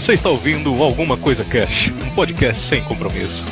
Você 0.00 0.14
está 0.14 0.30
ouvindo 0.30 0.82
Alguma 0.82 1.18
Coisa 1.18 1.44
Cash, 1.44 1.92
um 2.06 2.14
podcast 2.14 2.66
sem 2.70 2.82
compromisso. 2.84 3.44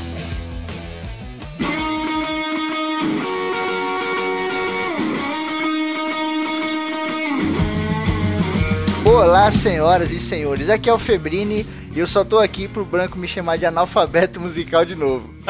Olá, 9.05 9.53
senhoras 9.53 10.11
e 10.11 10.19
senhores. 10.19 10.71
Aqui 10.71 10.89
é 10.89 10.93
o 10.93 10.97
Febrini 10.97 11.67
e 11.95 11.99
eu 11.99 12.07
só 12.07 12.25
tô 12.25 12.39
aqui 12.39 12.67
pro 12.67 12.83
Branco 12.83 13.19
me 13.19 13.29
chamar 13.29 13.59
de 13.59 13.67
analfabeto 13.67 14.41
musical 14.41 14.87
de 14.87 14.95
novo. 14.95 15.29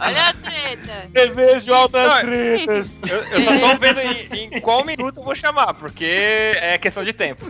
Olha 0.00 0.30
a 0.30 0.34
treta. 0.34 1.08
Desejo 1.12 1.72
altas 1.72 2.22
tretas. 2.22 2.86
Eu, 3.08 3.18
eu 3.18 3.44
só 3.44 3.68
tô 3.72 3.78
vendo 3.78 4.00
em, 4.00 4.56
em 4.56 4.60
qual 4.60 4.84
minuto 4.84 5.20
eu 5.20 5.24
vou 5.24 5.36
chamar, 5.36 5.74
porque 5.74 6.04
é 6.04 6.76
questão 6.76 7.04
de 7.04 7.12
tempo. 7.12 7.46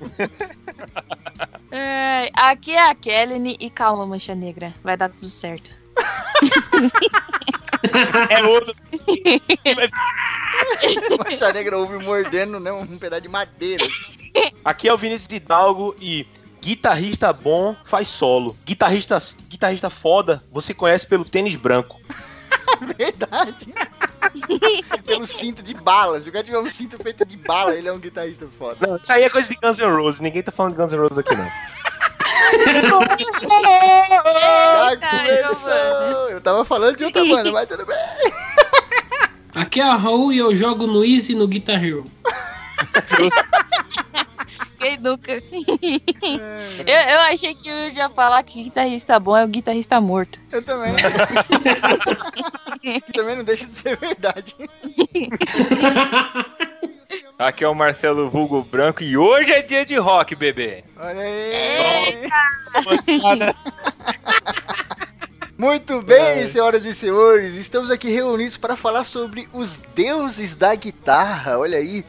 É, 1.72 2.32
aqui 2.34 2.72
é 2.72 2.90
a 2.90 2.94
Kelly 2.96 3.56
e 3.60 3.70
calma, 3.70 4.04
mancha 4.04 4.34
negra. 4.34 4.74
Vai 4.82 4.96
dar 4.96 5.08
tudo 5.08 5.30
certo. 5.30 5.70
É 8.28 8.44
outro. 8.44 8.74
Mancha 11.24 11.52
Negra 11.52 11.78
ouve 11.78 12.04
mordendo 12.04 12.58
né, 12.58 12.72
um 12.72 12.98
pedaço 12.98 13.22
de 13.22 13.28
madeira. 13.28 13.86
Aqui 14.64 14.88
é 14.88 14.92
o 14.92 14.98
Vinícius 14.98 15.32
Hidalgo 15.32 15.94
e 16.00 16.26
guitarrista 16.60 17.32
bom 17.32 17.76
faz 17.84 18.08
solo. 18.08 18.56
Guitarrista, 18.64 19.22
guitarrista 19.48 19.88
foda, 19.88 20.42
você 20.50 20.74
conhece 20.74 21.06
pelo 21.06 21.24
tênis 21.24 21.54
branco. 21.56 22.00
Verdade. 22.98 23.72
Pelo 25.04 25.26
cinto 25.26 25.62
de 25.62 25.74
bala. 25.74 26.20
Se 26.20 26.28
o 26.28 26.32
cara 26.32 26.44
tiver 26.44 26.58
um 26.58 26.68
cinto 26.68 27.02
feito 27.02 27.24
de 27.24 27.36
bala, 27.36 27.74
ele 27.74 27.88
é 27.88 27.92
um 27.92 27.98
guitarrista 27.98 28.46
foda. 28.58 28.86
Não, 28.86 28.96
isso 28.96 29.12
aí 29.12 29.24
é 29.24 29.30
coisa 29.30 29.48
de 29.48 29.56
Guns 29.56 29.78
N' 29.78 29.96
Roses. 29.96 30.20
Ninguém 30.20 30.42
tá 30.42 30.52
falando 30.52 30.72
de 30.72 30.78
Guns 30.78 30.92
N' 30.92 30.98
Roses 30.98 31.18
aqui, 31.18 31.34
não. 31.34 31.50
Já 32.50 32.58
Eita, 34.90 35.08
começou! 35.08 36.28
Eu 36.30 36.40
tava 36.40 36.64
falando 36.64 36.96
de 36.96 37.04
outra 37.04 37.24
banda, 37.24 37.52
mas 37.52 37.68
tudo 37.68 37.86
bem. 37.86 37.96
Aqui 39.54 39.80
é 39.80 39.84
a 39.84 39.94
Raul 39.96 40.32
e 40.32 40.38
eu 40.38 40.54
jogo 40.54 40.86
no 40.86 41.04
Easy 41.04 41.34
no 41.34 41.48
Guitar 41.48 41.84
Hero. 41.84 42.04
Quem 44.80 44.96
nunca? 44.96 45.32
eu, 45.32 45.40
eu 46.86 47.20
achei 47.20 47.54
que 47.54 47.68
eu 47.68 47.90
ia 47.90 48.08
falar 48.08 48.42
que 48.42 48.62
guitarrista 48.62 49.20
bom 49.20 49.36
é 49.36 49.44
o 49.44 49.48
guitarrista 49.48 50.00
morto. 50.00 50.40
Eu 50.50 50.62
também. 50.62 50.94
que 53.04 53.12
também 53.12 53.36
não 53.36 53.44
deixa 53.44 53.66
de 53.66 53.74
ser 53.74 53.98
verdade. 53.98 54.56
Aqui 57.38 57.62
é 57.62 57.68
o 57.68 57.74
Marcelo 57.74 58.30
Vulgo 58.30 58.62
Branco 58.62 59.02
e 59.02 59.18
hoje 59.18 59.52
é 59.52 59.60
dia 59.60 59.84
de 59.84 59.96
rock, 59.96 60.34
bebê. 60.34 60.82
Olha 60.96 61.20
aí. 61.20 62.30
Muito 65.58 66.00
bem, 66.00 66.46
senhoras 66.46 66.86
e 66.86 66.94
senhores, 66.94 67.54
estamos 67.54 67.90
aqui 67.90 68.08
reunidos 68.08 68.56
para 68.56 68.76
falar 68.76 69.04
sobre 69.04 69.46
os 69.52 69.76
deuses 69.94 70.56
da 70.56 70.74
guitarra. 70.74 71.58
Olha 71.58 71.76
aí. 71.76 72.02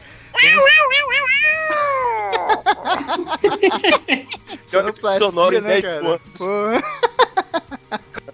Sonoplastia, 4.66 5.26
Sonoro 5.26 5.56
em 5.56 5.60
né, 5.60 5.80
10 5.80 5.84
cara? 5.84 6.20
Pô. 6.36 6.46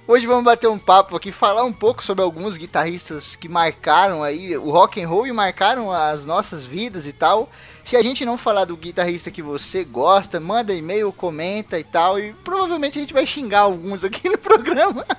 Hoje 0.07 0.27
vamos 0.27 0.45
bater 0.45 0.69
um 0.69 0.79
papo 0.79 1.15
aqui, 1.17 1.31
falar 1.31 1.65
um 1.65 1.73
pouco 1.73 2.03
sobre 2.03 2.25
alguns 2.25 2.57
guitarristas 2.57 3.37
que 3.37 3.47
marcaram 3.47 4.23
aí 4.23 4.57
o 4.57 4.71
rock 4.71 5.03
and 5.03 5.07
roll 5.07 5.27
e 5.27 5.33
marcaram 5.33 5.93
as 5.93 6.25
nossas 6.25 6.65
vidas 6.65 7.07
e 7.07 7.13
tal. 7.13 7.51
Se 7.85 7.95
a 7.95 8.03
gente 8.03 8.25
não 8.25 8.39
falar 8.39 8.65
do 8.65 8.75
guitarrista 8.77 9.31
que 9.31 9.43
você 9.43 9.85
gosta, 9.85 10.41
manda 10.41 10.73
e-mail, 10.73 11.13
comenta 11.13 11.79
e 11.79 11.85
tal, 11.85 12.19
e 12.19 12.33
provavelmente 12.43 12.99
a 12.99 13.03
gente 13.03 13.13
vai 13.13 13.27
xingar 13.27 13.61
alguns 13.61 14.03
aqui 14.03 14.29
no 14.31 14.39
programa. 14.39 15.05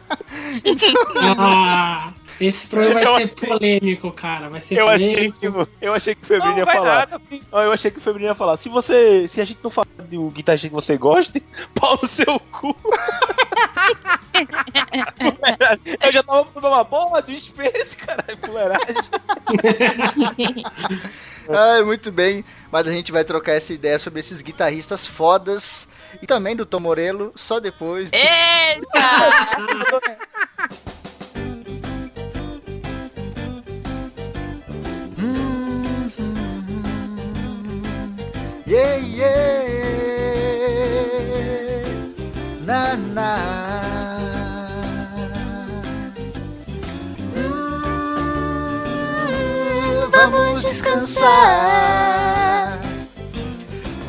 Ah, 1.38 2.14
esse 2.40 2.68
programa 2.68 3.12
vai 3.12 3.28
ser 3.28 3.48
polêmico, 3.48 4.12
cara. 4.12 4.50
Vai 4.50 4.62
ser 4.62 4.78
Eu 4.78 4.88
achei 4.88 5.32
polêmico. 5.32 5.66
que, 5.66 5.86
eu 5.86 5.94
achei 5.94 6.16
que 6.16 6.24
o 6.24 6.26
Febrini 6.26 6.52
Não 6.52 6.58
ia 6.60 6.66
vai 6.66 6.76
falar. 6.76 7.08
nada. 7.10 7.22
Eu 7.52 7.72
achei 7.72 7.92
que 7.92 7.98
o 7.98 8.02
Febrini 8.02 8.26
ia 8.26 8.36
falar. 8.36 8.58
Se 8.58 8.70
você. 8.70 9.28
Se 9.28 9.42
a 9.42 9.46
gente 9.46 9.60
não 9.64 9.70
falar 9.70 9.88
do 10.00 10.30
guitarrista 10.30 10.68
que 10.68 10.74
você 10.74 10.98
gosta, 10.98 11.42
pau 11.76 12.00
no 12.02 12.08
seu 12.08 12.40
cu. 12.40 12.76
eu 16.02 16.14
já 16.14 16.24
tava 16.24 16.46
falando 16.46 16.74
uma 16.74 16.84
bola 16.84 17.22
do 17.22 17.38
Space, 17.38 17.98
caralho, 17.98 18.38
fuleiragem. 18.44 18.96
Ai, 21.50 21.82
muito 21.84 22.12
bem, 22.12 22.46
mas 22.72 22.88
a 22.88 22.92
gente 22.92 23.12
vai 23.12 23.24
trocar 23.24 23.54
essa 23.54 23.74
ideia 23.74 23.98
sobre 23.98 24.20
esses 24.20 24.42
guitarristas 24.42 25.08
fodas 25.08 25.88
e 26.22 26.28
também 26.28 26.56
do 26.56 26.66
Tom 26.66 26.80
Morello 26.80 27.32
só 27.36 27.60
depois. 27.60 28.10
Eita! 28.14 29.00
Yeah, 38.70 38.98
yeah. 38.98 39.64
Na, 42.62 42.96
na. 42.96 43.40
Hum, 48.70 50.12
Vamos 50.12 50.62
descansar. 50.62 51.30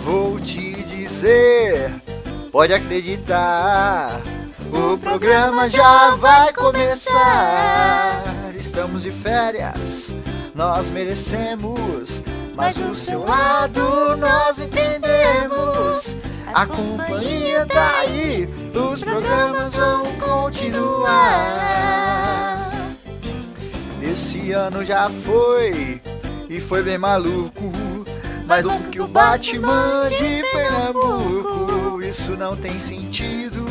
Vou 0.04 0.38
te 0.38 0.74
dizer, 0.84 1.90
pode 2.52 2.74
acreditar. 2.74 4.20
O 4.70 4.98
programa 4.98 5.66
já 5.70 6.16
vai 6.16 6.52
começar. 6.52 8.22
Estamos 8.54 9.04
de 9.04 9.10
férias, 9.10 10.12
nós 10.54 10.90
merecemos. 10.90 12.19
Mas 12.60 12.76
do 12.76 12.94
seu 12.94 13.24
lado 13.24 14.16
nós 14.18 14.58
entendemos. 14.58 16.14
A 16.52 16.66
companhia 16.66 17.64
tá 17.64 18.00
aí, 18.00 18.46
os 18.74 19.02
programas 19.02 19.72
vão 19.72 20.04
continuar. 20.16 21.10
Esse 24.02 24.52
ano 24.52 24.84
já 24.84 25.08
foi 25.24 26.02
e 26.50 26.60
foi 26.60 26.82
bem 26.82 26.98
maluco. 26.98 27.72
Mas 28.46 28.66
o 28.66 28.78
que 28.90 29.00
o 29.00 29.08
Batman 29.08 30.06
de 30.08 30.42
Pernambuco, 30.52 32.02
isso 32.02 32.36
não 32.36 32.54
tem 32.54 32.78
sentido, 32.78 33.64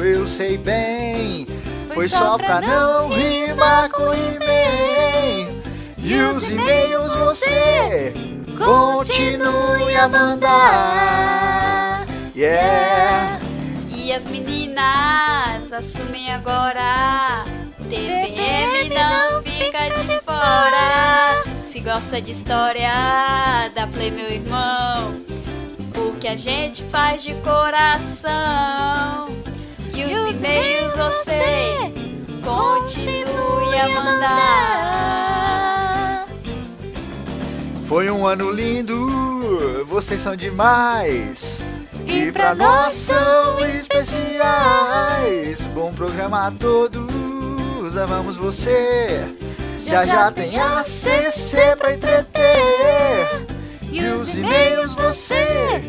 eu 0.00 0.28
sei 0.28 0.56
bem. 0.56 1.46
Foi 1.92 2.08
só 2.08 2.36
pra 2.36 2.60
não 2.60 3.08
rimar 3.08 3.90
com 3.90 4.12
He-Man. 4.12 4.85
E 6.08 6.22
os 6.22 6.44
e-mails 6.44 7.12
você 7.14 8.12
continue 8.56 9.96
a 9.96 10.06
mandar. 10.06 12.06
Yeah. 12.36 13.40
E 13.90 14.12
as 14.12 14.24
meninas 14.28 15.72
assumem 15.72 16.32
agora. 16.32 17.44
TPM 17.88 18.88
não 18.90 19.42
fica 19.42 19.88
de 20.04 20.20
fora. 20.20 21.42
Se 21.58 21.80
gosta 21.80 22.22
de 22.22 22.30
história, 22.30 23.68
dá 23.74 23.88
play, 23.88 24.12
meu 24.12 24.30
irmão. 24.30 25.20
Porque 25.92 26.28
a 26.28 26.36
gente 26.36 26.84
faz 26.84 27.24
de 27.24 27.34
coração. 27.42 28.30
E 29.92 30.04
os 30.04 30.38
e-mails 30.38 30.94
você 30.94 31.92
continue 32.44 33.80
a 33.80 33.88
mandar. 33.88 35.35
Foi 37.86 38.10
um 38.10 38.26
ano 38.26 38.50
lindo, 38.50 39.86
vocês 39.86 40.20
são 40.20 40.34
demais. 40.34 41.62
E 42.04 42.32
pra 42.32 42.52
nós 42.52 42.94
são 42.94 43.64
especiais. 43.64 45.64
Bom 45.72 45.92
programa 45.92 46.48
a 46.48 46.50
todos, 46.50 47.96
amamos 47.96 48.36
você. 48.36 49.24
Já 49.78 50.04
já 50.04 50.32
tem 50.32 50.58
a 50.58 50.82
CC 50.82 51.76
pra 51.76 51.92
entreter. 51.92 53.46
E 53.92 54.04
os 54.04 54.34
e-mails 54.34 54.96
você 54.96 55.80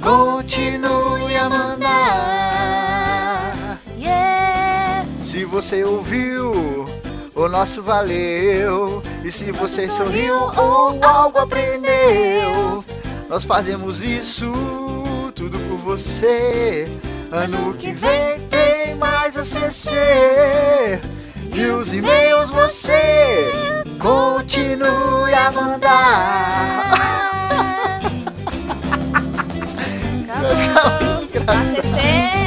continue 0.00 1.36
a 1.36 1.50
mandar. 1.50 3.52
Yeah! 3.98 5.04
Se 5.24 5.44
você 5.44 5.82
ouviu, 5.82 6.86
o 7.34 7.48
nosso 7.48 7.82
valeu. 7.82 9.02
E 9.24 9.30
se 9.30 9.50
você 9.52 9.88
sorriu 9.90 10.36
ou 10.56 10.98
algo 11.02 11.38
aprendeu, 11.38 12.84
nós 13.28 13.44
fazemos 13.44 14.02
isso 14.02 14.52
tudo 15.34 15.58
por 15.60 15.78
você. 15.78 16.88
Ano 17.30 17.74
que 17.74 17.92
vem 17.92 18.40
tem 18.50 18.94
mais 18.96 19.36
a 19.36 19.44
CC. 19.44 21.00
E 21.54 21.66
os 21.66 21.92
e-mails 21.92 22.50
você 22.50 23.50
continue 23.98 25.34
a 25.34 25.52
mandar. 25.52 27.22
Acabou. 30.28 31.22
Isso 31.32 31.40
é 31.40 31.44
vai 31.44 31.64
ficar. 31.64 32.41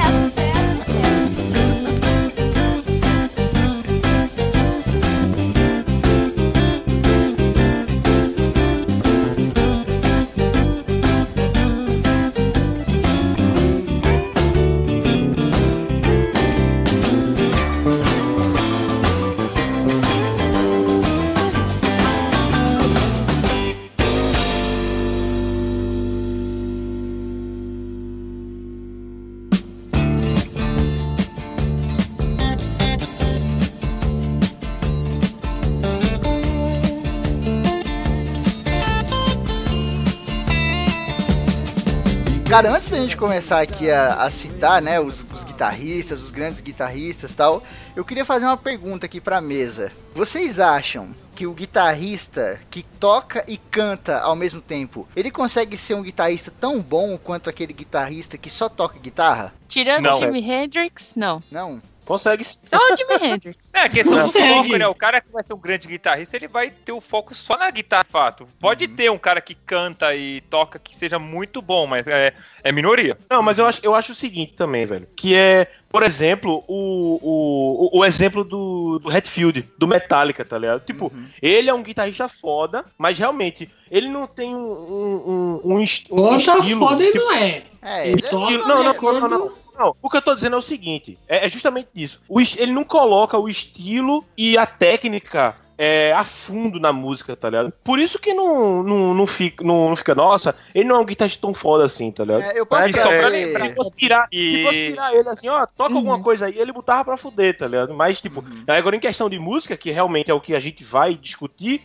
Cara, 42.47 42.71
antes 42.71 42.87
da 42.89 42.97
gente 42.97 43.17
começar 43.17 43.59
aqui 43.59 43.89
a, 43.89 44.13
a 44.15 44.29
citar, 44.29 44.81
né, 44.81 44.99
os, 44.99 45.25
os 45.31 45.43
guitarristas, 45.43 46.21
os 46.21 46.29
grandes 46.29 46.61
guitarristas 46.61 47.33
e 47.33 47.35
tal, 47.35 47.63
eu 47.95 48.05
queria 48.05 48.23
fazer 48.23 48.45
uma 48.45 48.55
pergunta 48.55 49.07
aqui 49.07 49.19
pra 49.19 49.41
mesa. 49.41 49.91
Vocês 50.13 50.59
acham 50.59 51.13
que 51.35 51.47
o 51.47 51.53
guitarrista 51.53 52.59
que 52.69 52.83
toca 52.83 53.43
e 53.47 53.57
canta 53.57 54.19
ao 54.19 54.35
mesmo 54.35 54.61
tempo, 54.61 55.07
ele 55.15 55.31
consegue 55.31 55.75
ser 55.75 55.95
um 55.95 56.03
guitarrista 56.03 56.51
tão 56.57 56.79
bom 56.81 57.17
quanto 57.17 57.49
aquele 57.49 57.73
guitarrista 57.73 58.37
que 58.37 58.49
só 58.49 58.69
toca 58.69 58.99
guitarra? 58.99 59.53
Tirando 59.67 60.03
Não. 60.03 60.17
o 60.17 60.19
Jimi 60.19 60.39
Hendrix, 60.39 61.13
não. 61.15 61.43
Não? 61.51 61.81
Consegue. 62.05 62.43
Só 62.43 62.77
o 62.77 62.95
Jimi 62.95 63.33
Hendrix. 63.33 63.73
É, 63.73 63.81
a 63.81 63.89
questão 63.89 64.19
do 64.19 64.31
foco, 64.31 64.77
né? 64.77 64.87
O 64.87 64.95
cara 64.95 65.19
que 65.19 65.31
vai 65.31 65.43
ser 65.43 65.53
um 65.53 65.59
grande 65.59 65.87
guitarrista, 65.87 66.35
ele 66.37 66.47
vai 66.47 66.69
ter 66.69 66.91
o 66.91 67.01
foco 67.01 67.33
só 67.33 67.57
na 67.57 67.69
guitarra, 67.71 68.03
de 68.03 68.11
fato. 68.11 68.47
Pode 68.59 68.87
ter 68.87 69.09
um 69.11 69.17
cara 69.17 69.41
que 69.41 69.55
canta 69.55 70.15
e 70.15 70.41
toca 70.41 70.77
que 70.77 70.95
seja 70.95 71.17
muito 71.17 71.61
bom, 71.61 71.87
mas 71.87 72.05
é, 72.07 72.33
é 72.63 72.71
minoria. 72.71 73.17
Não, 73.29 73.41
mas 73.41 73.57
eu 73.57 73.65
acho, 73.65 73.79
eu 73.83 73.95
acho 73.95 74.11
o 74.11 74.15
seguinte 74.15 74.53
também, 74.53 74.85
velho. 74.85 75.07
Que 75.15 75.35
é, 75.35 75.67
por 75.89 76.03
exemplo, 76.03 76.63
o, 76.67 77.19
o, 77.21 77.99
o, 77.99 78.05
exemplo 78.05 78.43
do, 78.43 78.99
do 78.99 79.09
Hatfield, 79.09 79.67
do 79.77 79.87
Metallica, 79.87 80.45
tá 80.45 80.57
ligado? 80.57 80.85
Tipo, 80.85 81.11
ele 81.41 81.69
é 81.69 81.73
um 81.73 81.81
guitarrista 81.83 82.27
foda, 82.27 82.85
mas 82.97 83.17
realmente, 83.17 83.69
ele 83.89 84.07
não 84.09 84.27
tem 84.27 84.53
um, 84.53 84.59
um, 84.59 85.61
um, 85.65 85.71
um, 85.71 85.75
um 85.75 85.81
estilo. 85.81 86.79
foda 86.79 87.03
ele 87.03 87.11
tipo, 87.11 87.25
não 87.25 87.31
é. 87.33 87.63
É, 87.81 88.07
Ele 88.07 88.13
ele 88.19 88.27
só 88.27 88.39
não, 88.39 88.51
não, 88.51 88.57
de 88.77 88.83
não, 88.83 88.87
acordo- 88.91 89.21
não, 89.21 89.29
não. 89.29 89.64
Não, 89.77 89.95
o 90.01 90.09
que 90.09 90.17
eu 90.17 90.21
tô 90.21 90.33
dizendo 90.35 90.55
é 90.55 90.59
o 90.59 90.61
seguinte: 90.61 91.17
é, 91.27 91.45
é 91.45 91.49
justamente 91.49 91.89
isso. 91.95 92.19
O 92.29 92.39
ele 92.39 92.71
não 92.71 92.83
coloca 92.83 93.37
o 93.37 93.49
estilo 93.49 94.23
e 94.37 94.57
a 94.57 94.65
técnica 94.65 95.55
é, 95.77 96.13
a 96.13 96.23
fundo 96.23 96.79
na 96.79 96.93
música, 96.93 97.35
tá 97.35 97.49
ligado? 97.49 97.73
Por 97.83 97.99
isso 97.99 98.17
que 98.17 98.33
não, 98.33 98.81
não, 98.81 99.13
não, 99.13 99.27
fica, 99.27 99.61
não, 99.61 99.89
não 99.89 99.95
fica, 99.97 100.15
nossa, 100.15 100.55
ele 100.73 100.87
não 100.87 100.95
é 100.95 100.99
um 100.99 101.05
guitarrista 101.05 101.41
tão 101.41 101.53
foda 101.53 101.83
assim, 101.83 102.09
tá 102.11 102.23
ligado? 102.23 102.43
É, 102.43 102.57
eu 102.59 102.65
posso 102.65 102.83
Mas 102.83 102.95
só 102.95 103.09
pra 103.09 103.27
lembrar- 103.27 103.67
Se 103.69 103.75
fosse 103.75 103.95
tirar, 103.95 104.27
E- 104.31 104.51
se 104.51 104.63
fosse 104.63 104.85
tirar 104.91 105.13
ele 105.13 105.27
assim, 105.27 105.49
ó, 105.49 105.65
toca 105.65 105.91
Uhum. 105.91 105.97
alguma 105.97 106.23
coisa 106.23 106.45
aí, 106.45 106.57
ele 106.57 106.71
botava 106.71 107.03
pra 107.03 107.17
fuder, 107.17 107.57
tá 107.57 107.67
ligado? 107.67 107.93
Mas, 107.93 108.21
tipo, 108.21 108.39
Uhum. 108.39 108.63
agora 108.67 108.95
em 108.95 108.99
questão 109.01 109.29
de 109.29 109.37
música, 109.37 109.75
que 109.75 109.91
realmente 109.91 110.31
é 110.31 110.33
o 110.33 110.39
que 110.39 110.55
a 110.55 110.59
gente 110.61 110.81
vai 110.85 111.13
discutir, 111.15 111.81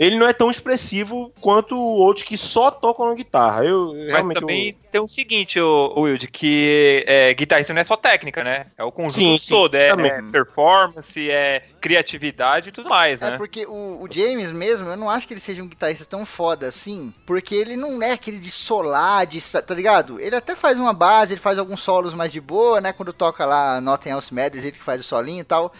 ele 0.00 0.16
não 0.16 0.26
é 0.26 0.32
tão 0.32 0.50
expressivo 0.50 1.30
quanto 1.42 1.76
outros 1.78 2.24
que 2.24 2.34
só 2.34 2.70
tocam 2.70 3.10
na 3.10 3.14
guitarra. 3.14 3.66
Eu 3.66 3.88
Mas 3.88 4.06
realmente. 4.06 4.40
também 4.40 4.76
tem 4.90 4.98
o 4.98 5.06
seguinte, 5.06 5.60
o, 5.60 5.92
Wilde, 6.00 6.26
que 6.26 7.04
é, 7.06 7.34
guitarrista 7.34 7.74
não 7.74 7.82
é 7.82 7.84
só 7.84 7.96
técnica, 7.96 8.42
né? 8.42 8.64
É 8.78 8.82
o 8.82 8.90
conjunto 8.90 9.16
Sim, 9.16 9.38
sim, 9.38 9.50
todo. 9.50 9.74
É, 9.74 9.90
também. 9.90 10.10
é 10.10 10.22
performance, 10.22 11.30
é 11.30 11.64
criatividade 11.82 12.70
e 12.70 12.72
tudo 12.72 12.88
mais, 12.88 13.20
É 13.20 13.32
né? 13.32 13.36
porque 13.36 13.66
o, 13.66 14.02
o 14.02 14.08
James 14.10 14.50
mesmo, 14.50 14.88
eu 14.88 14.96
não 14.96 15.10
acho 15.10 15.28
que 15.28 15.34
ele 15.34 15.40
seja 15.40 15.62
um 15.62 15.68
guitarrista 15.68 16.06
tão 16.06 16.24
foda 16.24 16.66
assim, 16.66 17.12
porque 17.26 17.54
ele 17.54 17.76
não 17.76 18.02
é 18.02 18.12
aquele 18.12 18.38
de 18.38 18.50
solar, 18.50 19.26
de, 19.26 19.38
tá 19.60 19.74
ligado? 19.74 20.18
Ele 20.18 20.34
até 20.34 20.56
faz 20.56 20.78
uma 20.78 20.94
base, 20.94 21.34
ele 21.34 21.40
faz 21.42 21.58
alguns 21.58 21.80
solos 21.80 22.14
mais 22.14 22.32
de 22.32 22.40
boa, 22.40 22.80
né? 22.80 22.94
Quando 22.94 23.12
toca 23.12 23.44
lá 23.44 23.82
Nothing 23.82 24.10
Else 24.10 24.32
Matters, 24.32 24.64
ele 24.64 24.78
que 24.78 24.82
faz 24.82 25.02
o 25.02 25.04
solinho 25.04 25.42
e 25.42 25.44
tal. 25.44 25.70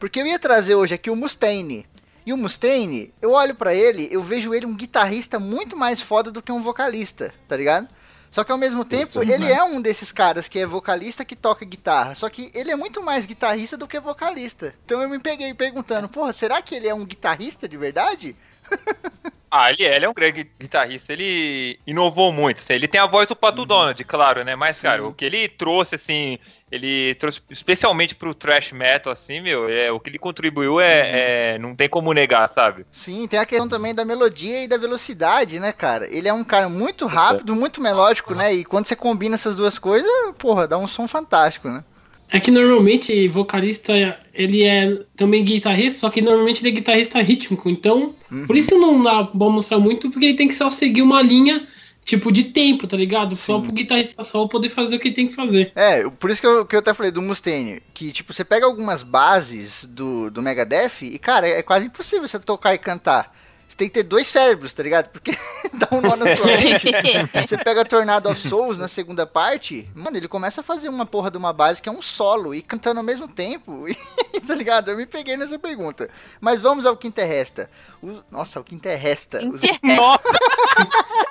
Porque 0.00 0.18
eu 0.18 0.26
ia 0.26 0.38
trazer 0.38 0.74
hoje 0.76 0.94
aqui 0.94 1.10
o 1.10 1.16
Mustaine. 1.16 1.86
E 2.26 2.32
o 2.32 2.36
Mustaine, 2.36 3.14
eu 3.22 3.30
olho 3.30 3.54
pra 3.54 3.72
ele, 3.72 4.08
eu 4.10 4.20
vejo 4.20 4.52
ele 4.52 4.66
um 4.66 4.74
guitarrista 4.74 5.38
muito 5.38 5.76
mais 5.76 6.00
foda 6.00 6.28
do 6.28 6.42
que 6.42 6.50
um 6.50 6.60
vocalista, 6.60 7.32
tá 7.46 7.56
ligado? 7.56 7.86
Só 8.32 8.42
que 8.42 8.50
ao 8.50 8.58
mesmo 8.58 8.84
tempo, 8.84 9.22
ele 9.22 9.50
é 9.50 9.62
um 9.62 9.80
desses 9.80 10.10
caras 10.10 10.48
que 10.48 10.58
é 10.58 10.66
vocalista 10.66 11.24
que 11.24 11.36
toca 11.36 11.64
guitarra. 11.64 12.16
Só 12.16 12.28
que 12.28 12.50
ele 12.52 12.70
é 12.70 12.76
muito 12.76 13.00
mais 13.00 13.24
guitarrista 13.24 13.76
do 13.76 13.86
que 13.86 14.00
vocalista. 14.00 14.74
Então 14.84 15.00
eu 15.00 15.08
me 15.08 15.20
peguei 15.20 15.54
perguntando, 15.54 16.08
porra, 16.08 16.32
será 16.32 16.60
que 16.60 16.74
ele 16.74 16.88
é 16.88 16.94
um 16.94 17.04
guitarrista 17.04 17.68
de 17.68 17.76
verdade? 17.76 18.36
Ah, 19.50 19.70
ele 19.70 19.84
é, 19.84 19.96
ele 19.96 20.04
é 20.04 20.08
um 20.08 20.14
grande 20.14 20.50
guitarrista, 20.60 21.12
ele 21.12 21.78
inovou 21.86 22.32
muito. 22.32 22.58
assim, 22.58 22.72
Ele 22.74 22.88
tem 22.88 23.00
a 23.00 23.06
voz 23.06 23.28
do 23.28 23.36
Pato 23.36 23.64
Donald, 23.64 24.02
claro, 24.04 24.44
né? 24.44 24.56
Mas, 24.56 24.76
Sim. 24.76 24.82
cara, 24.82 25.06
o 25.06 25.12
que 25.14 25.24
ele 25.24 25.48
trouxe, 25.48 25.94
assim, 25.94 26.38
ele 26.70 27.14
trouxe 27.14 27.40
especialmente 27.48 28.14
pro 28.14 28.34
thrash 28.34 28.72
metal, 28.72 29.12
assim, 29.12 29.40
meu, 29.40 29.68
é, 29.68 29.90
o 29.92 30.00
que 30.00 30.10
ele 30.10 30.18
contribuiu 30.18 30.80
é, 30.80 31.54
é- 31.54 31.58
não 31.58 31.76
tem 31.76 31.88
como 31.88 32.12
negar, 32.12 32.48
sabe? 32.52 32.84
Sim, 32.90 33.26
tem 33.28 33.38
a 33.38 33.46
questão 33.46 33.68
também 33.68 33.94
da 33.94 34.04
melodia 34.04 34.64
e 34.64 34.68
da 34.68 34.76
velocidade, 34.76 35.60
né, 35.60 35.72
cara? 35.72 36.06
Ele 36.12 36.28
é 36.28 36.32
um 36.32 36.44
cara 36.44 36.68
muito 36.68 37.06
rápido, 37.06 37.54
muito 37.54 37.80
melódico, 37.80 38.34
né? 38.34 38.52
E 38.52 38.64
quando 38.64 38.86
você 38.86 38.96
combina 38.96 39.36
essas 39.36 39.54
duas 39.54 39.78
coisas, 39.78 40.10
porra, 40.38 40.66
dá 40.66 40.76
um 40.76 40.88
som 40.88 41.06
fantástico, 41.06 41.68
né? 41.68 41.84
É 42.30 42.40
que 42.40 42.50
normalmente 42.50 43.28
vocalista, 43.28 43.92
ele 44.34 44.64
é 44.64 45.00
também 45.16 45.44
guitarrista, 45.44 46.00
só 46.00 46.10
que 46.10 46.20
normalmente 46.20 46.60
ele 46.60 46.68
é 46.70 46.72
guitarrista 46.72 47.20
rítmico. 47.22 47.68
Então, 47.70 48.14
Uhum. 48.30 48.46
por 48.46 48.56
isso 48.56 48.74
não 48.76 49.00
dá 49.02 49.24
pra 49.24 49.48
mostrar 49.48 49.78
muito, 49.78 50.10
porque 50.10 50.26
ele 50.26 50.36
tem 50.36 50.48
que 50.48 50.54
só 50.54 50.68
seguir 50.68 51.02
uma 51.02 51.22
linha, 51.22 51.64
tipo, 52.04 52.32
de 52.32 52.44
tempo, 52.44 52.86
tá 52.88 52.96
ligado? 52.96 53.36
Só 53.36 53.58
Sim. 53.60 53.66
pro 53.66 53.72
guitarrista 53.72 54.22
solo 54.24 54.48
poder 54.48 54.70
fazer 54.70 54.96
o 54.96 54.98
que 54.98 55.12
tem 55.12 55.28
que 55.28 55.34
fazer. 55.34 55.70
É, 55.76 56.08
por 56.10 56.28
isso 56.28 56.40
que 56.40 56.46
eu, 56.46 56.66
que 56.66 56.74
eu 56.74 56.80
até 56.80 56.92
falei 56.92 57.12
do 57.12 57.22
Mustaine, 57.22 57.80
que 57.94 58.10
tipo, 58.10 58.32
você 58.32 58.44
pega 58.44 58.66
algumas 58.66 59.04
bases 59.04 59.84
do, 59.84 60.28
do 60.30 60.42
Megadeth 60.42 61.02
e, 61.02 61.18
cara, 61.20 61.48
é 61.48 61.62
quase 61.62 61.86
impossível 61.86 62.26
você 62.26 62.38
tocar 62.40 62.74
e 62.74 62.78
cantar. 62.78 63.32
Você 63.68 63.76
tem 63.76 63.88
que 63.88 63.94
ter 63.94 64.02
dois 64.04 64.28
cérebros, 64.28 64.72
tá 64.72 64.82
ligado? 64.82 65.10
Porque 65.10 65.36
dá 65.74 65.88
um 65.92 66.00
nó 66.00 66.14
na 66.16 66.36
sua 66.36 66.46
mente. 66.46 66.86
Você 67.46 67.58
pega 67.58 67.84
Tornado 67.84 68.28
of 68.30 68.48
Souls 68.48 68.78
na 68.78 68.86
segunda 68.88 69.26
parte, 69.26 69.88
mano, 69.94 70.16
ele 70.16 70.28
começa 70.28 70.60
a 70.60 70.64
fazer 70.64 70.88
uma 70.88 71.04
porra 71.04 71.30
de 71.30 71.36
uma 71.36 71.52
base 71.52 71.82
que 71.82 71.88
é 71.88 71.92
um 71.92 72.00
solo 72.00 72.54
e 72.54 72.62
cantando 72.62 73.00
ao 73.00 73.04
mesmo 73.04 73.26
tempo. 73.28 73.86
E, 74.36 74.40
tá 74.40 74.54
ligado? 74.54 74.90
Eu 74.90 74.98
me 74.98 75.06
peguei 75.06 75.34
nessa 75.34 75.58
pergunta. 75.58 76.10
Mas 76.38 76.60
vamos 76.60 76.84
ao 76.84 76.94
que 76.94 77.08
interresta. 77.08 77.70
O- 78.02 78.20
nossa, 78.30 78.60
o 78.60 78.64
que 78.64 78.74
interresta. 78.74 79.40
Os- 79.48 79.62
Nossa! 79.82 80.22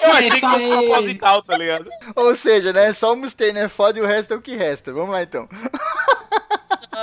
Eu 0.01 0.12
achei 0.12 0.32
que 0.32 0.39
fosse 0.39 0.56
aí. 0.56 0.88
proposital, 0.88 1.44
tá 1.44 1.56
ligado? 1.56 1.88
Ou 2.15 2.34
seja, 2.34 2.74
né? 2.74 2.92
Só 2.94 3.13
o 3.13 3.15
Mustaine 3.15 3.60
é 3.60 3.68
foda 3.68 4.00
e 4.00 4.01
o 4.01 4.06
resto 4.08 4.34
é 4.34 4.38
o 4.38 4.42
que 4.42 4.56
resta. 4.56 4.92
Vamos 4.92 5.12
lá 5.12 5.22
então. 5.22 5.48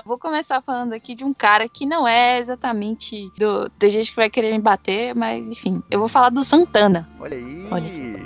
Vou 0.05 0.19
começar 0.19 0.61
falando 0.61 0.93
aqui 0.93 1.15
de 1.15 1.25
um 1.25 1.33
cara 1.33 1.69
que 1.69 1.87
não 1.87 2.07
é 2.07 2.39
exatamente 2.39 3.31
do. 3.39 3.69
Tem 3.79 3.91
gente 3.91 4.11
que 4.11 4.17
vai 4.17 4.29
querer 4.29 4.53
me 4.53 4.59
bater, 4.59 5.15
mas 5.15 5.49
enfim. 5.49 5.83
Eu 5.91 5.99
vou 6.01 6.09
falar 6.09 6.29
do 6.31 6.43
Santana. 6.45 7.09
Olha 7.21 7.37
aí. 7.37 7.69
Olha. 7.71 8.23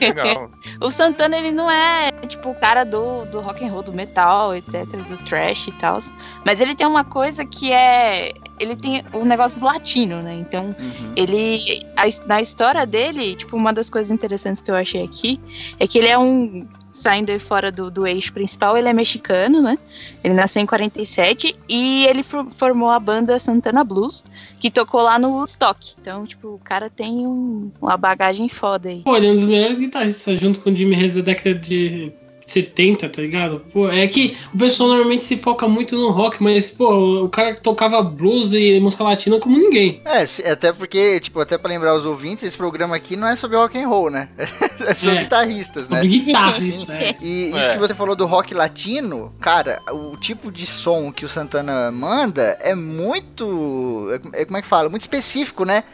Legal. 0.00 0.50
O 0.80 0.90
Santana, 0.90 1.36
ele 1.36 1.52
não 1.52 1.70
é, 1.70 2.10
tipo, 2.26 2.50
o 2.50 2.54
cara 2.54 2.84
do, 2.84 3.24
do 3.26 3.40
rock 3.40 3.64
and 3.64 3.70
roll, 3.70 3.82
do 3.82 3.92
metal, 3.92 4.54
etc, 4.54 4.84
do 4.86 5.16
trash 5.26 5.68
e 5.68 5.72
tal. 5.72 5.98
Mas 6.44 6.60
ele 6.60 6.74
tem 6.74 6.86
uma 6.86 7.04
coisa 7.04 7.44
que 7.44 7.70
é... 7.72 8.32
Ele 8.58 8.74
tem 8.74 9.02
o 9.12 9.24
negócio 9.24 9.60
do 9.60 9.66
latino, 9.66 10.22
né? 10.22 10.34
Então, 10.34 10.74
Uhum. 10.78 11.12
ele... 11.14 11.84
a- 11.96 12.26
na 12.26 12.40
história 12.40 12.84
dele, 12.86 13.34
tipo, 13.36 13.56
uma 13.56 13.72
das 13.72 13.90
coisas 13.90 14.10
interessantes 14.10 14.60
que 14.62 14.70
eu 14.70 14.74
achei 14.74 15.04
aqui 15.04 15.38
é 15.78 15.86
que 15.86 15.98
ele 15.98 16.08
é 16.08 16.18
um... 16.18 16.66
Saindo 17.02 17.32
aí 17.32 17.38
fora 17.40 17.72
do, 17.72 17.90
do 17.90 18.06
eixo 18.06 18.32
principal, 18.32 18.76
ele 18.76 18.88
é 18.88 18.92
mexicano, 18.92 19.60
né? 19.60 19.76
Ele 20.22 20.34
nasceu 20.34 20.62
em 20.62 20.66
47 20.66 21.56
e 21.68 22.06
ele 22.06 22.22
for- 22.22 22.46
formou 22.52 22.90
a 22.90 23.00
banda 23.00 23.36
Santana 23.40 23.82
Blues, 23.82 24.24
que 24.60 24.70
tocou 24.70 25.02
lá 25.02 25.18
no 25.18 25.30
Woodstock. 25.32 25.94
Então, 26.00 26.24
tipo, 26.24 26.46
o 26.50 26.60
cara 26.62 26.88
tem 26.88 27.26
um- 27.26 27.72
uma 27.80 27.96
bagagem 27.96 28.48
foda 28.48 28.88
aí. 28.88 29.00
Pô, 29.04 29.16
ele 29.16 29.26
é 29.26 29.32
um 29.32 29.36
dos 29.36 29.48
melhores 29.48 29.78
guitarristas 29.80 30.38
junto 30.38 30.60
com 30.60 30.70
o 30.70 30.76
Jimmy 30.76 30.94
Reis 30.94 31.14
da 31.16 31.22
década 31.22 31.56
de 31.56 32.12
70, 32.52 33.08
tá 33.08 33.22
ligado? 33.22 33.62
Pô, 33.72 33.88
é 33.88 34.06
que 34.06 34.36
o 34.54 34.58
pessoal 34.58 34.90
normalmente 34.90 35.24
se 35.24 35.36
foca 35.36 35.66
muito 35.66 35.96
no 35.96 36.10
rock, 36.10 36.42
mas, 36.42 36.70
pô, 36.70 37.24
o 37.24 37.28
cara 37.28 37.54
que 37.54 37.60
tocava 37.62 38.02
blues 38.02 38.52
e 38.52 38.78
música 38.80 39.04
latina 39.04 39.38
como 39.38 39.56
ninguém. 39.58 40.00
É, 40.04 40.50
até 40.50 40.72
porque, 40.72 41.18
tipo, 41.20 41.40
até 41.40 41.56
pra 41.58 41.70
lembrar 41.70 41.94
os 41.94 42.04
ouvintes, 42.06 42.44
esse 42.44 42.56
programa 42.56 42.94
aqui 42.96 43.16
não 43.16 43.26
é 43.26 43.34
sobre 43.36 43.56
rock 43.56 43.78
and 43.78 43.88
roll, 43.88 44.10
né? 44.10 44.28
É 44.86 44.94
sobre 44.94 45.18
É. 45.18 45.22
guitarristas, 45.22 45.88
né? 45.88 45.98
Sobre 46.02 46.18
guitarra, 46.18 46.60
Sim. 46.60 46.82
isso, 46.82 46.92
é. 46.92 47.14
E 47.22 47.48
isso 47.50 47.70
É. 47.70 47.74
que 47.74 47.78
você 47.78 47.94
falou 47.94 48.16
do 48.16 48.26
rock 48.26 48.52
latino, 48.52 49.32
cara, 49.40 49.80
o 49.92 50.16
tipo 50.16 50.50
de 50.50 50.66
som 50.66 51.12
que 51.12 51.24
o 51.24 51.28
Santana 51.28 51.90
manda 51.92 52.58
é 52.60 52.74
muito. 52.74 54.08
é- 54.34 54.42
é- 54.42 54.44
como 54.44 54.56
é 54.58 54.62
que 54.62 54.68
fala? 54.68 54.88
Muito 54.88 55.02
específico, 55.02 55.64
né? 55.64 55.84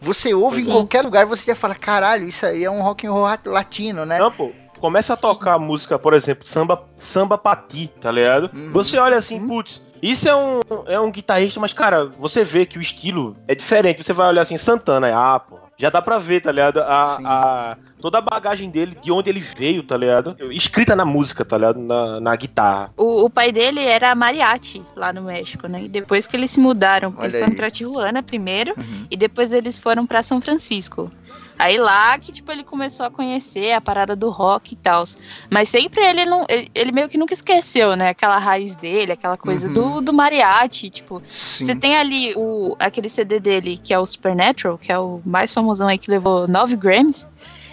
Você 0.00 0.32
ouve 0.32 0.56
Pois 0.56 0.66
em 0.66 0.70
é. 0.70 0.72
qualquer 0.74 1.02
lugar, 1.04 1.26
você 1.26 1.50
já 1.50 1.56
fala, 1.56 1.74
caralho, 1.74 2.26
isso 2.26 2.46
aí 2.46 2.62
é 2.64 2.70
um 2.70 2.80
rock 2.82 3.06
and 3.06 3.10
roll 3.12 3.26
latino, 3.46 4.06
né? 4.06 4.18
Não, 4.18 4.30
pô. 4.30 4.50
Começa 4.80 5.14
a 5.14 5.16
tocar 5.16 5.54
a 5.54 5.58
música, 5.58 5.98
por 5.98 6.14
exemplo, 6.14 6.46
samba, 6.46 6.82
samba 6.98 7.36
pati, 7.38 7.88
tá 8.00 8.10
ligado? 8.10 8.50
Uhum. 8.54 8.70
Você 8.72 8.98
olha 8.98 9.16
assim, 9.16 9.44
putz, 9.46 9.82
isso 10.02 10.28
é 10.28 10.34
um, 10.36 10.60
é 10.86 11.00
um 11.00 11.10
guitarrista, 11.10 11.58
mas, 11.58 11.72
cara, 11.72 12.06
você 12.06 12.44
vê 12.44 12.64
que 12.64 12.78
o 12.78 12.80
estilo 12.80 13.36
é 13.48 13.54
diferente. 13.54 14.02
Você 14.04 14.12
vai 14.12 14.28
olhar 14.28 14.42
assim, 14.42 14.56
Santana, 14.56 15.08
ah, 15.12 15.40
pô, 15.40 15.58
já 15.76 15.90
dá 15.90 16.00
pra 16.00 16.18
ver, 16.18 16.40
tá 16.40 16.52
ligado? 16.52 16.78
A, 16.80 17.18
a- 17.24 17.76
toda 18.00 18.18
a 18.18 18.20
bagagem 18.20 18.70
dele, 18.70 18.96
de 19.02 19.10
onde 19.10 19.28
ele 19.28 19.40
veio, 19.40 19.82
tá 19.82 19.96
ligado? 19.96 20.36
Escrita 20.52 20.94
na 20.94 21.04
música, 21.04 21.44
tá 21.44 21.56
ligado? 21.56 21.80
Na, 21.80 22.20
na 22.20 22.36
guitarra. 22.36 22.92
O, 22.96 23.24
o 23.24 23.30
pai 23.30 23.50
dele 23.50 23.80
era 23.80 24.14
mariachi 24.14 24.84
lá 24.94 25.12
no 25.12 25.22
México, 25.22 25.66
né? 25.66 25.82
E 25.82 25.88
depois 25.88 26.24
que 26.28 26.36
eles 26.36 26.52
se 26.52 26.60
mudaram, 26.60 27.12
Olha 27.16 27.24
eles 27.24 27.34
foram 27.34 27.48
aí. 27.50 27.56
pra 27.56 27.70
Tijuana 27.70 28.22
primeiro 28.22 28.74
Uhum. 28.78 29.06
e 29.10 29.16
depois 29.16 29.52
eles 29.52 29.76
foram 29.78 30.06
pra 30.06 30.22
São 30.22 30.40
Francisco. 30.40 31.10
Aí 31.58 31.76
lá 31.78 32.16
que, 32.18 32.30
tipo, 32.32 32.50
ele 32.52 32.62
começou 32.62 33.04
a 33.04 33.10
conhecer 33.10 33.72
a 33.72 33.80
parada 33.80 34.14
do 34.14 34.30
rock 34.30 34.74
e 34.74 34.76
tal. 34.76 35.04
Mas 35.50 35.68
sempre 35.68 36.00
ele 36.04 36.24
não. 36.24 36.44
Ele, 36.48 36.70
ele 36.74 36.92
meio 36.92 37.08
que 37.08 37.18
nunca 37.18 37.34
esqueceu, 37.34 37.96
né? 37.96 38.10
Aquela 38.10 38.38
raiz 38.38 38.74
dele, 38.76 39.12
aquela 39.12 39.36
coisa 39.36 39.66
Uhum. 39.68 39.74
do, 39.74 40.00
do 40.00 40.12
mariachi. 40.12 40.88
Tipo, 40.90 41.20
Sim. 41.28 41.66
você 41.66 41.74
tem 41.74 41.96
ali 41.96 42.32
o, 42.36 42.76
aquele 42.78 43.08
CD 43.08 43.40
dele, 43.40 43.76
que 43.76 43.92
é 43.92 43.98
o 43.98 44.06
Supernatural, 44.06 44.78
que 44.78 44.92
é 44.92 44.98
o 44.98 45.20
mais 45.26 45.52
famosão 45.52 45.88
aí 45.88 45.98
que 45.98 46.10
levou 46.10 46.46
nove 46.46 46.76
Grammys. 46.76 47.26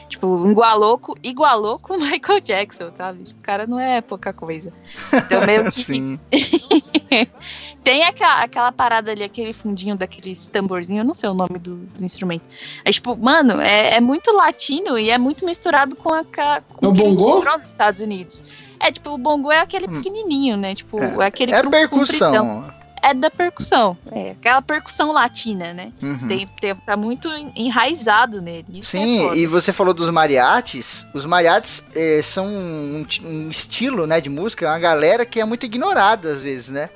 Tipo, 0.08 0.48
igualou 0.50 0.98
com, 1.00 1.14
igualou 1.24 1.80
com 1.80 1.94
o 1.96 1.98
Michael 2.02 2.40
Jackson, 2.42 2.92
sabe? 2.98 3.24
O 3.24 3.36
cara 3.42 3.66
não 3.66 3.80
é 3.80 4.02
pouca 4.02 4.32
coisa. 4.32 4.72
Então, 5.14 5.46
meio 5.46 5.64
que. 5.72 5.82
Sim. 5.84 6.20
Tem 7.84 8.04
aquela, 8.04 8.42
aquela 8.42 8.72
parada 8.72 9.12
ali, 9.12 9.24
aquele 9.24 9.54
fundinho 9.54 9.96
daqueles 9.96 10.48
tamborzinho, 10.48 11.02
eu 11.02 11.06
não 11.06 11.14
sei 11.14 11.30
o 11.30 11.34
nome 11.36 11.60
do, 11.60 11.76
do 11.78 12.04
instrumento. 12.04 12.44
É 12.84 12.92
tipo, 12.92 13.16
mano, 13.16 13.62
é, 13.62 13.96
é 13.96 14.02
muito 14.02 14.32
latino 14.36 14.98
e 14.98 15.10
é 15.12 15.18
muito 15.18 15.46
misturado 15.46 15.96
com, 15.96 16.12
a, 16.14 16.24
ca- 16.24 16.62
com 16.62 16.86
É 16.86 16.90
o 16.90 16.92
bongô? 16.92 17.44
nos 17.44 17.70
Estados 17.70 18.02
Unidos. 18.02 18.44
É, 18.80 18.92
tipo, 18.92 19.12
o 19.12 19.18
bongo 19.18 19.52
é 19.52 19.60
aquele 19.60 19.86
Hum. 19.88 19.98
pequenininho, 20.02 20.58
né? 20.58 20.74
Tipo, 20.74 21.00
É, 21.02 21.16
é, 21.24 21.26
aquele 21.26 21.52
É 21.54 21.88
compridão. 21.88 22.66
É 23.08 23.14
da 23.14 23.30
percussão. 23.30 23.96
É, 24.12 24.32
aquela 24.32 24.62
percussão 24.62 25.12
latina, 25.12 25.74
né? 25.74 25.92
Uhum. 26.02 26.28
Tem, 26.28 26.48
tem, 26.60 26.76
tá 26.76 26.98
muito 26.98 27.30
en- 27.30 27.52
enraizado 27.56 28.42
nele. 28.42 28.66
Isso 28.80 28.98
é 28.98 29.00
Sim, 29.00 29.20
foda. 29.22 29.36
e 29.38 29.46
você 29.46 29.72
falou 29.72 29.94
dos 29.94 30.10
mariachis. 30.10 31.06
Os 31.14 31.24
mariachis 31.26 31.84
eh, 31.96 32.22
são 32.24 32.48
um, 32.48 33.06
um 33.24 33.50
estilo, 33.50 34.08
né, 34.08 34.20
de 34.20 34.30
música, 34.30 34.66
uma 34.68 34.80
galera 34.80 35.26
que 35.26 35.40
é 35.40 35.46
muito 35.46 35.66
ignorada 35.66 36.30
às 36.30 36.42
vezes, 36.42 36.70
né? 36.72 36.90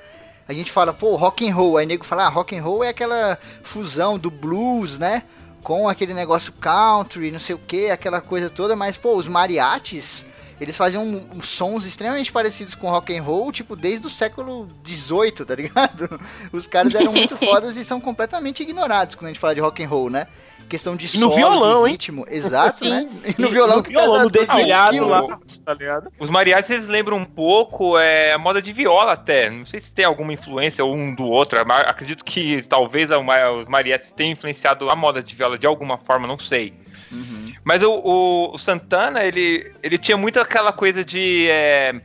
A 0.48 0.54
gente 0.54 0.72
fala, 0.72 0.92
pô, 0.92 1.16
rock 1.16 1.48
and 1.48 1.54
roll, 1.54 1.78
aí 1.78 1.86
nego 1.86 2.04
fala, 2.04 2.26
ah, 2.26 2.30
rock 2.30 2.58
and 2.58 2.64
roll 2.64 2.84
é 2.84 2.88
aquela 2.90 3.38
fusão 3.62 4.18
do 4.18 4.32
blues, 4.32 4.98
né, 4.98 5.22
com 5.62 5.88
aquele 5.88 6.16
negócio 6.16 6.52
country, 6.54 7.30
não 7.30 7.40
sei 7.40 7.54
o 7.54 7.60
que, 7.60 7.92
aquela 7.92 8.20
coisa 8.20 8.50
toda, 8.50 8.76
mas 8.76 8.98
pô, 8.98 9.16
os 9.16 9.28
mariachis, 9.28 10.26
eles 10.60 10.76
faziam 10.76 11.04
uns 11.34 11.48
sons 11.48 11.86
extremamente 11.86 12.32
parecidos 12.32 12.76
com 12.76 12.90
rock 12.90 13.16
and 13.16 13.24
roll, 13.24 13.52
tipo, 13.52 13.76
desde 13.76 14.06
o 14.06 14.10
século 14.10 14.68
XVIII, 14.86 15.46
tá 15.46 15.56
ligado? 15.56 16.20
Os 16.52 16.68
caras 16.68 16.94
eram 16.94 17.14
muito 17.14 17.38
fodas 17.38 17.78
e 17.78 17.84
são 17.86 18.02
completamente 18.02 18.62
ignorados 18.64 19.16
quando 19.16 19.28
a 19.28 19.30
gente 19.30 19.40
fala 19.40 19.56
de 19.56 19.62
rock 19.62 19.84
and 19.84 19.88
roll, 19.88 20.10
né? 20.10 20.28
Questão 20.68 20.96
de 20.96 21.16
E 21.16 21.20
no 21.20 21.32
violão, 21.32 21.84
de 21.84 21.88
hein? 21.88 21.92
ritmo, 21.94 22.26
exato, 22.30 22.80
Sim. 22.80 22.90
né? 22.90 23.10
E 23.26 23.42
no 23.42 23.50
violão 23.50 23.78
no 23.78 23.84
que 23.84 23.90
violão, 23.90 24.12
pesa 24.12 24.24
no 24.26 24.30
200 24.30 24.56
dedilhado 24.56 25.08
lá, 25.08 25.40
tá 25.66 25.74
ligado? 25.74 26.12
Os 26.20 26.30
mariachis 26.30 26.70
eles 26.70 26.88
lembram 26.88 27.18
um 27.18 27.26
pouco 27.26 27.98
é, 27.98 28.34
a 28.34 28.38
moda 28.38 28.62
de 28.62 28.72
viola 28.72 29.14
até. 29.14 29.50
Não 29.50 29.66
sei 29.66 29.80
se 29.80 29.92
tem 29.92 30.06
alguma 30.06 30.32
influência 30.32 30.86
um 30.86 31.16
do 31.16 31.26
outro. 31.26 31.60
mas 31.66 31.88
Acredito 31.88 32.24
que 32.24 32.62
talvez 32.68 33.10
a 33.12 33.18
os 33.18 33.68
mariachis 33.68 34.12
tenham 34.12 34.34
influenciado 34.34 34.90
a 34.92 34.96
moda 34.96 35.24
de 35.24 35.36
viola 35.36 35.58
de 35.58 35.66
alguma 35.66 35.98
forma, 35.98 36.28
não 36.28 36.38
sei. 36.38 36.72
Mas 37.64 37.84
o, 37.84 37.92
o- 37.92 38.56
o 38.56 38.58
Santana, 38.58 39.24
ele, 39.24 39.72
ele 39.84 39.98
tinha 39.98 40.18
muito 40.18 40.40
aquela 40.40 40.72
coisa 40.72 41.04
de 41.04 41.48
é, 41.50 42.02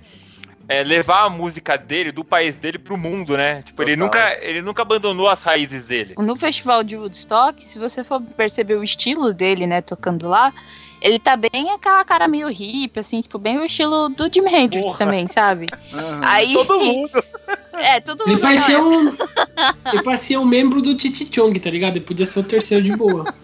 é, 0.68 0.82
levar 0.82 1.24
a 1.24 1.30
música 1.30 1.76
dele, 1.78 2.10
do 2.12 2.24
país 2.24 2.56
dele, 2.56 2.78
pro 2.78 2.96
mundo, 2.96 3.36
né? 3.36 3.62
Tipo, 3.62 3.82
ele 3.82 3.96
nunca, 3.96 4.36
ele 4.42 4.60
nunca 4.62 4.82
abandonou 4.82 5.28
as 5.28 5.40
raízes 5.40 5.86
dele. 5.86 6.14
No 6.18 6.36
festival 6.36 6.82
de 6.82 6.96
Woodstock, 6.96 7.62
se 7.62 7.78
você 7.78 8.02
for 8.04 8.20
perceber 8.20 8.74
o 8.76 8.82
estilo 8.82 9.32
dele, 9.32 9.66
né, 9.66 9.80
tocando 9.80 10.28
lá, 10.28 10.52
ele 11.00 11.18
tá 11.18 11.36
bem 11.36 11.70
aquela 11.70 12.02
cara 12.04 12.26
meio 12.26 12.48
hippie, 12.48 12.98
assim, 13.00 13.20
tipo, 13.20 13.38
bem 13.38 13.58
o 13.58 13.64
estilo 13.64 14.08
do 14.08 14.30
Jimi 14.32 14.50
Hendrix 14.52 14.86
Porra. 14.86 14.98
também, 14.98 15.28
sabe? 15.28 15.66
Uhum. 15.92 16.20
Aí, 16.22 16.54
Todo 16.54 16.80
mundo. 16.80 17.24
É, 17.76 17.98
todo 17.98 18.22
Ele 18.22 18.34
mundo. 18.34 18.40
parecia 18.42 18.78
não, 18.78 18.88
um. 19.08 19.16
Ele 19.92 20.02
parecia 20.04 20.40
um 20.40 20.44
membro 20.44 20.80
do 20.80 20.96
Titi 20.96 21.28
Chong, 21.34 21.58
tá 21.58 21.68
ligado? 21.68 21.96
Ele 21.96 22.04
podia 22.04 22.24
ser 22.24 22.38
o 22.38 22.44
terceiro 22.44 22.84
de 22.84 22.96
boa. 22.96 23.24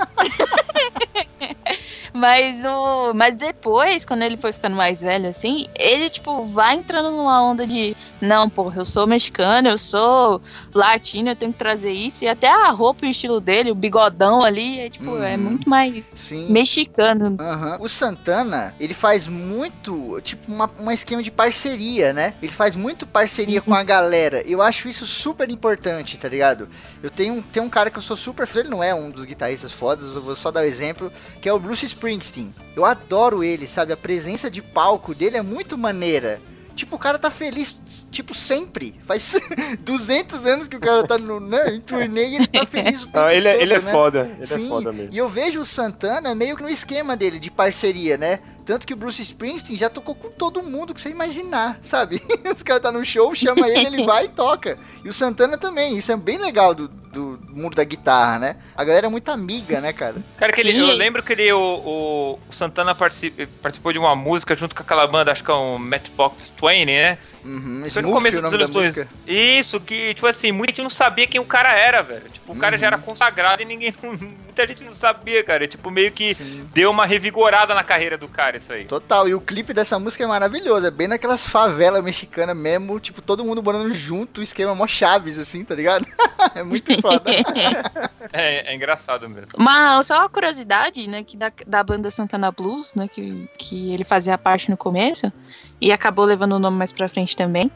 Mas 2.12 2.64
o. 2.64 3.12
Mas 3.14 3.36
depois, 3.36 4.04
quando 4.04 4.22
ele 4.22 4.36
foi 4.36 4.52
ficando 4.52 4.76
mais 4.76 5.00
velho, 5.00 5.28
assim, 5.28 5.66
ele, 5.78 6.10
tipo, 6.10 6.44
vai 6.46 6.74
entrando 6.76 7.10
numa 7.10 7.42
onda 7.42 7.66
de. 7.66 7.96
Não, 8.20 8.48
porra, 8.48 8.80
eu 8.80 8.84
sou 8.84 9.06
mexicano, 9.06 9.68
eu 9.68 9.78
sou 9.78 10.42
latino, 10.74 11.30
eu 11.30 11.36
tenho 11.36 11.52
que 11.52 11.58
trazer 11.58 11.92
isso. 11.92 12.24
E 12.24 12.28
até 12.28 12.48
a 12.48 12.70
roupa 12.70 13.04
e 13.04 13.08
o 13.08 13.10
estilo 13.10 13.40
dele, 13.40 13.70
o 13.70 13.74
bigodão 13.74 14.42
ali, 14.42 14.80
é 14.80 14.90
tipo, 14.90 15.16
é 15.18 15.36
Uhum. 15.36 15.42
muito 15.42 15.68
mais 15.68 16.12
Sim. 16.16 16.50
mexicano. 16.50 17.36
Aham. 17.40 17.78
O 17.80 17.88
Santana, 17.88 18.74
ele 18.80 18.92
faz 18.94 19.26
muito, 19.26 20.20
tipo, 20.22 20.50
uma, 20.50 20.70
um 20.78 20.90
esquema 20.90 21.22
de 21.22 21.30
parceria, 21.30 22.12
né? 22.12 22.34
Ele 22.42 22.52
faz 22.52 22.74
muito 22.76 23.06
parceria 23.06 23.60
com 23.60 23.74
a 23.74 23.82
galera. 23.82 24.42
Eu 24.46 24.60
acho 24.62 24.88
isso 24.88 25.06
super 25.06 25.48
importante, 25.50 26.16
tá 26.18 26.28
ligado? 26.28 26.68
Eu 27.02 27.10
tenho, 27.10 27.42
tenho 27.42 27.64
um 27.66 27.70
cara 27.70 27.90
que 27.90 27.98
eu 27.98 28.02
sou 28.02 28.16
super 28.16 28.46
fã, 28.46 28.60
ele 28.60 28.68
não 28.68 28.82
é 28.82 28.94
um 28.94 29.10
dos 29.10 29.24
guitarristas 29.24 29.72
fodas, 29.72 30.04
eu 30.14 30.20
vou 30.20 30.36
só 30.36 30.50
dar 30.50 30.60
o 30.62 30.64
exemplo, 30.64 31.12
que 31.40 31.48
é 31.48 31.52
o 31.52 31.58
Bruce 31.58 31.84
Springsteen. 32.04 32.54
Eu 32.74 32.84
adoro 32.86 33.44
ele, 33.44 33.68
sabe? 33.68 33.92
A 33.92 33.96
presença 33.96 34.50
de 34.50 34.62
palco 34.62 35.14
dele 35.14 35.36
é 35.36 35.42
muito 35.42 35.76
maneira. 35.76 36.40
Tipo, 36.74 36.96
o 36.96 36.98
cara 36.98 37.18
tá 37.18 37.30
feliz, 37.30 37.78
tipo, 38.10 38.32
sempre. 38.34 38.98
Faz 39.04 39.34
200 39.84 40.46
anos 40.46 40.66
que 40.66 40.76
o 40.76 40.80
cara 40.80 41.06
tá 41.06 41.18
no, 41.18 41.38
né, 41.38 41.74
em 41.74 41.80
turnê 41.80 42.26
e 42.28 42.36
ele 42.36 42.46
tá 42.46 42.64
feliz 42.64 43.02
o 43.02 43.06
tempo 43.06 43.18
Não, 43.18 43.28
ele, 43.28 43.48
é- 43.48 43.52
todo, 43.52 43.62
ele 43.62 43.74
é 43.74 43.80
né? 43.82 43.92
foda. 43.92 44.30
Ele 44.36 44.46
Sim, 44.46 44.64
é 44.64 44.68
foda 44.68 44.92
mesmo. 44.92 45.12
E 45.12 45.18
eu 45.18 45.28
vejo 45.28 45.60
o 45.60 45.64
Santana 45.64 46.34
meio 46.34 46.56
que 46.56 46.62
no 46.62 46.70
esquema 46.70 47.14
dele, 47.16 47.38
de 47.38 47.50
parceria, 47.50 48.16
né? 48.16 48.38
Tanto 48.70 48.86
que 48.86 48.94
o 48.94 48.96
Bruce 48.96 49.20
Springsteen 49.20 49.76
já 49.76 49.90
tocou 49.90 50.14
com 50.14 50.30
todo 50.30 50.62
mundo 50.62 50.94
que 50.94 51.00
você 51.00 51.08
imaginar, 51.10 51.80
sabe? 51.82 52.22
Os 52.48 52.62
caras 52.62 52.80
tá 52.82 52.92
no 52.92 53.04
show, 53.04 53.34
chama 53.34 53.68
ele, 53.68 53.84
ele 53.84 54.04
vai 54.04 54.26
e 54.26 54.28
toca. 54.28 54.78
E 55.04 55.08
o 55.08 55.12
Santana 55.12 55.58
também, 55.58 55.96
isso 55.96 56.12
é 56.12 56.16
bem 56.16 56.38
legal 56.38 56.72
do, 56.72 56.86
do 56.86 57.40
mundo 57.48 57.74
da 57.74 57.82
guitarra, 57.82 58.38
né? 58.38 58.56
A 58.76 58.84
galera 58.84 59.06
é 59.08 59.10
muito 59.10 59.28
amiga, 59.28 59.80
né, 59.80 59.92
cara? 59.92 60.14
Cara, 60.38 60.52
que 60.52 60.60
ele, 60.60 60.78
eu 60.78 60.86
lembro 60.96 61.20
que 61.20 61.32
ele, 61.32 61.52
o, 61.52 61.58
o- 61.58 62.38
Santana 62.52 62.94
partici- 62.94 63.32
participou 63.60 63.92
de 63.92 63.98
uma 63.98 64.14
música 64.14 64.54
junto 64.54 64.72
com 64.72 64.82
aquela 64.82 65.04
banda, 65.08 65.32
acho 65.32 65.42
que 65.42 65.50
é 65.50 65.54
o 65.54 65.76
Matchbox 65.76 66.52
20, 66.62 66.86
né? 66.86 67.18
Uhum, 67.44 67.84
Foi 67.90 68.02
no 68.02 68.12
começo 68.12 68.38
o 68.38 68.42
dos 68.42 68.52
anos 68.52 68.70
2000. 68.70 68.82
música. 69.04 69.08
Isso, 69.26 69.80
que, 69.80 70.14
tipo 70.14 70.26
assim, 70.26 70.52
muita 70.52 70.72
gente 70.72 70.82
não 70.82 70.90
sabia 70.90 71.26
quem 71.26 71.40
o 71.40 71.44
cara 71.44 71.72
era, 71.72 72.02
velho. 72.02 72.28
Tipo, 72.30 72.52
o 72.52 72.56
cara 72.56 72.76
já 72.76 72.86
era 72.88 72.96
Uhum. 72.96 73.02
consagrado 73.02 73.62
e 73.62 73.64
ninguém. 73.64 73.94
Muita 74.50 74.66
gente 74.66 74.82
não 74.84 74.92
sabia, 74.94 75.42
cara. 75.44 75.66
Tipo, 75.68 75.90
meio 75.90 76.10
que 76.10 76.34
Sim. 76.34 76.68
deu 76.74 76.90
uma 76.90 77.06
revigorada 77.06 77.72
na 77.74 77.84
carreira 77.84 78.18
do 78.18 78.26
cara, 78.28 78.56
isso 78.56 78.72
aí. 78.72 78.84
Total, 78.84 79.28
e 79.28 79.34
o 79.34 79.40
clipe 79.40 79.72
dessa 79.72 79.98
música 79.98 80.24
é 80.24 80.26
maravilhoso, 80.26 80.86
é 80.86 80.90
bem 80.90 81.06
naquelas 81.06 81.46
favelas 81.46 82.02
mexicanas 82.02 82.56
mesmo, 82.56 82.98
tipo, 82.98 83.22
todo 83.22 83.44
mundo 83.44 83.62
morando 83.62 83.90
junto, 83.92 84.42
esquema 84.42 84.74
mó 84.74 84.86
chaves, 84.88 85.38
assim, 85.38 85.64
tá 85.64 85.74
ligado? 85.74 86.04
é 86.54 86.62
muito 86.62 87.00
foda. 87.00 87.30
É, 88.32 88.70
é 88.72 88.74
engraçado 88.76 89.28
mesmo. 89.28 89.48
Mas 89.58 90.06
só 90.06 90.18
uma 90.18 90.28
curiosidade, 90.28 91.08
né, 91.08 91.24
que 91.24 91.36
da, 91.36 91.50
da 91.66 91.82
banda 91.82 92.12
Santana 92.12 92.52
Blues, 92.52 92.94
né, 92.94 93.08
que, 93.08 93.48
que 93.58 93.92
ele 93.92 94.04
fazia 94.04 94.38
parte 94.38 94.70
no 94.70 94.76
começo 94.76 95.32
e 95.80 95.90
acabou 95.92 96.24
levando 96.24 96.52
o 96.52 96.58
nome 96.58 96.76
mais 96.76 96.92
pra 96.92 97.08
frente 97.08 97.36
também. 97.36 97.70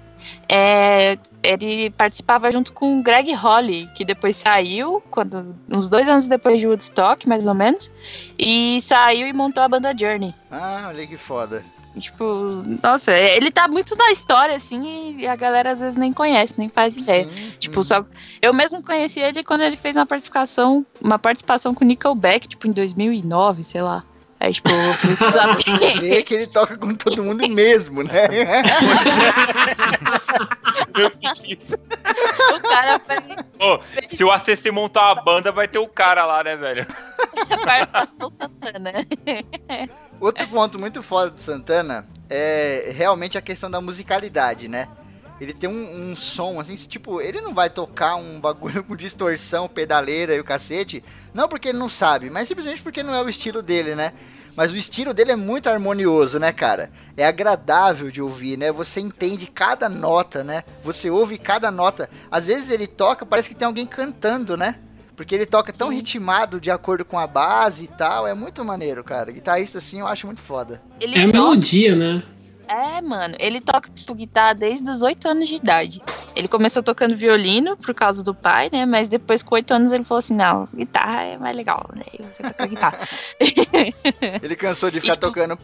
É, 0.48 1.18
ele 1.42 1.90
participava 1.90 2.50
junto 2.50 2.72
com 2.72 2.98
o 2.98 3.02
Greg 3.02 3.32
Holly, 3.34 3.88
que 3.94 4.04
depois 4.04 4.36
saiu, 4.36 5.02
quando, 5.10 5.54
uns 5.68 5.88
dois 5.88 6.08
anos 6.08 6.26
depois 6.26 6.60
de 6.60 6.66
Woodstock, 6.66 7.28
mais 7.28 7.46
ou 7.46 7.54
menos, 7.54 7.90
e 8.38 8.80
saiu 8.80 9.26
e 9.26 9.32
montou 9.32 9.62
a 9.62 9.68
banda 9.68 9.94
Journey. 9.96 10.34
ah, 10.50 10.86
olha 10.88 11.06
que 11.06 11.16
foda. 11.16 11.62
Tipo, 11.98 12.64
nossa, 12.82 13.12
ele 13.12 13.52
tá 13.52 13.68
muito 13.68 13.94
na 13.96 14.10
história, 14.10 14.56
assim, 14.56 15.16
e 15.16 15.28
a 15.28 15.36
galera 15.36 15.70
às 15.70 15.80
vezes 15.80 15.94
nem 15.96 16.12
conhece, 16.12 16.58
nem 16.58 16.68
faz 16.68 16.96
ideia. 16.96 17.24
Sim, 17.24 17.52
Tipo, 17.58 17.76
uhum. 17.76 17.82
só. 17.84 18.04
Eu 18.42 18.52
mesmo 18.52 18.82
conheci 18.82 19.20
ele 19.20 19.44
quando 19.44 19.60
ele 19.60 19.76
fez 19.76 19.94
uma 19.94 20.04
participação, 20.04 20.84
uma 21.00 21.20
participação 21.20 21.72
com 21.72 21.84
Nickelback, 21.84 22.48
tipo, 22.48 22.66
em 22.66 22.72
2009, 22.72 23.62
sei 23.62 23.82
lá. 23.82 24.02
Aí, 24.46 24.52
tipo, 24.52 24.68
vê 26.00 26.22
que 26.22 26.34
ele 26.34 26.46
toca 26.46 26.76
com 26.76 26.94
todo 26.94 27.24
mundo 27.24 27.48
mesmo, 27.48 28.02
né? 28.02 28.26
o 32.54 32.60
cara 32.60 32.98
fez 32.98 33.22
Ô, 33.58 33.80
se 34.14 34.22
o 34.22 34.30
ACC 34.30 34.70
montar 34.70 35.12
uma 35.12 35.22
banda, 35.22 35.50
vai 35.50 35.66
ter 35.66 35.78
o 35.78 35.88
cara 35.88 36.26
lá, 36.26 36.44
né, 36.44 36.56
velho? 36.56 36.86
participação 37.64 38.32
Santana. 38.38 38.92
Outro 40.20 40.46
ponto 40.48 40.78
muito 40.78 41.02
foda 41.02 41.30
do 41.30 41.40
Santana 41.40 42.06
é 42.28 42.92
realmente 42.94 43.38
a 43.38 43.42
questão 43.42 43.70
da 43.70 43.80
musicalidade, 43.80 44.68
né? 44.68 44.88
Ele 45.44 45.52
tem 45.52 45.68
um, 45.70 46.10
um 46.10 46.16
som, 46.16 46.58
assim, 46.58 46.74
tipo, 46.74 47.20
ele 47.20 47.40
não 47.40 47.54
vai 47.54 47.70
tocar 47.70 48.16
um 48.16 48.40
bagulho 48.40 48.82
com 48.84 48.96
distorção, 48.96 49.68
pedaleira 49.68 50.34
e 50.34 50.40
o 50.40 50.44
cacete, 50.44 51.04
não 51.32 51.48
porque 51.48 51.68
ele 51.68 51.78
não 51.78 51.88
sabe, 51.88 52.30
mas 52.30 52.48
simplesmente 52.48 52.82
porque 52.82 53.02
não 53.02 53.14
é 53.14 53.22
o 53.22 53.28
estilo 53.28 53.62
dele, 53.62 53.94
né? 53.94 54.12
Mas 54.56 54.72
o 54.72 54.76
estilo 54.76 55.12
dele 55.12 55.32
é 55.32 55.36
muito 55.36 55.68
harmonioso, 55.68 56.38
né, 56.38 56.52
cara? 56.52 56.90
É 57.16 57.26
agradável 57.26 58.10
de 58.10 58.22
ouvir, 58.22 58.56
né? 58.56 58.70
Você 58.70 59.00
entende 59.00 59.46
cada 59.48 59.88
nota, 59.88 60.44
né? 60.44 60.62
Você 60.84 61.10
ouve 61.10 61.36
cada 61.38 61.70
nota. 61.72 62.08
Às 62.30 62.46
vezes 62.46 62.70
ele 62.70 62.86
toca, 62.86 63.26
parece 63.26 63.48
que 63.48 63.54
tem 63.56 63.66
alguém 63.66 63.84
cantando, 63.84 64.56
né? 64.56 64.76
Porque 65.16 65.34
ele 65.34 65.44
toca 65.46 65.72
tão 65.72 65.88
Sim. 65.90 65.96
ritmado 65.96 66.60
de 66.60 66.70
acordo 66.70 67.04
com 67.04 67.18
a 67.18 67.26
base 67.26 67.84
e 67.84 67.88
tal. 67.88 68.28
É 68.28 68.34
muito 68.34 68.64
maneiro, 68.64 69.02
cara. 69.02 69.32
Guitarrista 69.32 69.78
assim 69.78 69.98
eu 70.00 70.06
acho 70.06 70.26
muito 70.26 70.40
foda. 70.40 70.80
Ele 71.00 71.16
É 71.16 71.22
a 71.22 71.26
toca- 71.26 71.32
melodia, 71.38 71.96
né? 71.96 72.22
É, 72.68 73.00
mano, 73.00 73.34
ele 73.38 73.60
toca 73.60 73.90
tipo, 73.90 74.14
guitarra 74.14 74.54
desde 74.54 74.90
os 74.90 75.02
8 75.02 75.28
anos 75.28 75.48
de 75.48 75.56
idade. 75.56 76.02
Ele 76.34 76.48
começou 76.48 76.82
tocando 76.82 77.16
violino 77.16 77.76
por 77.76 77.94
causa 77.94 78.22
do 78.22 78.34
pai, 78.34 78.68
né? 78.72 78.84
Mas 78.86 79.08
depois, 79.08 79.42
com 79.42 79.54
8 79.54 79.72
anos, 79.72 79.92
ele 79.92 80.04
falou 80.04 80.18
assim: 80.18 80.34
não, 80.34 80.68
guitarra 80.74 81.22
é 81.22 81.38
mais 81.38 81.54
legal, 81.56 81.88
né? 81.94 82.04
Eu 82.18 82.24
vou 82.24 82.50
tocar 82.50 82.66
guitarra. 82.66 82.98
Ele 84.42 84.56
cansou 84.56 84.90
de 84.90 85.00
ficar 85.00 85.12
E, 85.12 85.16
tipo, 85.16 85.26
tocando. 85.28 85.56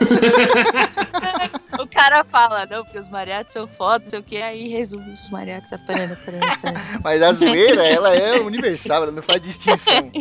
O 1.80 1.86
cara 1.86 2.22
fala, 2.24 2.66
não, 2.66 2.84
porque 2.84 2.98
os 2.98 3.08
mariachis 3.08 3.54
são 3.54 3.66
foda, 3.66 4.04
sei 4.08 4.18
o 4.18 4.22
que, 4.22 4.36
aí 4.36 4.68
resume 4.68 5.14
os 5.14 5.30
mariachis 5.30 5.72
aparando, 5.72 6.12
aparando, 6.12 6.46
aparando. 6.46 6.80
Mas 7.02 7.22
a 7.22 7.32
zoeira, 7.32 7.82
ela 7.86 8.14
é 8.14 8.38
universal, 8.38 9.04
ela 9.04 9.12
não 9.12 9.22
faz 9.22 9.40
distinção. 9.40 10.12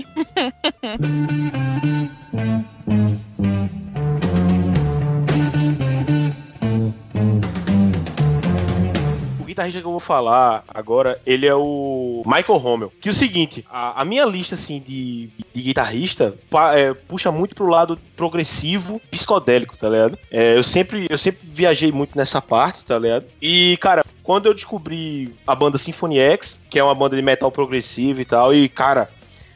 Guitarrista 9.51 9.79
que 9.81 9.87
eu 9.87 9.91
vou 9.91 9.99
falar 9.99 10.63
agora, 10.67 11.19
ele 11.25 11.45
é 11.45 11.53
o 11.55 12.21
Michael 12.25 12.57
Rommel. 12.59 12.91
Que 12.99 13.09
é 13.09 13.11
o 13.11 13.15
seguinte, 13.15 13.65
a, 13.69 14.01
a 14.01 14.05
minha 14.05 14.25
lista 14.25 14.55
assim 14.55 14.79
de, 14.79 15.29
de 15.53 15.61
guitarrista 15.61 16.33
pa- 16.49 16.77
é, 16.77 16.93
puxa 16.93 17.31
muito 17.31 17.55
pro 17.55 17.67
lado 17.67 17.97
progressivo, 18.15 19.01
psicodélico, 19.11 19.77
tá 19.77 19.89
ligado? 19.89 20.17
É, 20.31 20.57
eu 20.57 20.63
sempre 20.63 21.05
eu 21.09 21.17
sempre 21.17 21.41
viajei 21.43 21.91
muito 21.91 22.17
nessa 22.17 22.41
parte, 22.41 22.83
tá 22.83 22.97
ligado? 22.97 23.25
E 23.41 23.77
cara, 23.77 24.03
quando 24.23 24.45
eu 24.45 24.53
descobri 24.53 25.33
a 25.45 25.55
banda 25.55 25.77
Symphony 25.77 26.17
X, 26.19 26.57
que 26.69 26.79
é 26.79 26.83
uma 26.83 26.95
banda 26.95 27.15
de 27.15 27.21
metal 27.21 27.51
progressivo 27.51 28.21
e 28.21 28.25
tal, 28.25 28.53
e 28.53 28.69
cara, 28.69 29.09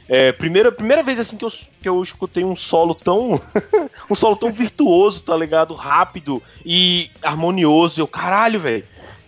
é, 0.08 0.32
primeira, 0.32 0.72
primeira 0.72 1.02
vez 1.02 1.20
assim 1.20 1.36
que 1.38 1.46
eu, 1.46 1.52
que 1.82 1.90
eu 1.90 2.02
escutei 2.04 2.44
um 2.44 2.56
solo 2.56 2.94
tão. 2.94 3.42
um 4.10 4.14
solo 4.16 4.36
tão 4.36 4.52
virtuoso, 4.52 5.22
tá 5.22 5.36
ligado? 5.36 5.74
Rápido 5.74 6.42
e 6.66 7.10
harmonioso. 7.24 8.00
Eu, 8.02 8.08
caralho, 8.08 8.60
velho. 8.60 8.84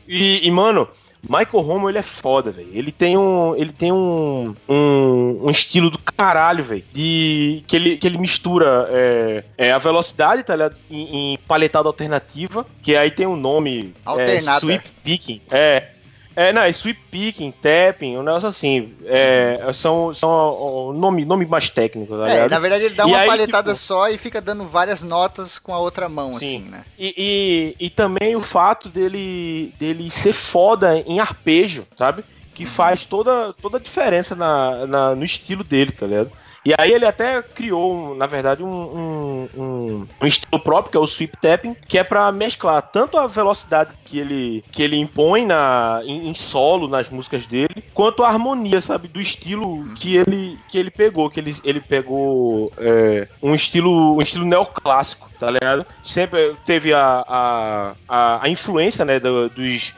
E, 0.08 0.48
e, 0.48 0.52
mano, 0.52 0.88
Michael 1.22 1.64
Romo, 1.64 1.90
ele 1.90 1.98
é 1.98 2.04
foda, 2.04 2.52
velho. 2.52 2.70
Ele 2.72 2.92
tem 2.92 3.18
um. 3.18 3.56
Ele 3.56 3.74
tem 3.74 3.92
um. 3.92 4.56
Um, 4.68 5.46
um 5.46 5.50
estilo 5.50 5.90
do 5.90 5.98
caralho, 5.98 6.64
velho. 6.64 6.84
De. 6.94 7.64
Que 7.68 7.76
ele, 7.76 7.98
que 7.98 8.08
ele 8.08 8.18
mistura 8.18 8.88
é, 8.92 9.44
é, 9.58 9.72
a 9.72 9.78
velocidade, 9.78 10.44
tá 10.44 10.56
ligado? 10.56 10.76
Em, 10.90 11.34
em 11.34 11.38
paletada 11.48 11.88
alternativa. 11.88 12.66
Que 12.82 12.96
aí 12.96 13.12
tem 13.12 13.28
um 13.28 13.36
nome. 13.36 13.94
Alternada. 14.06 14.58
É, 14.58 14.60
sweep 14.60 14.90
picking. 15.04 15.42
É. 15.52 15.90
É, 16.40 16.54
não, 16.54 16.62
é 16.62 16.72
sweep 16.72 17.00
picking, 17.10 17.52
tapping, 17.52 18.16
um 18.16 18.22
negócio 18.22 18.48
assim. 18.48 18.94
É, 19.06 19.60
são 19.74 20.14
são 20.14 20.94
nome, 20.94 21.26
nome 21.26 21.48
mais 21.48 21.68
técnico, 21.68 22.16
tá 22.16 22.30
É, 22.30 22.48
na 22.48 22.60
verdade 22.60 22.84
ele 22.84 22.94
dá 22.94 23.06
E 23.06 23.08
uma 23.08 23.18
aí, 23.18 23.28
palhetada 23.28 23.74
tipo- 23.74 23.84
só 23.84 24.08
e 24.08 24.20
fica 24.20 24.40
dando 24.40 24.64
várias 24.64 25.02
notas 25.02 25.58
com 25.58 25.74
a 25.74 25.80
outra 25.80 26.08
mão, 26.08 26.34
Sim. 26.34 26.36
assim, 26.36 26.60
né? 26.70 26.86
E, 27.00 27.76
e, 27.80 27.86
e 27.88 27.90
também 27.90 28.36
o 28.36 28.42
fato 28.44 28.88
dele, 28.88 29.74
dele 29.80 30.12
ser 30.12 30.34
foda 30.34 31.00
em 31.08 31.20
arpejo, 31.20 31.88
sabe? 31.98 32.24
Que 32.54 32.68
faz 32.68 33.04
toda, 33.04 33.52
toda 33.60 33.78
a 33.78 33.82
diferença 33.82 34.36
na, 34.36 34.86
na- 34.86 35.16
no 35.16 35.26
estilo 35.26 35.64
dele, 35.64 35.92
tá 35.92 36.06
ligado? 36.06 36.32
E 36.68 36.74
aí 36.78 36.92
ele 36.92 37.06
até 37.06 37.42
criou, 37.42 38.14
na 38.14 38.26
verdade, 38.28 38.62
um, 38.62 38.68
um, 38.68 39.50
um- 39.54 40.28
estilo 40.28 40.62
próprio, 40.62 40.92
que 40.92 40.98
é 40.98 41.00
o 41.00 41.08
sweep 41.08 41.38
tapping, 41.40 41.74
que 41.88 41.98
é 41.98 42.04
pra 42.04 42.30
mesclar 42.30 42.82
tanto 42.92 43.18
a 43.18 43.26
velocidade 43.26 43.96
que 44.04 44.20
ele, 44.20 44.62
que 44.70 44.84
ele 44.84 44.98
impõe 44.98 45.46
na, 45.46 46.02
em, 46.04 46.28
em 46.28 46.34
solo 46.34 46.90
nas 46.90 47.10
músicas 47.10 47.48
dele, 47.48 47.68
quanto 47.94 48.22
a 48.22 48.28
harmonia, 48.28 48.82
sabe? 48.82 49.08
Do 49.08 49.22
estilo 49.22 49.90
que 49.96 50.18
ele, 50.18 50.62
que 50.68 50.78
ele 50.78 50.92
pegou, 50.92 51.30
que 51.30 51.40
ele, 51.40 51.58
ele 51.64 51.80
pegou 51.80 52.74
é, 52.78 53.30
um 53.42 53.56
estilo 53.56 54.18
um 54.18 54.20
estilo 54.20 54.44
neoclássico, 54.46 55.32
tá 55.38 55.50
ligado? 55.50 55.86
Sempre 56.04 56.58
teve 56.66 56.94
a, 56.94 57.24
a, 57.26 57.96
a, 58.08 58.46
a 58.46 58.50
influência, 58.50 59.06
né, 59.06 59.20
do- 59.22 59.50
dos 59.50 59.94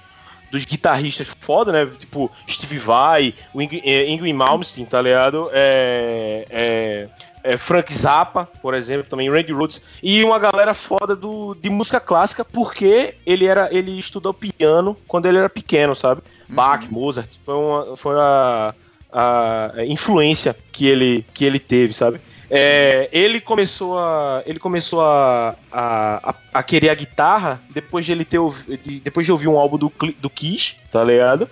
dos 0.52 0.66
guitarristas 0.66 1.28
foda, 1.40 1.72
né? 1.72 1.92
Tipo, 2.00 2.32
Steve 2.50 2.78
Vai, 2.78 3.34
eh, 3.56 4.10
Ingrid 4.10 4.34
Malmsteen, 4.34 4.86
tá 4.86 5.02
ligado? 5.02 5.50
É, 5.54 6.46
é, 6.50 7.10
é 7.44 7.58
Frank 7.58 7.94
Zappa, 7.94 8.46
por 8.62 8.74
exemplo, 8.74 9.10
também 9.10 9.30
Randy 9.30 9.52
Rhoads. 9.52 9.82
E 10.02 10.24
uma 10.24 10.40
galera 10.40 10.74
foda 10.74 11.16
do, 11.16 11.56
de 11.56 11.70
música 11.70 12.00
clássica, 12.00 12.44
porque 12.44 13.16
ele 13.26 13.46
era 13.46 13.74
ele 13.74 13.98
estudou 14.00 14.34
piano 14.34 14.98
quando 15.08 15.26
ele 15.26 15.38
era 15.38 15.50
pequeno, 15.50 15.96
sabe? 15.96 16.22
Bach, 16.48 16.86
Mozart. 16.90 17.30
Foi, 17.46 17.56
uma, 17.56 17.98
foi 17.98 18.16
a, 18.18 18.74
a 19.12 19.86
influência 19.86 20.56
que 20.72 20.88
ele, 20.88 21.26
que 21.34 21.46
ele 21.46 21.60
teve, 21.60 21.94
sabe? 21.94 22.20
É, 22.50 23.08
ele 23.12 23.40
começou 23.40 23.98
a 24.00 24.42
ele 24.46 24.58
começou 24.60 25.02
a, 25.02 25.56
a, 25.72 26.30
a- 26.32 26.36
a 26.54 26.64
querer 26.64 26.90
a 26.90 26.96
guitarra 26.96 27.62
depois 27.70 28.06
de 28.06 28.12
ele 28.12 28.26
ter 28.26 28.40
depois 29.04 29.26
de 29.26 29.32
ouvir 29.32 29.48
um 29.48 29.58
álbum 29.58 29.78
do, 29.78 29.92
do 30.20 30.30
Kiss, 30.30 30.76
tá 30.92 31.04
ligado? 31.04 31.48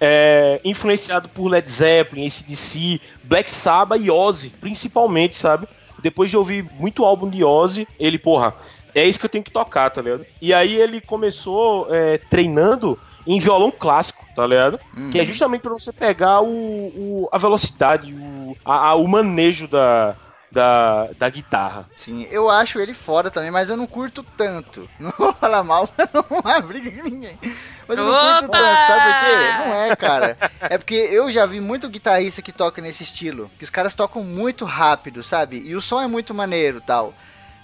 É, 0.00 0.60
influenciado 0.64 1.28
por 1.28 1.48
Led 1.48 1.68
Zeppelin, 1.68 2.26
ACDC, 2.26 3.00
Black 3.24 3.50
Sabbath 3.50 4.00
e 4.00 4.10
Ozzy, 4.10 4.50
principalmente, 4.60 5.36
sabe? 5.36 5.66
Depois 6.00 6.30
de 6.30 6.36
ouvir 6.36 6.64
muito 6.78 7.04
álbum 7.04 7.28
de 7.28 7.42
Ozzy, 7.42 7.88
ele, 7.98 8.18
porra, 8.18 8.54
é 8.94 9.04
isso 9.04 9.18
que 9.18 9.24
eu 9.24 9.30
tenho 9.30 9.42
que 9.42 9.50
tocar, 9.50 9.88
tá 9.90 10.02
ligado? 10.02 10.26
E 10.40 10.52
aí 10.52 10.74
ele 10.76 11.00
começou 11.00 11.88
é, 11.90 12.18
treinando 12.18 12.98
em 13.26 13.40
violão 13.40 13.70
clássico, 13.72 14.24
tá 14.36 14.46
ligado? 14.46 14.78
Uhum. 14.96 15.10
Que 15.10 15.18
é 15.18 15.24
justamente 15.26 15.62
pra 15.62 15.72
você 15.72 15.90
pegar 15.92 16.42
o, 16.42 16.46
o- 16.46 17.28
a 17.32 17.38
velocidade, 17.38 18.12
o, 18.14 18.54
a- 18.64 18.90
a- 18.90 18.94
o 18.94 19.08
manejo 19.08 19.66
da, 19.66 20.14
da, 20.50 21.08
da 21.18 21.28
guitarra. 21.28 21.84
Sim, 21.96 22.26
eu 22.30 22.48
acho 22.50 22.78
ele 22.78 22.94
foda 22.94 23.30
também, 23.30 23.50
mas 23.50 23.68
eu 23.68 23.76
não 23.76 23.86
curto 23.86 24.24
tanto. 24.36 24.88
Não 24.98 25.12
vou 25.18 25.32
falar 25.34 25.62
mal, 25.62 25.88
não 26.44 26.50
é 26.50 26.60
briga 26.60 26.90
com 26.90 27.08
ninguém. 27.08 27.38
Mas 27.86 27.98
eu 27.98 28.04
não 28.04 28.12
curto 28.12 28.46
Opa! 28.46 28.58
tanto, 28.58 28.86
sabe 28.86 29.12
por 29.12 29.20
quê? 29.20 29.52
Não 29.58 29.74
é, 29.74 29.96
cara. 29.96 30.38
É 30.60 30.78
porque 30.78 30.94
eu 30.94 31.30
já 31.30 31.46
vi 31.46 31.60
muito 31.60 31.88
guitarrista 31.88 32.42
que 32.42 32.52
toca 32.52 32.80
nesse 32.82 33.02
estilo. 33.02 33.50
Que 33.58 33.64
os 33.64 33.70
caras 33.70 33.94
tocam 33.94 34.22
muito 34.22 34.64
rápido, 34.64 35.22
sabe? 35.22 35.62
E 35.64 35.76
o 35.76 35.80
som 35.80 36.00
é 36.00 36.06
muito 36.06 36.34
maneiro 36.34 36.80
tal. 36.80 37.14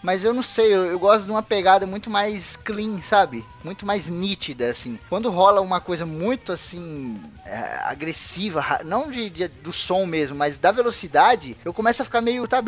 Mas 0.02 0.24
eu 0.24 0.34
não 0.34 0.42
sei, 0.42 0.74
eu, 0.74 0.86
eu 0.86 0.98
gosto 0.98 1.24
de 1.26 1.30
uma 1.30 1.42
pegada 1.42 1.86
muito 1.86 2.10
mais 2.10 2.56
clean, 2.56 2.98
sabe? 3.02 3.44
Muito 3.62 3.86
mais 3.86 4.08
nítida, 4.08 4.68
assim. 4.68 4.98
Quando 5.08 5.30
rola 5.30 5.60
uma 5.60 5.80
coisa 5.80 6.04
muito, 6.04 6.50
assim, 6.50 7.16
é, 7.46 7.80
agressiva, 7.84 8.80
não 8.84 9.10
de, 9.10 9.30
de- 9.30 9.48
do 9.48 9.72
som 9.72 10.04
mesmo, 10.04 10.36
mas 10.36 10.58
da 10.58 10.72
velocidade, 10.72 11.56
eu 11.64 11.72
começo 11.72 12.02
a 12.02 12.04
ficar 12.04 12.20
meio, 12.20 12.46
tá? 12.48 12.60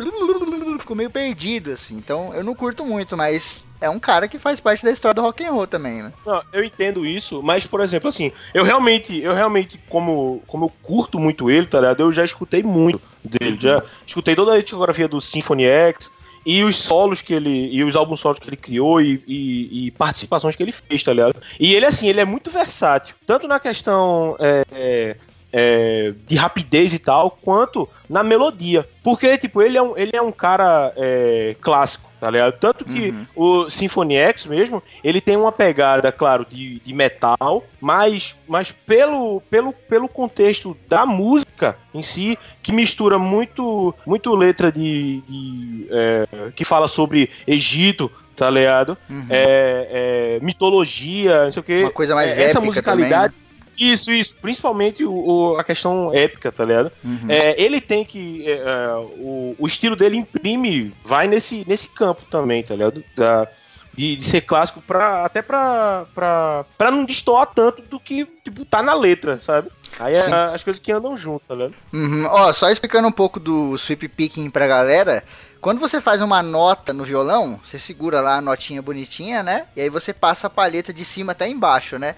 Fico 0.79 0.95
meio 0.95 1.09
perdido, 1.09 1.71
assim. 1.71 1.97
Então 1.97 2.33
eu 2.33 2.43
não 2.43 2.55
curto 2.55 2.85
muito, 2.85 3.17
mas 3.17 3.67
é 3.81 3.89
um 3.89 3.99
cara 3.99 4.27
que 4.27 4.39
faz 4.39 4.59
parte 4.61 4.85
da 4.85 4.91
história 4.91 5.15
do 5.15 5.21
rock 5.21 5.43
and 5.43 5.51
roll 5.51 5.67
também, 5.67 6.03
né? 6.03 6.13
Não, 6.25 6.41
eu 6.53 6.63
entendo 6.63 7.05
isso, 7.05 7.43
mas, 7.43 7.67
por 7.67 7.81
exemplo, 7.81 8.07
assim, 8.07 8.31
eu 8.53 8.63
realmente, 8.63 9.19
eu 9.21 9.33
realmente, 9.33 9.77
como, 9.89 10.41
como 10.47 10.65
eu 10.65 10.71
curto 10.81 11.19
muito 11.19 11.51
ele, 11.51 11.67
tá 11.67 11.81
ligado? 11.81 11.99
Eu 11.99 12.11
já 12.13 12.23
escutei 12.23 12.63
muito 12.63 13.01
dele, 13.23 13.57
já 13.59 13.83
escutei 14.07 14.35
toda 14.35 14.53
a 14.53 14.61
discografia 14.61 15.07
do 15.07 15.19
Symphony 15.19 15.65
X 15.65 16.09
e 16.45 16.63
os 16.63 16.75
solos 16.75 17.21
que 17.21 17.33
ele, 17.33 17.69
e 17.73 17.83
os 17.83 17.95
álbuns 17.95 18.19
solos 18.19 18.37
que 18.39 18.47
ele 18.47 18.55
criou 18.57 19.01
e, 19.01 19.23
e- 19.27 19.87
e 19.87 19.91
participações 19.91 20.55
que 20.55 20.61
ele 20.63 20.71
fez, 20.71 21.03
tá 21.03 21.11
ligado? 21.11 21.35
E 21.59 21.73
ele, 21.73 21.85
assim, 21.85 22.07
ele 22.07 22.21
é 22.21 22.25
muito 22.25 22.51
versátil, 22.51 23.15
tanto 23.25 23.47
na 23.47 23.59
questão 23.59 24.35
é, 24.39 24.63
é, 24.71 25.15
é, 25.51 26.13
de 26.27 26.35
rapidez 26.35 26.93
e 26.93 26.99
tal, 26.99 27.31
quanto 27.31 27.89
na 28.09 28.23
melodia. 28.23 28.87
Porque, 29.03 29.37
tipo, 29.37 29.61
ele 29.61 29.77
é 29.77 29.81
um, 29.81 29.97
ele 29.97 30.11
é 30.13 30.21
um 30.21 30.31
cara 30.31 30.93
é, 30.95 31.55
clássico, 31.61 32.04
tá 32.19 32.29
ligado? 32.29 32.53
Tanto 32.59 32.85
que 32.85 33.09
Uhum. 33.09 33.25
o 33.35 33.69
Symphony 33.69 34.15
X 34.15 34.45
mesmo, 34.45 34.81
ele 35.03 35.21
tem 35.21 35.35
uma 35.35 35.51
pegada, 35.51 36.11
claro, 36.11 36.45
de, 36.49 36.79
de 36.79 36.93
metal, 36.93 37.63
mas, 37.79 38.35
mas 38.47 38.71
pelo, 38.71 39.41
pelo, 39.49 39.73
pelo 39.73 40.07
contexto 40.07 40.77
da 40.87 41.05
música 41.05 41.77
em 41.93 42.01
si, 42.01 42.37
que 42.61 42.71
mistura 42.71 43.17
muito, 43.17 43.93
muito 44.05 44.33
letra 44.35 44.71
de, 44.71 45.21
de, 45.27 45.87
é, 45.89 46.51
que 46.55 46.65
fala 46.65 46.87
sobre 46.87 47.29
Egito, 47.47 48.11
tá 48.35 48.49
ligado? 48.49 48.97
Uhum. 49.09 49.27
É, 49.29 50.37
é, 50.37 50.45
mitologia, 50.45 51.45
não 51.45 51.51
sei 51.51 51.59
o 51.59 51.63
que. 51.63 51.81
Uma 51.81 51.91
coisa 51.91 52.15
mais 52.15 52.31
essa 52.31 52.57
épica 52.57 52.61
musicalidade. 52.61 53.33
Isso, 53.77 54.11
isso. 54.11 54.33
Principalmente 54.41 55.03
o, 55.03 55.11
o- 55.13 55.57
a 55.57 55.63
questão 55.63 56.13
épica, 56.13 56.51
tá 56.51 56.63
ligado? 56.63 56.91
Uhum. 57.03 57.25
É, 57.29 57.61
ele 57.61 57.79
tem 57.81 58.03
que. 58.05 58.49
é, 58.49 58.53
é, 58.57 58.95
o, 59.17 59.55
o 59.59 59.67
estilo 59.67 59.95
dele 59.95 60.17
imprime, 60.17 60.93
vai 61.03 61.27
nesse, 61.27 61.63
nesse 61.67 61.87
campo 61.87 62.21
também, 62.29 62.63
tá 62.63 62.73
ligado? 62.75 63.03
Da- 63.15 63.47
de, 63.93 64.17
de 64.17 64.23
ser 64.25 64.41
clássico 64.41 64.81
pra, 64.81 65.23
até 65.23 65.41
pra, 65.41 66.05
pra, 66.13 66.65
pra 66.77 66.91
não 66.91 67.05
destoar 67.05 67.47
tanto 67.55 67.81
do 67.81 67.97
que 67.97 68.25
tipo, 68.43 68.65
tá 68.65 68.83
na 68.83 68.93
letra, 68.93 69.37
sabe? 69.37 69.69
Aí 69.97 70.13
é 70.13 70.33
as 70.53 70.61
coisas 70.61 70.81
que 70.81 70.91
andam 70.91 71.15
junto, 71.15 71.43
tá 71.47 71.55
ligado? 71.55 71.73
Uhum. 71.93 72.25
Ó, 72.29 72.51
só 72.51 72.69
explicando 72.69 73.07
um 73.07 73.11
pouco 73.11 73.39
do 73.39 73.77
sweep 73.77 74.09
picking 74.09 74.49
pra 74.49 74.67
galera. 74.67 75.23
Quando 75.61 75.79
você 75.79 76.01
faz 76.01 76.19
uma 76.21 76.43
nota 76.43 76.91
no 76.91 77.05
violão, 77.05 77.57
você 77.63 77.79
segura 77.79 78.19
lá 78.19 78.35
a 78.35 78.41
notinha 78.41 78.81
bonitinha, 78.81 79.41
né? 79.41 79.65
E 79.77 79.81
aí 79.81 79.89
você 79.89 80.13
passa 80.13 80.47
a 80.47 80.49
palheta 80.49 80.93
de 80.93 81.05
cima 81.05 81.31
até 81.31 81.47
embaixo, 81.47 81.97
né? 81.97 82.15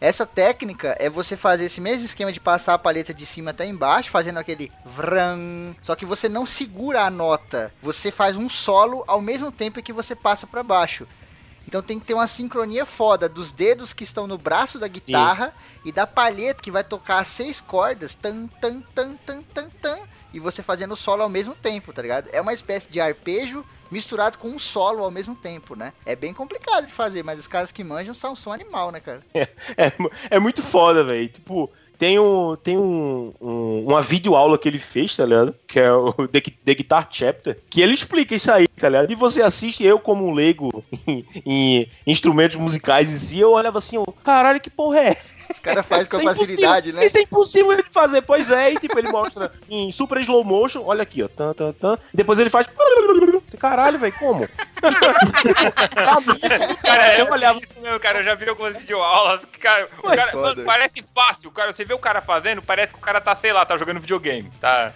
Essa 0.00 0.24
técnica 0.24 0.96
é 0.98 1.10
você 1.10 1.36
fazer 1.36 1.66
esse 1.66 1.78
mesmo 1.78 2.06
esquema 2.06 2.32
de 2.32 2.40
passar 2.40 2.72
a 2.72 2.78
palheta 2.78 3.12
de 3.12 3.26
cima 3.26 3.50
até 3.50 3.66
embaixo, 3.66 4.10
fazendo 4.10 4.38
aquele 4.38 4.72
vran. 4.82 5.74
Só 5.82 5.94
que 5.94 6.06
você 6.06 6.26
não 6.26 6.46
segura 6.46 7.02
a 7.02 7.10
nota, 7.10 7.70
você 7.82 8.10
faz 8.10 8.34
um 8.34 8.48
solo 8.48 9.04
ao 9.06 9.20
mesmo 9.20 9.52
tempo 9.52 9.82
que 9.82 9.92
você 9.92 10.16
passa 10.16 10.46
para 10.46 10.62
baixo. 10.62 11.06
Então 11.68 11.82
tem 11.82 12.00
que 12.00 12.06
ter 12.06 12.14
uma 12.14 12.26
sincronia 12.26 12.86
foda 12.86 13.28
dos 13.28 13.52
dedos 13.52 13.92
que 13.92 14.02
estão 14.02 14.26
no 14.26 14.38
braço 14.38 14.78
da 14.78 14.88
guitarra 14.88 15.54
e 15.84 15.92
da 15.92 16.06
palheta 16.06 16.62
que 16.62 16.70
vai 16.70 16.82
tocar 16.82 17.18
as 17.18 17.28
seis 17.28 17.60
cordas, 17.60 18.14
tan 18.14 18.46
tan 18.60 18.80
tan 18.94 19.14
tan 19.16 19.42
tan 19.42 19.68
tan, 19.80 19.98
e 20.32 20.40
você 20.40 20.62
fazendo 20.62 20.94
solo 20.96 21.22
ao 21.22 21.28
mesmo 21.28 21.54
tempo, 21.54 21.92
tá 21.92 22.02
ligado? 22.02 22.28
É 22.32 22.40
uma 22.40 22.52
espécie 22.52 22.90
de 22.90 23.00
arpejo 23.00 23.64
misturado 23.90 24.38
com 24.38 24.48
um 24.48 24.58
solo 24.58 25.02
ao 25.04 25.10
mesmo 25.10 25.34
tempo, 25.34 25.74
né? 25.74 25.92
É 26.06 26.14
bem 26.14 26.32
complicado 26.32 26.86
de 26.86 26.92
fazer, 26.92 27.22
mas 27.24 27.38
os 27.38 27.46
caras 27.48 27.72
que 27.72 27.82
manjam 27.84 28.14
são 28.14 28.36
som 28.36 28.52
animal, 28.52 28.90
né, 28.92 29.00
cara? 29.00 29.22
É, 29.76 29.92
mu- 29.98 30.10
é 30.30 30.38
muito 30.38 30.62
foda, 30.62 31.02
velho. 31.04 31.28
Tipo, 31.28 31.70
tem, 31.98 32.18
um, 32.18 32.56
tem 32.56 32.78
um, 32.78 33.32
um- 33.40 33.84
uma 33.88 34.02
videoaula 34.02 34.56
que 34.58 34.68
ele 34.68 34.78
fez, 34.78 35.16
tá 35.16 35.24
ligado? 35.26 35.54
Que 35.66 35.80
é 35.80 35.92
o 35.92 36.12
The, 36.28 36.40
The 36.64 36.74
Guitar 36.74 37.08
Chapter, 37.10 37.58
que 37.68 37.80
ele 37.80 37.92
explica 37.94 38.34
isso 38.34 38.50
aí, 38.50 38.66
tá 38.68 38.88
ligado? 38.88 39.10
E 39.10 39.14
você 39.14 39.42
assiste, 39.42 39.84
eu 39.84 39.98
como 39.98 40.26
um 40.26 40.32
leigo 40.32 40.84
em, 41.06 41.26
em 41.44 41.90
instrumentos 42.06 42.56
musicais 42.56 43.10
em 43.12 43.16
si, 43.18 43.38
eu 43.40 43.50
olhava 43.52 43.78
assim, 43.78 43.96
ó, 43.98 44.04
caralho, 44.24 44.60
que 44.60 44.70
porra 44.70 45.00
é? 45.00 45.16
Os 45.50 45.58
caras 45.58 45.86
fazem 45.86 46.06
com 46.06 46.20
é 46.20 46.24
facilidade, 46.24 46.92
né? 46.92 47.04
Isso 47.04 47.18
é 47.18 47.22
impossível 47.22 47.72
ele 47.72 47.84
fazer, 47.90 48.22
pois 48.22 48.50
é, 48.50 48.72
e 48.72 48.78
tipo, 48.78 48.98
ele 48.98 49.10
mostra 49.10 49.52
em 49.68 49.90
super 49.90 50.20
slow 50.20 50.44
motion, 50.44 50.82
olha 50.84 51.02
aqui, 51.02 51.22
ó, 51.22 51.28
tan, 51.28 51.52
tan, 51.52 51.72
tan, 51.72 51.98
e 52.12 52.16
depois 52.16 52.38
ele 52.38 52.50
faz. 52.50 52.66
Caralho, 53.58 53.98
velho, 53.98 54.14
como? 54.18 54.48
Cara, 56.82 57.18
eu 57.18 57.26
olhava. 57.30 57.58
isso 57.58 57.68
mesmo, 57.80 58.00
cara. 58.00 58.20
Eu 58.20 58.24
já 58.24 58.34
vi 58.34 58.48
algumas 58.48 58.76
videoaulas. 58.76 59.40
Cara, 59.60 59.88
o 59.98 60.02
cara 60.02 60.26
foda. 60.28 60.48
mano, 60.54 60.64
parece 60.64 61.04
fácil. 61.14 61.50
Cara, 61.50 61.72
você 61.72 61.84
vê 61.84 61.94
o 61.94 61.98
cara 61.98 62.20
fazendo, 62.22 62.62
parece 62.62 62.92
que 62.92 62.98
o 62.98 63.02
cara 63.02 63.20
tá, 63.20 63.34
sei 63.36 63.52
lá, 63.52 63.64
tá 63.64 63.76
jogando 63.76 64.00
videogame. 64.00 64.50
Tá. 64.60 64.92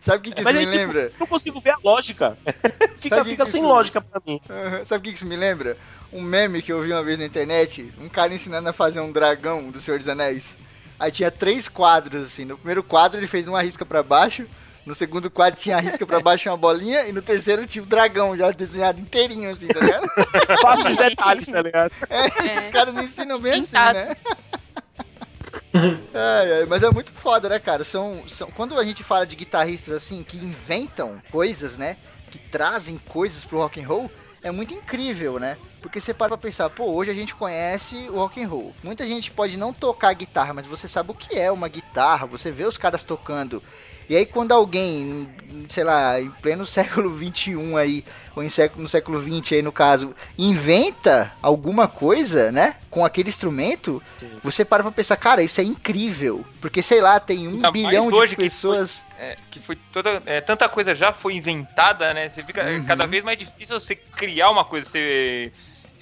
Sabe 0.00 0.18
o 0.18 0.20
que, 0.22 0.32
que 0.32 0.40
isso 0.40 0.52
Mas 0.52 0.54
me 0.54 0.60
aí, 0.60 0.66
tipo, 0.66 0.76
lembra? 0.92 1.12
não 1.18 1.26
consigo 1.26 1.60
ver 1.60 1.70
a 1.70 1.78
lógica. 1.82 2.36
fica 3.00 3.22
que 3.24 3.30
fica 3.30 3.44
que 3.44 3.50
sem 3.52 3.60
isso- 3.60 3.68
lógica 3.68 4.00
pra 4.00 4.20
mim. 4.26 4.40
Aham. 4.48 4.84
Sabe 4.84 5.00
o 5.00 5.02
que 5.02 5.10
que 5.10 5.16
isso 5.16 5.26
me 5.26 5.36
lembra? 5.36 5.76
Um 6.12 6.22
meme 6.22 6.60
que 6.60 6.72
eu 6.72 6.82
vi 6.82 6.92
uma 6.92 7.02
vez 7.02 7.18
na 7.18 7.24
internet, 7.24 7.92
um 7.98 8.08
cara 8.08 8.34
ensinando 8.34 8.68
a 8.68 8.72
fazer 8.72 9.00
um 9.00 9.10
dragão 9.10 9.70
do 9.70 9.80
Senhor 9.80 9.98
dos 9.98 10.08
Anéis. 10.08 10.58
Aí 10.98 11.10
tinha 11.10 11.30
três 11.30 11.68
quadros, 11.68 12.26
assim. 12.26 12.44
No 12.44 12.56
primeiro 12.56 12.82
quadro 12.82 13.18
ele 13.18 13.26
fez 13.26 13.48
uma 13.48 13.62
risca 13.62 13.84
pra 13.84 14.02
baixo, 14.02 14.46
no 14.84 14.94
segundo 14.94 15.30
quadro 15.30 15.58
tinha 15.58 15.76
a 15.76 15.80
risca 15.80 16.06
pra 16.06 16.20
baixo 16.20 16.48
e 16.48 16.50
uma 16.50 16.56
bolinha, 16.56 17.06
e 17.06 17.12
no 17.12 17.22
terceiro 17.22 17.66
tinha 17.66 17.82
o 17.82 17.86
dragão 17.86 18.36
já 18.36 18.50
desenhado 18.50 19.00
inteirinho, 19.00 19.48
assim, 19.50 19.68
tá 19.68 19.80
ligado? 19.80 20.06
Faça 20.60 20.90
os 20.90 20.96
detalhes, 20.96 21.48
tá 21.48 21.62
ligado? 21.62 21.92
É, 22.10 22.26
esses 22.26 22.68
caras 22.70 22.94
ensinam 22.96 23.40
bem 23.40 23.52
assim, 23.54 23.62
Pintado. 23.62 23.98
né? 23.98 24.16
Ai, 26.14 26.52
ai, 26.52 26.66
mas 26.66 26.82
é 26.82 26.90
muito 26.90 27.12
foda, 27.12 27.48
né, 27.48 27.58
cara? 27.58 27.84
São, 27.84 28.24
são, 28.28 28.50
quando 28.50 28.78
a 28.78 28.84
gente 28.84 29.02
fala 29.02 29.26
de 29.26 29.36
guitarristas 29.36 29.94
assim 29.94 30.22
que 30.22 30.36
inventam 30.36 31.22
coisas, 31.30 31.78
né? 31.78 31.96
Que 32.30 32.38
trazem 32.38 32.98
coisas 33.08 33.44
pro 33.44 33.58
rock 33.58 33.80
and 33.80 33.86
roll, 33.86 34.10
é 34.42 34.50
muito 34.50 34.74
incrível, 34.74 35.38
né? 35.38 35.56
Porque 35.82 36.00
você 36.00 36.14
para 36.14 36.28
pra 36.28 36.38
pensar, 36.38 36.70
pô, 36.70 36.84
hoje 36.92 37.10
a 37.10 37.14
gente 37.14 37.34
conhece 37.34 37.96
o 38.08 38.16
rock 38.16 38.42
and 38.42 38.48
roll. 38.48 38.74
Muita 38.82 39.04
gente 39.06 39.30
pode 39.30 39.58
não 39.58 39.72
tocar 39.72 40.14
guitarra, 40.14 40.54
mas 40.54 40.66
você 40.66 40.86
sabe 40.86 41.10
o 41.10 41.14
que 41.14 41.36
é 41.38 41.50
uma 41.50 41.68
guitarra, 41.68 42.26
você 42.26 42.50
vê 42.52 42.64
os 42.64 42.78
caras 42.78 43.02
tocando. 43.02 43.60
E 44.08 44.16
aí 44.16 44.26
quando 44.26 44.52
alguém, 44.52 45.28
sei 45.68 45.84
lá, 45.84 46.20
em 46.20 46.28
pleno 46.30 46.64
século 46.66 47.12
21 47.14 47.76
aí, 47.76 48.04
ou 48.36 48.42
em 48.42 48.48
século, 48.48 48.82
no 48.82 48.88
século 48.88 49.18
20 49.18 49.54
aí 49.54 49.62
no 49.62 49.72
caso, 49.72 50.14
inventa 50.36 51.32
alguma 51.40 51.88
coisa, 51.88 52.52
né, 52.52 52.76
com 52.90 53.04
aquele 53.04 53.28
instrumento, 53.28 54.02
você 54.42 54.64
para 54.64 54.82
pra 54.82 54.92
pensar, 54.92 55.16
cara, 55.16 55.42
isso 55.42 55.60
é 55.60 55.64
incrível. 55.64 56.44
Porque, 56.60 56.82
sei 56.82 57.00
lá, 57.00 57.18
tem 57.18 57.48
um 57.48 57.52
Ainda 57.54 57.70
bilhão 57.72 58.08
de 58.08 58.14
hoje 58.14 58.36
que 58.36 58.42
pessoas... 58.42 59.04
É, 59.18 59.36
que 59.50 59.60
foi 59.60 59.76
toda. 59.92 60.22
é, 60.26 60.40
tanta 60.40 60.68
coisa 60.68 60.94
já 60.94 61.12
foi 61.12 61.34
inventada, 61.34 62.12
né? 62.12 62.28
Você 62.28 62.42
fica 62.42 62.60
é 62.62 62.76
Uhum. 62.78 62.84
cada 62.84 63.06
vez 63.06 63.22
mais 63.24 63.38
difícil 63.38 63.80
você 63.80 63.94
criar 63.94 64.50
uma 64.50 64.64
coisa, 64.64 64.86
você 64.88 65.52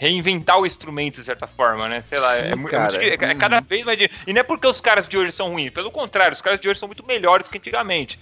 reinventar 0.01 0.59
o 0.59 0.65
instrumento 0.67 1.17
de 1.21 1.25
certa 1.27 1.47
forma, 1.47 1.87
né? 1.87 2.03
Sei 2.09 2.19
lá, 2.19 2.35
Sim, 2.37 2.43
é, 2.45 2.47
é 2.47 2.49
cara. 2.49 2.57
muito 2.57 2.99
di- 2.99 3.05
é, 3.11 3.15
é 3.31 3.33
Uhum. 3.35 3.39
cada 3.39 3.61
vez 3.61 3.85
mais 3.85 3.99
difícil. 3.99 4.25
E 4.27 4.33
não 4.33 4.41
é 4.41 4.43
porque 4.43 4.67
os 4.67 4.81
caras 4.81 5.07
de 5.07 5.19
hoje 5.19 5.31
são 5.31 5.53
ruins, 5.53 5.71
pelo 5.71 5.91
contrário, 5.91 6.33
os 6.35 6.41
caras 6.41 6.59
de 6.59 6.67
hoje 6.71 6.81
são 6.81 6.89
muito 6.89 7.05
melhores 7.07 7.49
que 7.49 7.59
antigamente. 7.59 8.19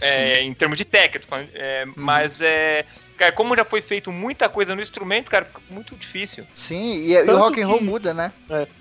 É, 0.00 0.42
em 0.42 0.52
termos 0.54 0.76
de 0.76 0.84
técnica, 0.84 1.48
é, 1.54 1.84
Uhum. 1.86 1.92
mas 1.96 2.40
é. 2.40 2.84
Cara, 3.16 3.32
como 3.32 3.54
já 3.54 3.64
foi 3.64 3.80
feito 3.82 4.10
muita 4.10 4.48
coisa 4.48 4.74
no 4.74 4.80
instrumento, 4.82 5.30
cara, 5.30 5.44
fica 5.44 5.60
muito 5.70 5.94
difícil. 5.94 6.44
Sim, 6.54 6.92
e, 6.94 7.12
e 7.12 7.22
o 7.22 7.36
rock 7.38 7.60
and 7.62 7.66
roll 7.66 7.78
que- 7.78 7.84
muda, 7.84 8.12
né? 8.14 8.32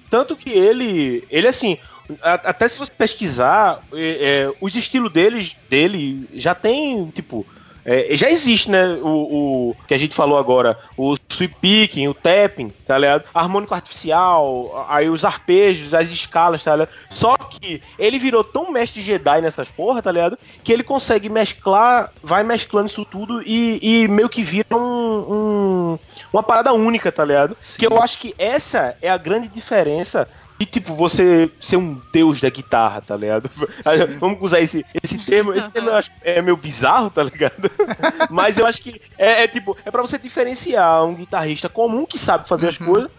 Tanto 0.09 0.35
que 0.35 0.49
ele, 0.49 1.23
ele 1.29 1.47
assim, 1.47 1.77
a- 2.21 2.33
até 2.45 2.67
se 2.67 2.79
você 2.79 2.91
pesquisar, 2.91 3.83
é, 3.93 4.47
é, 4.49 4.53
os 4.61 4.75
estilos 4.75 5.11
deles, 5.11 5.55
dele 5.69 6.27
já 6.33 6.55
tem, 6.55 7.09
tipo, 7.11 7.45
é, 7.85 8.07
já 8.15 8.29
existe, 8.29 8.69
né? 8.69 8.85
O, 9.01 9.69
o 9.71 9.75
que 9.87 9.93
a 9.93 9.97
gente 9.97 10.13
falou 10.15 10.37
agora, 10.37 10.77
o 10.97 11.15
sweep 11.29 11.55
picking, 11.61 12.07
o 12.07 12.13
tapping, 12.13 12.69
tá 12.85 12.97
ligado? 12.97 13.23
Harmônico 13.33 13.73
artificial, 13.73 14.85
aí 14.89 15.09
os 15.09 15.23
arpejos, 15.25 15.93
as 15.93 16.09
escalas, 16.09 16.63
tá 16.63 16.75
ligado? 16.75 16.89
Só 17.09 17.35
que 17.35 17.81
ele 17.97 18.19
virou 18.19 18.43
tão 18.43 18.71
mestre 18.71 19.01
Jedi 19.01 19.41
nessas 19.41 19.67
porra, 19.69 20.01
tá 20.01 20.11
ligado? 20.11 20.37
Que 20.63 20.71
ele 20.73 20.83
consegue 20.83 21.29
mesclar, 21.29 22.11
vai 22.21 22.43
mesclando 22.43 22.87
isso 22.87 23.05
tudo 23.05 23.41
e, 23.45 23.79
e 23.81 24.07
meio 24.07 24.29
que 24.29 24.43
vira 24.43 24.75
um, 24.75 25.33
um- 25.33 25.99
uma 26.31 26.43
parada 26.43 26.73
única, 26.73 27.11
tá 27.11 27.23
ligado? 27.25 27.55
Sim. 27.61 27.79
Que 27.79 27.87
eu 27.87 28.01
acho 28.01 28.17
que 28.19 28.35
essa 28.37 28.95
é 29.01 29.09
a 29.09 29.17
grande 29.17 29.47
diferença 29.47 30.27
de, 30.59 30.65
tipo, 30.65 30.93
você 30.93 31.49
ser 31.61 31.77
um 31.77 32.01
deus 32.11 32.41
da 32.41 32.49
guitarra, 32.49 33.01
tá 33.01 33.15
ligado? 33.15 33.49
Vamos 34.19 34.37
usar 34.41 34.59
esse, 34.59 34.85
esse 35.01 35.17
termo. 35.25 35.53
Esse 35.53 35.69
termo 35.69 35.89
eu 35.89 35.95
acho 35.95 36.11
é 36.21 36.41
meio 36.41 36.57
bizarro, 36.57 37.09
tá 37.09 37.23
ligado? 37.23 37.71
Mas 38.29 38.57
eu 38.57 38.67
acho 38.67 38.81
que 38.81 39.01
é, 39.17 39.43
é, 39.43 39.47
tipo, 39.47 39.77
é 39.85 39.89
pra 39.89 40.01
você 40.01 40.17
diferenciar 40.17 41.05
um 41.05 41.15
guitarrista 41.15 41.69
comum 41.69 42.05
que 42.05 42.17
sabe 42.19 42.47
fazer 42.47 42.67
as 42.67 42.79
Uhum. 42.79 42.85
coisas, 42.87 43.11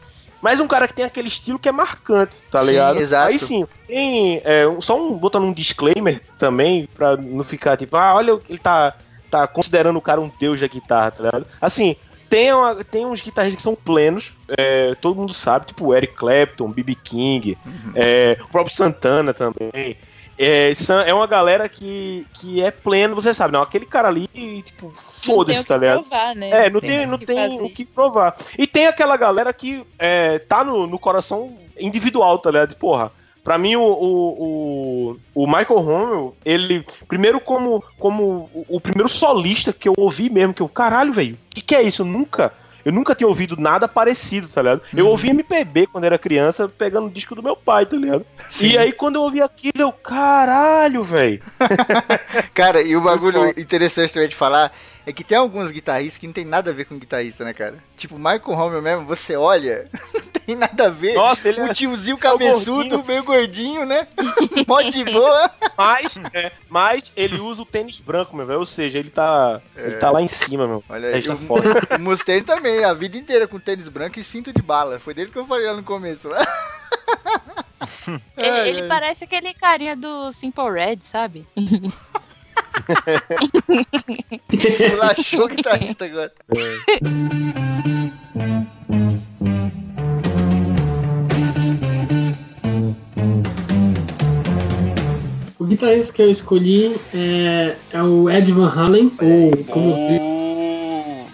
mas 0.42 0.58
um 0.58 0.66
cara 0.66 0.88
que 0.88 0.94
tem 0.94 1.04
aquele 1.04 1.28
estilo 1.28 1.58
que 1.58 1.68
é 1.68 1.72
marcante, 1.72 2.34
tá 2.50 2.60
Sim, 2.60 2.70
ligado? 2.70 2.98
exato. 2.98 3.30
Aí 3.30 3.38
sim, 3.38 3.66
tem. 3.86 4.40
é, 4.44 4.64
só 4.80 4.98
um, 4.98 5.12
botando 5.12 5.44
um 5.44 5.52
disclaimer 5.52 6.20
também, 6.38 6.88
pra 6.94 7.14
não 7.16 7.44
ficar 7.44 7.76
tipo, 7.76 7.94
ah, 7.96 8.14
olha, 8.14 8.38
ele 8.48 8.58
tá, 8.58 8.94
tá 9.30 9.46
considerando 9.46 9.96
o 9.98 10.00
cara 10.02 10.18
um 10.20 10.30
deus 10.40 10.58
da 10.58 10.66
guitarra, 10.66 11.10
tá 11.10 11.24
ligado? 11.24 11.46
Assim, 11.60 11.94
tem, 12.30 12.54
uma- 12.54 12.82
tem 12.84 13.04
uns 13.04 13.20
guitarristas 13.20 13.56
que 13.56 13.62
são 13.62 13.74
plenos, 13.74 14.30
é, 14.56 14.94
todo 14.94 15.18
mundo 15.20 15.34
sabe, 15.34 15.66
tipo 15.66 15.86
o 15.86 15.94
Eric 15.94 16.14
Clapton, 16.14 16.70
B.B. 16.70 16.94
King, 16.94 17.58
Uhum. 17.66 17.92
é, 17.96 18.38
o 18.40 18.48
próprio 18.48 18.74
Santana 18.74 19.34
também. 19.34 19.96
É, 20.38 20.72
são- 20.72 21.00
é 21.00 21.12
uma 21.12 21.26
galera 21.26 21.68
que, 21.68 22.26
que 22.34 22.62
é 22.62 22.70
pleno, 22.70 23.14
você 23.14 23.34
sabe, 23.34 23.52
não, 23.52 23.60
aquele 23.60 23.84
cara 23.84 24.08
ali, 24.08 24.26
tipo, 24.62 24.86
Não 24.86 24.92
tem 24.92 25.34
foda-se, 25.34 25.58
o 25.58 25.62
que 25.62 25.68
tá 25.68 25.76
ligado? 25.76 26.00
provar, 26.00 26.34
né? 26.34 26.48
É, 26.66 26.70
não 26.70 26.80
Tem 26.80 26.90
tem, 26.90 27.06
não 27.06 27.14
o 27.16 27.18
que 27.18 27.26
tem 27.26 27.36
fazer. 27.50 27.62
o 27.62 27.68
que 27.74 27.84
provar. 27.84 28.36
E 28.56 28.66
tem 28.66 28.86
aquela 28.86 29.18
galera 29.18 29.52
que 29.52 29.84
é, 29.98 30.38
tá 30.38 30.64
no, 30.64 30.86
no 30.86 30.98
coração 30.98 31.58
individual, 31.78 32.38
tá 32.38 32.50
ligado? 32.50 32.74
Porra, 32.76 33.12
pra 33.42 33.58
mim 33.58 33.76
o, 33.76 33.82
o, 33.82 35.16
o, 35.34 35.46
Michael 35.46 35.80
Rommel, 35.80 36.36
ele, 36.44 36.84
primeiro 37.08 37.40
como, 37.40 37.82
como 37.98 38.50
o, 38.54 38.76
o 38.76 38.80
primeiro 38.80 39.08
solista 39.08 39.72
que 39.72 39.88
eu 39.88 39.94
ouvi 39.96 40.28
mesmo, 40.30 40.54
que 40.54 40.62
eu, 40.62 40.68
caralho, 40.68 41.12
velho, 41.12 41.34
o 41.34 41.38
que, 41.50 41.60
que 41.60 41.74
é 41.74 41.82
isso? 41.82 42.02
Eu 42.02 42.06
nunca. 42.06 42.52
Eu 42.82 42.92
nunca 42.92 43.14
tinha 43.14 43.28
ouvido 43.28 43.56
nada 43.58 43.86
parecido, 43.86 44.48
tá 44.48 44.62
ligado? 44.62 44.80
Eu 44.96 45.04
Uhum. 45.04 45.10
ouvi 45.10 45.28
MPB 45.28 45.86
quando 45.88 46.04
era 46.04 46.18
criança, 46.18 46.66
pegando 46.66 47.08
o 47.08 47.10
disco 47.10 47.34
do 47.34 47.42
meu 47.42 47.54
pai, 47.54 47.84
tá 47.84 47.94
ligado? 47.94 48.24
Sim. 48.38 48.68
E 48.68 48.78
aí 48.78 48.90
quando 48.90 49.16
eu 49.16 49.22
ouvi 49.22 49.42
aquilo, 49.42 49.74
eu, 49.82 49.92
caralho, 49.92 51.04
velho. 51.04 51.42
Cara, 52.54 52.80
e 52.80 52.96
o 52.96 53.02
bagulho 53.02 53.46
interessante 53.50 54.14
também 54.14 54.30
de 54.30 54.34
falar 54.34 54.72
é 55.06 55.12
que 55.12 55.24
tem 55.24 55.36
alguns 55.38 55.70
guitarristas 55.70 56.18
que 56.18 56.26
não 56.26 56.32
tem 56.34 56.44
nada 56.44 56.70
a 56.70 56.74
ver 56.74 56.84
com 56.84 56.98
guitarrista, 56.98 57.44
né, 57.44 57.52
cara? 57.54 57.76
Tipo, 57.96 58.16
o 58.16 58.18
Michael 58.18 58.40
Rommel 58.54 58.82
mesmo, 58.82 59.06
você 59.06 59.36
olha, 59.36 59.88
não 60.14 60.20
tem 60.22 60.54
nada 60.56 60.86
a 60.86 60.88
ver. 60.90 61.14
Nossa, 61.14 61.48
ele 61.48 61.60
O 61.60 61.66
é 61.70 61.74
tiozinho 61.74 62.16
cabeçudo, 62.18 62.96
gordinho. 62.96 63.04
meio 63.06 63.24
gordinho, 63.24 63.86
né? 63.86 64.06
Mó 64.68 64.80
de 64.82 65.04
boa. 65.04 65.50
Mas, 65.76 66.16
é, 66.34 66.52
mas 66.68 67.10
ele 67.16 67.38
usa 67.40 67.62
o 67.62 67.66
tênis 67.66 68.00
branco, 68.00 68.36
meu 68.36 68.46
velho. 68.46 68.60
Ou 68.60 68.66
seja, 68.66 68.98
ele 68.98 69.10
tá, 69.10 69.60
ele 69.76 69.96
tá 69.96 70.10
lá 70.10 70.20
em 70.22 70.28
cima, 70.28 70.66
meu. 70.66 70.84
Olha 70.88 71.06
Ele 71.08 71.16
aí, 71.16 71.22
tá 71.22 71.34
o, 71.34 71.96
o 71.96 71.98
Mustaine 72.00 72.42
também, 72.44 72.84
a 72.84 72.92
vida 72.94 73.16
inteira 73.16 73.46
com 73.48 73.58
tênis 73.58 73.88
branco 73.88 74.18
e 74.18 74.24
cinto 74.24 74.52
de 74.52 74.62
bala. 74.62 74.98
Foi 74.98 75.14
dele 75.14 75.30
que 75.30 75.38
eu 75.38 75.46
falei 75.46 75.66
lá 75.66 75.74
no 75.74 75.82
começo. 75.82 76.28
Lá. 76.28 76.46
Ele, 78.36 78.48
Ai, 78.50 78.68
ele 78.68 78.80
ai. 78.82 78.88
parece 78.88 79.24
aquele 79.24 79.54
carinha 79.54 79.96
do 79.96 80.32
Simple 80.32 80.70
Red, 80.70 80.98
sabe? 81.02 81.46
Esculachou 84.52 85.44
o 85.44 85.48
guitarrista 85.48 86.04
agora. 86.04 86.32
O 95.58 95.64
guitarrista 95.64 96.12
que 96.12 96.22
eu 96.22 96.30
escolhi 96.30 96.96
é, 97.14 97.76
é 97.92 98.02
o 98.02 98.30
Ed 98.30 98.50
Van 98.52 98.68
Halen, 98.68 99.12
ou 99.20 99.56
como 99.64 99.90
os 99.90 99.98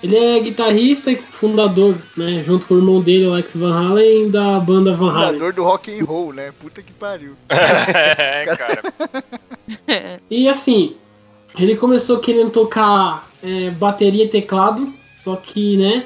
Ele 0.03 0.17
é 0.17 0.41
guitarrista 0.41 1.11
e 1.11 1.17
fundador, 1.17 1.97
né? 2.17 2.43
Junto 2.43 2.67
com 2.67 2.75
o 2.75 2.79
irmão 2.79 3.01
dele, 3.01 3.27
Alex 3.27 3.55
Van 3.55 3.73
Halen, 3.73 4.31
da 4.31 4.59
banda 4.59 4.93
Van 4.93 5.11
Halen. 5.11 5.27
Fundador 5.35 5.53
do 5.53 5.63
rock 5.63 5.99
and 5.99 6.05
roll, 6.05 6.33
né? 6.33 6.53
Puta 6.59 6.83
que 6.83 6.93
pariu. 6.93 7.35
é, 7.49 8.57
cara. 8.57 8.83
E 10.31 10.49
assim, 10.49 10.97
ele 11.59 11.77
começou 11.77 12.19
querendo 12.19 12.51
tocar 12.51 13.29
é, 13.43 13.71
bateria 13.71 14.25
e 14.25 14.29
teclado, 14.29 14.93
só 15.17 15.37
que, 15.37 15.77
né? 15.77 16.05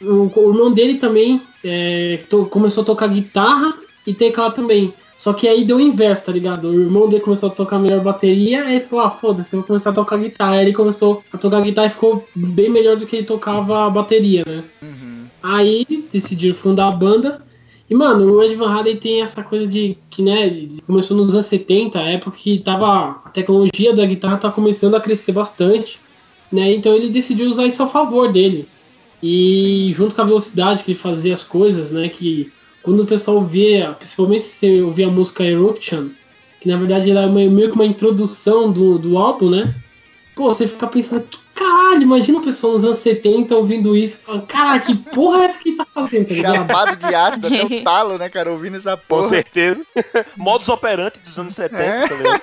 O, 0.00 0.30
o 0.34 0.50
irmão 0.52 0.72
dele 0.72 0.94
também 0.94 1.42
é, 1.64 2.20
to- 2.28 2.46
começou 2.46 2.82
a 2.82 2.86
tocar 2.86 3.08
guitarra 3.08 3.74
e 4.06 4.14
teclado 4.14 4.54
também. 4.54 4.92
Só 5.16 5.32
que 5.32 5.48
aí 5.48 5.64
deu 5.64 5.78
o 5.78 5.80
inverso, 5.80 6.26
tá 6.26 6.32
ligado? 6.32 6.68
O 6.68 6.80
irmão 6.80 7.08
dele 7.08 7.22
começou 7.22 7.48
a 7.48 7.52
tocar 7.52 7.80
melhor 7.80 8.00
bateria, 8.00 8.70
ele 8.70 8.80
falou, 8.80 9.04
ah, 9.04 9.10
foda-se, 9.10 9.56
vou 9.56 9.64
começar 9.64 9.90
a 9.90 9.92
tocar 9.92 10.16
guitarra. 10.16 10.52
Aí 10.52 10.62
ele 10.66 10.72
começou 10.72 11.24
a 11.32 11.36
tocar 11.36 11.60
guitarra 11.60 11.88
e 11.88 11.90
ficou 11.90 12.24
bem 12.36 12.70
melhor 12.70 12.96
do 12.96 13.04
que 13.04 13.16
ele 13.16 13.26
tocava 13.26 13.86
a 13.86 13.90
bateria, 13.90 14.44
né? 14.46 14.62
Uhum. 14.80 15.24
Aí 15.42 15.84
decidiram 16.12 16.54
fundar 16.54 16.86
a 16.86 16.92
banda. 16.92 17.42
E, 17.90 17.94
mano, 17.94 18.34
o 18.34 18.42
Ed 18.42 18.54
Van 18.54 18.70
Halen 18.70 18.96
tem 18.98 19.22
essa 19.22 19.42
coisa 19.42 19.66
de 19.66 19.96
que, 20.10 20.20
né, 20.22 20.68
começou 20.86 21.16
nos 21.16 21.32
anos 21.32 21.46
70, 21.46 21.98
a 21.98 22.08
época 22.10 22.36
que 22.36 22.58
tava, 22.58 23.22
a 23.24 23.30
tecnologia 23.30 23.94
da 23.94 24.04
guitarra 24.04 24.36
tá 24.36 24.50
começando 24.50 24.94
a 24.94 25.00
crescer 25.00 25.32
bastante, 25.32 25.98
né? 26.52 26.72
Então 26.74 26.94
ele 26.94 27.08
decidiu 27.08 27.48
usar 27.48 27.66
isso 27.66 27.82
a 27.82 27.86
favor 27.86 28.30
dele. 28.30 28.68
E 29.22 29.90
junto 29.94 30.14
com 30.14 30.20
a 30.20 30.24
velocidade 30.24 30.84
que 30.84 30.90
ele 30.92 30.98
fazia 30.98 31.32
as 31.32 31.42
coisas, 31.42 31.90
né, 31.90 32.08
que 32.08 32.52
quando 32.82 33.02
o 33.02 33.06
pessoal 33.06 33.42
vê, 33.44 33.82
principalmente 33.98 34.42
se 34.44 34.50
você 34.58 34.82
ouvir 34.82 35.04
a 35.04 35.10
música 35.10 35.44
Eruption, 35.44 36.08
que 36.60 36.68
na 36.68 36.76
verdade 36.76 37.10
uma- 37.10 37.26
meio 37.28 37.68
que 37.70 37.74
uma 37.74 37.86
introdução 37.86 38.70
do, 38.70 38.98
do 38.98 39.16
álbum, 39.18 39.50
né? 39.50 39.74
Pô, 40.36 40.54
você 40.54 40.66
fica 40.66 40.86
pensando, 40.86 41.24
que 41.24 41.38
caralho, 41.58 42.02
imagina 42.02 42.38
o 42.38 42.42
pessoal 42.42 42.74
nos 42.74 42.84
anos 42.84 42.98
70 42.98 43.54
ouvindo 43.56 43.96
isso 43.96 44.16
e 44.16 44.20
falando, 44.24 44.46
caralho, 44.46 44.82
que 44.82 44.96
porra 44.96 45.42
é 45.42 45.44
essa 45.46 45.58
que 45.58 45.68
ele 45.70 45.76
tá 45.76 45.86
fazendo, 45.92 46.28
tá? 46.28 46.34
Chapado 46.54 46.96
de 46.96 47.14
ácido 47.14 47.46
até 47.48 47.64
o 47.64 47.82
talo, 47.84 48.18
né, 48.18 48.28
cara? 48.28 48.50
Ouvindo 48.50 48.76
essa 48.76 48.96
Com 48.96 49.02
porra. 49.08 49.28
certeza. 49.28 49.80
Modus 50.36 50.68
operandi 50.68 51.18
dos 51.24 51.38
anos 51.38 51.54
70, 51.54 51.82
É. 51.82 52.08
tá 52.08 52.14
ligado? 52.14 52.42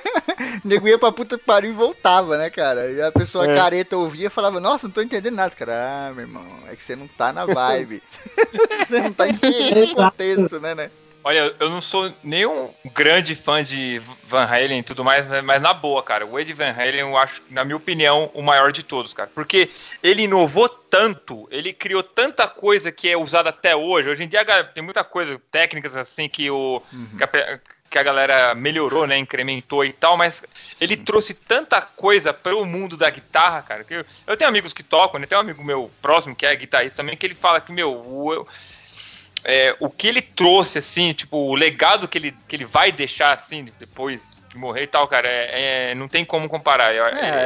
O 0.63 0.67
nego 0.67 0.87
ia 0.87 0.97
pra 0.97 1.11
puta 1.11 1.37
que 1.37 1.43
pariu 1.45 1.71
e 1.71 1.73
voltava, 1.73 2.37
né, 2.37 2.49
cara? 2.49 2.91
E 2.91 3.01
a 3.01 3.11
pessoa 3.11 3.49
É. 3.49 3.55
careta 3.55 3.95
ouvia 3.97 4.27
e 4.27 4.29
falava, 4.29 4.59
nossa, 4.59 4.87
não 4.87 4.93
tô 4.93 5.01
entendendo 5.01 5.35
nada. 5.35 5.55
Cara, 5.55 5.73
ah, 6.09 6.11
meu 6.13 6.25
irmão, 6.25 6.43
é 6.69 6.75
que 6.75 6.83
você 6.83 6.95
não 6.95 7.07
tá 7.07 7.31
na 7.31 7.45
vibe. 7.45 8.01
você 8.85 8.99
não 9.01 9.13
tá 9.13 9.27
inserido 9.29 9.87
no 9.87 9.95
contexto, 9.95 10.59
né, 10.59 10.75
né? 10.75 10.89
Olha, 11.27 11.55
eu 11.59 11.71
não 11.71 11.81
sou 11.81 12.13
nenhum 12.23 12.69
grande 12.93 13.35
fã 13.35 13.63
de 13.63 13.99
Van 14.29 14.45
Halen 14.45 14.77
e 14.77 14.83
tudo 14.83 15.03
mais, 15.03 15.27
né, 15.27 15.41
mas 15.41 15.59
na 15.59 15.73
boa, 15.73 16.03
cara, 16.03 16.23
o 16.23 16.39
Ed 16.39 16.53
Van 16.53 16.69
Halen 16.69 16.99
eu 16.99 17.17
acho, 17.17 17.41
na 17.49 17.65
minha 17.65 17.75
opinião, 17.75 18.29
o 18.31 18.43
maior 18.43 18.71
de 18.71 18.83
todos, 18.83 19.11
cara. 19.11 19.27
Porque 19.33 19.71
ele 20.03 20.21
inovou 20.21 20.69
tanto, 20.69 21.47
ele 21.49 21.73
criou 21.73 22.03
tanta 22.03 22.47
coisa 22.47 22.91
que 22.91 23.09
é 23.09 23.17
usada 23.17 23.49
até 23.49 23.75
hoje. 23.75 24.07
Hoje 24.07 24.23
em 24.23 24.27
dia 24.27 24.45
tem 24.65 24.83
muita 24.83 25.03
coisa, 25.03 25.41
técnicas 25.51 25.95
assim 25.95 26.29
que 26.29 26.47
o 26.51 26.79
que 27.17 27.23
a, 27.23 27.59
que 27.89 27.97
a 27.97 28.03
galera 28.03 28.53
melhorou, 28.53 29.07
né, 29.07 29.17
incrementou 29.17 29.83
e 29.83 29.93
tal, 29.93 30.15
mas 30.15 30.43
ele 30.79 30.95
trouxe 30.95 31.33
tanta 31.33 31.81
coisa 31.81 32.31
para 32.31 32.55
o 32.55 32.65
mundo 32.65 32.95
da 32.95 33.09
guitarra, 33.09 33.63
cara. 33.63 33.83
Que 33.83 33.95
eu, 33.95 34.05
eu 34.27 34.37
tenho 34.37 34.47
amigos 34.47 34.73
que 34.73 34.83
tocam, 34.83 35.19
né? 35.19 35.25
Tem 35.25 35.35
um 35.35 35.41
amigo 35.41 35.63
meu 35.63 35.89
próximo 36.03 36.35
que 36.35 36.45
é 36.45 36.55
guitarrista 36.55 36.97
também 36.97 37.17
que 37.17 37.25
ele 37.25 37.33
fala 37.33 37.59
que 37.59 37.71
meu, 37.71 37.93
o, 37.93 38.47
é, 39.45 39.75
o 39.79 39.89
que 39.89 40.07
ele 40.07 40.21
trouxe, 40.21 40.79
assim, 40.79 41.13
tipo, 41.13 41.37
o 41.37 41.55
legado 41.55 42.07
que 42.07 42.17
ele, 42.17 42.35
que 42.47 42.55
ele 42.55 42.65
vai 42.65 42.91
deixar, 42.91 43.33
assim, 43.33 43.67
depois 43.79 44.21
de 44.49 44.57
morrer 44.57 44.83
e 44.83 44.87
tal, 44.87 45.07
cara, 45.07 45.27
é, 45.27 45.91
é- 45.91 45.95
não 45.95 46.07
tem 46.07 46.25
como 46.25 46.49
comparar. 46.49 46.93
É- 46.93 46.97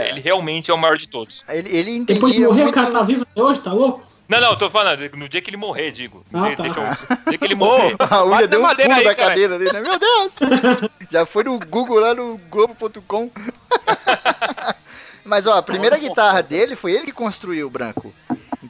É. 0.06 0.10
Ele 0.10 0.22
realmente 0.22 0.72
é 0.72 0.74
o 0.74 0.78
maior 0.78 0.98
de 0.98 1.08
todos. 1.08 1.44
Ele, 1.50 1.76
ele 1.76 2.00
Depois 2.06 2.34
de 2.34 2.40
morrer, 2.42 2.64
muito... 2.64 2.70
o 2.70 2.74
cara 2.82 2.92
tá 2.92 3.04
vivo 3.04 3.24
até 3.30 3.42
hoje, 3.44 3.60
tá 3.62 3.74
louco? 3.74 4.08
Não, 4.28 4.40
não, 4.40 4.52
eu 4.52 4.58
tô 4.58 4.70
falando, 4.70 5.10
no 5.18 5.28
dia 5.28 5.42
que 5.42 5.50
ele 5.50 5.58
morrer, 5.58 5.92
digo. 5.92 6.24
No 6.32 6.44
Ah, 6.44 6.48
dia, 6.50 6.56
tá. 6.58 6.64
deixa 6.64 6.80
eu- 6.80 6.84
no 7.26 7.30
dia 7.32 7.38
que 7.40 7.46
ele 7.46 7.56
morrer. 7.56 7.96
A 8.00 8.24
unha 8.24 8.36
Bate 8.36 8.48
deu 8.48 8.60
um 8.60 8.64
na 8.64 8.76
pulo 8.76 8.94
aí, 8.94 9.04
da 9.04 9.16
cara. 9.16 9.30
cadeira 9.30 9.58
dele, 9.58 9.74
né? 9.74 9.82
Meu 9.82 9.98
Deus! 9.98 10.36
Já 11.10 11.26
foi 11.26 11.44
no 11.44 11.58
Google 11.60 12.00
lá 12.00 12.14
no 12.14 12.38
Globo.com. 12.50 13.32
Mas 15.26 15.46
ó, 15.48 15.58
a 15.58 15.64
primeira 15.64 15.98
guitarra 15.98 16.42
dele 16.42 16.76
foi 16.76 16.92
ele 16.94 17.08
que 17.08 17.12
construiu 17.12 17.68
o 17.68 17.70
branco. 17.70 18.14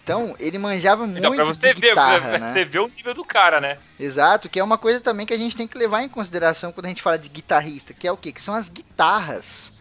Então, 0.10 0.36
ele 0.40 0.58
manjava 0.58 1.06
muito 1.06 1.20
Então, 1.20 1.36
pra 1.36 1.44
você 1.44 1.72
de 1.72 1.80
ver, 1.80 1.90
guitarra, 1.90 2.20
pra 2.20 2.40
né? 2.40 2.54
você 2.54 2.66
ver 2.66 2.80
o 2.80 2.88
nível 2.88 3.14
do 3.14 3.24
cara, 3.24 3.62
né? 3.62 3.78
Exato, 4.00 4.50
que 4.50 4.60
é 4.60 4.64
uma 4.64 4.78
coisa 4.78 5.00
também 5.00 5.24
que 5.24 5.34
a 5.34 5.38
gente 5.38 5.56
tem 5.56 5.68
que 5.68 5.78
levar 5.78 6.02
em 6.02 6.10
consideração 6.10 6.72
quando 6.72 6.88
a 6.88 6.90
gente 6.90 7.02
fala 7.04 7.20
de 7.20 7.30
guitarrista, 7.30 7.94
que 7.94 8.08
é 8.08 8.12
o 8.12 8.18
quê? 8.18 8.32
Que 8.32 8.42
são 8.42 8.56
as 8.56 8.70
guitarras. 8.70 9.74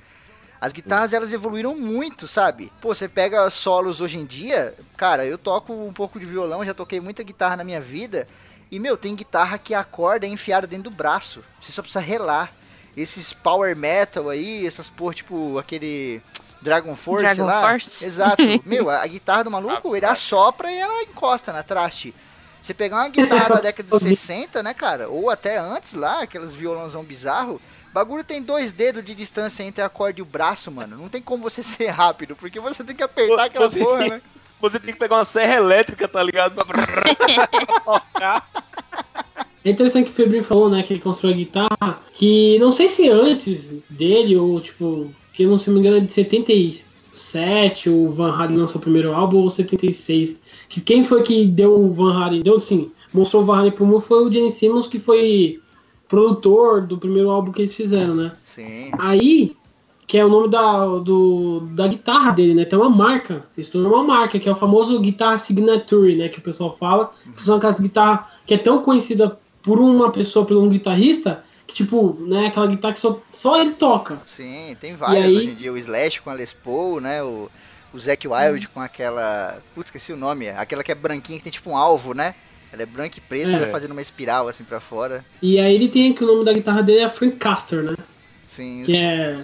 As 0.61 0.73
guitarras, 0.73 1.15
elas 1.15 1.33
evoluíram 1.33 1.75
muito, 1.75 2.29
sabe? 2.29 2.71
Pô, 2.79 2.95
você 2.95 3.09
pega 3.09 3.49
solos 3.49 4.03
hoje 4.03 4.19
em 4.19 4.27
dia, 4.27 4.75
cara, 4.99 5.25
eu 5.25 5.39
toco 5.39 5.73
um 5.73 5.93
pouco 5.95 6.21
de 6.21 6.27
violão, 6.27 6.65
já 6.65 6.75
toquei 6.75 7.01
muita 7.01 7.23
guitarra 7.23 7.57
na 7.57 7.65
minha 7.65 7.81
vida, 7.81 8.29
e, 8.71 8.79
meu, 8.79 8.99
tem 8.99 9.15
guitarra 9.15 9.57
que 9.57 9.73
a 9.73 9.83
corda 9.83 10.27
é 10.27 10.29
enfiada 10.29 10.67
dentro 10.67 10.91
do 10.91 10.97
braço. 10.97 11.43
Você 11.59 11.73
só 11.73 11.81
precisa 11.81 12.05
relar. 12.05 12.53
Esses 12.95 13.33
power 13.33 13.75
metal 13.75 14.29
aí, 14.29 14.67
essas 14.67 14.91
por, 14.91 15.15
tipo, 15.15 15.57
aquele 15.57 16.21
Dragon 16.61 16.95
Force 16.97 17.25
Dragon 17.25 17.45
lá. 17.45 17.69
Force. 17.69 18.05
Exato. 18.05 18.43
meu, 18.65 18.91
a, 18.91 19.07
guitarra 19.07 19.45
do 19.45 19.51
maluco, 19.51 19.95
ele 19.95 20.07
assopra 20.07 20.71
e 20.71 20.77
ela 20.77 21.03
encosta 21.03 21.53
na 21.53 21.63
traste. 21.63 22.15
Você 22.61 22.75
pegar 22.75 22.97
uma 22.97 23.09
guitarra 23.09 23.57
da 23.57 23.61
década 23.61 23.89
de 23.89 23.99
60, 24.05 24.63
né, 24.63 24.75
cara? 24.75 25.09
Ou 25.09 25.31
até 25.31 25.59
antes 25.59 25.95
lá, 25.95 26.23
aquelas 26.23 26.55
violãozão 26.55 27.05
bizarro. 27.05 27.61
Bagulho 27.93 28.23
tem 28.23 28.43
dois 28.43 28.73
dedos 28.73 29.05
de 29.05 29.15
distância 29.15 29.63
entre 29.63 29.83
a 29.83 29.89
corda 29.89 30.19
e 30.19 30.23
o 30.23 30.27
braço, 30.27 30.71
mano. 30.71 30.97
Não 30.97 31.09
tem 31.09 31.23
como 31.23 31.43
você 31.43 31.63
ser 31.63 31.89
rápido, 31.89 32.37
porque 32.37 32.61
você 32.61 32.85
tem 32.85 32.95
que 32.95 33.03
apertar 33.03 33.45
aquela 33.45 33.69
Você- 33.69 33.79
porra, 33.79 34.09
né? 34.09 34.23
Você 34.61 34.81
tem 34.81 34.93
que 34.93 34.99
pegar 34.99 35.17
uma 35.17 35.25
serra 35.25 35.55
elétrica, 35.55 36.09
tá 36.09 36.21
ligado? 36.21 36.57
Pra... 36.65 38.43
É 39.65 39.71
interessante 39.71 40.07
que 40.07 40.11
o 40.11 40.15
Febrinho 40.15 40.43
falou, 40.43 40.69
né, 40.69 40.83
que 40.83 40.93
ele 40.93 41.01
construiu 41.01 41.35
a 41.35 41.37
guitarra, 41.39 42.01
que 42.15 42.59
não 42.59 42.73
sei 42.73 42.89
se 42.89 43.09
antes 43.09 43.67
dele, 43.89 44.37
ou 44.37 44.61
tipo, 44.61 45.13
que 45.39 45.45
eu 45.45 45.51
não 45.51 45.57
se 45.57 45.71
me 45.71 45.79
engano 45.79 45.99
é 45.99 46.01
de 46.01 46.13
77, 46.13 47.89
o 47.89 48.09
Van 48.09 48.33
Halen 48.33 48.57
lançou 48.57 48.81
o 48.81 48.83
primeiro 48.83 49.15
álbum, 49.15 49.39
ou 49.39 49.49
76. 49.49 50.37
Que 50.69 50.81
quem 50.81 51.05
foi 51.05 51.23
que 51.23 51.47
deu 51.47 51.79
o 51.79 51.93
Van 51.93 52.13
Halen, 52.13 52.43
deu 52.43 52.59
sim, 52.59 52.91
mostrou 53.15 53.45
o 53.45 53.47
Van 53.47 53.59
Halen 53.59 53.71
pro 53.71 53.87
mundo 53.87 54.01
foi 54.01 54.25
o 54.25 54.33
Gene 54.33 54.51
Simmons, 54.51 54.89
que 54.89 54.99
foi 54.99 55.61
produtor 56.09 56.85
do 56.85 56.99
primeiro 56.99 57.31
álbum 57.31 57.53
que 57.53 57.61
eles 57.61 57.73
fizeram, 57.73 58.17
né. 58.17 58.33
Sim. 58.45 58.91
Aí, 58.99 59.53
que 60.09 60.19
é 60.19 60.25
o 60.25 60.29
nome 60.29 60.49
da, 60.49 60.85
do, 60.99 61.61
da 61.71 61.87
guitarra 61.87 62.33
dele, 62.33 62.55
né? 62.55 62.65
Tem 62.65 62.77
uma 62.77 62.91
marca. 62.91 63.47
Eles 63.57 63.69
tornam 63.69 63.93
uma 63.93 64.03
marca, 64.03 64.41
que 64.41 64.49
é 64.49 64.53
o 64.53 64.57
famoso 64.57 64.99
guitarra 64.99 65.39
signature, 65.39 66.17
né? 66.17 66.29
Que 66.29 66.41
o 66.41 66.43
pessoal 66.43 66.77
fala. 66.77 67.13
Que 67.37 67.43
são 67.45 67.59
aquelas 67.59 67.79
guitarras 67.79 68.27
que 68.45 68.55
é 68.55 68.59
tão 68.59 68.83
conhecida 68.83 69.39
por 69.63 69.79
uma 69.79 70.11
pessoa, 70.11 70.45
por 70.45 70.57
um 70.57 70.69
guitarrista, 70.69 71.45
que 71.69 71.75
tipo, 71.75 72.17
né? 72.27 72.47
Aquela 72.47 72.67
guitarra 72.67 72.95
que 72.95 72.99
só, 73.01 73.21
só 73.33 73.61
ele 73.61 73.73
toca. 73.73 74.19
Sim, 74.27 74.75
tem 74.81 74.95
várias 74.97 75.27
aí- 75.27 75.37
hoje 75.37 75.51
em 75.51 75.55
dia. 75.55 75.73
O 75.73 75.77
Slash 75.77 76.21
com 76.23 76.31
a 76.31 76.35
Les 76.35 76.53
Paul, 76.53 76.99
né? 77.01 77.23
O, 77.23 77.49
o 77.93 78.01
Zac 78.01 78.27
Wild 78.27 78.67
com 78.69 78.81
aquela. 78.81 79.61
Putz, 79.75 79.89
esqueci 79.89 80.13
o 80.13 80.17
nome. 80.17 80.49
Aquela 80.49 80.83
que 80.83 80.91
é 80.91 80.95
branquinha, 80.95 81.39
que 81.39 81.45
tem 81.45 81.53
tipo 81.53 81.71
um 81.71 81.77
alvo, 81.77 82.15
né? 82.15 82.35
Ela 82.73 82.83
é 82.83 82.87
branca 82.87 83.19
e 83.19 83.21
preta, 83.21 83.51
É. 83.51 83.59
vai 83.59 83.71
fazendo 83.71 83.93
uma 83.93 84.01
espiral 84.03 84.49
assim 84.49 84.65
pra 84.65 84.81
fora. 84.81 85.25
E 85.43 85.59
aí 85.61 85.75
ele 85.75 85.89
tem 85.89 86.13
que 86.15 86.25
o 86.25 86.27
nome 86.27 86.45
da 86.45 86.53
guitarra 86.53 86.83
dele 86.83 87.01
é 87.01 87.09
Frank 87.09 87.37
Caster, 87.37 87.83
né? 87.83 87.95
Sim, 88.49 88.83
Que 88.85 88.97
é, 88.97 89.39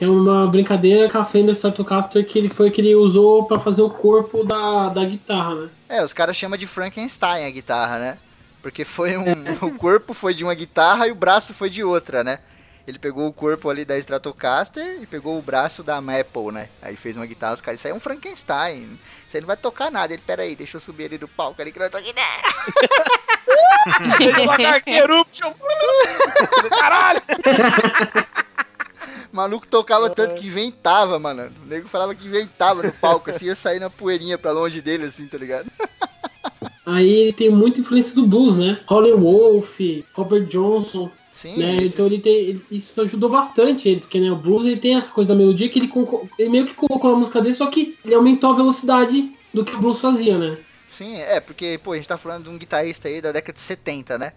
é 0.00 0.08
uma 0.08 0.46
brincadeira 0.46 1.08
com 1.10 1.18
a 1.18 1.24
Fender 1.24 1.54
Stratocaster 1.54 2.24
que 2.26 2.38
ele 2.38 2.48
foi 2.48 2.70
que 2.70 2.80
ele 2.80 2.94
usou 2.94 3.44
pra 3.46 3.58
fazer 3.58 3.82
o 3.82 3.90
corpo 3.90 4.44
da, 4.44 4.88
da 4.90 5.04
guitarra, 5.04 5.54
né? 5.56 5.68
É, 5.88 6.04
os 6.04 6.12
caras 6.12 6.36
chamam 6.36 6.56
de 6.58 6.66
Frankenstein 6.66 7.44
a 7.46 7.50
guitarra, 7.50 7.98
né? 7.98 8.18
Porque 8.62 8.84
foi 8.84 9.16
um. 9.16 9.32
o 9.62 9.76
corpo 9.76 10.12
foi 10.12 10.34
de 10.34 10.44
uma 10.44 10.54
guitarra 10.54 11.06
e 11.06 11.12
o 11.12 11.14
braço 11.14 11.54
foi 11.54 11.70
de 11.70 11.82
outra, 11.82 12.24
né? 12.24 12.40
Ele 12.86 12.98
pegou 12.98 13.28
o 13.28 13.32
corpo 13.32 13.68
ali 13.68 13.84
da 13.84 13.98
Stratocaster 13.98 14.98
e 15.02 15.06
pegou 15.06 15.38
o 15.38 15.42
braço 15.42 15.82
da 15.82 16.00
Maple, 16.00 16.52
né? 16.52 16.68
Aí 16.80 16.96
fez 16.96 17.16
uma 17.16 17.26
guitarra, 17.26 17.52
os 17.52 17.60
caras, 17.60 17.78
isso 17.78 17.86
aí 17.86 17.92
é 17.92 17.94
um 17.94 18.00
Frankenstein. 18.00 18.98
Isso 19.26 19.36
aí 19.36 19.42
não 19.42 19.46
vai 19.46 19.58
tocar 19.58 19.90
nada. 19.90 20.14
Ele, 20.14 20.22
peraí, 20.24 20.56
deixa 20.56 20.78
eu 20.78 20.80
subir 20.80 21.04
ali 21.04 21.18
do 21.18 21.28
palco 21.28 21.60
ali 21.60 21.70
que 21.70 21.78
eu 21.78 21.90
tô 21.90 21.98
aqui. 21.98 22.14
Deixa 24.18 24.40
eu 24.40 24.46
tocar 24.46 24.74
aqui, 24.76 24.90
Eruption. 24.90 25.52
Caralho! 26.70 27.20
O 29.30 29.36
maluco 29.36 29.66
tocava 29.66 30.08
tanto 30.08 30.36
que 30.36 30.46
inventava, 30.46 31.18
mano. 31.18 31.52
O 31.62 31.66
nego 31.66 31.88
falava 31.88 32.14
que 32.14 32.26
inventava 32.26 32.82
no 32.82 32.92
palco, 32.92 33.30
assim, 33.30 33.46
ia 33.46 33.54
sair 33.54 33.80
na 33.80 33.90
poeirinha 33.90 34.38
pra 34.38 34.50
longe 34.50 34.80
dele, 34.80 35.04
assim, 35.04 35.26
tá 35.26 35.36
ligado? 35.36 35.70
Aí 36.90 37.10
ele 37.10 37.32
tem 37.34 37.50
muita 37.50 37.80
influência 37.80 38.14
do 38.14 38.26
blues, 38.26 38.56
né? 38.56 38.80
Colin 38.86 39.12
Wolf, 39.12 39.78
Robert 40.14 40.46
Johnson, 40.46 41.10
Sim, 41.32 41.56
né? 41.56 41.76
esses- 41.76 41.92
Então 41.92 42.06
ele 42.06 42.18
tem, 42.18 42.34
ele- 42.34 42.64
isso 42.70 42.98
ajudou 43.02 43.28
bastante 43.28 43.88
ele, 43.88 44.00
porque 44.00 44.18
né, 44.18 44.30
o 44.32 44.36
blues 44.36 44.64
ele 44.64 44.78
tem 44.78 44.96
essa 44.96 45.10
coisa 45.10 45.28
da 45.28 45.34
melodia 45.34 45.68
que 45.68 45.78
ele, 45.78 45.90
ele 46.38 46.48
meio 46.48 46.64
que 46.66 46.72
colocou 46.72 47.10
na 47.10 47.16
música 47.18 47.42
dele, 47.42 47.54
só 47.54 47.66
que 47.66 47.98
ele 48.02 48.14
aumentou 48.14 48.50
a 48.50 48.56
velocidade 48.56 49.30
do 49.52 49.62
que 49.64 49.74
o 49.74 49.78
blues 49.78 50.00
fazia, 50.00 50.38
né? 50.38 50.56
Sim, 50.88 51.16
é, 51.18 51.38
porque, 51.40 51.78
pô, 51.84 51.92
a 51.92 51.96
gente 51.96 52.08
tá 52.08 52.16
falando 52.16 52.44
de 52.44 52.48
um 52.48 52.56
guitarrista 52.56 53.08
aí 53.08 53.20
da 53.20 53.32
década 53.32 53.52
de 53.52 53.60
70, 53.60 54.16
né? 54.18 54.32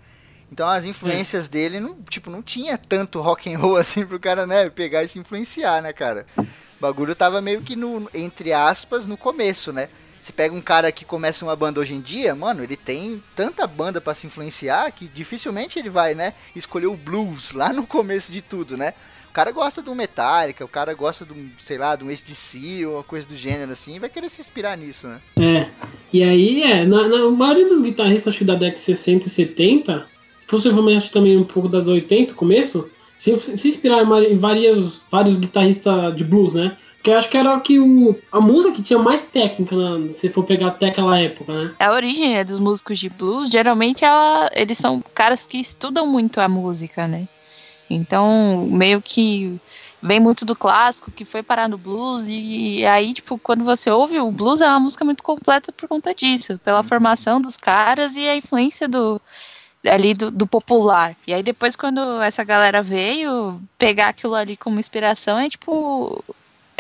Então 0.52 0.68
as 0.68 0.84
influências 0.84 1.48
dele, 1.48 1.80
não, 1.80 1.96
tipo, 2.10 2.30
não 2.30 2.42
tinha 2.42 2.78
tanto 2.78 3.22
rock 3.22 3.54
and 3.54 3.58
roll 3.60 3.78
assim 3.80 4.06
pro 4.06 4.20
cara, 4.20 4.46
né, 4.46 4.70
pegar 4.70 5.02
e 5.04 5.08
se 5.08 5.18
influenciar, 5.18 5.82
né, 5.82 5.94
cara? 5.94 6.26
O 6.38 6.44
bagulho 6.82 7.16
tava 7.16 7.40
meio 7.42 7.62
que 7.62 7.78
no, 7.78 8.10
entre 8.14 8.52
aspas, 8.52 9.08
no 9.08 9.16
começo, 9.16 9.72
né? 9.72 9.88
Você 10.22 10.32
pega 10.32 10.54
um 10.54 10.62
cara 10.62 10.92
que 10.92 11.04
começa 11.04 11.44
uma 11.44 11.56
banda 11.56 11.80
hoje 11.80 11.96
em 11.96 12.02
dia, 12.02 12.36
mano, 12.36 12.64
ele 12.64 12.76
tem 12.76 13.22
tanta 13.36 13.66
banda 13.66 14.00
pra 14.00 14.14
se 14.14 14.28
influenciar 14.28 14.92
que 14.92 15.08
dificilmente 15.08 15.80
ele 15.80 15.90
vai, 15.90 16.14
né, 16.14 16.34
escolher 16.56 16.88
o 16.88 16.96
blues 16.96 17.54
lá 17.54 17.74
no 17.74 17.88
começo 17.88 18.32
de 18.32 18.42
tudo, 18.42 18.78
né? 18.78 18.94
O 19.32 19.34
cara 19.34 19.52
gosta 19.52 19.82
do 19.82 19.96
Metallica, 19.96 20.66
o 20.66 20.68
cara 20.68 20.94
gosta 20.94 21.24
do, 21.24 21.34
sei 21.62 21.78
lá, 21.78 21.96
do 21.96 22.10
ACDC 22.10 22.86
ou 22.86 22.96
uma 22.96 23.04
coisa 23.04 23.26
do 23.26 23.36
gênero 23.36 23.72
assim, 23.72 23.98
vai 23.98 24.10
querer 24.10 24.30
se 24.30 24.42
inspirar 24.42 24.78
nisso, 24.78 25.08
né? 25.08 25.22
É. 25.40 25.70
E 26.12 26.22
aí, 26.22 26.64
é, 26.64 26.84
na, 26.84 27.08
na 27.08 27.30
maioria 27.32 27.70
dos 27.70 27.82
guitarristas, 27.82 28.28
acho 28.28 28.40
que 28.40 28.46
da 28.46 28.56
década 28.56 28.76
de 28.76 28.82
60 28.82 29.28
e 29.28 29.30
70, 29.30 30.06
possivelmente 30.48 31.10
também 31.12 31.38
um 31.38 31.46
pouco 31.46 31.70
das 31.70 31.88
80, 31.88 32.34
começo, 32.34 32.90
se, 33.16 33.38
se 33.40 33.82
em 33.88 34.38
vários, 34.38 35.02
vários 35.10 35.38
guitarristas 35.38 36.14
de 36.14 36.26
blues, 36.26 36.54
né? 36.54 36.76
Porque 37.02 37.10
eu 37.10 37.18
acho 37.18 37.30
que 37.30 37.38
era 37.38 37.60
que 37.60 37.80
o, 37.80 38.16
a 38.32 38.40
música 38.40 38.76
que 38.76 38.84
tinha 38.84 39.00
mais 39.00 39.24
técnica, 39.24 39.76
né, 39.76 40.12
se 40.12 40.30
for 40.30 40.44
pegar 40.44 40.68
até 40.68 40.90
aquela 40.90 41.20
época, 41.20 41.52
né? 41.52 41.76
A 41.80 41.92
origem 41.94 42.34
né, 42.34 42.44
dos 42.44 42.60
músicos 42.60 43.00
de 43.00 43.10
blues, 43.10 43.50
geralmente 43.50 44.06
ela, 44.06 44.48
eles 44.54 44.78
são 44.78 45.04
caras 45.16 45.48
que 45.48 45.58
estudam 45.60 46.06
muito 46.06 46.40
a 46.40 46.48
música, 46.48 47.08
né? 47.08 47.28
Então, 47.90 48.68
meio 48.70 49.02
que 49.02 49.60
vem 50.00 50.20
muito 50.20 50.46
do 50.46 50.56
clássico, 50.56 51.10
que 51.10 51.26
foi 51.26 51.42
parar 51.42 51.68
no 51.68 51.76
blues, 51.76 52.26
e 52.28 52.86
aí, 52.86 53.16
tipo, 53.16 53.36
quando 53.40 53.64
você 53.64 53.90
ouve, 53.90 54.20
o 54.20 54.32
blues 54.32 54.62
é 54.62 54.70
uma 54.70 54.80
música 54.80 55.04
muito 55.04 55.24
completa 55.24 55.72
por 55.72 55.90
conta 55.90 56.14
disso, 56.14 56.60
pela 56.60 56.84
formação 56.84 57.42
dos 57.42 57.58
caras 57.58 58.16
e 58.16 58.28
a 58.28 58.36
influência 58.36 58.88
do 58.88 59.20
ali 59.90 60.14
do, 60.14 60.30
do 60.30 60.46
popular. 60.46 61.16
E 61.26 61.34
aí 61.34 61.42
depois, 61.42 61.76
quando 61.76 62.22
essa 62.22 62.44
galera 62.44 62.84
veio, 62.84 63.60
pegar 63.80 64.10
aquilo 64.10 64.36
ali 64.36 64.56
como 64.56 64.80
inspiração 64.80 65.40
é 65.40 65.50
tipo 65.50 66.24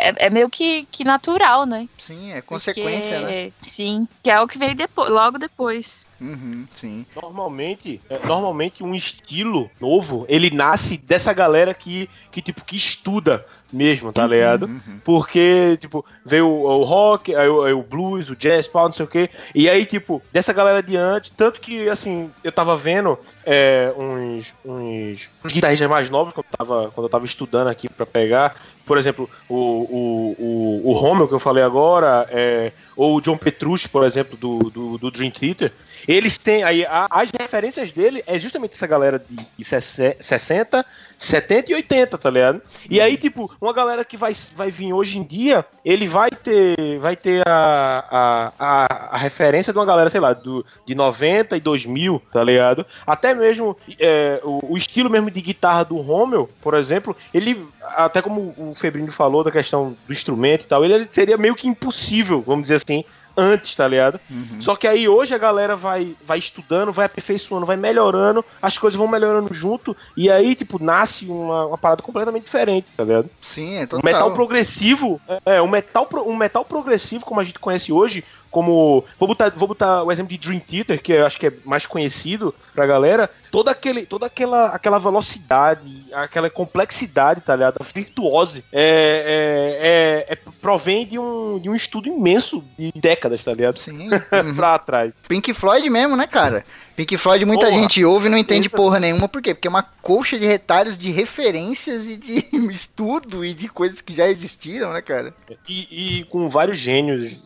é, 0.10 0.26
é, 0.26 0.30
meio 0.30 0.50
que, 0.50 0.86
que 0.92 1.04
natural, 1.04 1.66
né? 1.66 1.88
Sim, 1.98 2.32
é 2.32 2.42
consequência, 2.42 3.20
Porque, 3.20 3.34
né? 3.34 3.52
Sim, 3.66 4.08
que 4.24 4.30
é 4.30 4.40
o 4.40 4.48
que 4.48 4.58
veio 4.58 4.76
depois, 4.76 5.10
logo 5.10 5.38
depois. 5.38 6.06
Uhum, 6.22 6.68
sim. 6.72 7.04
Normalmente, 7.16 8.00
é, 8.08 8.20
normalmente 8.26 8.84
um 8.84 8.94
estilo 8.94 9.72
novo, 9.80 10.24
ele 10.30 10.52
nasce 10.52 10.96
dessa 10.96 11.34
galera 11.34 11.74
que, 11.74 12.08
que 12.32 12.44
tipo, 12.44 12.64
que 12.64 12.78
estuda 12.78 13.44
mesmo, 13.74 14.12
tá 14.12 14.28
ligado? 14.28 14.66
Uhum. 14.66 15.00
Porque, 15.04 15.78
tipo, 15.80 16.06
veio 16.26 16.48
o, 16.48 16.82
o 16.82 16.84
rock, 16.84 17.34
aí 17.36 17.48
o, 17.48 17.64
aí 17.64 17.74
o 17.74 17.82
blues, 17.82 18.30
o 18.30 18.36
jazz, 18.36 18.68
pau, 18.68 18.86
não 18.86 18.94
sei 18.94 19.06
o 19.06 19.10
quê. 19.10 19.30
E 19.56 19.70
aí, 19.70 19.86
tipo, 19.86 20.22
dessa 20.32 20.54
galera 20.54 20.80
adiante, 20.80 21.32
tanto 21.36 21.60
que, 21.60 21.90
assim, 21.90 22.30
eu 22.44 22.52
tava 22.52 22.78
vendo 22.78 23.18
é, 23.46 23.92
uns, 23.98 24.54
uns, 24.64 25.30
uns 25.44 25.54
guitarristas 25.54 25.90
mais 25.90 26.10
novos 26.10 26.34
quando 26.34 26.46
eu 26.52 26.58
tava, 26.58 26.92
quando 26.92 27.06
eu 27.06 27.10
tava 27.10 27.26
estudando 27.26 27.68
aqui 27.68 27.90
pra 27.90 28.06
pegar. 28.06 28.56
Por 28.92 28.98
exemplo, 28.98 29.30
o, 29.48 29.56
o, 29.56 30.36
o, 30.38 30.90
o 30.90 30.92
Rommel, 30.92 31.26
que 31.26 31.34
eu 31.34 31.40
falei 31.40 31.64
agora, 31.64 32.28
é, 32.30 32.74
ou 32.94 33.16
o 33.16 33.22
John 33.22 33.38
Petrucci, 33.38 33.88
por 33.88 34.04
exemplo, 34.04 34.36
do, 34.36 34.70
do, 34.70 34.98
do 34.98 35.10
Dream 35.10 35.32
Theater. 35.32 35.72
Eles 36.08 36.38
têm 36.38 36.64
aí, 36.64 36.86
a- 36.86 37.08
as 37.10 37.30
referências 37.32 37.92
dele 37.92 38.24
é 38.28 38.40
justamente 38.40 38.74
essa 38.74 38.88
galera 38.88 39.20
de, 39.30 39.38
de 39.58 39.64
60, 39.64 40.86
70 41.18 41.72
e 41.72 41.76
80, 41.76 42.18
tá 42.18 42.30
ligado? 42.30 42.62
E 42.90 43.00
aí, 43.00 43.16
tipo, 43.18 43.52
uma 43.62 43.74
galera 43.74 44.04
que 44.04 44.18
vai, 44.18 44.32
vai 44.56 44.72
vir 44.72 44.92
hoje 44.94 45.20
em 45.20 45.24
dia, 45.24 45.66
ele 45.86 46.08
vai 46.08 46.30
ter, 46.32 46.98
vai 47.00 47.16
ter 47.16 47.48
a, 47.48 48.06
a, 48.12 48.54
a, 48.60 49.16
a 49.16 49.18
referência 49.18 49.72
de 49.72 49.78
uma 49.80 49.86
galera, 49.86 50.10
sei 50.10 50.20
lá, 50.20 50.34
do, 50.34 50.66
de 50.86 50.96
90 50.96 51.56
e 51.56 51.60
2000, 51.60 52.22
tá 52.32 52.44
ligado? 52.44 52.86
Até 53.06 53.34
mesmo 53.34 53.78
é, 54.00 54.42
o, 54.44 54.74
o 54.74 54.78
estilo 54.78 55.10
mesmo 55.10 55.30
de 55.30 55.42
guitarra 55.42 55.84
do 55.86 55.98
Rommel, 55.98 56.50
por 56.62 56.74
exemplo, 56.74 57.16
ele, 57.34 57.64
até 57.96 58.22
como 58.22 58.54
o 58.58 58.74
Febrino 58.76 59.12
falou 59.12 59.44
da 59.44 59.52
questão 59.52 59.96
do 60.08 60.12
instrumento 60.12 60.64
e 60.64 60.68
tal, 60.68 60.84
ele 60.84 61.08
seria 61.12 61.38
meio 61.38 61.56
que 61.56 61.68
impossível, 61.68 62.42
vamos 62.42 62.64
dizer 62.64 62.76
assim, 62.76 63.04
antes, 63.42 63.74
tá 63.76 63.88
ligado? 63.88 64.20
Uhum. 64.30 64.62
Só 64.62 64.76
que 64.76 64.88
aí 64.88 65.08
hoje 65.10 65.34
a 65.34 65.38
galera 65.38 65.76
vai, 65.76 66.16
vai 66.26 66.38
estudando, 66.38 66.92
vai 66.92 67.06
aperfeiçoando, 67.06 67.66
vai 67.66 67.76
melhorando, 67.76 68.46
as 68.62 68.78
coisas 68.78 68.98
vão 68.98 69.08
melhorando 69.08 69.54
junto, 69.54 69.96
e 70.16 70.30
aí, 70.30 70.56
tipo, 70.56 70.82
nasce 70.82 71.26
uma, 71.26 71.66
uma 71.68 71.78
parada 71.78 72.02
completamente 72.02 72.44
diferente, 72.44 72.88
tá 72.96 73.04
ligado? 73.04 73.30
Sim, 73.42 73.76
é 73.78 73.84
O 73.84 73.88
total. 73.88 74.04
metal 74.06 74.32
progressivo, 74.34 75.20
é, 75.46 75.62
um 75.62 75.68
metal, 75.68 76.06
pro- 76.06 76.28
um 76.30 76.36
metal 76.36 76.64
progressivo, 76.64 77.26
como 77.26 77.40
a 77.40 77.44
gente 77.44 77.60
conhece 77.60 77.92
hoje, 77.92 78.24
como. 78.52 79.04
Vou 79.18 79.28
botar, 79.28 79.50
vou 79.56 79.68
botar 79.68 80.04
o 80.04 80.12
exemplo 80.12 80.30
de 80.30 80.38
Dream 80.38 80.60
Theater, 80.60 81.02
que 81.02 81.14
eu 81.14 81.26
acho 81.26 81.40
que 81.40 81.48
é 81.48 81.54
mais 81.66 81.86
conhecido 81.86 82.54
pra 82.76 82.86
galera. 82.86 83.30
Toda, 83.50 83.72
aquele, 83.72 84.06
toda 84.06 84.28
aquela, 84.28 84.68
aquela 84.68 85.00
velocidade, 85.00 86.06
aquela 86.14 86.50
complexidade, 86.50 87.42
tá 87.42 87.56
ligado? 87.56 87.84
Virtuose 87.94 88.64
é, 88.72 90.28
é, 90.30 90.34
é, 90.34 90.34
é- 90.34 90.52
provém 90.62 91.06
de 91.06 91.18
um, 91.18 91.60
de 91.60 91.70
um 91.70 91.76
estudo 91.76 92.08
imenso 92.08 92.64
de 92.78 92.92
décadas, 92.96 93.44
tá 93.44 93.54
ligado? 93.54 93.78
Sim. 93.78 94.10
uhum. 94.12 94.56
pra 94.56 94.78
trás. 94.78 95.14
Pink 95.28 95.54
Floyd 95.54 95.90
mesmo, 95.90 96.16
né, 96.16 96.28
cara? 96.28 96.64
Pink 97.02 97.18
Floyd 97.18 97.46
muita 97.46 97.66
Porra. 97.66 97.80
gente 97.80 98.06
ouve 98.06 98.28
e 98.28 98.30
não 98.30 98.38
entende 98.38 98.70
porra 98.70 99.00
nenhuma. 99.00 99.28
Por 99.28 99.42
quê? 99.42 99.56
Porque 99.56 99.68
é 99.68 99.70
uma 99.70 99.82
colcha 99.82 100.38
de 100.38 100.46
retalhos 100.46 100.96
de 100.96 101.10
referências 101.10 102.08
e 102.08 102.16
de 102.16 102.46
estudo 102.72 103.44
e 103.44 103.56
de 103.56 103.68
coisas 103.68 104.02
que 104.02 104.14
já 104.14 104.28
existiram, 104.28 104.94
né, 104.94 105.02
cara? 105.02 105.34
E, 105.68 106.20
e 106.20 106.24
com 106.26 106.48
vários 106.48 106.78
gênios 106.78 107.40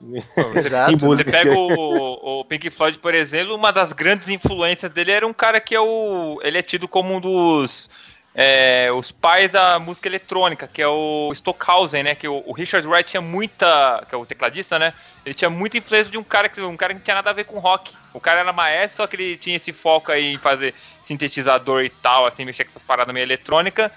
Exato. 0.55 0.97
Você 1.07 1.23
pega 1.23 1.53
o, 1.53 2.39
o 2.39 2.45
Pink 2.45 2.69
Floyd, 2.69 2.99
por 2.99 3.13
exemplo, 3.15 3.55
uma 3.55 3.71
das 3.71 3.93
grandes 3.93 4.27
influências 4.27 4.91
dele 4.91 5.11
era 5.11 5.25
um 5.25 5.33
cara 5.33 5.61
que 5.61 5.73
é 5.73 5.79
o. 5.79 6.39
Ele 6.43 6.57
é 6.57 6.61
tido 6.61 6.87
como 6.87 7.15
um 7.15 7.21
dos. 7.21 7.89
é, 8.33 8.91
os 8.91 9.11
pais 9.11 9.49
da 9.51 9.79
música 9.79 10.09
eletrônica, 10.09 10.67
que 10.67 10.81
é 10.81 10.87
o 10.87 11.31
Stockhausen, 11.33 12.03
né? 12.03 12.13
Que 12.13 12.27
o, 12.27 12.43
o 12.45 12.51
Richard 12.51 12.85
Wright 12.85 13.09
tinha 13.09 13.21
muita. 13.21 14.05
que 14.09 14.13
é 14.13 14.17
o 14.17 14.25
tecladista, 14.25 14.77
né? 14.77 14.93
Ele 15.25 15.33
tinha 15.33 15.49
muita 15.49 15.77
influência 15.77 16.11
de 16.11 16.17
um 16.17 16.23
cara 16.23 16.47
que 16.47 16.61
um 16.61 16.77
cara 16.77 16.93
que 16.93 16.99
não 16.99 17.03
tinha 17.03 17.15
nada 17.15 17.31
a 17.31 17.33
ver 17.33 17.45
com 17.45 17.57
rock. 17.57 17.93
O 18.13 18.19
cara 18.19 18.41
era 18.41 18.53
maestro, 18.53 18.97
só 18.97 19.07
que 19.07 19.15
ele 19.15 19.37
tinha 19.37 19.55
esse 19.55 19.73
foco 19.73 20.11
aí 20.11 20.33
em 20.33 20.37
fazer 20.37 20.75
sintetizador 21.03 21.83
e 21.83 21.89
tal, 21.89 22.25
assim, 22.25 22.45
mexer 22.45 22.63
com 22.63 22.69
essas 22.69 22.83
paradas 22.83 23.13
meio 23.13 23.23
eletrônica. 23.23 23.91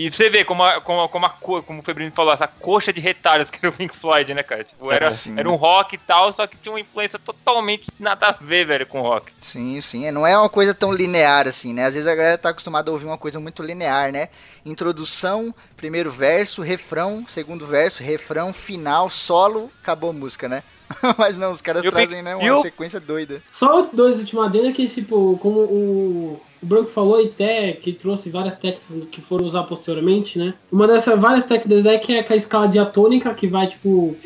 E 0.00 0.12
você 0.12 0.30
vê 0.30 0.44
como, 0.44 0.62
a, 0.62 0.80
como, 0.80 1.02
a- 1.02 1.08
como, 1.08 1.26
a, 1.26 1.30
co- 1.30 1.60
como 1.60 1.80
o 1.80 1.82
Febrino 1.82 2.12
falou, 2.12 2.32
essa 2.32 2.46
coxa 2.46 2.92
de 2.92 3.00
retalhos 3.00 3.50
que 3.50 3.58
era 3.60 3.68
o 3.68 3.72
Pink 3.76 3.96
Floyd, 3.96 4.32
né, 4.32 4.44
cara? 4.44 4.62
Tipo, 4.62 4.92
era, 4.92 5.08
era 5.36 5.50
um 5.50 5.56
rock 5.56 5.96
e 5.96 5.98
tal, 5.98 6.32
só 6.32 6.46
que 6.46 6.56
tinha 6.56 6.70
uma 6.72 6.78
influência 6.78 7.18
totalmente 7.18 7.86
nada 7.98 8.28
a 8.28 8.32
ver, 8.32 8.64
velho, 8.64 8.86
com 8.86 9.00
rock. 9.02 9.32
Sim, 9.42 9.80
sim. 9.80 10.06
é, 10.06 10.12
Não 10.12 10.24
é 10.24 10.38
uma 10.38 10.48
coisa 10.48 10.72
tão 10.72 10.92
linear 10.92 11.48
assim, 11.48 11.74
né? 11.74 11.84
Às 11.84 11.94
vezes 11.94 12.08
a 12.08 12.14
galera 12.14 12.38
tá 12.38 12.50
acostumada 12.50 12.88
a 12.88 12.92
ouvir 12.92 13.06
uma 13.06 13.18
coisa 13.18 13.40
muito 13.40 13.60
linear, 13.60 14.12
né? 14.12 14.28
Introdução, 14.64 15.52
primeiro 15.76 16.12
verso, 16.12 16.62
refrão, 16.62 17.26
segundo 17.28 17.66
verso, 17.66 18.00
refrão, 18.00 18.52
final, 18.52 19.10
solo, 19.10 19.68
acabou 19.82 20.10
a 20.10 20.12
música, 20.12 20.48
né? 20.48 20.62
Mas 21.18 21.36
não, 21.36 21.52
os 21.52 21.60
caras 21.60 21.82
E 21.84 21.88
o 21.88 21.90
trazem, 21.90 22.22
né, 22.22 22.34
uma 22.36 22.58
o- 22.58 22.62
sequência 22.62 22.98
doida. 23.00 23.42
Só 23.52 23.88
dois 23.92 24.18
últimos 24.20 24.44
adendos 24.46 24.72
que, 24.76 24.88
tipo, 24.88 25.38
como 25.38 25.60
o, 25.60 26.40
o 26.62 26.66
Branco 26.66 26.90
falou, 26.90 27.20
e 27.20 27.26
até 27.26 27.72
que 27.72 27.92
trouxe 27.92 28.30
várias 28.30 28.54
técnicas 28.54 29.06
que 29.10 29.20
foram 29.20 29.46
usar 29.46 29.62
posteriormente, 29.64 30.38
né? 30.38 30.54
Uma 30.72 30.86
dessas 30.86 31.18
várias 31.20 31.46
técnicas 31.46 31.86
é 31.86 31.98
que 31.98 32.12
é 32.14 32.22
com 32.22 32.32
a 32.32 32.36
escala 32.36 32.68
diatônica, 32.68 33.32
que 33.34 33.46
vai, 33.46 33.66
tipo, 33.66 34.16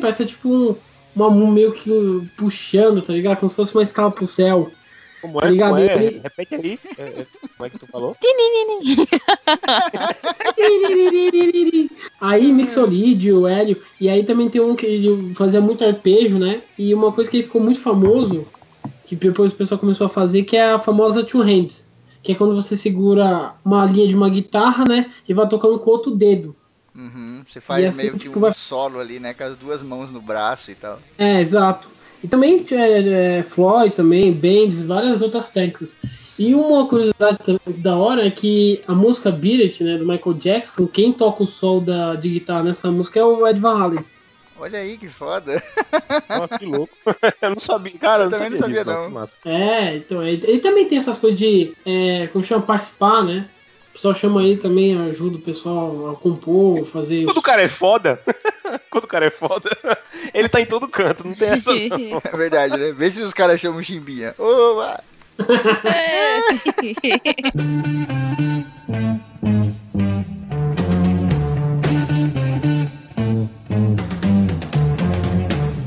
parece 0.00 0.24
tipo 0.26 0.48
um, 0.48 0.74
uma 1.14 1.30
mão 1.30 1.48
meio 1.48 1.72
que 1.72 1.90
puxando, 2.36 3.02
tá 3.02 3.12
ligado? 3.12 3.38
Como 3.38 3.48
se 3.48 3.54
fosse 3.54 3.74
uma 3.74 3.82
escala 3.82 4.10
pro 4.10 4.26
céu. 4.26 4.70
Como 5.20 5.40
Tá 5.40 5.46
é? 5.46 5.50
ligado? 5.50 5.74
Como 5.74 5.90
é? 5.90 5.94
Ele- 6.04 6.20
Repete 6.22 6.54
aí. 6.54 6.78
É, 6.98 7.02
é, 7.02 7.26
como 7.56 7.66
é 7.66 7.70
que 7.70 7.78
tu 7.78 7.86
falou? 7.86 8.16
Aí 12.20 12.52
mixolídio, 12.52 13.46
hélio, 13.46 13.80
e 14.00 14.08
aí 14.08 14.24
também 14.24 14.48
tem 14.48 14.60
um 14.60 14.74
que 14.74 14.86
ele 14.86 15.34
fazia 15.34 15.60
muito 15.60 15.84
arpejo, 15.84 16.38
né? 16.38 16.62
E 16.76 16.92
uma 16.94 17.12
coisa 17.12 17.30
que 17.30 17.36
ele 17.38 17.44
ficou 17.44 17.60
muito 17.60 17.80
famoso, 17.80 18.46
que 19.06 19.14
depois 19.16 19.52
o 19.52 19.56
pessoal 19.56 19.78
começou 19.78 20.06
a 20.06 20.10
fazer, 20.10 20.42
que 20.42 20.56
é 20.56 20.72
a 20.72 20.78
famosa 20.78 21.22
two 21.24 21.40
hands, 21.42 21.86
que 22.22 22.32
é 22.32 22.34
quando 22.34 22.54
você 22.54 22.76
segura 22.76 23.54
uma 23.64 23.84
linha 23.86 24.08
de 24.08 24.14
uma 24.16 24.28
guitarra, 24.28 24.84
né? 24.84 25.10
E 25.28 25.34
vai 25.34 25.48
tocando 25.48 25.78
com 25.78 25.90
o 25.90 25.92
outro 25.92 26.10
dedo. 26.14 26.54
Uhum, 26.94 27.44
Você 27.46 27.60
faz 27.60 27.84
assim 27.84 27.98
meio 27.98 28.12
que 28.14 28.18
tipo, 28.20 28.38
um 28.38 28.42
vai- 28.42 28.52
solo 28.52 28.98
ali, 28.98 29.20
né? 29.20 29.32
Com 29.32 29.44
as 29.44 29.56
duas 29.56 29.80
mãos 29.82 30.10
no 30.10 30.20
braço 30.20 30.70
e 30.72 30.74
tal. 30.74 30.98
É, 31.16 31.40
exato. 31.40 31.88
E 32.22 32.28
também 32.28 32.64
é, 32.70 33.38
é, 33.38 33.42
Floyd 33.42 33.94
também, 33.94 34.32
Bands, 34.32 34.80
várias 34.80 35.22
outras 35.22 35.48
técnicas. 35.48 35.94
E 36.38 36.54
uma 36.54 36.86
curiosidade 36.86 37.38
também 37.38 37.80
da 37.80 37.96
hora 37.96 38.26
é 38.26 38.30
que 38.30 38.80
a 38.86 38.94
música 38.94 39.30
Beat 39.30 39.60
It, 39.60 39.84
né, 39.84 39.98
do 39.98 40.06
Michael 40.06 40.34
Jackson, 40.34 40.86
quem 40.86 41.12
toca 41.12 41.42
o 41.42 41.46
sol 41.46 41.80
da, 41.80 42.14
de 42.14 42.28
guitarra 42.28 42.64
nessa 42.64 42.90
música 42.90 43.18
é 43.18 43.24
o 43.24 43.46
Ed 43.46 43.60
Van 43.60 43.82
Halen. 43.82 44.04
Olha 44.60 44.78
aí 44.80 44.98
que 44.98 45.08
foda. 45.08 45.62
Nossa, 46.28 46.58
que 46.58 46.66
louco. 46.66 46.92
eu 47.42 47.50
não 47.50 47.60
sabia. 47.60 47.92
Cara, 47.98 48.24
Eu 48.24 48.30
também 48.30 48.50
não 48.50 48.56
sabia, 48.56 48.84
disso, 48.84 48.96
não. 48.96 49.06
que 49.06 49.14
massa. 49.14 49.32
É, 49.44 49.96
então, 49.96 50.22
ele, 50.22 50.44
ele 50.46 50.58
também 50.58 50.86
tem 50.86 50.98
essas 50.98 51.18
coisas 51.18 51.38
de, 51.38 51.72
é, 51.86 52.26
como 52.28 52.44
chama, 52.44 52.62
participar, 52.62 53.22
né? 53.22 53.48
O 53.98 54.00
pessoal 54.00 54.14
chama 54.14 54.42
aí 54.42 54.56
também, 54.56 54.96
ajuda 55.10 55.38
o 55.38 55.40
pessoal 55.40 56.10
a 56.10 56.14
compor, 56.14 56.86
fazer... 56.86 57.24
Quando 57.24 57.38
o 57.38 57.42
cara 57.42 57.62
é 57.62 57.68
foda, 57.68 58.22
quando 58.88 59.02
o 59.02 59.08
cara 59.08 59.26
é 59.26 59.30
foda, 59.30 59.76
ele 60.32 60.48
tá 60.48 60.60
em 60.60 60.66
todo 60.66 60.86
canto, 60.86 61.26
não 61.26 61.34
tem 61.34 61.48
essa 61.48 61.74
não. 61.74 62.22
É 62.24 62.36
verdade, 62.36 62.76
né? 62.76 62.92
Vê 62.92 63.10
se 63.10 63.20
os 63.20 63.34
caras 63.34 63.60
chamam 63.60 63.82
chimbinha. 63.82 64.36
Oba! 64.38 65.02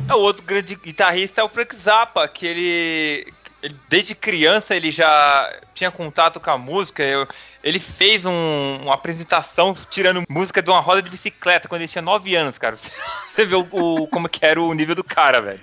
É 0.09 0.14
o 0.14 0.20
outro 0.20 0.43
grande 0.43 0.76
grande 0.76 0.76
guitarrista 0.76 1.39
é 1.39 1.43
o 1.45 1.49
Frank 1.49 1.74
Zappa, 1.78 2.28
que 2.28 2.45
ele, 2.45 3.34
ele- 3.62 3.76
desde 3.89 4.16
criança 4.16 4.76
ele 4.76 4.91
já 4.91 5.53
tinha 5.74 5.91
contato 5.91 6.39
com 6.39 6.49
a 6.49 6.57
música. 6.57 7.03
Eu- 7.03 7.28
ele 7.64 7.80
fez 7.80 8.26
um- 8.26 8.80
uma 8.84 8.93
apresentação 8.95 9.76
tirando 9.89 10.24
música 10.30 10.62
de 10.62 10.70
uma 10.70 10.80
roda 10.80 11.01
de 11.01 11.09
bicicleta 11.09 11.68
quando 11.68 11.82
ele 11.82 11.91
tinha 11.91 12.01
9 12.01 12.36
anos, 12.36 12.57
cara. 12.57 12.76
Você 13.34 13.45
vê 13.45 13.55
o, 13.55 13.68
o- 13.72 14.07
como 14.07 14.28
que 14.30 14.45
era 14.45 14.62
o 14.62 14.74
nível 14.74 14.95
do 14.95 15.03
cara, 15.03 15.41
velho. 15.41 15.59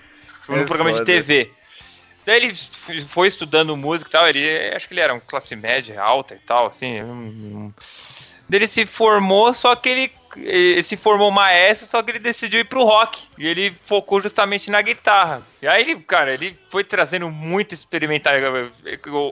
Num 0.48 0.62
É 0.62 0.64
programa 0.64 0.90
foda. 0.90 1.04
de 1.04 1.12
TV. 1.12 1.50
Daí 2.24 2.36
ele 2.44 2.54
foi 3.04 3.28
estudando 3.28 3.76
música 3.76 4.08
e 4.08 4.12
tal, 4.12 4.28
ele 4.28 4.74
acho 4.74 4.86
que 4.86 4.94
ele 4.94 5.00
era 5.00 5.14
um 5.14 5.20
classe 5.20 5.56
média 5.56 6.00
alta 6.00 6.34
e 6.34 6.38
tal, 6.38 6.66
assim. 6.66 7.02
um- 7.02 7.12
um- 7.66 7.72
Ele 8.50 8.66
se 8.68 8.86
formou, 8.86 9.52
só 9.52 9.74
que 9.76 9.88
ele, 9.88 10.12
ele 10.36 10.82
se 10.82 10.96
formou 10.96 11.30
maestro, 11.30 11.86
só 11.86 12.02
que 12.02 12.10
ele 12.10 12.18
decidiu 12.18 12.60
ir 12.60 12.64
pro 12.64 12.84
rock. 12.84 13.26
E 13.38 13.46
ele 13.46 13.74
focou 13.84 14.20
justamente 14.20 14.70
na 14.70 14.82
guitarra. 14.82 15.42
E 15.62 15.68
aí 15.68 15.82
ele, 15.82 15.96
cara, 15.96 16.32
ele 16.32 16.58
foi 16.68 16.84
trazendo 16.84 17.30
muito 17.30 17.74
experimental. 17.74 18.34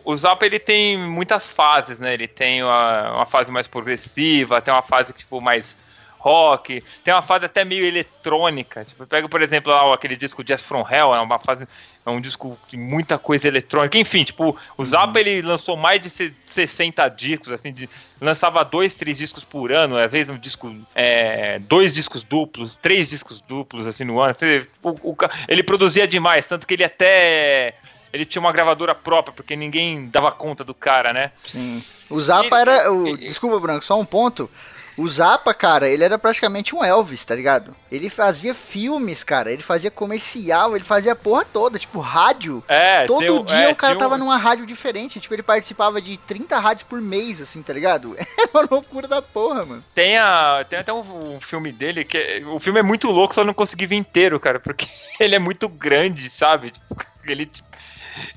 O, 0.04 0.16
Zappa 0.16 0.46
ele 0.46 0.58
tem 0.58 0.96
muitas 0.96 1.50
fases, 1.50 1.98
né? 1.98 2.14
Ele 2.14 2.26
tem 2.26 2.62
uma, 2.62 3.16
uma 3.16 3.26
fase 3.26 3.50
mais 3.50 3.66
progressiva, 3.66 4.60
tem 4.60 4.72
uma 4.72 4.82
fase 4.82 5.12
tipo 5.12 5.40
mais 5.40 5.76
rock, 6.18 6.82
tem 7.04 7.14
uma 7.14 7.22
fase 7.22 7.46
até 7.46 7.64
meio 7.64 7.84
eletrônica. 7.84 8.84
Tipo, 8.84 9.06
pega, 9.06 9.28
por 9.28 9.40
exemplo, 9.42 9.70
lá, 9.70 9.94
aquele 9.94 10.16
disco 10.16 10.42
Jazz 10.42 10.62
From 10.62 10.84
Hell, 10.90 11.14
é 11.14 11.20
uma 11.20 11.38
fase. 11.38 11.68
É 12.06 12.10
um 12.10 12.20
disco 12.20 12.56
de 12.68 12.76
muita 12.76 13.18
coisa 13.18 13.48
eletrônica. 13.48 13.98
Enfim, 13.98 14.22
tipo, 14.22 14.56
o 14.78 14.86
Zappa 14.86 15.18
ele 15.18 15.42
lançou 15.42 15.76
mais 15.76 16.00
de 16.00 16.08
se- 16.08 16.32
60 16.46 17.08
discos, 17.08 17.50
assim, 17.50 17.72
de- 17.72 17.90
lançava 18.20 18.64
dois, 18.64 18.94
três 18.94 19.18
discos 19.18 19.42
por 19.42 19.72
ano, 19.72 19.98
às 19.98 20.12
vezes 20.12 20.28
um 20.32 20.38
disco, 20.38 20.72
é, 20.94 21.58
dois 21.58 21.92
discos 21.92 22.22
duplos, 22.22 22.76
três 22.80 23.10
discos 23.10 23.40
duplos, 23.40 23.88
assim, 23.88 24.04
no 24.04 24.20
ano. 24.20 24.32
Você- 24.34 24.68
o- 24.80 25.10
o 25.10 25.16
ele 25.48 25.64
produzia 25.64 26.06
demais, 26.06 26.46
tanto 26.46 26.64
que 26.64 26.74
ele 26.74 26.84
até. 26.84 27.74
Ele 28.12 28.24
tinha 28.24 28.40
uma 28.40 28.52
gravadora 28.52 28.94
própria, 28.94 29.34
porque 29.34 29.56
ninguém 29.56 30.06
dava 30.08 30.30
conta 30.30 30.62
do 30.62 30.72
cara, 30.72 31.12
né? 31.12 31.32
Sim. 31.44 31.82
O 32.08 32.20
Zappa 32.20 32.60
era. 32.60 32.92
O, 32.92 33.16
desculpa, 33.16 33.58
Branco, 33.58 33.84
só 33.84 33.98
um 33.98 34.04
ponto. 34.04 34.48
O 34.96 35.06
Zappa, 35.08 35.52
cara, 35.52 35.86
ele 35.88 36.02
era 36.02 36.18
praticamente 36.18 36.74
um 36.74 36.82
Elvis, 36.82 37.22
tá 37.24 37.34
ligado? 37.34 37.76
Ele 37.92 38.08
fazia 38.08 38.54
filmes, 38.54 39.22
cara. 39.22 39.52
Ele 39.52 39.62
fazia 39.62 39.90
comercial, 39.90 40.74
ele 40.74 40.84
fazia 40.84 41.12
a 41.12 41.16
porra 41.16 41.44
toda, 41.44 41.78
tipo 41.78 42.00
rádio. 42.00 42.64
É, 42.66 43.04
Todo 43.04 43.44
dia 43.44 43.56
é, 43.56 43.68
o 43.72 43.76
cara 43.76 43.94
tava 43.96 44.16
numa 44.16 44.38
rádio 44.38 44.64
diferente. 44.64 45.20
Tipo, 45.20 45.34
ele 45.34 45.42
participava 45.42 46.00
de 46.00 46.16
30 46.16 46.58
rádios 46.58 46.84
por 46.84 47.00
mês, 47.00 47.40
assim, 47.42 47.62
tá 47.62 47.72
ligado? 47.72 48.16
É 48.46 48.48
uma 48.58 48.66
loucura 48.70 49.06
da 49.06 49.20
porra, 49.20 49.66
mano. 49.66 49.84
Tem, 49.94 50.16
a, 50.16 50.64
tem 50.68 50.78
até 50.78 50.92
um, 50.92 51.34
um 51.36 51.40
filme 51.40 51.70
dele 51.72 52.04
que 52.04 52.16
é- 52.16 52.42
o 52.46 52.58
filme 52.58 52.78
é 52.78 52.82
muito 52.82 53.10
louco, 53.10 53.34
só 53.34 53.44
não 53.44 53.52
consegui 53.52 53.86
ver 53.86 53.96
inteiro, 53.96 54.40
cara, 54.40 54.58
porque 54.60 54.86
ele 55.20 55.34
é 55.34 55.38
muito 55.38 55.68
grande, 55.68 56.30
sabe? 56.30 56.70
Tipo, 56.70 56.96
ele 57.26 57.44
tipo, 57.46 57.66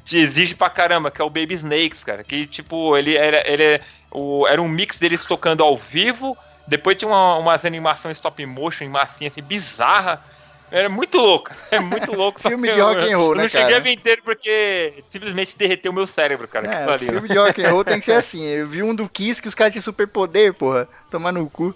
te 0.04 0.18
exige 0.18 0.56
pra 0.56 0.70
caramba, 0.70 1.10
que 1.10 1.22
é 1.22 1.24
o 1.24 1.30
Baby 1.30 1.54
Snakes, 1.56 2.04
cara. 2.04 2.22
Que, 2.24 2.46
tipo, 2.46 2.98
ele 2.98 3.16
era, 3.16 3.44
ele 3.50 3.64
é- 3.64 3.82
o, 4.12 4.46
era 4.48 4.62
um 4.62 4.68
mix 4.68 4.98
deles 5.00 5.24
tocando 5.26 5.64
ao 5.64 5.78
vivo, 5.78 6.36
depois 6.70 6.96
tinha 6.98 7.10
uma, 7.10 7.36
umas 7.38 7.66
animações 7.66 8.18
stop 8.18 8.46
motion 8.46 8.84
em 8.86 8.90
massinha 8.90 9.28
assim, 9.30 9.42
bizarra. 9.42 10.24
Era 10.72 10.88
muito 10.88 11.18
louco, 11.18 11.50
é 11.72 11.80
muito 11.80 12.12
louco. 12.16 12.40
Filme 12.48 12.68
que 12.68 12.74
de 12.76 12.80
eu- 12.80 12.86
rock 12.86 13.12
and 13.12 13.18
roll, 13.18 13.30
eu 13.32 13.36
né, 13.38 13.42
não 13.44 13.50
cheguei 13.50 13.66
cara? 13.68 13.78
a 13.78 13.80
ver 13.80 13.92
inteiro 13.92 14.22
porque 14.24 15.04
simplesmente 15.10 15.58
derreteu 15.58 15.92
meu 15.92 16.06
cérebro, 16.06 16.48
cara. 16.48 16.68
É, 16.68 16.86
né? 16.86 16.98
filme 17.00 17.28
de 17.28 17.36
rock 17.36 17.66
and 17.66 17.72
roll 17.72 17.84
tem 17.84 17.98
que 17.98 18.06
ser 18.06 18.14
assim. 18.22 18.46
Eu 18.46 18.68
vi 18.68 18.84
um 18.84 18.94
do 18.94 19.10
Kiss 19.10 19.42
que 19.42 19.48
os 19.48 19.56
caras 19.56 19.74
tinham 19.74 19.82
superpoder, 19.84 20.54
porra. 20.54 20.88
Tomar 21.10 21.32
no 21.32 21.50
cu. 21.50 21.74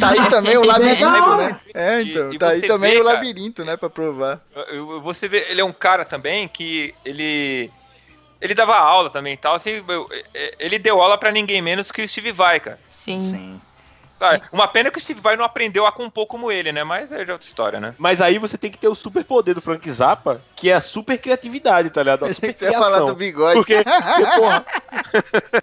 tá 0.00 0.10
aí 0.10 0.28
também 0.30 0.56
o 0.56 0.64
labirinto, 0.64 1.36
né? 1.36 1.60
É, 1.74 2.00
então. 2.02 2.32
E- 2.32 2.38
tá 2.38 2.48
aí 2.50 2.62
também 2.62 2.92
vê, 2.92 3.00
o 3.00 3.04
cara, 3.04 3.14
labirinto, 3.16 3.64
né? 3.64 3.76
Pra 3.76 3.90
provar. 3.90 4.40
Eu- 4.54 4.92
eu- 4.92 5.00
Você 5.02 5.28
vê, 5.28 5.46
ele 5.50 5.60
é 5.60 5.64
um 5.64 5.72
cara 5.72 6.04
também 6.04 6.48
que 6.48 6.94
ele 7.04 7.70
ele 8.46 8.54
dava 8.54 8.76
aula 8.76 9.10
também 9.10 9.34
e 9.34 9.36
tal, 9.36 9.54
assim, 9.56 9.82
eu- 9.86 10.08
ele 10.58 10.78
deu 10.78 11.00
aula 11.00 11.18
pra 11.18 11.30
ninguém 11.32 11.60
menos 11.60 11.90
que 11.92 12.02
o 12.02 12.08
Steve 12.08 12.32
Vai, 12.32 12.60
cara. 12.60 12.78
Sim. 12.90 13.20
Sim. 13.20 13.60
Ah, 14.18 14.40
Uma 14.50 14.66
pena 14.66 14.90
que 14.90 14.96
o 14.96 15.00
Steve 15.00 15.20
Vai 15.20 15.36
não 15.36 15.44
aprendeu 15.44 15.84
a 15.84 15.92
compor 15.92 16.26
como 16.26 16.50
ele, 16.50 16.72
né? 16.72 16.82
Mas 16.82 17.12
é 17.12 17.22
já 17.26 17.34
outra 17.34 17.46
história, 17.46 17.78
né? 17.78 17.94
Mas 17.98 18.22
aí 18.22 18.38
você 18.38 18.56
tem 18.56 18.70
que 18.70 18.78
ter 18.78 18.88
o 18.88 18.94
super 18.94 19.22
poder 19.22 19.52
do 19.54 19.60
Frank 19.60 19.90
Zappa, 19.90 20.40
que 20.56 20.70
é 20.70 20.74
a 20.74 20.80
super 20.80 21.18
criatividade, 21.18 21.90
tá 21.90 22.02
ligado? 22.02 22.24
A 22.24 22.32
super 22.32 22.56
Você 22.56 22.64
ia 22.64 22.78
falar 22.78 23.00
do 23.00 23.14
bigode. 23.14 23.56
Porque, 23.58 23.74
porque, 23.84 24.40
porra, 24.40 24.64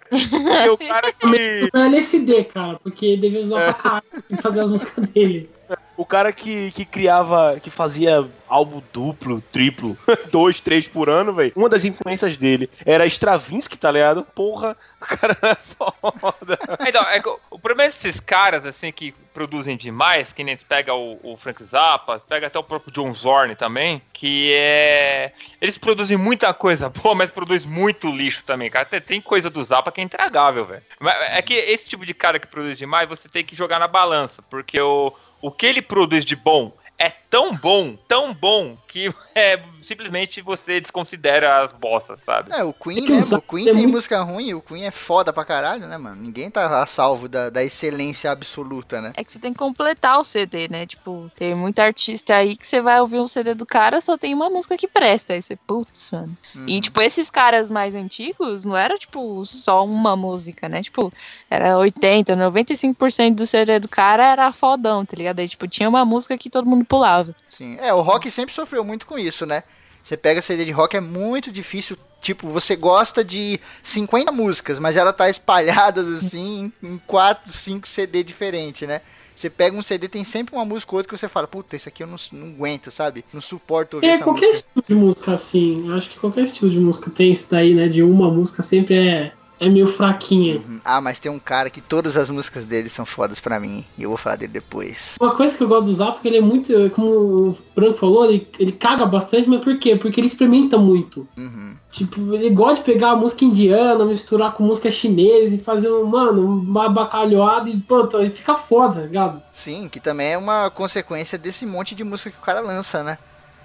porque 0.08 0.70
o 0.70 0.78
cara 0.78 1.12
que. 1.12 1.70
Não 1.74 1.82
é 1.82 1.86
LSD, 1.86 2.44
cara, 2.44 2.78
porque 2.80 3.06
ele 3.06 3.22
devia 3.22 3.40
usar 3.40 3.60
pra 3.64 3.74
caralho 3.74 4.04
e 4.30 4.36
fazer 4.36 4.60
as 4.60 4.68
músicas 4.68 5.08
dele. 5.08 5.50
O 5.96 6.04
cara 6.04 6.32
que, 6.32 6.70
que 6.72 6.84
criava, 6.84 7.58
que 7.62 7.70
fazia 7.70 8.24
álbum 8.48 8.82
duplo, 8.92 9.40
triplo, 9.52 9.96
dois, 10.30 10.60
três 10.60 10.86
por 10.88 11.08
ano, 11.08 11.32
velho. 11.32 11.52
Uma 11.56 11.68
das 11.68 11.84
influências 11.84 12.36
dele 12.36 12.70
era 12.84 13.06
Stravinsky, 13.06 13.76
tá 13.76 13.90
ligado? 13.90 14.24
Porra, 14.34 14.76
o 15.00 15.04
cara 15.04 15.36
é 15.42 15.56
foda. 16.20 16.58
Então, 16.86 17.02
é 17.02 17.20
o- 17.50 17.58
problema 17.58 17.84
desses 17.88 18.20
caras, 18.20 18.64
assim, 18.66 18.92
que 18.92 19.12
produzem 19.32 19.76
demais, 19.76 20.32
que 20.32 20.44
nem 20.44 20.56
se 20.56 20.64
pega 20.64 20.94
o, 20.94 21.18
o 21.22 21.36
Frank 21.36 21.62
Zappa, 21.64 22.20
pega 22.28 22.46
até 22.46 22.58
o 22.58 22.62
próprio 22.62 22.92
John 22.92 23.12
Zorn 23.14 23.56
também, 23.56 24.00
que 24.12 24.52
é... 24.54 25.32
Eles 25.60 25.76
produzem 25.78 26.16
muita 26.16 26.52
coisa 26.54 26.88
boa, 26.88 27.14
mas 27.14 27.30
produz 27.30 27.64
muito 27.64 28.08
lixo 28.10 28.44
também, 28.44 28.70
cara. 28.70 28.84
Tem, 28.84 29.00
tem 29.00 29.20
coisa 29.20 29.50
do 29.50 29.62
Zappa 29.64 29.90
que 29.90 30.00
é 30.00 30.04
intragável, 30.04 30.64
velho. 30.64 30.82
É 31.30 31.42
que 31.42 31.54
esse 31.54 31.88
tipo 31.88 32.06
de 32.06 32.14
cara 32.14 32.38
que 32.38 32.46
produz 32.46 32.78
demais, 32.78 33.08
você 33.08 33.28
tem 33.28 33.44
que 33.44 33.56
jogar 33.56 33.78
na 33.80 33.88
balança, 33.88 34.40
porque 34.42 34.80
o, 34.80 35.12
o 35.44 35.50
que 35.50 35.66
ele 35.66 35.82
produz 35.82 36.24
de 36.24 36.34
bom 36.34 36.72
é 36.98 37.10
tão 37.34 37.56
bom, 37.56 37.96
tão 38.06 38.32
bom, 38.34 38.76
que 38.86 39.12
é, 39.34 39.60
simplesmente 39.82 40.40
você 40.40 40.80
desconsidera 40.80 41.62
as 41.64 41.72
bostas, 41.72 42.20
sabe? 42.24 42.52
É, 42.52 42.62
o 42.62 42.72
Queen, 42.72 43.04
É 43.06 43.10
né? 43.10 43.18
o 43.36 43.40
Queen 43.42 43.68
é 43.68 43.72
tem 43.72 43.82
muito- 43.82 43.94
música 43.96 44.22
ruim, 44.22 44.54
o 44.54 44.60
Queen 44.60 44.84
é 44.86 44.90
foda 44.90 45.32
pra 45.32 45.44
caralho, 45.44 45.86
né, 45.86 45.98
mano? 45.98 46.22
Ninguém 46.22 46.50
tá 46.50 46.82
a 46.82 46.86
salvo 46.86 47.28
da, 47.28 47.50
da 47.50 47.62
excelência 47.62 48.30
absoluta, 48.30 49.00
né? 49.00 49.12
É 49.16 49.24
que 49.24 49.32
você 49.32 49.38
tem 49.38 49.52
que 49.52 49.58
completar 49.58 50.18
o 50.20 50.24
CD, 50.24 50.68
né? 50.68 50.86
Tipo, 50.86 51.30
tem 51.36 51.54
muito 51.54 51.78
artista 51.80 52.36
aí 52.36 52.56
que 52.56 52.66
você 52.66 52.80
vai 52.80 53.00
ouvir 53.00 53.18
um 53.18 53.26
CD 53.26 53.52
do 53.54 53.66
cara, 53.66 54.00
só 54.00 54.16
tem 54.16 54.32
uma 54.34 54.48
música 54.48 54.76
que 54.76 54.86
presta. 54.86 55.32
Aí 55.32 55.42
você, 55.42 55.56
putz, 55.56 56.10
mano. 56.12 56.36
Uhum. 56.54 56.64
E, 56.68 56.80
tipo, 56.80 57.00
esses 57.02 57.30
caras 57.30 57.68
mais 57.70 57.94
antigos 57.94 58.64
não 58.64 58.76
era, 58.76 58.96
tipo, 58.96 59.44
só 59.44 59.84
uma 59.84 60.14
música, 60.16 60.68
né? 60.68 60.82
Tipo, 60.82 61.12
era 61.50 61.76
80, 61.78 62.36
95% 62.36 63.34
do 63.34 63.46
CD 63.46 63.78
do 63.78 63.88
cara 63.88 64.24
era 64.32 64.52
fodão, 64.52 65.04
tá 65.04 65.16
ligado? 65.16 65.40
Aí, 65.40 65.48
tipo, 65.48 65.66
tinha 65.66 65.88
uma 65.88 66.04
música 66.04 66.38
que 66.38 66.48
todo 66.50 66.66
mundo 66.68 66.84
pulava. 66.84 67.23
Sim. 67.50 67.76
É, 67.80 67.92
o 67.92 68.00
rock 68.00 68.30
sempre 68.30 68.54
sofreu 68.54 68.84
muito 68.84 69.06
com 69.06 69.18
isso, 69.18 69.44
né? 69.46 69.62
Você 70.02 70.16
pega 70.16 70.42
CD 70.42 70.64
de 70.66 70.70
rock, 70.70 70.96
é 70.96 71.00
muito 71.00 71.50
difícil. 71.50 71.96
Tipo, 72.20 72.48
você 72.48 72.74
gosta 72.76 73.22
de 73.24 73.58
50 73.82 74.30
músicas, 74.32 74.78
mas 74.78 74.96
ela 74.96 75.12
tá 75.12 75.28
espalhadas 75.28 76.08
assim 76.08 76.72
em 76.82 76.98
4, 77.06 77.52
5 77.52 77.88
CD 77.88 78.22
diferentes, 78.22 78.86
né? 78.88 79.00
Você 79.34 79.50
pega 79.50 79.76
um 79.76 79.82
CD, 79.82 80.08
tem 80.08 80.22
sempre 80.24 80.54
uma 80.54 80.64
música 80.64 80.92
ou 80.92 80.98
outra 80.98 81.12
que 81.12 81.18
você 81.18 81.28
fala, 81.28 81.48
puta, 81.48 81.74
isso 81.74 81.88
aqui 81.88 82.02
eu 82.02 82.06
não, 82.06 82.16
não 82.32 82.48
aguento, 82.48 82.90
sabe? 82.90 83.24
Não 83.32 83.40
suporto 83.40 83.94
ouvir 83.94 84.06
É, 84.06 84.10
essa 84.10 84.22
qualquer 84.22 84.46
música. 84.46 84.68
estilo 84.68 84.84
de 84.88 84.94
música 84.94 85.32
assim. 85.32 85.88
Eu 85.88 85.94
acho 85.96 86.10
que 86.10 86.18
qualquer 86.18 86.42
estilo 86.42 86.70
de 86.70 86.78
música 86.78 87.10
tem 87.10 87.32
isso 87.32 87.46
daí, 87.50 87.74
né? 87.74 87.88
De 87.88 88.02
uma 88.02 88.30
música 88.30 88.62
sempre 88.62 88.94
é, 89.08 89.32
é 89.58 89.68
meio 89.68 89.86
fraquinha. 89.86 90.56
Uhum. 90.56 90.80
Ah, 90.84 91.00
mas 91.00 91.20
tem 91.20 91.30
um 91.30 91.38
cara 91.38 91.70
que 91.70 91.80
todas 91.80 92.16
as 92.16 92.28
músicas 92.28 92.64
dele 92.64 92.88
são 92.88 93.06
fodas 93.06 93.40
pra 93.40 93.60
mim. 93.60 93.84
E 93.96 94.02
eu 94.02 94.08
vou 94.08 94.18
falar 94.18 94.36
dele 94.36 94.52
depois. 94.52 95.16
Uma 95.20 95.34
coisa 95.34 95.56
que 95.56 95.62
eu 95.62 95.68
gosto 95.68 95.86
do 95.86 95.94
Zap, 95.94 96.14
porque 96.14 96.28
ele 96.28 96.38
é 96.38 96.40
muito, 96.40 96.72
como 96.90 97.10
o 97.50 97.58
Branco 97.74 97.98
falou, 97.98 98.24
ele, 98.26 98.46
ele 98.58 98.72
caga 98.72 99.06
bastante, 99.06 99.48
mas 99.48 99.62
por 99.62 99.78
quê? 99.78 99.96
Porque 99.96 100.20
ele 100.20 100.26
experimenta 100.26 100.76
muito. 100.76 101.26
Uhum. 101.36 101.76
Tipo, 101.90 102.34
ele 102.34 102.50
gosta 102.50 102.76
de 102.76 102.82
pegar 102.82 103.10
a 103.10 103.16
música 103.16 103.44
indiana, 103.44 104.04
misturar 104.04 104.52
com 104.52 104.64
música 104.64 104.90
chinesa 104.90 105.54
e 105.54 105.58
fazer, 105.58 105.90
um, 105.90 106.04
mano, 106.04 106.44
uma 106.44 106.88
bacalhoada 106.88 107.70
e, 107.70 107.78
pronto, 107.78 108.16
aí 108.16 108.30
fica 108.30 108.56
foda, 108.56 108.96
tá 108.96 109.00
ligado? 109.02 109.42
Sim, 109.52 109.88
que 109.88 110.00
também 110.00 110.32
é 110.32 110.38
uma 110.38 110.70
consequência 110.70 111.38
desse 111.38 111.64
monte 111.64 111.94
de 111.94 112.02
música 112.02 112.30
que 112.30 112.38
o 112.38 112.44
cara 112.44 112.60
lança, 112.60 113.02
né? 113.04 113.16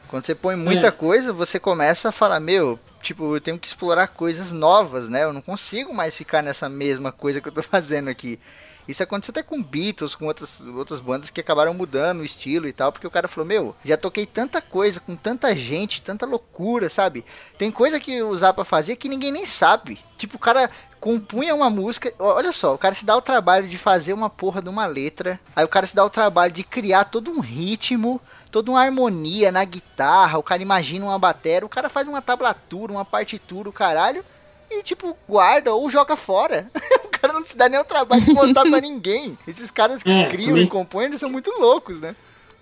Quando 0.09 0.25
você 0.25 0.33
põe 0.35 0.55
muita 0.55 0.87
É. 0.87 0.91
coisa, 0.91 1.31
você 1.31 1.59
começa 1.59 2.09
a 2.09 2.11
falar, 2.11 2.39
meu, 2.39 2.79
tipo, 3.01 3.35
eu 3.35 3.39
tenho 3.39 3.59
que 3.59 3.67
explorar 3.67 4.07
coisas 4.07 4.51
novas, 4.51 5.07
né? 5.07 5.23
Eu 5.23 5.31
não 5.31 5.41
consigo 5.41 5.93
mais 5.93 6.17
ficar 6.17 6.41
nessa 6.41 6.67
mesma 6.67 7.11
coisa 7.11 7.39
que 7.39 7.47
eu 7.47 7.51
tô 7.53 7.61
fazendo 7.63 8.09
aqui. 8.09 8.39
Isso 8.87 9.03
aconteceu 9.03 9.31
até 9.31 9.43
com 9.43 9.61
Beatles, 9.61 10.15
com 10.15 10.25
outras, 10.25 10.59
outras 10.61 10.99
bandas 10.99 11.29
que 11.29 11.39
acabaram 11.39 11.75
mudando 11.75 12.21
o 12.21 12.25
estilo 12.25 12.67
e 12.67 12.73
tal, 12.73 12.91
porque 12.91 13.05
o 13.05 13.11
cara 13.11 13.27
falou, 13.27 13.45
meu, 13.47 13.75
já 13.85 13.95
toquei 13.95 14.25
tanta 14.25 14.63
coisa, 14.63 14.99
com 14.99 15.15
tanta 15.15 15.55
gente, 15.55 16.01
tanta 16.01 16.25
loucura, 16.25 16.89
sabe? 16.89 17.23
Tem 17.55 17.69
coisa 17.69 17.99
que 17.99 18.23
o 18.23 18.35
Zappa 18.35 18.65
fazia 18.65 18.95
que 18.95 19.07
ninguém 19.07 19.31
nem 19.31 19.45
sabe. 19.45 19.99
Tipo, 20.17 20.37
o 20.37 20.39
cara 20.39 20.71
compunha 20.99 21.53
uma 21.53 21.69
música. 21.69 22.11
Olha 22.17 22.51
só, 22.51 22.73
o 22.73 22.79
cara 22.79 22.95
se 22.95 23.05
dá 23.05 23.15
o 23.15 23.21
trabalho 23.21 23.67
de 23.67 23.77
fazer 23.77 24.11
uma 24.13 24.27
porra 24.29 24.59
de 24.59 24.69
uma 24.69 24.87
letra. 24.87 25.39
Aí 25.55 25.63
o 25.63 25.67
cara 25.69 25.85
se 25.85 25.95
dá 25.95 26.03
o 26.03 26.09
trabalho 26.09 26.51
de 26.51 26.63
criar 26.63 27.03
todo 27.05 27.29
um 27.29 27.41
ritmo, 27.41 28.19
toda 28.51 28.71
uma 28.71 28.81
harmonia 28.81 29.51
na 29.51 29.63
guitarra. 29.63 30.37
O 30.37 30.43
cara 30.43 30.61
imagina 30.61 31.05
uma 31.05 31.19
bateria, 31.19 31.65
o 31.65 31.69
cara 31.69 31.89
faz 31.89 32.07
uma 32.07 32.21
tablatura, 32.21 32.91
uma 32.91 33.05
partitura, 33.05 33.69
o 33.69 33.73
caralho. 33.73 34.23
E 34.71 34.83
tipo, 34.83 35.17
guarda 35.27 35.73
ou 35.73 35.89
joga 35.89 36.15
fora. 36.15 36.69
o 37.03 37.09
cara 37.09 37.33
não 37.33 37.43
se 37.45 37.57
dá 37.57 37.67
nem 37.67 37.79
o 37.79 37.83
trabalho 37.83 38.21
de 38.23 38.33
mostrar 38.33 38.61
pra 38.63 38.79
ninguém. 38.79 39.37
Esses 39.47 39.71
caras 39.71 40.03
que 40.03 40.09
É, 40.11 40.27
criam 40.27 40.49
também. 40.49 40.63
e 40.65 40.69
compõem, 40.69 41.05
eles 41.05 41.19
são 41.19 41.29
muito 41.29 41.51
loucos, 41.59 41.99
né? 42.01 42.15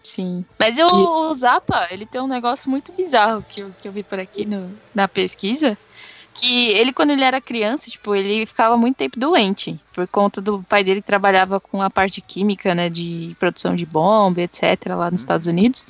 Sim. 0.03 0.45
Mas 0.57 0.77
eu, 0.77 0.87
o 0.87 1.33
Zappa, 1.33 1.87
ele 1.91 2.05
tem 2.05 2.21
um 2.21 2.27
negócio 2.27 2.69
muito 2.69 2.93
bizarro 2.93 3.43
que 3.49 3.59
eu, 3.59 3.71
que 3.81 3.87
eu 3.87 3.91
vi 3.91 4.03
por 4.03 4.17
aqui 4.19 4.45
no, 4.45 4.71
na 4.95 5.05
pesquisa. 5.05 5.77
Que 6.39 6.69
ele, 6.69 6.93
quando 6.93 7.09
ele 7.11 7.23
era 7.23 7.41
criança, 7.41 7.89
tipo, 7.89 8.15
ele 8.15 8.45
ficava 8.45 8.77
muito 8.77 8.95
tempo 8.95 9.19
doente. 9.19 9.79
Por 9.91 10.07
conta 10.07 10.39
do 10.39 10.61
pai 10.63 10.83
dele 10.83 11.01
que 11.01 11.07
trabalhava 11.07 11.59
com 11.59 11.81
a 11.81 11.89
parte 11.89 12.21
química, 12.21 12.75
né? 12.75 12.89
De 12.89 13.35
produção 13.39 13.75
de 13.75 13.85
bomba, 13.85 14.41
etc., 14.41 14.85
lá 14.89 15.09
nos 15.09 15.21
Estados 15.21 15.47
Unidos. 15.47 15.83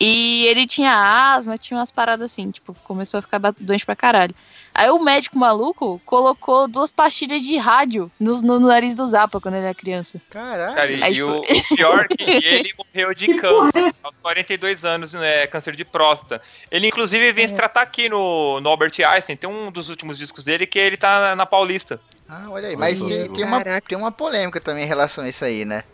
E 0.00 0.46
ele 0.46 0.66
tinha 0.66 0.92
asma, 1.34 1.56
tinha 1.56 1.78
umas 1.78 1.92
paradas 1.92 2.32
assim, 2.32 2.50
tipo, 2.50 2.74
começou 2.84 3.18
a 3.18 3.22
ficar 3.22 3.38
doente 3.38 3.86
pra 3.86 3.94
caralho. 3.94 4.34
Aí 4.74 4.90
o 4.90 4.98
médico 4.98 5.38
maluco 5.38 6.00
colocou 6.04 6.66
duas 6.66 6.92
pastilhas 6.92 7.42
de 7.42 7.56
rádio 7.56 8.10
no, 8.18 8.42
no, 8.42 8.58
nariz 8.58 8.96
do 8.96 9.06
Zappa 9.06 9.40
quando 9.40 9.54
ele 9.54 9.66
era 9.66 9.74
criança. 9.74 10.20
Caralho. 10.30 10.74
Cara, 10.74 10.90
e, 10.90 11.02
Aí, 11.02 11.12
e 11.12 11.14
tipo- 11.14 11.28
o, 11.28 11.40
o 11.40 11.76
pior 11.76 12.08
que 12.08 12.24
ele 12.44 12.74
morreu 12.76 13.14
de 13.14 13.34
câncer 13.34 13.94
aos 14.02 14.16
42 14.16 14.84
anos, 14.84 15.12
né? 15.12 15.46
Câncer 15.46 15.76
de 15.76 15.84
próstata. 15.84 16.42
Ele, 16.70 16.88
inclusive, 16.88 17.32
vem 17.32 17.46
se 17.46 17.54
tratar 17.54 17.82
aqui 17.82 18.08
no, 18.08 18.60
no 18.60 18.68
Albert 18.68 18.94
Einstein. 18.98 19.36
Tem 19.36 19.48
um 19.48 19.70
dos 19.70 19.88
últimos 19.88 20.18
discos 20.18 20.42
dele 20.42 20.66
que 20.66 20.78
ele 20.78 20.96
tá 20.96 21.36
na 21.36 21.46
Paulista. 21.46 22.00
Ah, 22.28 22.46
olha 22.48 22.68
aí. 22.68 22.76
Mas 22.76 23.04
tem, 23.04 23.30
tem, 23.30 23.44
uma, 23.44 23.62
tem 23.80 23.96
uma 23.96 24.10
polêmica 24.10 24.60
também 24.60 24.84
em 24.84 24.88
relação 24.88 25.24
a 25.24 25.28
isso 25.28 25.44
aí, 25.44 25.64
né? 25.64 25.84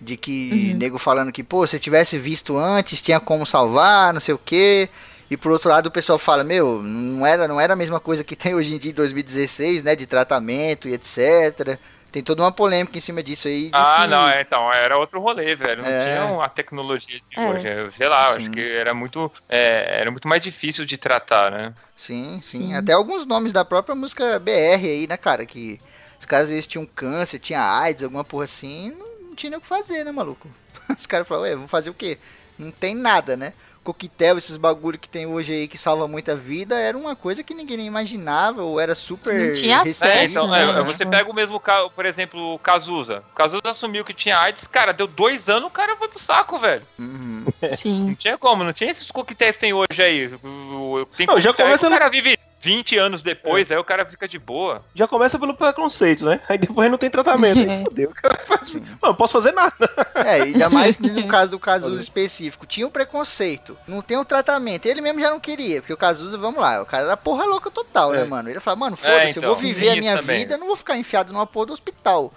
De 0.00 0.16
que 0.16 0.70
Uhum. 0.72 0.78
nego 0.78 0.98
falando 0.98 1.30
que, 1.30 1.42
pô, 1.42 1.66
se 1.66 1.78
tivesse 1.78 2.16
visto 2.18 2.56
antes, 2.56 3.02
tinha 3.02 3.20
como 3.20 3.44
salvar, 3.44 4.12
não 4.14 4.20
sei 4.20 4.34
o 4.34 4.38
quê. 4.38 4.88
E 5.30 5.36
por 5.36 5.52
outro 5.52 5.68
lado 5.68 5.86
o 5.86 5.90
pessoal 5.90 6.18
fala, 6.18 6.42
meu, 6.42 6.82
não 6.82 7.24
era, 7.26 7.46
não 7.46 7.60
era 7.60 7.74
a 7.74 7.76
mesma 7.76 8.00
coisa 8.00 8.24
que 8.24 8.34
tem 8.34 8.54
hoje 8.56 8.74
em 8.74 8.78
dia 8.78 8.90
em 8.90 8.94
2016, 8.94 9.82
né? 9.84 9.94
De 9.94 10.06
tratamento 10.06 10.88
e 10.88 10.94
etc. 10.94 11.78
Tem 12.10 12.22
toda 12.24 12.42
uma 12.42 12.50
polêmica 12.50 12.98
em 12.98 13.00
cima 13.00 13.22
disso 13.22 13.46
aí. 13.46 13.70
Ah, 13.72 14.00
que- 14.02 14.08
não, 14.08 14.28
é, 14.28 14.40
então, 14.40 14.72
era 14.72 14.98
outro 14.98 15.20
rolê, 15.20 15.54
velho. 15.54 15.82
Não 15.82 15.88
É. 15.88 16.04
tinha 16.16 16.44
a 16.44 16.48
tecnologia 16.48 17.20
de 17.30 17.38
É. 17.38 17.48
hoje. 17.48 17.92
Sei 17.96 18.08
lá, 18.08 18.30
Sim. 18.32 18.38
acho 18.40 18.50
que 18.50 18.60
era 18.72 18.92
muito, 18.92 19.30
é, 19.48 20.00
era 20.00 20.10
muito 20.10 20.26
mais 20.26 20.42
difícil 20.42 20.84
de 20.84 20.96
tratar, 20.98 21.52
né? 21.52 21.72
Sim, 21.96 22.40
sim, 22.42 22.68
Sim. 22.68 22.74
Até 22.74 22.92
alguns 22.94 23.24
nomes 23.26 23.52
da 23.52 23.64
própria 23.64 23.94
música 23.94 24.38
BR 24.40 24.84
aí, 24.88 25.06
né, 25.06 25.16
cara? 25.16 25.46
Que 25.46 25.78
os 26.18 26.26
caras 26.26 26.44
às 26.46 26.50
vezes 26.50 26.66
tinham 26.66 26.84
câncer, 26.84 27.38
tinha 27.38 27.62
AIDS, 27.62 28.02
alguma 28.02 28.24
porra 28.24 28.44
assim, 28.44 28.90
não 28.98 29.09
tinha 29.40 29.50
nem 29.50 29.58
o 29.58 29.62
que 29.62 29.66
fazer, 29.66 30.04
né, 30.04 30.12
maluco? 30.12 30.48
Os 30.96 31.06
caras 31.06 31.26
falaram, 31.26 31.48
ué, 31.48 31.54
vamos 31.56 31.70
fazer 31.70 31.90
o 31.90 31.94
quê? 31.94 32.18
Não 32.58 32.70
tem 32.70 32.94
nada, 32.94 33.36
né? 33.36 33.52
Coquetel, 33.82 34.36
esses 34.36 34.58
bagulho 34.58 34.98
que 34.98 35.08
tem 35.08 35.24
hoje 35.24 35.54
aí 35.54 35.66
que 35.66 35.78
salva 35.78 36.06
muita 36.06 36.36
vida, 36.36 36.78
era 36.78 36.98
uma 36.98 37.16
coisa 37.16 37.42
que 37.42 37.54
ninguém 37.54 37.78
nem 37.78 37.86
imaginava, 37.86 38.62
ou 38.62 38.78
era 38.78 38.94
super 38.94 39.32
Não 39.32 39.52
tinha 39.54 39.82
restrito, 39.82 40.12
É, 40.12 40.18
acesso, 40.18 40.32
então, 40.32 40.46
né? 40.48 40.80
é, 40.80 40.82
você 40.82 41.06
pega 41.06 41.30
o 41.30 41.34
mesmo 41.34 41.58
caso, 41.58 41.90
por 41.90 42.04
exemplo, 42.04 42.54
o 42.54 42.58
Cazuza. 42.58 43.24
O 43.32 43.34
Cazuza 43.34 43.62
assumiu 43.70 44.04
que 44.04 44.12
tinha 44.12 44.38
AIDS, 44.38 44.66
cara, 44.66 44.92
deu 44.92 45.06
dois 45.06 45.48
anos, 45.48 45.64
o 45.68 45.70
cara 45.70 45.96
foi 45.96 46.08
pro 46.08 46.18
saco, 46.18 46.58
velho. 46.58 46.82
Uhum. 46.98 47.46
Sim. 47.74 48.04
Não 48.08 48.14
tinha 48.14 48.36
como, 48.36 48.62
não 48.62 48.72
tinha 48.74 48.90
esses 48.90 49.10
coquetéis 49.10 49.56
que 49.56 49.60
tem 49.60 49.72
hoje 49.72 50.02
aí. 50.02 50.28
Tem 51.16 51.26
Não, 51.26 51.40
já 51.40 51.54
começa 51.54 51.86
o 51.86 51.90
cara 51.90 52.10
vive 52.10 52.38
20 52.62 52.98
anos 52.98 53.22
depois, 53.22 53.70
aí 53.70 53.78
o 53.78 53.84
cara 53.84 54.04
fica 54.04 54.28
de 54.28 54.38
boa. 54.38 54.82
Já 54.94 55.08
começa 55.08 55.38
pelo 55.38 55.54
preconceito, 55.54 56.26
né? 56.26 56.40
Aí 56.46 56.58
depois 56.58 56.90
não 56.90 56.98
tem 56.98 57.08
tratamento. 57.08 57.58
Aí 57.58 57.82
fodeu. 57.84 58.10
o 58.10 58.14
cara 58.14 58.38
faz-. 58.44 58.74
Mano, 58.74 58.86
não 59.02 59.14
posso 59.14 59.32
fazer 59.32 59.52
nada. 59.52 59.74
É, 60.14 60.42
ainda 60.42 60.68
mais 60.68 60.98
no 60.98 61.24
caso 61.28 61.52
do 61.52 61.58
Cazuza 61.58 62.02
específico. 62.02 62.66
Tinha 62.66 62.86
o 62.86 62.90
preconceito, 62.90 63.78
não 63.88 64.02
tem 64.02 64.18
o 64.18 64.24
tratamento. 64.26 64.84
Ele 64.84 65.00
mesmo 65.00 65.20
já 65.20 65.30
não 65.30 65.40
queria, 65.40 65.80
porque 65.80 65.92
o 65.94 65.96
Cazuza, 65.96 66.36
vamos 66.36 66.60
lá, 66.60 66.82
o 66.82 66.86
cara 66.86 67.04
era 67.04 67.16
porra 67.16 67.44
louca 67.46 67.70
total, 67.70 68.12
né, 68.12 68.20
É. 68.20 68.24
mano? 68.24 68.50
Ele 68.50 68.60
falava, 68.60 68.80
mano, 68.80 68.96
foda-se, 68.96 69.30
então, 69.30 69.42
eu 69.42 69.48
vou 69.48 69.56
viver 69.56 69.90
a 69.90 69.96
minha 69.96 70.16
também. 70.18 70.40
vida, 70.40 70.54
eu 70.54 70.58
não 70.58 70.66
vou 70.66 70.76
ficar 70.76 70.98
enfiado 70.98 71.32
numa 71.32 71.46
porra 71.46 71.66
do 71.66 71.72
hospital. 71.72 72.30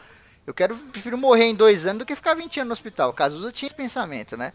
Eu 0.47 0.53
quero, 0.53 0.75
prefiro 0.75 1.17
morrer 1.17 1.45
em 1.45 1.55
dois 1.55 1.85
anos 1.85 1.99
do 1.99 2.05
que 2.05 2.15
ficar 2.15 2.33
20 2.33 2.61
anos 2.61 2.67
no 2.69 2.73
hospital. 2.73 3.09
O 3.09 3.13
Cazuza 3.13 3.51
tinha 3.51 3.67
esse 3.67 3.75
pensamento, 3.75 4.35
né? 4.37 4.53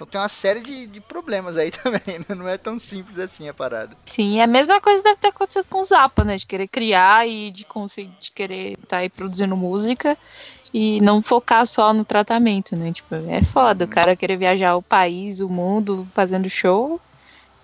Então 0.00 0.08
tem 0.08 0.18
uma 0.18 0.30
série 0.30 0.60
de, 0.60 0.86
de 0.86 0.98
problemas 0.98 1.58
aí 1.58 1.70
também, 1.82 2.18
né? 2.20 2.34
Não 2.34 2.48
é 2.48 2.56
tão 2.56 2.78
simples 2.78 3.18
assim 3.18 3.48
a 3.48 3.54
parada. 3.54 3.94
Sim, 4.06 4.38
é 4.38 4.44
a 4.44 4.46
mesma 4.46 4.80
coisa 4.80 5.02
deve 5.02 5.16
ter 5.16 5.28
acontecido 5.28 5.66
com 5.68 5.80
o 5.80 5.84
Zappa, 5.84 6.24
né? 6.24 6.36
De 6.36 6.46
querer 6.46 6.68
criar 6.68 7.28
e 7.28 7.50
de 7.50 7.64
conseguir 7.66 8.10
de 8.18 8.30
querer 8.30 8.72
estar 8.72 8.98
aí 8.98 9.10
produzindo 9.10 9.54
música 9.54 10.16
e 10.72 11.00
não 11.02 11.20
focar 11.20 11.66
só 11.66 11.92
no 11.92 12.04
tratamento, 12.04 12.74
né? 12.74 12.92
Tipo, 12.92 13.14
é 13.14 13.42
foda 13.42 13.84
o 13.84 13.88
cara 13.88 14.16
querer 14.16 14.38
viajar 14.38 14.74
o 14.74 14.82
país, 14.82 15.40
o 15.40 15.48
mundo, 15.48 16.08
fazendo 16.14 16.48
show 16.48 16.98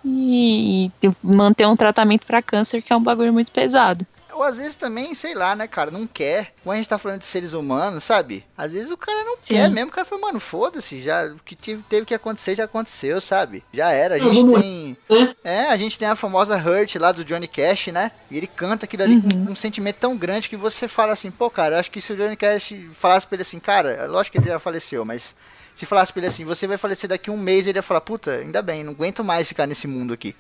e, 0.05 0.91
e 1.03 1.11
manter 1.23 1.67
um 1.67 1.77
tratamento 1.77 2.27
pra 2.27 2.43
câncer, 2.43 2.83
que 2.83 2.93
é 2.93 2.97
um 2.97 3.03
bagulho 3.03 3.33
muito 3.33 3.51
pesado. 3.51 4.07
Ou 4.37 4.43
às 4.43 4.59
vezes 4.59 4.77
também, 4.77 5.15
sei 5.15 5.35
lá, 5.35 5.57
né, 5.57 5.67
cara, 5.67 5.91
não 5.91 6.07
quer. 6.07 6.53
Como 6.63 6.73
a 6.73 6.77
gente 6.77 6.89
tá 6.89 6.99
falando 6.99 7.21
de 7.21 7.25
seres 7.25 7.53
humanos, 7.55 8.05
sabe? 8.05 8.45
Às 8.57 8.73
vezes 8.73 8.91
o 8.91 8.97
cara 8.97 9.25
não 9.25 9.37
Sim. 9.37 9.55
quer 9.55 9.71
mesmo. 9.71 9.89
O 9.89 9.93
cara 9.95 10.05
fala, 10.05 10.21
mano, 10.21 10.39
foda-se, 10.39 11.01
já 11.01 11.25
o 11.27 11.37
que 11.45 11.55
tive, 11.55 11.83
teve 11.89 12.05
que 12.05 12.15
acontecer 12.15 12.55
já 12.55 12.65
aconteceu, 12.65 13.19
sabe? 13.21 13.65
Já 13.73 13.91
era. 13.93 14.17
A 14.17 14.19
gente 14.19 14.45
tem. 14.61 14.97
né? 15.11 15.35
É, 15.43 15.61
a 15.71 15.77
gente 15.77 15.99
tem 15.99 16.07
a 16.07 16.15
famosa 16.15 16.57
Hurt 16.57 16.95
lá 16.97 17.13
do 17.13 17.25
Johnny 17.25 17.49
Cash, 17.49 17.87
né? 17.89 18.11
E 18.31 18.37
ele 18.37 18.47
canta 18.47 18.85
aquilo 18.85 19.03
ali 19.05 19.21
com 19.23 19.35
Uhum. 19.35 19.53
um 19.53 19.57
sentimento 19.57 19.97
tão 19.97 20.17
grande 20.17 20.49
que 20.51 20.57
você 20.57 20.87
fala 20.87 21.15
assim, 21.15 21.31
pô, 21.31 21.49
cara, 21.49 21.77
eu 21.77 21.81
acho 21.81 21.91
que 21.91 22.01
se 22.01 22.13
o 22.13 22.17
Johnny 22.17 22.37
Cash 22.37 22.75
falasse 22.93 23.27
pra 23.27 23.37
ele 23.37 23.43
assim, 23.43 23.59
cara, 23.59 24.05
lógico 24.07 24.33
que 24.33 24.39
ele 24.45 24.51
já 24.51 24.59
faleceu, 24.59 25.05
mas. 25.05 25.35
Se 25.75 25.85
falasse 25.85 26.11
pra 26.11 26.21
ele 26.21 26.29
assim, 26.29 26.43
você 26.45 26.67
vai 26.67 26.79
falecer 26.79 27.07
daqui 27.09 27.31
um 27.31 27.37
mês, 27.37 27.67
ele 27.67 27.79
ia 27.79 27.83
falar, 27.83 28.01
puta, 28.01 28.33
ainda 28.33 28.63
bem, 28.63 28.83
não 28.83 28.93
aguento 28.93 29.23
mais 29.23 29.47
ficar 29.49 29.67
nesse 29.67 29.87
mundo 29.87 30.15
aqui. 30.15 30.35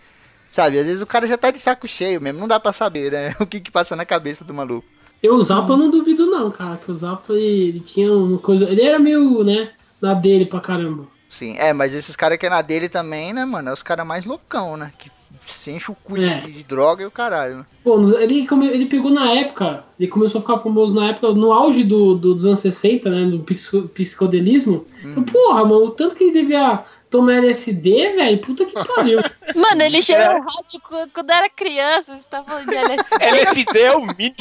Sabe, 0.50 0.78
às 0.78 0.86
vezes 0.86 1.02
o 1.02 1.06
cara 1.06 1.26
já 1.26 1.36
tá 1.36 1.50
de 1.50 1.58
saco 1.58 1.86
cheio 1.86 2.20
mesmo, 2.20 2.40
não 2.40 2.48
dá 2.48 2.58
pra 2.58 2.72
saber, 2.72 3.12
né? 3.12 3.34
O 3.40 3.46
que 3.46 3.60
que 3.60 3.70
passa 3.70 3.94
na 3.96 4.04
cabeça 4.04 4.44
do 4.44 4.54
maluco. 4.54 4.86
Eu, 5.22 5.34
o 5.34 5.40
Zappa 5.42 5.72
eu 5.72 5.76
não 5.78 5.90
duvido 5.90 6.26
não, 6.26 6.50
cara. 6.50 6.76
Que 6.76 6.90
o 6.90 6.94
Zappa 6.94 7.32
ele 7.34 7.80
tinha 7.80 8.12
uma 8.12 8.38
coisa. 8.38 8.64
Ele 8.64 8.82
era 8.82 8.98
meio, 8.98 9.42
né, 9.42 9.70
na 10.00 10.14
dele 10.14 10.44
pra 10.46 10.60
caramba. 10.60 11.06
Sim, 11.28 11.56
é, 11.58 11.72
mas 11.72 11.92
esses 11.94 12.14
caras 12.16 12.38
que 12.38 12.46
é 12.46 12.50
na 12.50 12.62
dele 12.62 12.88
também, 12.88 13.32
né, 13.32 13.44
mano? 13.44 13.68
É 13.68 13.72
os 13.72 13.82
caras 13.82 14.06
mais 14.06 14.24
loucão, 14.24 14.76
né? 14.76 14.92
Que 14.98 15.10
se 15.46 15.70
enche 15.70 15.90
o 15.90 15.94
cu 15.94 16.16
de, 16.16 16.24
É. 16.24 16.40
de 16.40 16.62
droga 16.64 17.02
e 17.02 17.06
o 17.06 17.10
caralho, 17.10 17.58
né? 17.58 17.66
Pô, 17.84 17.98
ele, 18.18 18.46
ele 18.72 18.86
pegou 18.86 19.10
na 19.10 19.30
época, 19.32 19.84
ele 19.98 20.08
começou 20.08 20.38
a 20.38 20.42
ficar 20.42 20.58
famoso 20.58 20.94
na 20.94 21.08
época, 21.10 21.32
no 21.32 21.52
auge 21.52 21.82
do, 21.84 22.14
do- 22.14 22.34
dos 22.34 22.44
anos 22.46 22.60
60, 22.60 23.10
né? 23.10 23.24
Do 23.30 23.40
psico- 23.40 23.88
psicodelismo. 23.88 24.84
Então, 25.04 25.22
porra, 25.24 25.62
mano, 25.64 25.84
o 25.86 25.90
tanto 25.90 26.14
que 26.14 26.24
ele 26.24 26.32
devia 26.32 26.84
tomar 27.10 27.34
LSD, 27.36 28.14
velho, 28.16 28.38
puta 28.40 28.64
que 28.64 28.72
pariu. 28.72 29.20
Mano, 29.56 29.82
ele 29.82 30.02
cheirou 30.02 30.26
rádio 30.40 30.80
qu- 30.82 31.10
quando 31.12 31.30
era 31.30 31.48
criança, 31.48 32.16
você 32.16 32.26
tá 32.28 32.42
falando 32.44 32.66
de 32.68 32.74
LSD. 32.76 33.16
LSD 33.24 33.78
é 33.80 33.96
o 33.96 34.00
mínimo. 34.06 34.34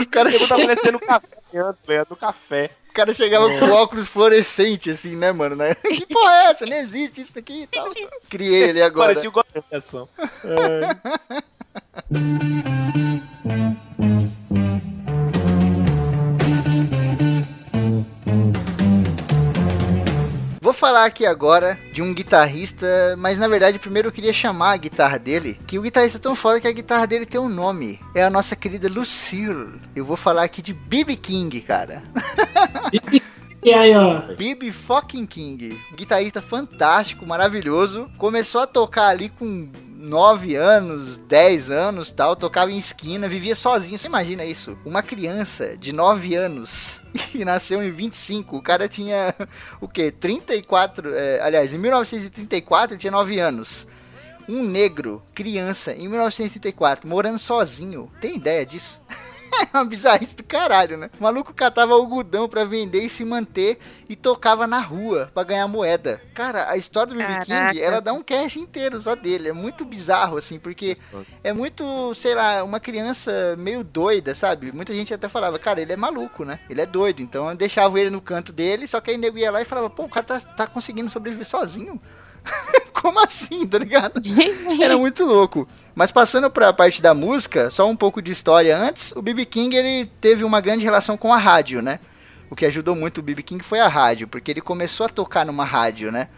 O 0.00 0.06
cara, 0.06 0.30
Eu 0.30 0.46
tava 0.48 0.62
LSD 0.62 0.92
no 0.92 1.00
café, 1.00 1.26
Leandro, 1.52 2.06
no 2.10 2.16
café. 2.16 2.70
o 2.88 2.92
cara 2.92 3.12
chegava 3.12 3.48
com 3.58 3.70
óculos 3.70 4.06
fluorescente, 4.06 4.90
assim, 4.90 5.16
né, 5.16 5.32
mano? 5.32 5.56
Né? 5.56 5.74
Que 5.82 6.06
porra 6.06 6.32
é 6.32 6.44
essa? 6.50 6.64
Não 6.66 6.76
existe 6.76 7.20
isso 7.20 7.38
aqui 7.38 7.62
e 7.62 7.66
tal. 7.66 7.92
Criei 8.28 8.64
ele 8.70 8.82
agora. 8.82 9.14
Parecia 9.14 9.30
o 9.30 9.76
ação. 9.76 10.08
É. 10.44 10.80
Vou 20.70 20.74
falar 20.78 21.04
aqui 21.04 21.26
agora 21.26 21.76
de 21.92 22.00
um 22.00 22.14
guitarrista, 22.14 22.86
mas 23.18 23.40
na 23.40 23.48
verdade 23.48 23.76
primeiro 23.76 24.06
eu 24.06 24.12
queria 24.12 24.32
chamar 24.32 24.70
a 24.70 24.76
guitarra 24.76 25.18
dele, 25.18 25.58
que 25.66 25.76
o 25.76 25.82
guitarrista 25.82 26.18
é 26.18 26.20
tão 26.20 26.36
foda 26.36 26.60
que 26.60 26.68
a 26.68 26.72
guitarra 26.72 27.08
dele 27.08 27.26
tem 27.26 27.40
um 27.40 27.48
nome. 27.48 27.98
É 28.14 28.22
a 28.22 28.30
nossa 28.30 28.54
querida 28.54 28.88
Lucille. 28.88 29.80
Eu 29.96 30.04
vou 30.04 30.16
falar 30.16 30.44
aqui 30.44 30.62
de 30.62 30.72
B.B. 30.72 31.16
King, 31.16 31.60
cara. 31.60 32.04
E 33.62 33.74
aí, 33.74 33.94
ó. 33.94 34.22
B.B. 34.36 34.72
fucking 34.72 35.26
King. 35.26 35.78
Guitarrista 35.94 36.40
fantástico, 36.40 37.26
maravilhoso. 37.26 38.10
Começou 38.16 38.62
a 38.62 38.66
tocar 38.66 39.08
ali 39.08 39.28
com 39.28 39.68
9 40.00 40.56
anos, 40.56 41.18
10 41.18 41.70
anos 41.70 42.10
tal. 42.10 42.34
Tocava 42.34 42.72
em 42.72 42.78
esquina, 42.78 43.28
vivia 43.28 43.54
sozinho. 43.54 43.98
Você 43.98 44.08
imagina 44.08 44.44
isso? 44.44 44.76
Uma 44.84 45.02
criança 45.02 45.76
de 45.76 45.92
9 45.92 46.34
anos 46.34 47.02
e 47.34 47.44
nasceu 47.44 47.82
em 47.82 47.92
25. 47.92 48.56
O 48.56 48.62
cara 48.62 48.88
tinha 48.88 49.34
o 49.80 49.86
quê? 49.86 50.10
34. 50.10 51.14
é, 51.14 51.40
aliás, 51.42 51.74
em 51.74 51.78
1934 51.78 52.94
ele 52.94 53.00
tinha 53.00 53.10
9 53.10 53.38
anos. 53.38 53.86
Um 54.48 54.64
negro, 54.64 55.22
criança, 55.34 55.92
em 55.92 56.08
1934, 56.08 57.08
morando 57.08 57.38
sozinho. 57.38 58.10
Tem 58.20 58.36
ideia 58.36 58.64
disso? 58.66 59.00
É 59.52 59.68
uma 59.76 59.84
bizarrice 59.84 60.36
do 60.36 60.44
caralho, 60.44 60.96
né? 60.96 61.10
O 61.18 61.22
maluco 61.22 61.52
catava 61.52 61.92
algodão 61.94 62.48
pra 62.48 62.64
vender 62.64 63.00
e 63.00 63.10
se 63.10 63.24
manter 63.24 63.78
e 64.08 64.16
tocava 64.16 64.66
na 64.66 64.80
rua 64.80 65.30
pra 65.34 65.42
ganhar 65.42 65.66
moeda. 65.68 66.20
Cara, 66.34 66.70
a 66.70 66.76
história 66.76 67.12
do 67.12 67.18
B.B. 67.18 67.44
King, 67.44 67.80
ela 67.80 68.00
dá 68.00 68.12
um 68.12 68.22
cash 68.22 68.56
inteiro 68.56 69.00
só 69.00 69.14
dele. 69.14 69.48
É 69.48 69.52
muito 69.52 69.84
bizarro, 69.84 70.36
assim, 70.36 70.58
porque 70.58 70.96
é 71.42 71.52
muito, 71.52 72.14
sei 72.14 72.34
lá, 72.34 72.62
uma 72.62 72.80
criança 72.80 73.56
meio 73.58 73.82
doida, 73.82 74.34
sabe? 74.34 74.72
Muita 74.72 74.94
gente 74.94 75.12
até 75.12 75.28
falava, 75.28 75.58
cara, 75.58 75.80
ele 75.80 75.92
é 75.92 75.96
maluco, 75.96 76.44
né? 76.44 76.60
Ele 76.68 76.80
é 76.80 76.86
doido. 76.86 77.20
Então 77.20 77.48
eu 77.48 77.56
deixava 77.56 78.00
ele 78.00 78.10
no 78.10 78.20
canto 78.20 78.52
dele, 78.52 78.86
só 78.86 79.00
que 79.00 79.10
aí 79.10 79.16
o 79.16 79.20
nego 79.20 79.38
ia 79.38 79.50
lá 79.50 79.60
e 79.60 79.64
falava, 79.64 79.90
pô, 79.90 80.04
o 80.04 80.08
cara 80.08 80.24
tá, 80.24 80.40
tá 80.40 80.66
conseguindo 80.66 81.10
sobreviver 81.10 81.46
sozinho. 81.46 82.00
Como 82.92 83.18
assim, 83.20 83.66
tá 83.66 83.78
ligado? 83.78 84.20
Era 84.80 84.96
muito 84.96 85.24
louco. 85.24 85.66
Mas 85.94 86.10
passando 86.10 86.50
pra 86.50 86.72
parte 86.72 87.00
da 87.00 87.14
música, 87.14 87.70
só 87.70 87.88
um 87.88 87.96
pouco 87.96 88.20
de 88.20 88.30
história 88.30 88.76
antes, 88.76 89.12
o 89.12 89.22
B.B. 89.22 89.44
King 89.46 89.76
ele 89.76 90.06
teve 90.20 90.44
uma 90.44 90.60
grande 90.60 90.84
relação 90.84 91.16
com 91.16 91.32
a 91.32 91.38
rádio, 91.38 91.80
né? 91.82 91.98
o 92.50 92.56
que 92.56 92.66
ajudou 92.66 92.96
muito 92.96 93.18
o 93.18 93.22
BB 93.22 93.44
King 93.44 93.64
foi 93.64 93.78
a 93.78 93.86
rádio, 93.86 94.26
porque 94.26 94.50
ele 94.50 94.60
começou 94.60 95.06
a 95.06 95.08
tocar 95.08 95.46
numa 95.46 95.64
rádio, 95.64 96.10
né? 96.10 96.28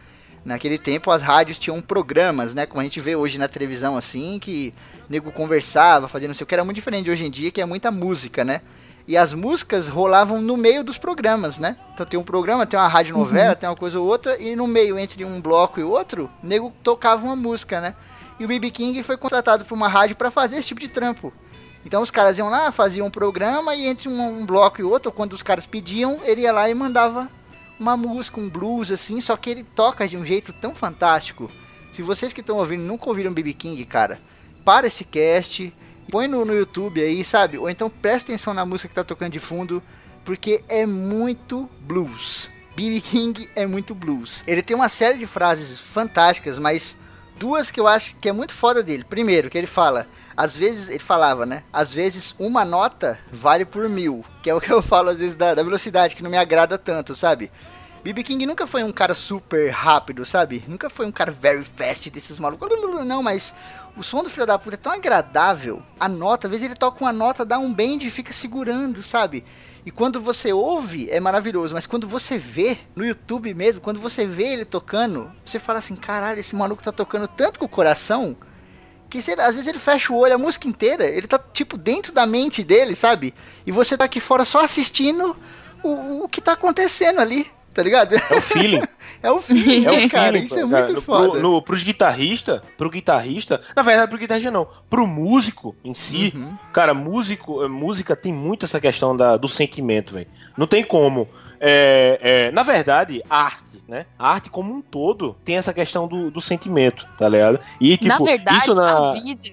Naquele 0.44 0.76
tempo 0.76 1.10
as 1.10 1.22
rádios 1.22 1.58
tinham 1.58 1.80
programas, 1.80 2.54
né? 2.54 2.66
Como 2.66 2.80
a 2.80 2.84
gente 2.84 3.00
vê 3.00 3.16
hoje 3.16 3.38
na 3.38 3.48
televisão, 3.48 3.96
assim, 3.96 4.38
que 4.38 4.74
nego 5.08 5.32
conversava, 5.32 6.08
fazia 6.08 6.28
não 6.28 6.34
sei 6.34 6.44
o 6.44 6.46
que, 6.46 6.54
era 6.54 6.64
muito 6.64 6.74
diferente 6.74 7.04
de 7.04 7.10
hoje 7.10 7.24
em 7.24 7.30
dia, 7.30 7.50
que 7.50 7.60
é 7.62 7.64
muita 7.64 7.90
música, 7.90 8.44
né? 8.44 8.60
E 9.06 9.16
as 9.16 9.32
músicas 9.32 9.88
rolavam 9.88 10.40
no 10.40 10.56
meio 10.56 10.84
dos 10.84 10.96
programas, 10.96 11.58
né? 11.58 11.76
Então 11.92 12.06
tem 12.06 12.18
um 12.18 12.24
programa, 12.24 12.66
tem 12.66 12.78
uma 12.78 12.88
rádio 12.88 13.16
novela, 13.16 13.50
uhum. 13.50 13.56
tem 13.56 13.68
uma 13.68 13.76
coisa 13.76 13.98
ou 13.98 14.06
outra, 14.06 14.40
e 14.40 14.54
no 14.54 14.66
meio, 14.66 14.98
entre 14.98 15.24
um 15.24 15.40
bloco 15.40 15.80
e 15.80 15.82
outro, 15.82 16.30
nego 16.42 16.72
tocava 16.82 17.24
uma 17.24 17.34
música, 17.34 17.80
né? 17.80 17.94
E 18.38 18.44
o 18.44 18.48
BB 18.48 18.70
King 18.70 19.02
foi 19.02 19.16
contratado 19.16 19.64
por 19.64 19.74
uma 19.74 19.88
rádio 19.88 20.16
para 20.16 20.30
fazer 20.30 20.56
esse 20.56 20.68
tipo 20.68 20.80
de 20.80 20.88
trampo. 20.88 21.32
Então 21.84 22.00
os 22.00 22.10
caras 22.10 22.38
iam 22.38 22.48
lá, 22.48 22.70
faziam 22.70 23.06
um 23.06 23.10
programa, 23.10 23.74
e 23.74 23.86
entre 23.86 24.08
um, 24.08 24.40
um 24.40 24.46
bloco 24.46 24.80
e 24.80 24.84
outro, 24.84 25.10
quando 25.10 25.32
os 25.32 25.42
caras 25.42 25.66
pediam, 25.66 26.20
ele 26.22 26.42
ia 26.42 26.52
lá 26.52 26.68
e 26.70 26.74
mandava 26.74 27.28
uma 27.78 27.96
música, 27.96 28.40
um 28.40 28.48
blues, 28.48 28.90
assim, 28.90 29.20
só 29.20 29.36
que 29.36 29.50
ele 29.50 29.64
toca 29.64 30.06
de 30.06 30.16
um 30.16 30.24
jeito 30.24 30.52
tão 30.52 30.74
fantástico. 30.74 31.50
Se 31.90 32.02
vocês 32.02 32.32
que 32.32 32.40
estão 32.40 32.56
ouvindo 32.56 32.82
nunca 32.82 33.08
ouviram 33.08 33.32
BB 33.32 33.54
King, 33.54 33.84
cara, 33.84 34.20
para 34.64 34.86
esse 34.86 35.04
cast, 35.04 35.74
põe 36.12 36.28
no, 36.28 36.44
no 36.44 36.54
YouTube 36.54 37.02
aí, 37.02 37.24
sabe? 37.24 37.56
Ou 37.56 37.70
então 37.70 37.88
presta 37.88 38.30
atenção 38.30 38.52
na 38.52 38.66
música 38.66 38.86
que 38.86 38.94
tá 38.94 39.02
tocando 39.02 39.32
de 39.32 39.38
fundo, 39.38 39.82
porque 40.26 40.62
é 40.68 40.84
muito 40.84 41.68
blues. 41.80 42.50
B.B. 42.76 43.00
King 43.00 43.48
é 43.56 43.66
muito 43.66 43.94
blues. 43.94 44.44
Ele 44.46 44.60
tem 44.60 44.76
uma 44.76 44.90
série 44.90 45.18
de 45.18 45.26
frases 45.26 45.80
fantásticas, 45.80 46.58
mas 46.58 46.98
duas 47.38 47.70
que 47.70 47.80
eu 47.80 47.88
acho 47.88 48.16
que 48.16 48.28
é 48.28 48.32
muito 48.32 48.52
foda 48.52 48.82
dele. 48.82 49.04
Primeiro, 49.04 49.48
que 49.48 49.56
ele 49.56 49.66
fala, 49.66 50.06
às 50.36 50.54
vezes, 50.54 50.90
ele 50.90 50.98
falava, 50.98 51.46
né? 51.46 51.64
Às 51.72 51.92
vezes 51.94 52.34
uma 52.38 52.62
nota 52.62 53.18
vale 53.32 53.64
por 53.64 53.88
mil. 53.88 54.22
Que 54.42 54.50
é 54.50 54.54
o 54.54 54.60
que 54.60 54.70
eu 54.70 54.82
falo 54.82 55.08
às 55.08 55.18
vezes 55.18 55.34
da, 55.34 55.54
da 55.54 55.62
velocidade, 55.62 56.14
que 56.14 56.22
não 56.22 56.30
me 56.30 56.36
agrada 56.36 56.76
tanto, 56.76 57.14
sabe? 57.14 57.50
B.B. 58.02 58.24
King 58.24 58.46
nunca 58.46 58.66
foi 58.66 58.82
um 58.82 58.90
cara 58.90 59.14
super 59.14 59.70
rápido, 59.70 60.26
sabe? 60.26 60.64
Nunca 60.66 60.90
foi 60.90 61.06
um 61.06 61.12
cara 61.12 61.30
very 61.30 61.62
fast 61.62 62.10
desses 62.10 62.36
malucos. 62.40 62.68
Não, 63.06 63.22
mas 63.22 63.54
o 63.96 64.02
som 64.02 64.24
do 64.24 64.30
filho 64.30 64.44
da 64.44 64.58
puta 64.58 64.74
é 64.74 64.76
tão 64.76 64.92
agradável. 64.92 65.80
A 66.00 66.08
nota, 66.08 66.48
às 66.48 66.50
vezes 66.50 66.66
ele 66.66 66.74
toca 66.74 67.04
uma 67.04 67.12
nota, 67.12 67.44
dá 67.44 67.60
um 67.60 67.72
bend 67.72 68.04
e 68.04 68.10
fica 68.10 68.32
segurando, 68.32 69.04
sabe? 69.04 69.44
E 69.86 69.90
quando 69.92 70.20
você 70.20 70.52
ouve, 70.52 71.08
é 71.10 71.20
maravilhoso. 71.20 71.74
Mas 71.74 71.86
quando 71.86 72.08
você 72.08 72.36
vê, 72.36 72.76
no 72.96 73.06
YouTube 73.06 73.54
mesmo, 73.54 73.80
quando 73.80 74.00
você 74.00 74.26
vê 74.26 74.48
ele 74.48 74.64
tocando, 74.64 75.30
você 75.44 75.60
fala 75.60 75.78
assim: 75.78 75.94
caralho, 75.94 76.40
esse 76.40 76.56
maluco 76.56 76.82
tá 76.82 76.90
tocando 76.90 77.28
tanto 77.28 77.60
com 77.60 77.66
o 77.66 77.68
coração. 77.68 78.36
Que 79.08 79.18
às 79.18 79.54
vezes 79.54 79.66
ele 79.68 79.78
fecha 79.78 80.12
o 80.12 80.16
olho 80.16 80.34
a 80.34 80.38
música 80.38 80.66
inteira, 80.66 81.04
ele 81.04 81.26
tá 81.28 81.38
tipo 81.38 81.76
dentro 81.76 82.12
da 82.12 82.26
mente 82.26 82.64
dele, 82.64 82.96
sabe? 82.96 83.32
E 83.64 83.70
você 83.70 83.96
tá 83.96 84.06
aqui 84.06 84.18
fora 84.18 84.44
só 84.44 84.64
assistindo 84.64 85.36
o, 85.84 86.24
o 86.24 86.28
que 86.28 86.40
tá 86.40 86.52
acontecendo 86.52 87.20
ali 87.20 87.46
tá 87.72 87.82
ligado? 87.82 88.14
É 88.14 88.36
o 88.36 88.42
feeling. 88.42 88.82
é 89.22 89.30
o 89.30 89.40
feeling, 89.40 89.86
é 89.86 90.06
o 90.06 90.10
cara, 90.10 90.38
isso 90.38 90.58
é 90.58 90.64
muito 90.64 90.92
no, 90.92 91.00
foda. 91.00 91.30
Pro, 91.30 91.40
no, 91.40 91.62
pros 91.62 91.82
guitarristas, 91.82 92.60
pro 92.76 92.90
guitarrista, 92.90 93.60
na 93.74 93.82
verdade 93.82 94.08
pro 94.08 94.18
guitarrista 94.18 94.50
não, 94.50 94.66
pro 94.88 95.06
músico 95.06 95.74
em 95.84 95.94
si, 95.94 96.32
uhum. 96.34 96.56
cara, 96.72 96.94
músico, 96.94 97.62
eh, 97.62 97.68
música 97.68 98.14
tem 98.14 98.32
muito 98.32 98.64
essa 98.64 98.80
questão 98.80 99.16
da, 99.16 99.36
do 99.36 99.48
sentimento, 99.48 100.14
velho. 100.14 100.28
Não 100.56 100.66
tem 100.66 100.84
como. 100.84 101.28
É, 101.64 102.18
é, 102.20 102.50
na 102.50 102.64
verdade, 102.64 103.22
arte, 103.30 103.80
né? 103.86 104.06
A 104.18 104.32
arte 104.32 104.50
como 104.50 104.74
um 104.74 104.82
todo 104.82 105.36
tem 105.44 105.56
essa 105.56 105.72
questão 105.72 106.08
do, 106.08 106.28
do 106.28 106.40
sentimento, 106.40 107.06
tá 107.16 107.28
ligado? 107.28 107.60
E, 107.80 107.96
tipo, 107.96 108.08
na 108.08 108.18
verdade, 108.18 108.58
isso 108.58 108.74
na... 108.74 109.10
a 109.10 109.12
vida 109.12 109.48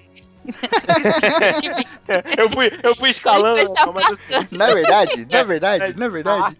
eu, 2.38 2.50
fui, 2.50 2.72
eu 2.82 2.96
fui 2.96 3.10
escalando. 3.10 3.60
Assim, 3.60 4.46
na 4.50 4.72
verdade, 4.72 5.26
na 5.30 5.42
verdade, 5.42 5.98
na 5.98 6.08
verdade. 6.08 6.56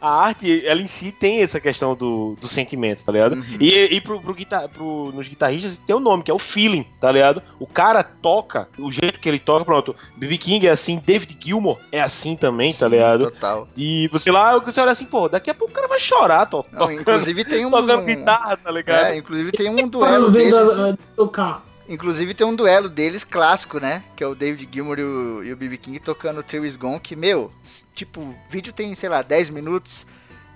A 0.00 0.10
arte, 0.26 0.66
ela 0.66 0.80
em 0.80 0.86
si 0.86 1.12
tem 1.12 1.42
essa 1.42 1.60
questão 1.60 1.94
do, 1.94 2.36
do 2.40 2.48
sentimento, 2.48 3.04
tá 3.04 3.12
ligado? 3.12 3.34
Uhum. 3.34 3.56
E, 3.60 3.96
e 3.96 4.00
pro, 4.00 4.20
pro, 4.20 4.34
guitar, 4.34 4.68
pro, 4.68 5.12
nos 5.14 5.28
guitarristas 5.28 5.78
tem 5.86 5.94
o 5.94 5.98
um 5.98 6.02
nome, 6.02 6.22
que 6.22 6.30
é 6.30 6.34
o 6.34 6.38
feeling, 6.38 6.86
tá 7.00 7.10
ligado? 7.10 7.42
O 7.58 7.66
cara 7.66 8.02
toca, 8.02 8.68
o 8.78 8.90
jeito 8.90 9.20
que 9.20 9.28
ele 9.28 9.38
toca, 9.38 9.64
pronto. 9.64 9.94
B.B. 10.16 10.38
King 10.38 10.66
é 10.66 10.70
assim, 10.70 11.02
David 11.04 11.36
Gilmour 11.40 11.78
é 11.92 12.00
assim 12.00 12.36
também, 12.36 12.70
tá 12.70 12.74
Sim, 12.74 12.80
tá 12.80 12.88
ligado? 12.88 13.30
Total. 13.30 13.68
E 13.76 14.08
você 14.08 14.30
lá, 14.30 14.58
você 14.58 14.80
olha 14.80 14.92
assim, 14.92 15.06
pô, 15.06 15.28
daqui 15.28 15.50
a 15.50 15.54
pouco 15.54 15.72
o 15.72 15.74
cara 15.74 15.88
vai 15.88 16.00
chorar, 16.00 16.46
to, 16.46 16.64
Não, 16.72 16.80
tocando, 16.80 17.00
inclusive 17.00 17.44
tem 17.44 17.64
um. 17.64 17.70
Tocando 17.70 18.04
guitarra, 18.04 18.56
tá 18.56 18.70
ligado? 18.70 19.06
É, 19.06 19.16
inclusive 19.16 19.52
tem 19.52 19.68
um 19.68 19.88
duelo 19.88 20.30
deles. 20.30 20.96
Tocar. 21.14 21.75
Inclusive 21.88 22.34
tem 22.34 22.46
um 22.46 22.54
duelo 22.54 22.88
deles 22.88 23.24
clássico, 23.24 23.78
né? 23.78 24.02
Que 24.16 24.24
é 24.24 24.26
o 24.26 24.34
David 24.34 24.68
Gilmour 24.72 24.98
e 24.98 25.02
o, 25.02 25.52
o 25.52 25.56
BB 25.56 25.76
King 25.76 25.98
tocando 26.00 26.42
Trill 26.42 26.66
Is 26.66 26.76
Gone, 26.76 27.00
que, 27.00 27.14
meu, 27.14 27.50
tipo, 27.94 28.20
o 28.20 28.36
vídeo 28.48 28.72
tem, 28.72 28.94
sei 28.94 29.08
lá, 29.08 29.22
10 29.22 29.50
minutos. 29.50 30.06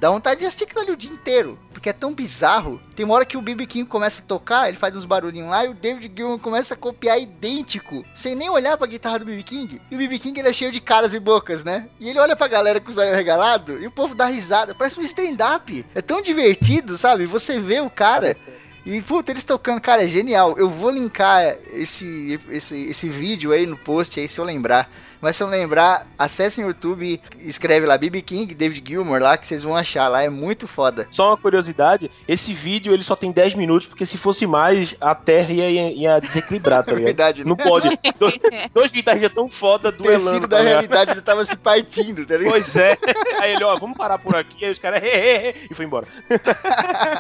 Dá 0.01 0.09
vontade 0.09 0.41
de 0.41 0.47
assistir 0.47 0.65
aquilo 0.65 0.81
ali 0.81 0.93
o 0.93 0.97
dia 0.97 1.13
inteiro. 1.13 1.59
Porque 1.75 1.91
é 1.91 1.93
tão 1.93 2.15
bizarro. 2.15 2.81
Tem 2.97 3.05
uma 3.05 3.15
hora 3.15 3.27
que 3.27 3.37
o 3.37 3.43
BB 3.43 3.67
King 3.67 3.85
começa 3.85 4.23
a 4.23 4.25
tocar, 4.25 4.67
ele 4.67 4.79
faz 4.79 4.97
uns 4.97 5.05
barulhinhos 5.05 5.51
lá, 5.51 5.67
e 5.67 5.69
o 5.69 5.75
David 5.75 6.11
Gilmour 6.17 6.39
começa 6.39 6.73
a 6.73 6.77
copiar 6.77 7.21
idêntico, 7.21 8.03
sem 8.15 8.35
nem 8.35 8.49
olhar 8.49 8.79
pra 8.79 8.87
guitarra 8.87 9.19
do 9.19 9.27
BB 9.27 9.43
King. 9.43 9.83
E 9.91 9.95
o 9.95 9.99
BB 9.99 10.19
King 10.19 10.41
ele 10.41 10.49
é 10.49 10.53
cheio 10.55 10.73
de 10.73 10.81
caras 10.81 11.13
e 11.13 11.21
bocas, 11.21 11.65
né? 11.65 11.87
E 12.01 12.09
ele 12.09 12.19
olha 12.19 12.35
pra 12.35 12.49
galera 12.49 12.81
com 12.81 12.91
os 12.91 12.97
olhos 12.97 13.15
regalados, 13.15 13.83
e 13.83 13.87
o 13.87 13.91
povo 13.91 14.15
dá 14.15 14.25
risada. 14.25 14.75
Parece 14.75 14.99
um 14.99 15.03
stand-up. 15.03 15.85
É 15.95 16.01
tão 16.01 16.23
divertido, 16.23 16.97
sabe? 16.97 17.27
Você 17.27 17.61
vê 17.61 17.81
o 17.81 17.91
cara. 17.91 18.39
E, 18.85 19.01
puta, 19.03 19.31
eles 19.31 19.45
tocando, 19.45 19.81
cara, 19.81 20.05
é 20.05 20.09
genial. 20.09 20.57
Eu 20.57 20.69
vou 20.69 20.91
linkar 20.91 21.57
esse, 21.73 22.41
esse, 22.49 22.77
esse 22.91 23.09
vídeo 23.09 23.53
aí 23.53 23.67
no 23.67 23.77
post 23.77 24.19
aí, 24.19 24.29
se 24.29 24.41
eu 24.41 24.45
lembrar. 24.45 24.91
Mas 25.21 25.37
se 25.37 25.43
eu 25.43 25.47
lembrar, 25.47 26.07
acessem 26.19 26.65
o 26.65 26.69
YouTube, 26.69 27.21
escreve 27.39 27.87
lá 27.87 27.99
BB 27.99 28.23
King, 28.23 28.55
David 28.55 28.89
Gilmour 28.89 29.21
lá, 29.21 29.37
que 29.37 29.47
vocês 29.47 29.63
vão 29.63 29.77
achar 29.77 30.09
lá, 30.09 30.23
é 30.23 30.31
muito 30.31 30.67
foda. 30.67 31.07
Só 31.11 31.29
uma 31.29 31.37
curiosidade, 31.37 32.11
esse 32.27 32.53
vídeo 32.53 32.95
ele 32.95 33.03
só 33.03 33.15
tem 33.15 33.31
10 33.31 33.55
minutos, 33.55 33.87
porque 33.87 34.07
se 34.07 34.17
fosse 34.17 34.47
mais, 34.47 34.95
a 35.01 35.15
Terra 35.15 35.53
ia, 35.53 35.93
ia 35.93 36.21
desequilibrar, 36.21 36.85
tá 36.85 36.93
ligado? 36.93 37.07
Verdade, 37.07 37.45
né? 37.45 37.49
Não 37.49 37.57
pode. 37.57 37.99
dois, 38.19 38.39
dois 38.73 38.93
guitarristas 38.93 39.35
tão 39.35 39.49
foda 39.49 39.93
duelando. 39.93 40.23
O 40.23 40.29
tecido 40.31 40.49
da 40.49 40.59
tá 40.59 40.63
realidade 40.63 41.15
já 41.15 41.23
tava 41.23 41.45
se 41.45 41.57
partindo, 41.57 42.25
tá 42.25 42.37
ligado? 42.37 42.53
Pois 42.53 42.77
é. 42.77 42.97
Aí 43.41 43.53
ele, 43.53 43.65
ó, 43.65 43.77
vamos 43.77 43.97
parar 43.97 44.19
por 44.19 44.37
aqui, 44.37 44.65
aí 44.65 44.71
os 44.71 44.79
caras, 44.79 45.03
e 45.03 45.75
foi 45.75 45.87
embora. 45.87 46.07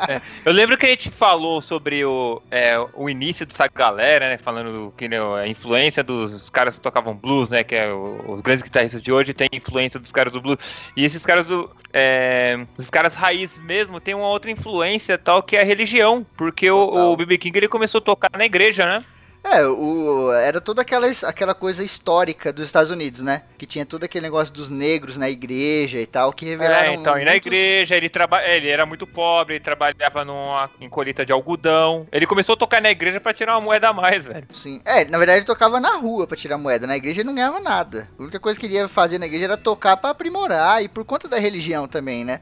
É. 0.08 0.20
Eu 0.44 0.52
lembro 0.52 0.76
que 0.76 0.84
a 0.84 0.88
gente 0.88 1.10
falou 1.10 1.62
sobre 1.62 2.04
o, 2.04 2.42
é, 2.50 2.78
o 2.94 3.08
início 3.08 3.46
dessa 3.46 3.66
galera, 3.68 4.28
né, 4.28 4.38
falando 4.38 4.92
que 4.96 5.08
né, 5.08 5.18
a 5.18 5.46
influência 5.46 6.02
dos 6.02 6.50
caras 6.50 6.74
que 6.74 6.80
tocavam 6.80 7.14
blues, 7.14 7.48
né, 7.48 7.64
que 7.64 7.74
é 7.74 7.89
os 7.92 8.40
grandes 8.40 8.62
guitarristas 8.62 9.02
de 9.02 9.12
hoje 9.12 9.34
têm 9.34 9.48
influência 9.52 9.98
dos 10.00 10.12
caras 10.12 10.32
do 10.32 10.40
blues. 10.40 10.58
E 10.96 11.04
esses 11.04 11.24
caras 11.24 11.46
do. 11.46 11.70
É, 11.92 12.66
os 12.78 12.90
caras 12.90 13.14
raiz 13.14 13.58
mesmo 13.58 14.00
tem 14.00 14.14
uma 14.14 14.28
outra 14.28 14.50
influência 14.50 15.18
tal 15.18 15.42
que 15.42 15.56
é 15.56 15.60
a 15.60 15.64
religião. 15.64 16.26
Porque 16.36 16.70
o, 16.70 17.12
o 17.12 17.16
BB 17.16 17.38
King 17.38 17.58
ele 17.58 17.68
começou 17.68 17.98
a 17.98 18.02
tocar 18.02 18.30
na 18.36 18.44
igreja, 18.44 18.86
né? 18.86 19.04
É, 19.42 19.64
o, 19.66 20.32
era 20.32 20.60
toda 20.60 20.82
aquela, 20.82 21.06
aquela 21.26 21.54
coisa 21.54 21.82
histórica 21.82 22.52
dos 22.52 22.66
Estados 22.66 22.90
Unidos, 22.90 23.22
né? 23.22 23.42
Que 23.56 23.66
tinha 23.66 23.86
todo 23.86 24.04
aquele 24.04 24.22
negócio 24.22 24.52
dos 24.52 24.68
negros 24.68 25.16
na 25.16 25.30
igreja 25.30 25.98
e 25.98 26.06
tal, 26.06 26.32
que 26.32 26.44
revelaram. 26.44 26.90
É, 26.90 26.94
então, 26.94 27.14
muitos... 27.14 27.22
e 27.22 27.24
na 27.24 27.36
igreja 27.36 27.96
ele, 27.96 28.08
traba... 28.08 28.42
ele 28.44 28.68
era 28.68 28.84
muito 28.84 29.06
pobre, 29.06 29.54
ele 29.54 29.64
trabalhava 29.64 30.24
numa 30.24 30.70
em 30.80 30.88
colheita 30.88 31.24
de 31.24 31.32
algodão. 31.32 32.06
Ele 32.12 32.26
começou 32.26 32.52
a 32.52 32.56
tocar 32.56 32.82
na 32.82 32.90
igreja 32.90 33.18
para 33.18 33.32
tirar 33.32 33.54
uma 33.54 33.62
moeda 33.62 33.88
a 33.88 33.92
mais, 33.92 34.24
velho. 34.24 34.46
Sim. 34.52 34.80
É, 34.84 35.04
na 35.06 35.18
verdade 35.18 35.38
ele 35.38 35.46
tocava 35.46 35.80
na 35.80 35.96
rua 35.96 36.26
para 36.26 36.36
tirar 36.36 36.58
moeda. 36.58 36.86
Na 36.86 36.96
igreja 36.96 37.20
ele 37.20 37.26
não 37.26 37.34
ganhava 37.34 37.60
nada. 37.60 38.08
A 38.18 38.22
única 38.22 38.38
coisa 38.38 38.58
que 38.58 38.66
ele 38.66 38.74
ia 38.74 38.88
fazer 38.88 39.18
na 39.18 39.26
igreja 39.26 39.46
era 39.46 39.56
tocar 39.56 39.96
para 39.96 40.10
aprimorar 40.10 40.84
e 40.84 40.88
por 40.88 41.04
conta 41.04 41.26
da 41.26 41.38
religião 41.38 41.88
também, 41.88 42.24
né? 42.24 42.40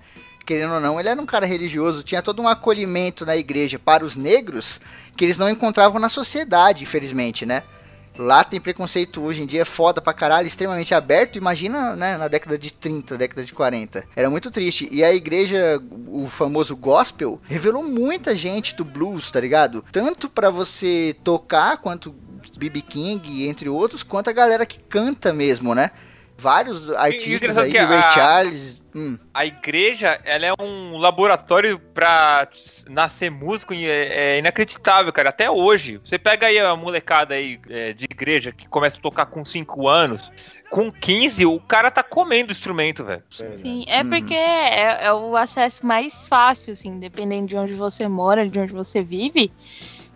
Querendo 0.49 0.73
ou 0.73 0.81
não, 0.81 0.99
ele 0.99 1.11
era 1.11 1.21
um 1.21 1.27
cara 1.27 1.45
religioso, 1.45 2.03
tinha 2.03 2.23
todo 2.23 2.41
um 2.41 2.49
acolhimento 2.49 3.27
na 3.27 3.37
igreja 3.37 3.79
para 3.79 4.03
os 4.03 4.17
negros 4.17 4.81
que 5.15 5.23
eles 5.23 5.37
não 5.37 5.51
encontravam 5.51 6.01
na 6.01 6.09
sociedade, 6.09 6.85
infelizmente, 6.85 7.45
né? 7.45 7.65
Lá 8.17 8.43
tem 8.43 8.59
preconceito 8.59 9.23
hoje 9.23 9.43
em 9.43 9.47
dia, 9.47 9.61
é 9.61 9.65
foda 9.67 10.01
pra 10.01 10.15
caralho, 10.15 10.47
extremamente 10.47 10.95
aberto. 10.95 11.37
Imagina, 11.37 11.95
né, 11.95 12.17
na 12.17 12.29
década 12.29 12.57
de 12.57 12.73
30, 12.73 13.19
década 13.19 13.45
de 13.45 13.53
40. 13.53 14.05
Era 14.17 14.31
muito 14.31 14.51
triste. 14.51 14.89
E 14.91 15.05
a 15.05 15.13
igreja, 15.13 15.81
o 16.07 16.27
famoso 16.27 16.75
gospel, 16.75 17.39
revelou 17.45 17.83
muita 17.83 18.35
gente 18.35 18.75
do 18.75 18.87
blues, 18.87 19.31
tá 19.31 19.39
ligado? 19.39 19.85
Tanto 19.93 20.31
para 20.31 20.49
você 20.49 21.15
tocar, 21.23 21.77
quanto 21.77 22.15
BB 22.57 22.81
King, 22.81 23.47
entre 23.47 23.69
outros, 23.69 24.03
quanto 24.03 24.31
a 24.31 24.33
galera 24.33 24.65
que 24.65 24.81
canta 24.81 25.31
mesmo, 25.31 25.75
né? 25.75 25.91
Vários 26.39 26.89
artistas 26.91 27.59
aí, 27.59 27.73
Ray 27.73 27.99
a, 27.99 28.11
Charles. 28.11 28.85
Hum. 28.95 29.19
A 29.35 29.45
igreja, 29.45 30.21
ela 30.25 30.47
é 30.47 30.53
um 30.61 30.97
laboratório 30.97 31.79
pra 31.79 32.49
nascer 32.89 33.31
músico, 33.31 33.75
é, 33.75 33.87
é, 33.87 34.39
inacreditável, 34.39 35.13
cara, 35.13 35.31
até 35.31 35.51
hoje. 35.51 36.01
Você 36.05 36.19
pega 36.19 36.47
aí 36.47 36.59
a 36.59 36.75
molecada 36.77 37.35
aí 37.35 37.61
é, 37.69 37.93
de 37.93 38.05
igreja 38.05 38.53
que 38.53 38.69
começa 38.69 38.99
a 38.99 39.03
tocar 39.03 39.27
com 39.27 39.45
5 39.45 39.89
anos, 39.89 40.31
com 40.71 40.93
15, 40.93 41.45
o 41.45 41.61
cara 41.61 41.91
tá 41.91 42.03
comendo 42.03 42.51
o 42.51 42.53
instrumento, 42.53 43.05
velho. 43.05 43.23
Sim, 43.31 43.85
é 43.89 44.03
uhum. 44.03 44.11
porque 44.11 44.35
é, 44.35 45.07
é, 45.07 45.13
o 45.13 45.37
acesso 45.37 45.85
mais 45.85 46.25
fácil, 46.25 46.73
assim, 46.73 47.01
dependendo 47.01 47.49
de 47.49 47.57
onde 47.57 47.75
você 47.75 48.07
mora, 48.07 48.49
de 48.49 48.59
onde 48.59 48.73
você 48.73 49.03
vive. 49.03 49.51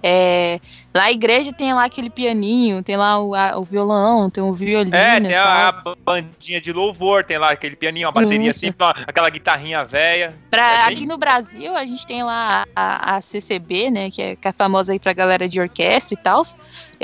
É, 0.03 0.59
Lá 0.94 1.05
a 1.05 1.11
igreja 1.11 1.53
tem 1.55 1.72
lá 1.72 1.86
aquele 1.86 2.11
pianinho, 2.11 2.82
tem 2.82 2.98
lá 2.98 3.18
o, 3.18 3.34
a- 3.34 3.57
o 3.59 3.64
violão, 3.64 4.28
tem 4.28 4.44
o 4.44 4.53
violino. 4.53 4.94
É, 4.94 5.18
tem 5.18 5.34
a, 5.34 5.68
a 5.70 5.94
bandinha 6.05 6.61
de 6.61 6.70
louvor, 6.70 7.24
tem 7.24 7.38
lá 7.38 7.50
aquele 7.50 7.74
pianinho, 7.74 8.07
uma 8.09 8.12
bateria 8.12 8.50
Isso. 8.50 8.66
aquela 9.07 9.30
guitarrinha 9.30 9.86
velha. 9.86 10.36
Pra- 10.50 10.82
É 10.82 10.86
bem 10.88 10.96
aqui 10.96 11.07
no 11.07 11.16
Brasil, 11.16 11.74
a 11.74 11.86
gente 11.86 12.07
tem 12.07 12.22
lá 12.22 12.66
a, 12.76 13.16
a 13.16 13.20
CCB, 13.22 13.90
né, 13.90 14.11
que 14.11 14.20
é, 14.20 14.36
que 14.36 14.46
é 14.46 14.53
famosa 14.53 14.92
aí 14.92 14.98
pra 14.98 15.14
galera 15.14 15.48
de 15.48 15.59
orquestra 15.59 16.12
e 16.12 16.16
tal. 16.22 16.42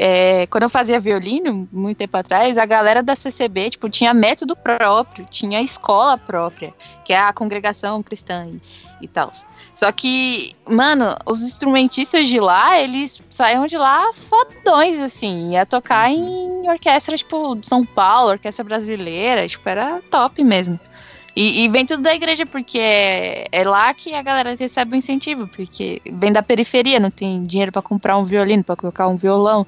É, 0.00 0.46
quando 0.46 0.62
eu 0.62 0.68
fazia 0.68 1.00
violino, 1.00 1.68
muito 1.72 1.98
tempo 1.98 2.16
atrás, 2.16 2.56
a 2.56 2.64
galera 2.64 3.02
da 3.02 3.16
CCB, 3.16 3.70
tipo, 3.70 3.90
tinha 3.90 4.14
método 4.14 4.54
próprio, 4.54 5.26
tinha 5.28 5.60
escola 5.60 6.16
própria, 6.16 6.72
que 7.04 7.12
é 7.12 7.18
a 7.18 7.32
congregação 7.32 8.00
cristã 8.00 8.46
e, 8.46 8.60
e 9.04 9.08
tal. 9.08 9.32
Só 9.74 9.90
que, 9.90 10.54
mano, 10.70 11.16
os 11.26 11.42
instrumentistas 11.42 12.28
de 12.28 12.38
lá, 12.38 12.78
eles 12.78 13.20
saíam 13.28 13.66
de 13.66 13.76
lá 13.76 14.12
fodões, 14.12 15.00
assim, 15.00 15.50
ia 15.54 15.66
tocar 15.66 16.08
em 16.08 16.70
orquestra, 16.70 17.16
tipo, 17.16 17.56
de 17.56 17.66
São 17.66 17.84
Paulo, 17.84 18.30
orquestra 18.30 18.64
brasileira, 18.64 19.48
tipo, 19.48 19.68
era 19.68 20.00
top 20.08 20.44
mesmo. 20.44 20.78
E, 21.38 21.62
e 21.62 21.68
vem 21.68 21.86
tudo 21.86 22.02
da 22.02 22.12
igreja, 22.12 22.44
porque 22.44 22.80
é, 22.80 23.44
é 23.52 23.62
lá 23.62 23.94
que 23.94 24.12
a 24.12 24.20
galera 24.20 24.56
recebe 24.58 24.94
o 24.94 24.96
incentivo, 24.96 25.46
porque 25.46 26.02
vem 26.04 26.32
da 26.32 26.42
periferia, 26.42 26.98
não 26.98 27.12
tem 27.12 27.44
dinheiro 27.44 27.70
pra 27.70 27.80
comprar 27.80 28.18
um 28.18 28.24
violino, 28.24 28.64
pra 28.64 28.74
colocar 28.74 29.06
um 29.06 29.16
violão. 29.16 29.64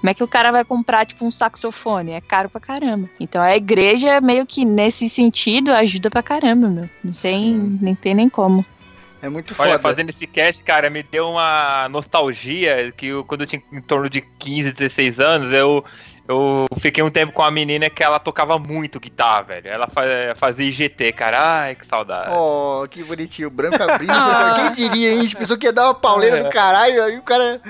Como 0.00 0.08
é 0.08 0.14
que 0.14 0.24
o 0.24 0.26
cara 0.26 0.50
vai 0.50 0.64
comprar, 0.64 1.04
tipo, 1.04 1.26
um 1.26 1.30
saxofone? 1.30 2.12
É 2.12 2.22
caro 2.22 2.48
pra 2.48 2.58
caramba. 2.58 3.06
Então 3.20 3.42
a 3.42 3.54
igreja, 3.54 4.18
meio 4.22 4.46
que 4.46 4.64
nesse 4.64 5.10
sentido, 5.10 5.70
ajuda 5.72 6.08
pra 6.08 6.22
caramba, 6.22 6.68
meu. 6.68 6.88
Não 7.04 7.12
tem, 7.12 7.38
Sim. 7.38 7.78
nem 7.82 7.94
tem 7.94 8.14
nem 8.14 8.28
como. 8.30 8.64
É 9.20 9.28
muito 9.28 9.54
Olha, 9.58 9.72
foda. 9.72 9.82
fazendo 9.82 10.08
esse 10.08 10.26
cast, 10.26 10.64
cara, 10.64 10.88
me 10.88 11.02
deu 11.02 11.28
uma 11.28 11.86
nostalgia 11.90 12.90
que 12.96 13.08
eu, 13.08 13.22
quando 13.24 13.42
eu 13.42 13.46
tinha 13.46 13.62
em 13.70 13.82
torno 13.82 14.08
de 14.08 14.22
15, 14.22 14.72
16 14.72 15.20
anos, 15.20 15.50
eu, 15.52 15.84
eu 16.30 16.66
fiquei 16.80 17.02
um 17.02 17.10
tempo 17.10 17.32
com 17.32 17.42
uma 17.42 17.50
menina 17.50 17.90
que 17.90 18.02
ela 18.02 18.18
tocava 18.18 18.58
muito 18.58 18.98
guitarra, 19.00 19.42
velho. 19.42 19.68
Ela 19.68 19.86
fa- 19.88 20.02
fazia 20.36 20.66
IGT, 20.68 21.12
cara. 21.12 21.60
Ai, 21.62 21.74
que 21.74 21.86
saudade. 21.86 22.30
Oh, 22.32 22.86
que 22.88 23.02
bonitinho. 23.02 23.50
Branco 23.50 23.82
abrindo. 23.82 24.12
Quem 24.56 24.72
diria, 24.72 25.12
hein? 25.12 25.18
A 25.18 25.22
gente 25.22 25.36
pensou 25.36 25.58
que 25.58 25.66
ia 25.66 25.72
dar 25.72 25.84
uma 25.86 25.94
pauleira 25.94 26.42
do 26.42 26.48
caralho, 26.48 27.02
aí 27.02 27.18
o 27.18 27.22
cara. 27.22 27.60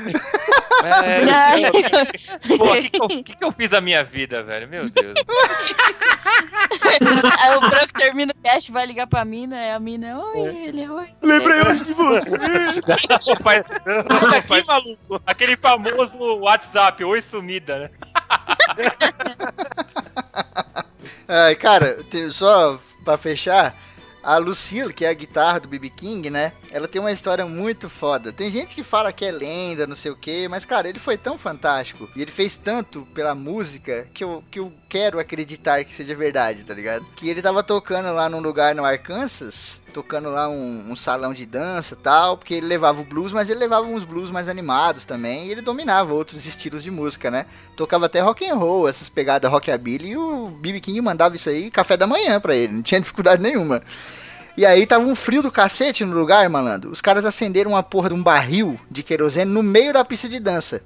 É, 0.82 2.56
pô, 2.56 2.64
o 2.72 2.80
que, 2.80 2.88
que, 2.90 3.02
eu- 3.02 3.08
que 3.08 3.36
que 3.36 3.44
eu 3.44 3.52
fiz 3.52 3.68
da 3.68 3.80
minha 3.80 4.02
vida, 4.02 4.42
velho? 4.42 4.66
Meu 4.68 4.88
Deus. 4.88 5.14
Aí 7.38 7.56
o 7.56 7.60
branco 7.60 7.92
termina 7.94 8.32
o 8.36 8.42
cast, 8.42 8.70
vai 8.72 8.86
ligar 8.86 9.06
pra 9.06 9.24
mina, 9.24 9.56
é 9.58 9.72
a 9.74 9.80
mina, 9.80 10.18
oi, 10.18 10.56
ele, 10.68 10.88
oi. 10.88 11.08
Lembrei 11.22 11.60
hoje 11.60 11.84
de 11.84 11.92
você. 11.92 12.30
Faz- 13.42 13.66
faz- 14.48 14.64
maluco. 14.66 15.22
Aquele 15.26 15.56
famoso 15.56 16.40
WhatsApp, 16.40 17.04
oi 17.04 17.22
sumida, 17.22 17.78
né? 17.78 17.90
Ai, 21.28 21.54
cara, 21.54 21.98
só 22.32 22.78
pra 23.04 23.16
fechar, 23.16 23.76
a 24.22 24.36
Lucille, 24.36 24.92
que 24.92 25.04
é 25.04 25.08
a 25.08 25.14
guitarra 25.14 25.60
do 25.60 25.68
BB 25.68 25.90
King, 25.90 26.30
né? 26.30 26.52
Ela 26.72 26.86
tem 26.86 27.00
uma 27.00 27.12
história 27.12 27.44
muito 27.44 27.88
foda. 27.88 28.32
Tem 28.32 28.50
gente 28.50 28.74
que 28.74 28.82
fala 28.82 29.12
que 29.12 29.24
é 29.24 29.30
lenda, 29.30 29.86
não 29.86 29.96
sei 29.96 30.10
o 30.10 30.16
que, 30.16 30.46
mas, 30.48 30.64
cara, 30.64 30.88
ele 30.88 31.00
foi 31.00 31.18
tão 31.18 31.36
fantástico 31.36 32.08
e 32.14 32.22
ele 32.22 32.30
fez 32.30 32.56
tanto 32.56 33.06
pela 33.12 33.34
música 33.34 34.06
que 34.14 34.22
eu, 34.22 34.44
que 34.50 34.60
eu 34.60 34.72
quero 34.88 35.18
acreditar 35.18 35.84
que 35.84 35.94
seja 35.94 36.14
verdade, 36.14 36.64
tá 36.64 36.72
ligado? 36.72 37.04
Que 37.16 37.28
ele 37.28 37.42
tava 37.42 37.62
tocando 37.62 38.12
lá 38.12 38.28
num 38.28 38.40
lugar 38.40 38.74
no 38.74 38.84
Arkansas, 38.84 39.80
tocando 39.92 40.30
lá 40.30 40.48
um, 40.48 40.90
um 40.90 40.96
salão 40.96 41.32
de 41.32 41.44
dança 41.44 41.96
tal, 41.96 42.36
porque 42.36 42.54
ele 42.54 42.66
levava 42.66 43.00
o 43.00 43.04
blues, 43.04 43.32
mas 43.32 43.50
ele 43.50 43.58
levava 43.58 43.86
uns 43.86 44.04
blues 44.04 44.30
mais 44.30 44.48
animados 44.48 45.04
também, 45.04 45.46
e 45.46 45.50
ele 45.50 45.60
dominava 45.60 46.14
outros 46.14 46.46
estilos 46.46 46.82
de 46.82 46.90
música, 46.90 47.30
né? 47.30 47.46
Tocava 47.76 48.06
até 48.06 48.20
rock 48.20 48.48
and 48.48 48.54
roll, 48.54 48.88
essas 48.88 49.08
pegadas 49.08 49.50
rockabilly, 49.50 50.10
e 50.10 50.16
o 50.16 50.48
BB 50.48 50.80
King 50.80 51.00
mandava 51.00 51.34
isso 51.34 51.48
aí 51.48 51.70
café 51.70 51.96
da 51.96 52.06
manhã 52.06 52.40
pra 52.40 52.54
ele, 52.54 52.72
não 52.72 52.82
tinha 52.82 53.00
dificuldade 53.00 53.42
nenhuma. 53.42 53.82
E 54.60 54.66
aí 54.66 54.86
tava 54.86 55.06
um 55.06 55.14
frio 55.14 55.42
do 55.42 55.50
cacete 55.50 56.04
no 56.04 56.14
lugar, 56.14 56.46
malandro. 56.50 56.90
Os 56.90 57.00
caras 57.00 57.24
acenderam 57.24 57.70
uma 57.70 57.82
porra 57.82 58.10
de 58.10 58.14
um 58.14 58.22
barril 58.22 58.78
de 58.90 59.02
querosene 59.02 59.50
no 59.50 59.62
meio 59.62 59.90
da 59.90 60.04
pista 60.04 60.28
de 60.28 60.38
dança. 60.38 60.82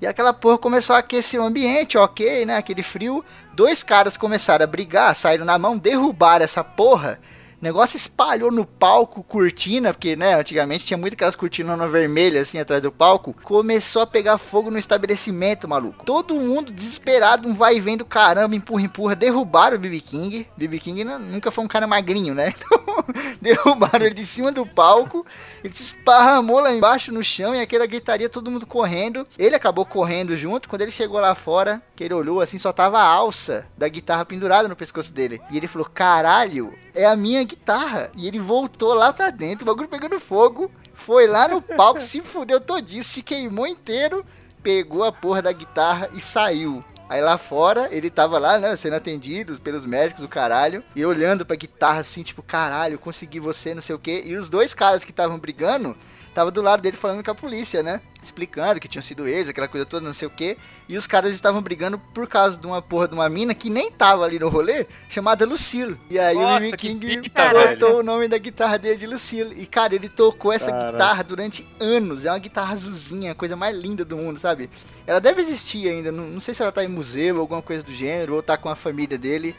E 0.00 0.06
aquela 0.08 0.32
porra 0.32 0.58
começou 0.58 0.96
a 0.96 0.98
aquecer 0.98 1.40
o 1.40 1.44
ambiente, 1.44 1.96
ok, 1.96 2.44
né? 2.44 2.56
Aquele 2.56 2.82
frio. 2.82 3.24
Dois 3.54 3.84
caras 3.84 4.16
começaram 4.16 4.64
a 4.64 4.66
brigar, 4.66 5.14
saíram 5.14 5.44
na 5.44 5.56
mão, 5.56 5.78
derrubaram 5.78 6.44
essa 6.44 6.64
porra. 6.64 7.20
Negócio 7.64 7.96
espalhou 7.96 8.52
no 8.52 8.66
palco, 8.66 9.22
cortina, 9.22 9.94
porque, 9.94 10.14
né, 10.14 10.34
antigamente 10.34 10.84
tinha 10.84 10.98
muito 10.98 11.14
aquelas 11.14 11.34
cortinas 11.34 11.90
vermelhas 11.90 12.48
assim 12.48 12.58
atrás 12.58 12.82
do 12.82 12.92
palco. 12.92 13.34
Começou 13.42 14.02
a 14.02 14.06
pegar 14.06 14.36
fogo 14.36 14.70
no 14.70 14.76
estabelecimento, 14.76 15.66
maluco. 15.66 16.04
Todo 16.04 16.34
mundo 16.34 16.70
desesperado, 16.70 17.48
um 17.48 17.54
vai 17.54 17.76
e 17.76 17.80
vem 17.80 17.96
do 17.96 18.04
caramba, 18.04 18.54
empurra, 18.54 18.82
empurra. 18.82 19.16
Derrubaram 19.16 19.78
o 19.78 19.80
BB 19.80 19.98
King. 20.02 20.46
BB 20.58 20.78
King 20.78 21.04
nu- 21.04 21.18
nunca 21.18 21.50
foi 21.50 21.64
um 21.64 21.68
cara 21.68 21.86
magrinho, 21.86 22.34
né? 22.34 22.52
Então, 22.64 23.04
derrubaram 23.40 24.06
ele 24.06 24.14
de 24.14 24.24
cima 24.24 24.50
do 24.52 24.64
palco. 24.64 25.26
Ele 25.62 25.74
se 25.74 25.82
esparramou 25.82 26.60
lá 26.60 26.72
embaixo 26.72 27.12
no 27.12 27.22
chão 27.22 27.54
e 27.54 27.60
aquela 27.60 27.86
gritaria, 27.86 28.28
todo 28.28 28.50
mundo 28.50 28.66
correndo. 28.66 29.26
Ele 29.38 29.54
acabou 29.54 29.84
correndo 29.84 30.36
junto. 30.36 30.68
Quando 30.68 30.82
ele 30.82 30.90
chegou 30.90 31.20
lá 31.20 31.34
fora, 31.34 31.82
que 31.94 32.04
ele 32.04 32.14
olhou 32.14 32.40
assim, 32.40 32.58
só 32.58 32.72
tava 32.72 32.98
a 32.98 33.06
alça 33.06 33.66
da 33.76 33.88
guitarra 33.88 34.24
pendurada 34.24 34.68
no 34.68 34.76
pescoço 34.76 35.12
dele. 35.12 35.40
E 35.50 35.56
ele 35.56 35.68
falou: 35.68 35.88
Caralho, 35.88 36.72
é 36.94 37.06
a 37.06 37.16
minha 37.16 37.42
guitarra. 37.44 38.10
E 38.14 38.26
ele 38.26 38.38
voltou 38.38 38.94
lá 38.94 39.12
pra 39.12 39.30
dentro, 39.30 39.64
o 39.64 39.66
bagulho 39.66 39.88
pegando 39.88 40.18
fogo. 40.18 40.70
Foi 40.92 41.26
lá 41.26 41.48
no 41.48 41.60
palco, 41.60 42.00
se 42.00 42.20
fudeu 42.20 42.60
todinho, 42.60 43.04
se 43.04 43.22
queimou 43.22 43.66
inteiro. 43.66 44.24
Pegou 44.62 45.04
a 45.04 45.12
porra 45.12 45.42
da 45.42 45.52
guitarra 45.52 46.08
e 46.12 46.20
saiu. 46.20 46.82
Aí 47.08 47.20
lá 47.20 47.36
fora, 47.36 47.88
ele 47.92 48.08
tava 48.08 48.38
lá, 48.38 48.58
né, 48.58 48.74
sendo 48.76 48.96
atendido 48.96 49.60
pelos 49.60 49.84
médicos 49.84 50.22
do 50.22 50.28
caralho, 50.28 50.82
e 50.96 51.04
olhando 51.04 51.44
pra 51.44 51.54
guitarra 51.54 52.00
assim, 52.00 52.22
tipo, 52.22 52.42
caralho, 52.42 52.98
consegui 52.98 53.38
você, 53.38 53.74
não 53.74 53.82
sei 53.82 53.94
o 53.94 53.98
quê. 53.98 54.22
E 54.24 54.34
os 54.34 54.48
dois 54.48 54.72
caras 54.72 55.04
que 55.04 55.10
estavam 55.10 55.38
brigando, 55.38 55.94
tava 56.34 56.50
do 56.50 56.60
lado 56.60 56.82
dele 56.82 56.96
falando 56.96 57.24
com 57.24 57.30
a 57.30 57.34
polícia, 57.34 57.82
né? 57.82 58.00
Explicando 58.22 58.80
que 58.80 58.88
tinham 58.88 59.02
sido 59.02 59.28
eles, 59.28 59.48
aquela 59.48 59.68
coisa 59.68 59.86
toda, 59.86 60.04
não 60.04 60.14
sei 60.14 60.26
o 60.26 60.30
quê. 60.30 60.56
E 60.88 60.96
os 60.96 61.06
caras 61.06 61.30
estavam 61.30 61.62
brigando 61.62 61.98
por 61.98 62.26
causa 62.26 62.58
de 62.58 62.66
uma 62.66 62.82
porra 62.82 63.06
de 63.06 63.14
uma 63.14 63.28
mina 63.28 63.54
que 63.54 63.70
nem 63.70 63.90
tava 63.90 64.24
ali 64.24 64.38
no 64.38 64.48
rolê, 64.48 64.86
chamada 65.08 65.46
Lucille. 65.46 65.96
E 66.10 66.18
aí 66.18 66.36
o 66.36 66.42
Nossa, 66.42 66.60
Mimi 66.60 66.76
que 66.76 66.88
King 66.94 67.28
botou 67.30 67.88
velho. 67.90 67.98
o 67.98 68.02
nome 68.02 68.26
da 68.26 68.36
guitarra 68.38 68.78
dele 68.78 68.96
de 68.96 69.06
Lucille. 69.06 69.54
E, 69.60 69.66
cara, 69.66 69.94
ele 69.94 70.08
tocou 70.08 70.52
essa 70.52 70.70
Caraca. 70.70 70.92
guitarra 70.92 71.22
durante 71.22 71.68
anos. 71.78 72.24
É 72.24 72.30
uma 72.30 72.38
guitarra 72.38 72.72
azulzinha, 72.72 73.32
a 73.32 73.34
coisa 73.34 73.54
mais 73.54 73.76
linda 73.76 74.04
do 74.04 74.16
mundo, 74.16 74.38
sabe? 74.38 74.68
Ela 75.06 75.20
deve 75.20 75.40
existir 75.40 75.88
ainda. 75.88 76.10
Não, 76.10 76.24
não 76.24 76.40
sei 76.40 76.54
se 76.54 76.62
ela 76.62 76.72
tá 76.72 76.82
em 76.82 76.88
museu 76.88 77.36
ou 77.36 77.40
alguma 77.42 77.62
coisa 77.62 77.82
do 77.82 77.92
gênero, 77.92 78.34
ou 78.34 78.42
tá 78.42 78.56
com 78.56 78.68
a 78.68 78.74
família 78.74 79.16
dele. 79.16 79.54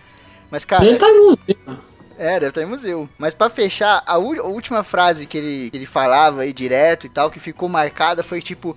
Mas, 0.51 0.65
cara, 0.65 0.86
Ele 0.86 0.97
tá 0.97 1.07
no 1.07 1.26
museu. 1.32 1.80
É, 2.18 2.39
deve 2.39 2.47
estar 2.47 2.61
em 2.61 2.66
museu. 2.66 3.09
Mas 3.18 3.34
pra 3.34 3.49
fechar, 3.49 4.03
a, 4.05 4.13
a 4.13 4.18
última 4.18 4.84
frase 4.84 5.26
que 5.26 5.38
ele, 5.38 5.70
que 5.70 5.78
ele 5.78 5.86
falava 5.86 6.41
aí 6.41 6.53
direto 6.53 7.05
e 7.05 7.09
tal, 7.09 7.32
que 7.32 7.39
ficou 7.39 7.70
marcada, 7.70 8.24
foi 8.24 8.41
tipo: 8.41 8.76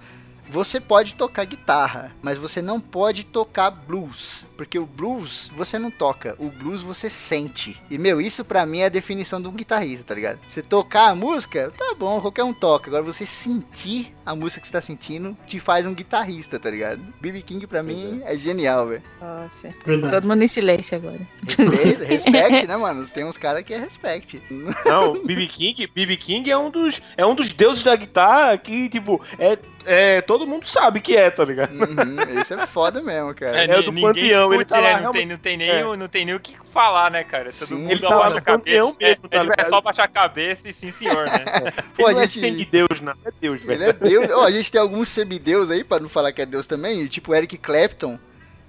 Você 0.51 0.81
pode 0.81 1.15
tocar 1.15 1.45
guitarra, 1.45 2.13
mas 2.23 2.39
você 2.39 2.63
não 2.63 2.81
pode 2.81 3.25
tocar 3.25 3.71
blues. 3.71 4.47
Porque 4.57 4.79
o 4.79 4.87
blues 4.87 5.51
você 5.55 5.79
não 5.79 5.91
toca, 5.91 6.35
o 6.39 6.51
blues 6.51 6.83
você 6.83 7.11
sente. 7.11 7.81
E, 7.91 7.99
meu, 7.99 8.21
isso 8.21 8.45
pra 8.45 8.67
mim 8.67 8.81
é 8.81 8.87
a 8.87 8.91
definição 8.91 9.41
de 9.41 9.49
um 9.49 9.53
guitarrista, 9.53 10.05
tá 10.05 10.15
ligado? 10.15 10.39
Você 10.47 10.63
tocar 10.63 11.09
a 11.09 11.15
música, 11.15 11.73
tá 11.77 11.95
bom, 11.99 12.21
qualquer 12.21 12.45
um 12.45 12.53
toca. 12.53 12.91
Agora 12.91 13.03
você 13.03 13.27
sentir 13.27 14.15
a 14.25 14.35
música 14.35 14.61
que 14.61 14.67
você 14.67 14.73
tá 14.73 14.81
sentindo 14.81 15.37
te 15.47 15.61
faz 15.61 15.87
um 15.87 15.95
guitarrista, 15.95 16.59
tá 16.59 16.71
ligado? 16.71 17.01
BB 17.21 17.43
King 17.43 17.67
pra 17.67 17.83
mim 17.83 18.21
é 18.25 18.35
genial, 18.37 18.89
velho. 18.89 19.03
Nossa. 19.21 19.75
Verdade. 19.85 20.15
Todo 20.15 20.29
mundo 20.29 20.43
em 20.43 20.47
silêncio 20.47 20.97
agora. 20.97 21.21
Respeite, 21.47 22.05
respeite, 22.05 22.67
né, 22.67 22.77
mano? 22.77 23.07
Tem 23.07 23.25
uns 23.25 23.39
caras 23.39 23.63
que 23.63 23.75
é 23.75 23.79
respeite. 23.79 24.43
Não, 24.87 25.25
BB 25.25 25.47
King, 25.47 25.87
BB 25.87 26.17
King 26.17 26.51
é 26.51 26.59
um 26.59 26.71
dos 26.71 27.01
é 27.17 27.25
um 27.25 27.35
dos 27.35 27.53
deuses 27.53 27.83
da 27.83 27.97
guitarra 27.97 28.57
que 28.59 28.89
tipo 28.89 29.21
é, 29.39 29.59
é 29.85 30.21
todo 30.21 30.47
mundo 30.47 30.67
sabe 30.67 31.01
que 31.01 31.17
é, 31.17 31.31
tá 31.31 31.45
ligado? 31.45 31.73
Uhum, 31.73 32.41
isso 32.41 32.55
é 32.55 32.67
foda 32.67 33.01
mesmo, 33.03 33.35
cara. 33.35 33.65
É 33.65 33.67
ni- 33.67 33.83
do 33.83 33.93
panteão, 34.01 34.53
ele 34.55 34.65
tá 34.65 34.81
lá 34.81 34.95
né? 34.95 35.01
Não 35.03 35.13
tem, 35.13 35.27
não 35.27 35.37
tem 35.39 35.57
nem, 35.57 35.69
É. 35.71 35.87
o- 35.87 35.97
não 35.97 36.09
tem 36.09 36.25
nem 36.25 36.35
o 36.35 36.41
que 36.41 36.57
falar, 36.73 37.11
né, 37.11 37.25
cara? 37.25 37.45
Todo 37.53 37.67
Sim, 37.67 37.75
mundo 37.77 37.91
ele 37.93 38.01
tá 38.01 38.15
abaixa 38.15 38.39
a 38.39 38.41
cabeça. 38.41 38.77
mesmo, 38.77 38.97
é, 39.01 39.15
tá 39.15 39.45
é, 39.63 39.67
é 39.67 39.69
só 39.69 39.77
abaixar 39.79 40.05
a 40.05 40.09
cabeça 40.09 40.61
e 40.65 40.73
sim, 40.73 40.93
senhor, 40.93 41.27
né? 41.27 41.45
Pô, 41.97 42.05
ele 42.05 42.13
não 42.15 42.21
a 42.21 42.23
é 42.25 42.27
gente- 42.27 42.41
semideus, 42.41 43.01
não. 43.01 43.13
É 43.25 43.31
Deus, 43.41 43.61
velho. 43.63 43.73
Ele 43.73 43.85
é 43.85 43.93
Deus. 43.93 44.31
Ó, 44.31 44.45
a 44.45 44.51
gente 44.51 44.71
tem 44.71 44.81
alguns 44.81 45.09
semideus 45.09 45.71
aí, 45.71 45.83
pra 45.85 45.99
não 45.99 46.09
falar 46.09 46.33
que 46.33 46.43
é 46.43 46.47
Deus 46.47 46.67
também, 46.67 47.07
tipo 47.07 47.35
Eric 47.35 47.57
Clapton, 47.59 48.19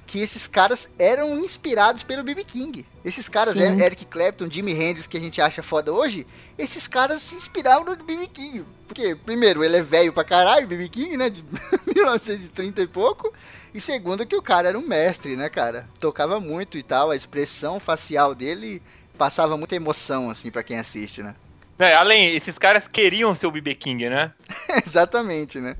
que 0.09 0.19
esses 0.19 0.47
caras 0.47 0.89
eram 0.97 1.37
inspirados 1.37 2.01
pelo 2.01 2.23
BB 2.23 2.43
King. 2.43 2.83
Esses 3.05 3.29
caras, 3.29 3.53
Sim. 3.53 3.61
Er- 3.61 3.79
Eric 3.79 4.07
Clapton, 4.07 4.49
Jimi 4.49 4.71
Hendrix, 4.73 5.05
que 5.05 5.15
a 5.17 5.19
gente 5.19 5.39
acha 5.39 5.61
foda 5.61 5.93
hoje, 5.93 6.25
esses 6.57 6.87
caras 6.87 7.21
se 7.21 7.35
inspiraram 7.35 7.85
no 7.85 7.95
BB 7.95 8.25
King. 8.27 8.65
Porque, 8.87 9.13
primeiro, 9.15 9.63
ele 9.63 9.77
é 9.77 9.83
velho 9.83 10.11
pra 10.11 10.23
caralho, 10.23 10.65
BB 10.67 10.89
King, 10.89 11.15
né, 11.15 11.29
de 11.29 11.45
1930 11.93 12.81
e 12.81 12.87
pouco, 12.87 13.31
e 13.71 13.79
segundo, 13.79 14.25
que 14.25 14.35
o 14.35 14.41
cara 14.41 14.69
era 14.69 14.79
um 14.79 14.87
mestre, 14.87 15.35
né, 15.35 15.47
cara? 15.47 15.87
Tocava 15.99 16.39
muito 16.39 16.75
e 16.75 16.81
tal, 16.81 17.11
a 17.11 17.15
expressão 17.15 17.79
facial 17.79 18.33
dele 18.33 18.81
passava 19.15 19.55
muita 19.57 19.75
emoção, 19.75 20.27
assim, 20.31 20.49
pra 20.49 20.63
quem 20.63 20.79
assiste, 20.79 21.21
né? 21.21 21.35
É, 21.77 21.93
além, 21.93 22.35
esses 22.35 22.57
caras 22.57 22.83
queriam 22.91 23.35
ser 23.35 23.45
o 23.45 23.51
BB 23.51 23.75
King, 23.75 24.09
né? 24.09 24.33
Exatamente, 24.83 25.59
né? 25.59 25.75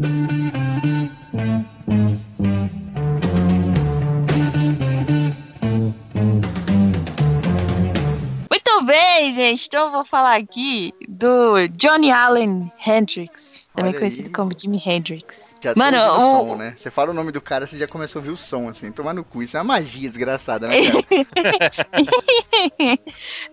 Muito 8.80 8.86
bem, 8.86 9.32
gente. 9.34 9.68
Então 9.68 9.88
eu 9.88 9.92
vou 9.92 10.06
falar 10.06 10.38
aqui 10.38 10.94
do 11.08 11.68
Johnny 11.76 12.12
Allen 12.12 12.72
Hendrix, 12.86 13.66
também 13.76 13.92
Olha 13.92 14.00
conhecido 14.00 14.28
aí. 14.28 14.34
como 14.34 14.52
Jimi 14.60 14.82
Hendrix. 14.84 15.56
Já 15.62 15.74
Mano, 15.76 15.98
o 15.98 16.20
som, 16.20 16.56
né? 16.56 16.74
Você 16.76 16.90
fala 16.90 17.12
o 17.12 17.14
nome 17.14 17.32
do 17.32 17.42
cara, 17.42 17.68
você 17.68 17.78
já 17.78 17.88
começou 17.88 18.20
a 18.20 18.22
ouvir 18.22 18.32
o 18.32 18.38
som, 18.38 18.68
assim. 18.70 18.92
Tomar 18.92 19.14
no 19.14 19.24
cu. 19.24 19.44
Isso 19.44 19.58
é 19.58 19.62
uma 19.62 19.76
magia 19.76 20.08
desgraçada, 20.08 20.68
né, 20.68 20.78
cara? 20.82 21.00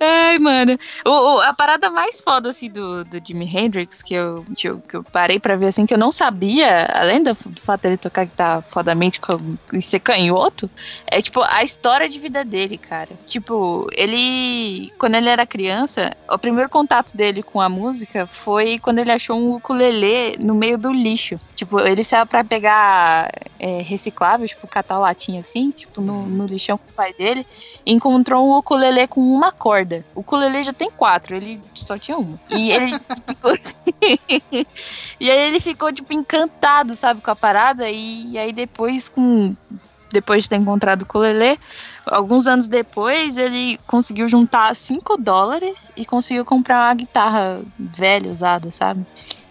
Ai, 0.00 0.38
mano. 0.38 0.78
O, 1.06 1.10
o- 1.10 1.40
a 1.40 1.52
parada 1.52 1.90
mais 1.90 2.20
foda, 2.20 2.50
assim, 2.50 2.70
do, 2.70 3.04
do 3.04 3.20
Jimi 3.24 3.44
Hendrix, 3.46 4.02
que 4.02 4.14
eu, 4.14 4.44
que, 4.56 4.68
eu, 4.68 4.80
que 4.80 4.96
eu 4.96 5.04
parei 5.04 5.38
pra 5.38 5.56
ver, 5.56 5.68
assim, 5.68 5.86
que 5.86 5.94
eu 5.94 5.98
não 5.98 6.12
sabia, 6.12 6.86
além 6.94 7.22
do, 7.22 7.34
do 7.34 7.60
fato 7.60 7.82
dele 7.82 7.96
tocar 7.96 8.24
guitarra 8.24 8.62
fodamente 8.62 9.20
com, 9.20 9.56
e 9.72 9.80
ser 9.82 10.00
canhoto, 10.00 10.70
é, 11.06 11.20
tipo, 11.20 11.40
a 11.42 11.62
história 11.62 12.08
de 12.08 12.18
vida 12.18 12.44
dele, 12.44 12.78
cara. 12.78 13.10
Tipo, 13.26 13.86
ele... 13.92 14.92
Quando 14.98 15.16
ele 15.16 15.28
era 15.28 15.46
criança, 15.46 16.12
o 16.30 16.38
primeiro 16.38 16.70
contato 16.70 17.16
dele 17.16 17.42
com 17.42 17.60
a 17.60 17.68
música 17.68 18.26
foi 18.26 18.78
quando 18.78 18.98
ele 18.98 19.12
achou 19.12 19.36
um 19.36 19.54
ukulele 19.54 20.05
no 20.38 20.54
meio 20.54 20.78
do 20.78 20.92
lixo. 20.92 21.38
Tipo, 21.54 21.80
ele 21.80 22.04
saiu 22.04 22.26
pra 22.26 22.44
pegar 22.44 23.30
é, 23.58 23.82
reciclável, 23.82 24.46
tipo, 24.46 24.66
catar 24.66 24.98
latinha 24.98 25.40
assim, 25.40 25.70
tipo, 25.70 26.00
no, 26.00 26.26
no 26.26 26.46
lixão 26.46 26.78
com 26.78 26.90
o 26.90 26.94
pai 26.94 27.12
dele 27.14 27.46
encontrou 27.86 28.46
um 28.46 28.58
ukulele 28.58 29.06
com 29.06 29.20
uma 29.20 29.52
corda. 29.52 30.04
O 30.14 30.20
ukulele 30.20 30.62
já 30.64 30.72
tem 30.72 30.90
quatro, 30.90 31.36
ele 31.36 31.60
só 31.74 31.98
tinha 31.98 32.18
uma. 32.18 32.38
E 32.50 32.72
ele 32.72 32.92
ficou... 33.28 33.58
e 35.20 35.30
aí 35.30 35.48
ele 35.48 35.60
ficou, 35.60 35.92
tipo, 35.92 36.12
encantado, 36.12 36.96
sabe, 36.96 37.20
com 37.20 37.30
a 37.30 37.36
parada. 37.36 37.88
E, 37.88 38.32
e 38.32 38.38
aí 38.38 38.52
depois, 38.52 39.08
com... 39.08 39.54
Depois 40.12 40.44
de 40.44 40.48
ter 40.48 40.56
encontrado 40.56 41.02
o 41.02 41.04
ukulele, 41.04 41.58
alguns 42.06 42.46
anos 42.46 42.68
depois, 42.68 43.36
ele 43.36 43.76
conseguiu 43.88 44.28
juntar 44.28 44.74
5 44.74 45.16
dólares 45.16 45.90
e 45.96 46.06
conseguiu 46.06 46.44
comprar 46.44 46.86
uma 46.86 46.94
guitarra 46.94 47.60
velha, 47.76 48.30
usada, 48.30 48.70
sabe? 48.70 49.04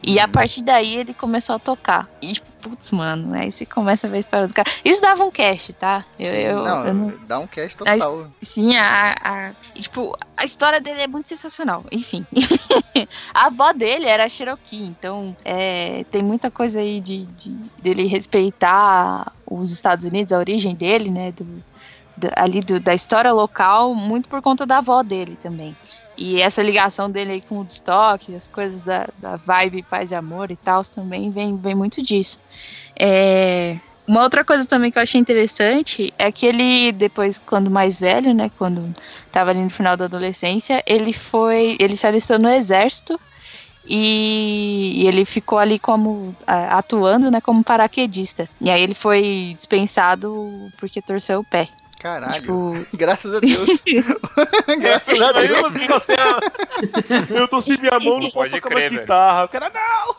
E 0.08 0.20
a 0.20 0.28
partir 0.28 0.62
daí 0.62 0.98
ele 0.98 1.14
começou 1.14 1.56
a 1.56 1.60
tocar. 1.60 2.08
E, 2.22 2.34
tipo, 2.34 2.52
putz, 2.62 2.92
mano, 2.92 3.34
aí 3.34 3.52
você 3.52 3.66
começa 3.66 4.06
a 4.06 4.10
ver 4.10 4.18
a 4.18 4.20
história 4.20 4.48
do 4.48 4.54
cara. 4.54 4.70
Isso 4.84 5.02
dava 5.02 5.24
um 5.24 5.32
cast, 5.32 5.74
tá? 5.74 6.06
Eu, 6.20 6.26
Sim, 6.28 6.36
eu- 6.36 6.64
não, 6.64 6.86
eu 6.86 6.94
não- 6.94 7.14
dá 7.28 7.40
um 7.40 7.48
cast 7.48 7.76
total. 7.76 8.28
Sim, 8.44 8.76
a, 8.78 9.16
a- 9.20 9.54
tipo, 9.74 10.16
a 10.38 10.46
história 10.46 10.80
dele 10.80 11.02
é 11.02 11.08
muito 11.08 11.28
sensacional. 11.28 11.84
Enfim. 11.92 12.26
a 13.34 13.48
avó 13.48 13.72
dele 13.74 14.06
era 14.06 14.30
Cherokee, 14.30 14.84
então 14.86 15.36
é, 15.44 16.04
tem 16.12 16.22
muita 16.24 16.52
coisa 16.52 16.80
aí 16.80 17.02
de, 17.02 17.26
de- 17.28 17.72
dele 17.82 18.06
respeitar 18.06 19.32
os 19.50 19.72
Estados 19.72 20.06
Unidos, 20.06 20.32
a 20.34 20.40
origem 20.40 20.76
dele, 20.76 21.10
né? 21.10 21.32
do- 21.32 21.64
da- 22.18 22.32
ali 22.38 22.62
do- 22.62 22.80
da 22.80 22.94
história 22.94 23.32
local, 23.34 23.94
muito 23.96 24.30
por 24.30 24.42
conta 24.42 24.66
da 24.66 24.78
avó 24.78 25.02
dele 25.04 25.36
também. 25.36 25.76
E 26.18 26.42
essa 26.42 26.62
ligação 26.64 27.10
dele 27.10 27.34
aí 27.34 27.42
com 27.42 27.56
o 27.56 27.58
Woodstock, 27.60 28.34
as 28.36 28.48
coisas 28.48 28.82
da, 28.82 29.08
da 29.18 29.36
vibe 29.36 29.84
paz 29.84 30.12
e 30.12 30.16
amor 30.16 30.52
e 30.52 30.56
tal, 30.56 30.84
também 30.84 31.30
vem, 31.32 31.58
vem 31.58 31.76
muito 31.76 32.02
disso. 32.02 32.40
É, 32.98 33.78
uma 34.08 34.22
outra 34.22 34.46
coisa 34.46 34.66
também 34.66 34.92
que 34.92 35.00
eu 35.00 35.04
achei 35.04 35.20
interessante 35.20 36.14
é 36.18 36.32
que 36.32 36.46
ele, 36.46 36.92
depois, 36.92 37.40
quando 37.40 37.72
mais 37.72 38.00
velho, 38.00 38.34
né, 38.34 38.52
quando 38.58 38.94
tava 39.32 39.50
ali 39.50 39.62
no 39.62 39.70
final 39.70 39.98
da 39.98 40.06
adolescência, 40.06 40.82
ele 40.86 41.12
foi, 41.12 41.76
ele 41.80 41.96
se 41.98 42.06
alistou 42.06 42.38
no 42.38 42.48
exército 42.48 43.20
e, 43.84 45.02
e 45.02 45.08
ele 45.08 45.26
ficou 45.26 45.58
ali 45.58 45.80
como, 45.80 46.36
atuando, 46.46 47.32
né, 47.32 47.42
como 47.42 47.64
paraquedista. 47.64 48.48
E 48.62 48.70
aí 48.70 48.82
ele 48.82 48.94
foi 48.94 49.54
dispensado 49.56 50.72
porque 50.78 51.02
torceu 51.02 51.40
o 51.40 51.44
pé. 51.44 51.68
Caralho. 52.00 52.34
Tipo, 52.42 52.88
Graças 52.96 53.34
a 53.34 53.40
Deus. 53.40 53.84
Graças 54.80 55.22
a 55.22 55.32
Deus. 55.32 55.50
eu 57.30 57.36
eu 57.38 57.48
torci 57.48 57.80
minha 57.80 58.00
mão, 58.00 58.20
não 58.20 58.30
posso 58.32 58.34
pode 58.34 58.52
tocar 58.52 58.70
crer, 58.70 58.80
mais 58.80 58.90
velho. 58.92 59.02
guitarra. 59.02 59.46
O 59.46 59.50
cara, 59.50 59.72
não! 59.74 60.16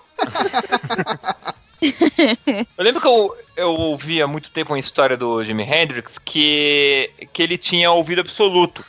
Eu 2.78 2.84
lembro 2.84 3.00
que 3.00 3.06
eu, 3.06 3.36
eu 3.56 3.70
ouvi 3.72 4.20
há 4.22 4.26
muito 4.26 4.50
tempo 4.50 4.72
uma 4.72 4.78
história 4.78 5.16
do 5.16 5.44
Jimi 5.44 5.62
Hendrix 5.62 6.18
que, 6.18 7.10
que 7.32 7.42
ele 7.42 7.58
tinha 7.58 7.90
ouvido 7.90 8.20
absoluto. 8.22 8.84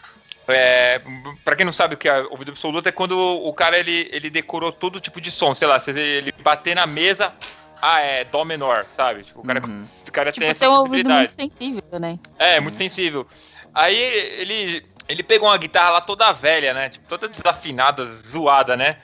É, 0.47 1.01
pra 1.43 1.55
quem 1.57 1.65
não 1.65 1.73
sabe 1.73 1.95
o 1.95 1.97
que 1.97 2.07
é 2.07 2.21
ouvido 2.21 2.51
absoluto, 2.51 2.87
é 2.87 2.91
quando 2.91 3.17
o 3.19 3.53
cara 3.53 3.77
ele, 3.77 4.09
ele 4.13 4.29
decorou 4.29 4.71
todo 4.71 5.01
tipo 5.01 5.19
de 5.19 5.29
som. 5.29 5.53
Sei 5.53 5.67
lá, 5.67 5.79
se 5.79 5.91
ele 5.91 6.33
bater 6.41 6.75
na 6.75 6.87
mesa, 6.87 7.33
ah, 7.81 7.99
é 7.99 8.23
Dó 8.23 8.45
menor, 8.45 8.85
sabe? 8.95 9.23
Tipo, 9.23 9.41
o 9.41 9.43
cara, 9.43 9.61
Uhum. 9.65 9.85
O 10.09 10.13
cara 10.13 10.31
tem 10.31 10.39
tipo, 10.41 10.45
essa 10.45 10.59
tem 10.59 10.69
um 10.69 10.73
ouvido 10.73 11.09
muito 11.09 11.31
sensibilidade. 11.31 11.79
sensível, 11.83 11.99
né? 11.99 12.19
É, 12.37 12.59
muito 12.59 12.77
sensível. 12.77 13.27
Aí 13.73 13.97
ele, 13.97 14.85
ele 15.07 15.23
pegou 15.23 15.49
uma 15.49 15.57
guitarra 15.57 15.91
lá 15.91 16.01
toda 16.01 16.31
velha, 16.31 16.73
né? 16.73 16.89
Tipo, 16.89 17.07
toda 17.07 17.27
desafinada, 17.27 18.05
zoada, 18.27 18.75
né? 18.75 18.97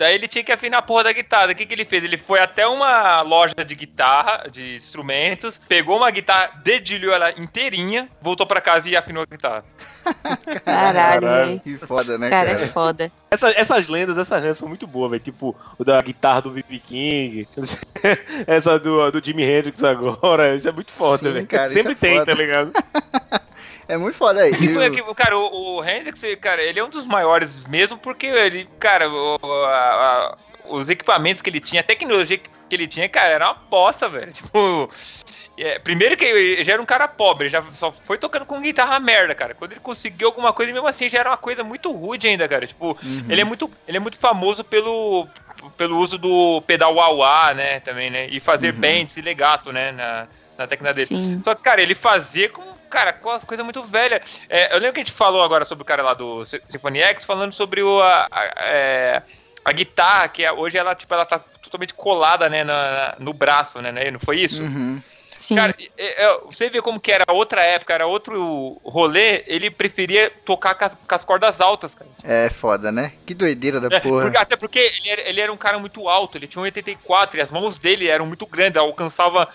Daí 0.00 0.14
ele 0.14 0.26
tinha 0.26 0.42
que 0.42 0.50
afinar 0.50 0.78
a 0.78 0.82
porra 0.82 1.04
da 1.04 1.12
guitarra. 1.12 1.52
O 1.52 1.54
que, 1.54 1.66
que 1.66 1.74
ele 1.74 1.84
fez? 1.84 2.02
Ele 2.02 2.16
foi 2.16 2.40
até 2.40 2.66
uma 2.66 3.20
loja 3.20 3.54
de 3.66 3.74
guitarra, 3.74 4.44
de 4.50 4.76
instrumentos, 4.76 5.60
pegou 5.68 5.98
uma 5.98 6.10
guitarra, 6.10 6.52
dedilhou 6.64 7.12
ela 7.12 7.30
inteirinha, 7.38 8.08
voltou 8.22 8.46
pra 8.46 8.62
casa 8.62 8.88
e 8.88 8.96
afinou 8.96 9.22
a 9.22 9.26
guitarra. 9.30 9.62
Caralho, 10.64 11.20
velho. 11.20 11.60
Que 11.60 11.76
foda, 11.76 12.16
né, 12.16 12.30
Cara, 12.30 12.50
é 12.50 12.54
cara? 12.54 12.66
foda. 12.68 13.12
Essa- 13.30 13.50
essas 13.50 13.88
lendas, 13.88 14.16
essas 14.16 14.42
lendas 14.42 14.56
são 14.56 14.68
muito 14.68 14.86
boas, 14.86 15.10
velho. 15.10 15.22
Tipo, 15.22 15.54
o 15.78 15.84
da 15.84 16.00
guitarra 16.00 16.40
do 16.40 16.50
B.B. 16.50 16.78
King, 16.80 17.46
essa 18.46 18.78
do, 18.78 19.10
do 19.10 19.22
Jimi 19.22 19.44
Hendrix 19.44 19.84
agora. 19.84 20.56
Isso 20.56 20.66
é 20.66 20.72
muito 20.72 20.92
foda, 20.92 21.30
velho. 21.30 21.46
Sempre 21.70 21.92
é 21.92 21.94
tem, 21.94 22.18
foda. 22.18 22.32
tá 22.34 22.38
ligado? 22.40 22.72
É 23.90 23.96
muito 23.96 24.16
foda 24.16 24.40
aí. 24.42 24.52
E 24.52 24.72
foi 24.72 24.86
aqui, 24.86 25.02
cara, 25.14 25.36
o, 25.36 25.76
o 25.78 25.84
Hendrix, 25.84 26.22
cara, 26.40 26.62
ele 26.62 26.78
é 26.78 26.84
um 26.84 26.88
dos 26.88 27.04
maiores 27.04 27.58
mesmo, 27.66 27.98
porque 27.98 28.26
ele, 28.26 28.68
cara, 28.78 29.08
o- 29.10 29.38
a- 29.66 29.78
a- 30.32 30.36
os 30.68 30.88
equipamentos 30.88 31.42
que 31.42 31.50
ele 31.50 31.58
tinha, 31.58 31.80
a 31.80 31.84
tecnologia 31.84 32.38
que 32.38 32.48
ele 32.70 32.86
tinha, 32.86 33.08
cara, 33.08 33.28
era 33.28 33.46
uma 33.48 33.54
bosta, 33.54 34.08
velho. 34.08 34.32
Tipo, 34.50 34.88
é, 35.58 35.78
primeiro 35.80 36.16
que 36.16 36.24
ele 36.24 36.62
já 36.64 36.74
era 36.74 36.80
um 36.82 36.86
cara 36.86 37.08
pobre, 37.08 37.46
ele 37.46 37.50
já 37.52 37.64
só 37.72 37.90
foi 37.90 38.16
tocando 38.16 38.46
com 38.46 38.60
guitarra 38.62 39.00
merda, 39.00 39.34
cara. 39.34 39.54
Quando 39.54 39.72
ele 39.72 39.80
conseguiu 39.80 40.28
alguma 40.28 40.52
coisa, 40.52 40.72
mesmo 40.72 40.86
assim, 40.86 41.08
já 41.08 41.18
era 41.18 41.30
uma 41.30 41.36
coisa 41.36 41.64
muito 41.64 41.90
rude 41.90 42.28
ainda, 42.28 42.46
cara. 42.48 42.66
Tipo, 42.68 42.96
Uhum. 43.02 43.24
ele 43.28 43.40
é 43.40 43.44
muito, 43.44 43.68
ele 43.88 43.96
é 43.96 44.00
muito 44.00 44.18
famoso 44.18 44.62
pelo, 44.62 45.26
pelo 45.76 45.98
uso 45.98 46.16
do 46.16 46.62
pedal 46.62 46.94
wah 46.94 47.52
né, 47.54 47.80
também, 47.80 48.08
né, 48.08 48.28
e 48.30 48.38
fazer 48.38 48.72
Uhum. 48.72 48.80
bends 48.80 49.16
e 49.16 49.20
legato, 49.20 49.72
né, 49.72 49.90
na, 49.90 50.28
na 50.56 50.66
técnica 50.68 50.94
dele. 50.94 51.08
Sim. 51.08 51.40
Só 51.42 51.54
que, 51.56 51.62
cara, 51.62 51.82
ele 51.82 51.94
fazia 51.96 52.48
com, 52.48 52.62
cara, 52.90 53.12
coisas 53.12 53.64
muito 53.64 53.82
velhas. 53.82 54.42
É, 54.48 54.74
eu 54.74 54.78
lembro 54.78 54.94
que 54.94 55.00
a 55.00 55.04
gente 55.04 55.12
falou 55.12 55.42
agora 55.42 55.64
sobre 55.64 55.82
o 55.82 55.86
cara 55.86 56.02
lá 56.02 56.12
do 56.14 56.44
Sy- 56.44 56.60
Symphony 56.68 57.00
X, 57.00 57.24
falando 57.24 57.52
sobre 57.52 57.82
o, 57.82 58.02
a, 58.02 58.26
a, 58.30 58.44
é, 58.58 59.22
a 59.64 59.72
guitarra, 59.72 60.28
que 60.28 60.44
é- 60.44 60.52
hoje 60.52 60.76
ela, 60.76 60.94
tipo, 60.94 61.12
ela 61.14 61.24
tá 61.24 61.38
totalmente 61.62 61.94
colada, 61.94 62.48
né, 62.48 62.64
na- 62.64 63.14
no 63.18 63.32
braço, 63.32 63.80
né, 63.80 63.92
né, 63.92 64.10
não 64.10 64.20
foi 64.20 64.40
isso? 64.40 64.62
Uhum. 64.62 65.00
Sim. 65.38 65.56
Cara, 65.56 65.74
você 66.44 66.68
vê 66.68 66.82
como 66.82 67.00
que 67.00 67.10
era 67.10 67.24
outra 67.32 67.62
época, 67.62 67.94
era 67.94 68.06
outro 68.06 68.78
rolê, 68.84 69.42
ele 69.46 69.70
preferia 69.70 70.30
tocar 70.44 70.74
com 70.74 70.84
as, 70.84 70.94
com 70.94 71.14
as 71.14 71.24
cordas 71.24 71.60
altas, 71.62 71.94
cara. 71.94 72.10
É 72.22 72.50
foda, 72.50 72.92
né? 72.92 73.14
Que 73.24 73.32
doideira 73.32 73.80
da 73.80 73.96
É, 73.96 74.00
porra. 74.00 74.22
porque- 74.24 74.36
até 74.36 74.54
porque 74.56 74.78
ele 74.78 75.08
era, 75.08 75.22
ele 75.28 75.40
era 75.40 75.50
um 75.50 75.56
cara 75.56 75.78
muito 75.78 76.06
alto, 76.10 76.36
ele 76.36 76.46
tinha 76.46 76.62
1,84 76.62 77.38
e 77.38 77.40
as 77.40 77.50
mãos 77.50 77.78
dele 77.78 78.06
eram 78.06 78.26
muito 78.26 78.44
grandes, 78.46 78.78
alcançava. 78.78 79.48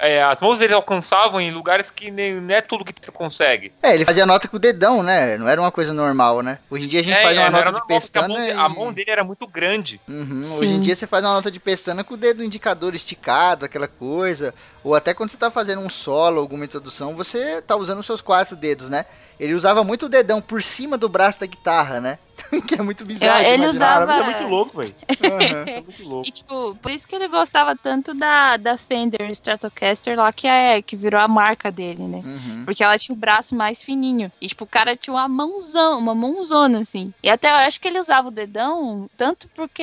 É, 0.00 0.22
as 0.22 0.40
mãos 0.40 0.58
dele 0.58 0.74
alcançavam 0.74 1.40
em 1.40 1.50
lugares 1.50 1.90
que 1.90 2.10
nem, 2.10 2.40
não 2.40 2.54
é 2.54 2.60
tudo 2.60 2.84
que 2.84 2.92
você 3.00 3.12
consegue. 3.12 3.72
É, 3.82 3.94
ele 3.94 4.04
fazia 4.04 4.24
nota 4.26 4.48
com 4.48 4.56
o 4.56 4.60
dedão, 4.60 5.02
né? 5.02 5.36
Não 5.38 5.48
era 5.48 5.60
uma 5.60 5.70
coisa 5.70 5.92
normal, 5.92 6.42
né? 6.42 6.58
Hoje 6.70 6.84
em 6.84 6.88
dia 6.88 7.00
a 7.00 7.02
gente 7.04 7.16
É, 7.16 7.22
faz 7.22 7.36
é, 7.36 7.40
uma 7.40 7.50
nota 7.50 7.64
de 7.64 7.72
normal, 7.72 7.80
porque 7.82 7.92
a 7.94 7.96
pestana 8.00 8.28
mão, 8.28 8.36
de- 8.38 8.48
e... 8.48 8.52
a 8.52 8.68
mão 8.68 8.92
dele 8.92 9.10
era 9.10 9.22
muito 9.24 9.46
grande. 9.46 10.00
Uhum. 10.08 10.40
Hoje 10.58 10.72
em 10.72 10.80
dia 10.80 10.96
você 10.96 11.06
faz 11.06 11.24
uma 11.24 11.34
nota 11.34 11.50
de 11.50 11.60
pestana 11.60 12.02
com 12.02 12.14
o 12.14 12.16
dedo 12.16 12.42
indicador 12.42 12.94
esticado, 12.94 13.64
aquela 13.64 13.86
coisa. 13.88 14.54
Ou 14.82 14.94
até 14.94 15.12
quando 15.12 15.30
você 15.30 15.36
tá 15.36 15.50
fazendo 15.50 15.80
um 15.82 15.90
solo, 15.90 16.40
alguma 16.40 16.64
introdução, 16.64 17.14
você 17.14 17.60
tá 17.62 17.76
usando 17.76 17.98
os 18.00 18.06
seus 18.06 18.20
quatro 18.20 18.56
dedos, 18.56 18.88
né? 18.88 19.04
Ele 19.38 19.54
usava 19.54 19.82
muito 19.84 20.06
o 20.06 20.08
dedão 20.08 20.40
por 20.40 20.62
cima 20.62 20.98
do 20.98 21.08
braço 21.08 21.40
da 21.40 21.46
guitarra, 21.46 22.00
né? 22.00 22.18
que 22.66 22.74
é 22.74 22.82
muito 22.82 23.04
bizarro. 23.04 23.42
Ele 23.44 23.66
usava- 23.66 24.06
Cara, 24.06 24.24
é 24.24 24.30
muito 24.40 24.50
louco, 24.50 24.76
velho. 24.78 24.94
Aham. 25.24 25.64
É 25.70 25.80
muito 25.80 26.02
louco. 26.08 26.28
E, 26.28 26.32
tipo, 26.32 26.74
por 26.82 26.90
isso 26.90 27.06
que 27.06 27.14
ele 27.14 27.28
gostava 27.28 27.76
tanto 27.76 28.14
da, 28.14 28.56
da 28.56 28.76
Fender 28.78 29.30
Stratocaster 29.30 30.16
lá, 30.16 30.32
que, 30.32 30.46
é, 30.46 30.80
que 30.82 30.96
virou 30.96 31.20
a 31.20 31.28
marca 31.28 31.70
dele, 31.70 32.02
né? 32.04 32.22
Uhum. 32.24 32.62
Porque 32.64 32.82
ela 32.82 32.98
tinha 32.98 33.14
o 33.14 33.18
braço 33.18 33.54
mais 33.54 33.82
fininho. 33.82 34.30
E, 34.40 34.46
tipo, 34.48 34.64
o 34.64 34.66
cara 34.66 34.96
tinha 34.96 35.14
uma 35.14 35.28
mãozão, 35.28 35.98
uma 35.98 36.14
mãozona, 36.14 36.80
assim. 36.80 37.12
E 37.22 37.28
até 37.30 37.50
eu 37.50 37.56
acho 37.56 37.80
que 37.80 37.88
ele 37.88 37.98
usava 37.98 38.28
o 38.28 38.32
dedão, 38.32 39.08
tanto 39.16 39.48
porque. 39.54 39.82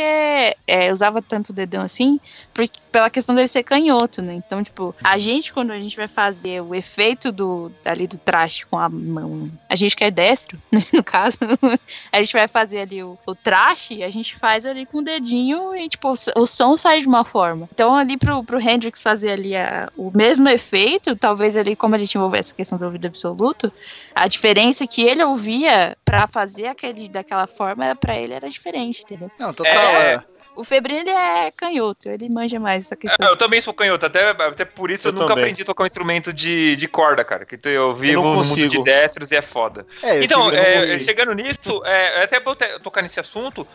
é, 0.67 0.91
usava 0.91 1.21
tanto 1.21 1.49
o 1.49 1.53
dedão 1.53 1.81
assim, 1.83 2.19
por- 2.53 2.67
pela 2.97 3.11
questão 3.11 3.35
dele 3.35 3.47
ser 3.47 3.61
canhoto, 3.61 4.23
né? 4.23 4.33
Então, 4.33 4.63
tipo, 4.63 4.95
a 5.03 5.19
gente, 5.19 5.53
quando 5.53 5.69
a 5.69 5.79
gente 5.79 5.95
vai 5.95 6.07
fazer 6.07 6.61
o 6.61 6.73
efeito 6.73 7.31
do 7.31 7.71
ali 7.85 8.07
do 8.07 8.17
traste 8.17 8.65
com 8.65 8.75
a 8.75 8.89
mão, 8.89 9.51
a 9.69 9.75
gente 9.75 9.95
que 9.95 10.03
é 10.03 10.09
destro, 10.09 10.57
né, 10.73 10.83
no 10.91 11.03
caso, 11.03 11.37
a 12.11 12.17
gente 12.17 12.33
vai 12.33 12.47
fazer 12.47 12.79
ali 12.79 13.03
o, 13.03 13.15
o 13.23 13.35
traste, 13.35 14.01
a 14.01 14.09
gente 14.09 14.35
faz 14.37 14.65
ali 14.65 14.83
com 14.87 14.97
o 14.97 15.03
dedinho 15.03 15.75
e, 15.75 15.87
tipo, 15.87 16.09
o, 16.09 16.41
o 16.41 16.45
som 16.47 16.75
sai 16.75 17.01
de 17.01 17.07
uma 17.07 17.23
forma. 17.23 17.69
Então, 17.71 17.95
ali 17.95 18.17
pro, 18.17 18.43
pro 18.43 18.59
Hendrix 18.59 18.99
fazer 18.99 19.29
ali 19.29 19.55
a, 19.55 19.91
o 19.95 20.11
mesmo 20.11 20.49
efeito, 20.49 21.15
talvez 21.15 21.55
ali, 21.55 21.75
como 21.75 21.95
ele 21.95 22.07
tinha 22.07 22.27
essa 22.33 22.55
questão 22.55 22.79
do 22.79 22.85
ouvido 22.85 23.05
absoluto, 23.05 23.71
a 24.15 24.27
diferença 24.27 24.87
que 24.87 25.03
ele 25.03 25.23
ouvia 25.23 25.95
pra 26.03 26.25
fazer 26.25 26.65
aquele 26.65 27.07
daquela 27.07 27.45
forma, 27.45 27.95
pra 27.95 28.17
ele 28.17 28.33
era 28.33 28.49
diferente, 28.49 29.03
entendeu? 29.03 29.29
Não, 29.37 29.53
total. 29.53 29.71
É. 29.71 30.15
é. 30.15 30.36
O 30.57 30.63
Febrino, 30.63 31.01
ele 31.01 31.09
é 31.11 31.51
canhoto, 31.51 32.09
ele 32.09 32.27
manja 32.29 32.59
mais 32.59 32.85
essa 32.85 32.95
É, 32.95 32.97
questão. 32.97 33.27
Eu 33.29 33.37
também 33.37 33.61
sou 33.61 33.73
canhoto, 33.73 34.05
até, 34.05 34.31
até 34.31 34.65
por 34.65 34.89
isso 34.89 35.07
eu, 35.07 35.11
Eu 35.11 35.13
nunca 35.13 35.27
também. 35.27 35.43
aprendi 35.43 35.61
a 35.61 35.65
tocar 35.65 35.83
um 35.83 35.87
instrumento 35.87 36.33
de, 36.33 36.75
de 36.75 36.87
corda, 36.87 37.23
cara. 37.23 37.45
Que 37.45 37.59
eu 37.69 37.95
vivo 37.95 38.23
não 38.23 38.35
no 38.37 38.43
mundo 38.43 38.67
de 38.67 38.81
destros 38.83 39.31
e 39.31 39.35
é 39.35 39.41
foda. 39.41 39.85
É, 40.01 40.17
eu 40.17 40.23
então, 40.23 40.51
é, 40.51 40.99
chegando 40.99 41.33
nisso, 41.33 41.81
é, 41.85 42.23
até 42.23 42.39
pra 42.39 42.51
eu 42.51 42.55
te- 42.55 42.79
tocar 42.79 43.01
nesse 43.03 43.19
assunto, 43.19 43.67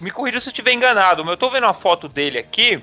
me 0.00 0.10
corrija 0.12 0.40
se 0.40 0.48
eu 0.48 0.52
estiver 0.52 0.72
enganado, 0.72 1.24
mas 1.24 1.32
eu 1.32 1.36
tô 1.36 1.50
vendo 1.50 1.64
uma 1.64 1.74
foto 1.74 2.08
dele 2.08 2.38
aqui, 2.38 2.80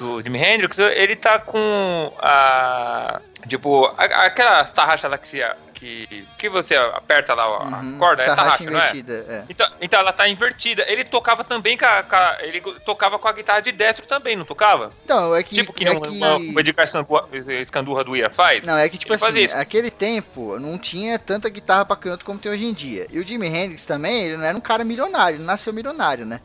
do 0.00 0.22
Jimi 0.22 0.38
Hendrix, 0.38 0.78
ele 0.78 1.14
tá 1.14 1.38
com 1.38 2.12
a. 2.18 3.20
Tipo, 3.48 3.86
a- 3.98 4.24
aquela 4.24 4.64
tarraxa 4.64 5.08
lá 5.08 5.18
que, 5.18 5.28
se, 5.28 5.42
que, 5.78 6.26
que 6.36 6.48
você 6.48 6.74
aperta 6.74 7.34
lá 7.34 7.44
a 7.44 7.78
Uhum, 7.80 7.98
corda, 7.98 8.22
é 8.22 8.26
tarraxa 8.26 8.58
tarraxa, 8.58 8.64
não 8.64 8.72
é? 8.78 8.82
invertida, 8.82 9.12
é. 9.28 9.44
Então, 9.48 9.68
então 9.80 10.00
ela 10.00 10.12
tá 10.12 10.28
invertida. 10.28 10.84
Ele 10.88 11.04
tocava 11.04 11.44
também 11.44 11.78
com 11.78 11.84
a, 11.84 12.02
com 12.02 12.16
a- 12.16 12.36
Ele 12.40 12.60
tocava 12.84 13.18
com 13.18 13.28
a 13.28 13.32
guitarra 13.32 13.60
de 13.60 13.70
destro 13.70 14.06
também, 14.06 14.34
não 14.34 14.44
tocava? 14.44 14.90
Então, 15.04 15.34
é 15.34 15.42
que. 15.42 15.54
tipo 15.54 15.72
que, 15.72 15.84
é 15.86 15.94
não, 15.94 16.00
que... 16.00 16.08
uma- 16.08 16.36
o 16.36 16.60
Edgar 16.60 16.84
Escandurra- 16.84 17.28
Escandurra 17.60 18.04
do 18.04 18.16
Ia 18.16 18.28
faz? 18.28 18.66
Não, 18.66 18.76
é 18.76 18.88
que 18.88 18.98
tipo 18.98 19.14
assim, 19.14 19.44
aquele 19.52 19.90
tempo 19.90 20.58
não 20.58 20.76
tinha 20.76 21.18
tanta 21.18 21.48
guitarra 21.48 21.84
pra 21.84 21.96
canto 21.96 22.24
como 22.24 22.38
tem 22.38 22.50
hoje 22.50 22.64
em 22.64 22.72
dia. 22.72 23.06
E 23.10 23.18
o 23.20 23.26
Jimi 23.26 23.46
Hendrix 23.46 23.86
também, 23.86 24.24
ele 24.24 24.36
não 24.36 24.44
era 24.44 24.56
um 24.56 24.60
cara 24.60 24.82
milionário, 24.84 25.36
ele 25.36 25.44
nasceu 25.44 25.72
milionário, 25.72 26.26
né? 26.26 26.40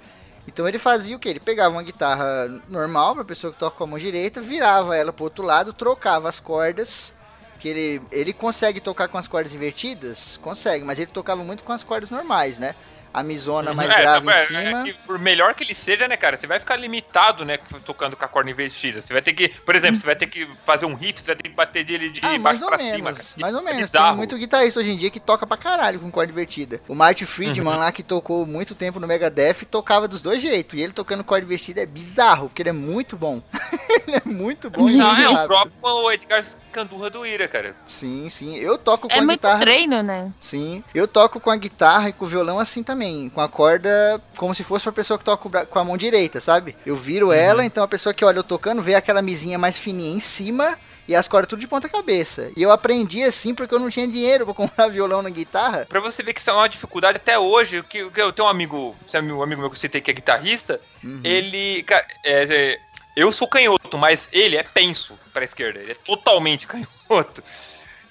Então 0.47 0.67
ele 0.67 0.77
fazia 0.77 1.15
o 1.15 1.19
que? 1.19 1.29
Ele 1.29 1.39
pegava 1.39 1.69
uma 1.73 1.81
guitarra 1.83 2.49
normal 2.69 3.15
pra 3.15 3.23
pessoa 3.23 3.51
que 3.53 3.57
toca 3.57 3.77
com 3.77 3.85
a 3.85 3.87
mão 3.87 3.97
direita, 3.97 4.41
virava 4.41 4.95
ela 4.95 5.11
pro 5.13 5.23
outro 5.23 5.43
lado, 5.43 5.71
trocava 5.73 6.27
as 6.29 6.39
cordas. 6.39 7.15
Que 7.59 7.67
ele, 7.69 8.01
ele 8.11 8.33
consegue 8.33 8.79
tocar 8.81 9.07
com 9.07 9.17
as 9.17 9.27
cordas 9.27 9.53
invertidas? 9.53 10.37
Consegue, 10.37 10.83
mas 10.83 10.99
ele 10.99 11.11
tocava 11.11 11.43
muito 11.43 11.63
com 11.63 11.71
as 11.71 11.83
cordas 11.83 12.09
normais, 12.09 12.59
né? 12.59 12.75
A 13.13 13.21
misona 13.21 13.75
mais 13.75 13.91
É, 13.91 14.01
grave 14.01 14.27
é, 14.27 14.43
em 14.43 14.47
cima. 14.47 14.89
é 14.89 14.93
por 15.05 15.19
melhor 15.19 15.53
que 15.53 15.63
ele 15.63 15.75
seja, 15.75 16.07
né, 16.07 16.17
cara, 16.17 16.35
você 16.35 16.47
vai 16.47 16.59
ficar 16.59 16.75
limitado, 16.77 17.45
né, 17.45 17.59
tocando 17.85 18.17
com 18.17 18.25
a 18.25 18.27
corda 18.27 18.49
invertida. 18.49 19.01
Você 19.01 19.13
vai 19.13 19.21
ter 19.21 19.33
que, 19.33 19.49
por 19.49 19.75
exemplo, 19.75 19.97
você 19.97 20.05
vai 20.07 20.15
ter 20.15 20.25
que 20.25 20.49
fazer 20.65 20.87
um 20.87 20.95
riff, 20.95 21.21
você 21.21 21.27
vai 21.27 21.35
ter 21.35 21.43
que 21.47 21.55
bater 21.55 21.83
dele 21.85 22.09
de 22.09 22.21
Ah, 22.23 22.29
mais 22.39 22.41
baixo 22.41 22.63
ou 22.63 22.69
pra 22.69 22.77
menos, 22.79 22.95
cima, 22.95 23.13
cara. 23.13 23.25
mais 23.37 23.53
ou 23.53 23.59
É 23.61 23.63
menos. 23.65 23.91
Tem 23.91 24.01
bizarro. 24.01 24.17
muito 24.17 24.35
guitarrista 24.35 24.79
hoje 24.79 24.89
em 24.93 24.97
dia 24.97 25.11
que 25.11 25.19
toca 25.19 25.45
pra 25.45 25.57
caralho 25.57 25.99
com 25.99 26.09
corda 26.09 26.31
invertida. 26.31 26.81
O 26.87 26.95
Marty 26.95 27.23
Friedman 27.23 27.75
lá 27.75 27.91
que 27.91 28.01
tocou 28.01 28.47
muito 28.47 28.73
tempo 28.73 28.99
no 28.99 29.05
Megadeth 29.05 29.63
tocava 29.69 30.07
dos 30.07 30.23
dois 30.23 30.41
jeitos. 30.41 30.73
E 30.79 30.81
ele 30.81 30.91
tocando 30.91 31.23
corda 31.23 31.45
invertida 31.45 31.81
é 31.81 31.85
bizarro, 31.85 32.49
porque 32.49 32.63
ele 32.63 32.69
é 32.69 32.73
muito 32.73 33.15
bom. 33.15 33.43
ele 34.07 34.17
é 34.17 34.21
muito 34.25 34.71
bom 34.71 34.89
Não, 34.89 35.15
é 35.15 35.29
o 35.29 35.47
próprio 35.47 36.11
Edgar 36.11 36.43
Candurra 36.73 37.09
do 37.09 37.25
Ira, 37.25 37.47
cara. 37.47 37.75
Sim, 37.85 38.27
sim. 38.29 38.55
Eu 38.57 38.77
toco 38.77 39.07
com 39.07 39.13
É 39.15 39.19
a 39.19 39.21
muito 39.21 39.39
guitarra. 39.39 39.61
treino, 39.61 40.01
né? 40.03 40.31
Sim. 40.41 40.83
Eu 40.93 41.07
toco 41.07 41.39
com 41.39 41.49
a 41.49 41.55
guitarra 41.55 42.09
e 42.09 42.13
com 42.13 42.25
o 42.25 42.27
violão 42.27 42.59
assim 42.59 42.83
também. 42.83 43.29
Com 43.29 43.39
a 43.41 43.47
corda 43.47 44.21
como 44.35 44.53
se 44.53 44.63
fosse 44.63 44.83
pra 44.83 44.91
pessoa 44.91 45.17
que 45.17 45.23
toca 45.23 45.41
com 45.41 45.47
o 45.47 45.51
bra- 45.51 45.65
com 45.65 45.79
a 45.79 45.83
mão 45.83 45.95
direita, 45.95 46.41
sabe? 46.41 46.75
Eu 46.85 46.95
viro 46.95 47.27
Uhum. 47.27 47.33
ela, 47.33 47.63
então 47.63 47.83
a 47.83 47.87
pessoa 47.87 48.13
que 48.13 48.25
olha 48.25 48.39
eu 48.39 48.43
tocando 48.43 48.81
vê 48.81 48.95
aquela 48.95 49.21
misinha 49.21 49.57
mais 49.57 49.77
fininha 49.77 50.15
em 50.15 50.19
cima 50.19 50.77
e 51.07 51.13
as 51.13 51.27
cordas 51.27 51.49
tudo 51.49 51.59
de 51.59 51.67
ponta 51.67 51.89
cabeça. 51.89 52.49
E 52.55 52.63
eu 52.63 52.71
aprendi 52.71 53.21
assim 53.23 53.53
porque 53.53 53.75
eu 53.75 53.79
não 53.79 53.89
tinha 53.89 54.07
dinheiro 54.07 54.45
pra 54.45 54.53
comprar 54.55 54.87
violão 54.87 55.21
na 55.21 55.29
guitarra. 55.29 55.85
Pra 55.87 55.99
você 55.99 56.23
ver 56.23 56.33
que 56.33 56.39
isso 56.39 56.49
é 56.49 56.53
uma 56.53 56.67
dificuldade 56.69 57.17
até 57.17 57.37
hoje, 57.37 57.83
que, 57.83 58.09
que 58.09 58.21
eu 58.21 58.31
tenho 58.33 58.47
um 58.47 58.51
amigo, 58.51 58.95
esse 59.07 59.15
amigo, 59.17 59.37
um 59.37 59.43
amigo 59.43 59.61
meu 59.61 59.69
que 59.69 59.75
eu 59.75 59.79
citei 59.81 60.01
que 60.01 60.09
é 60.09 60.13
guitarrista, 60.13 60.79
Uhum. 61.03 61.19
ele, 61.23 61.85
é, 62.23 62.43
é, 62.43 62.79
eu 63.15 63.31
sou 63.31 63.47
canhoto, 63.47 63.97
mas 63.97 64.27
ele 64.31 64.55
é 64.57 64.63
penso 64.63 65.17
pra 65.31 65.43
esquerda, 65.45 65.79
ele 65.79 65.91
é 65.91 65.95
totalmente 65.95 66.65
canhoto. 66.67 67.43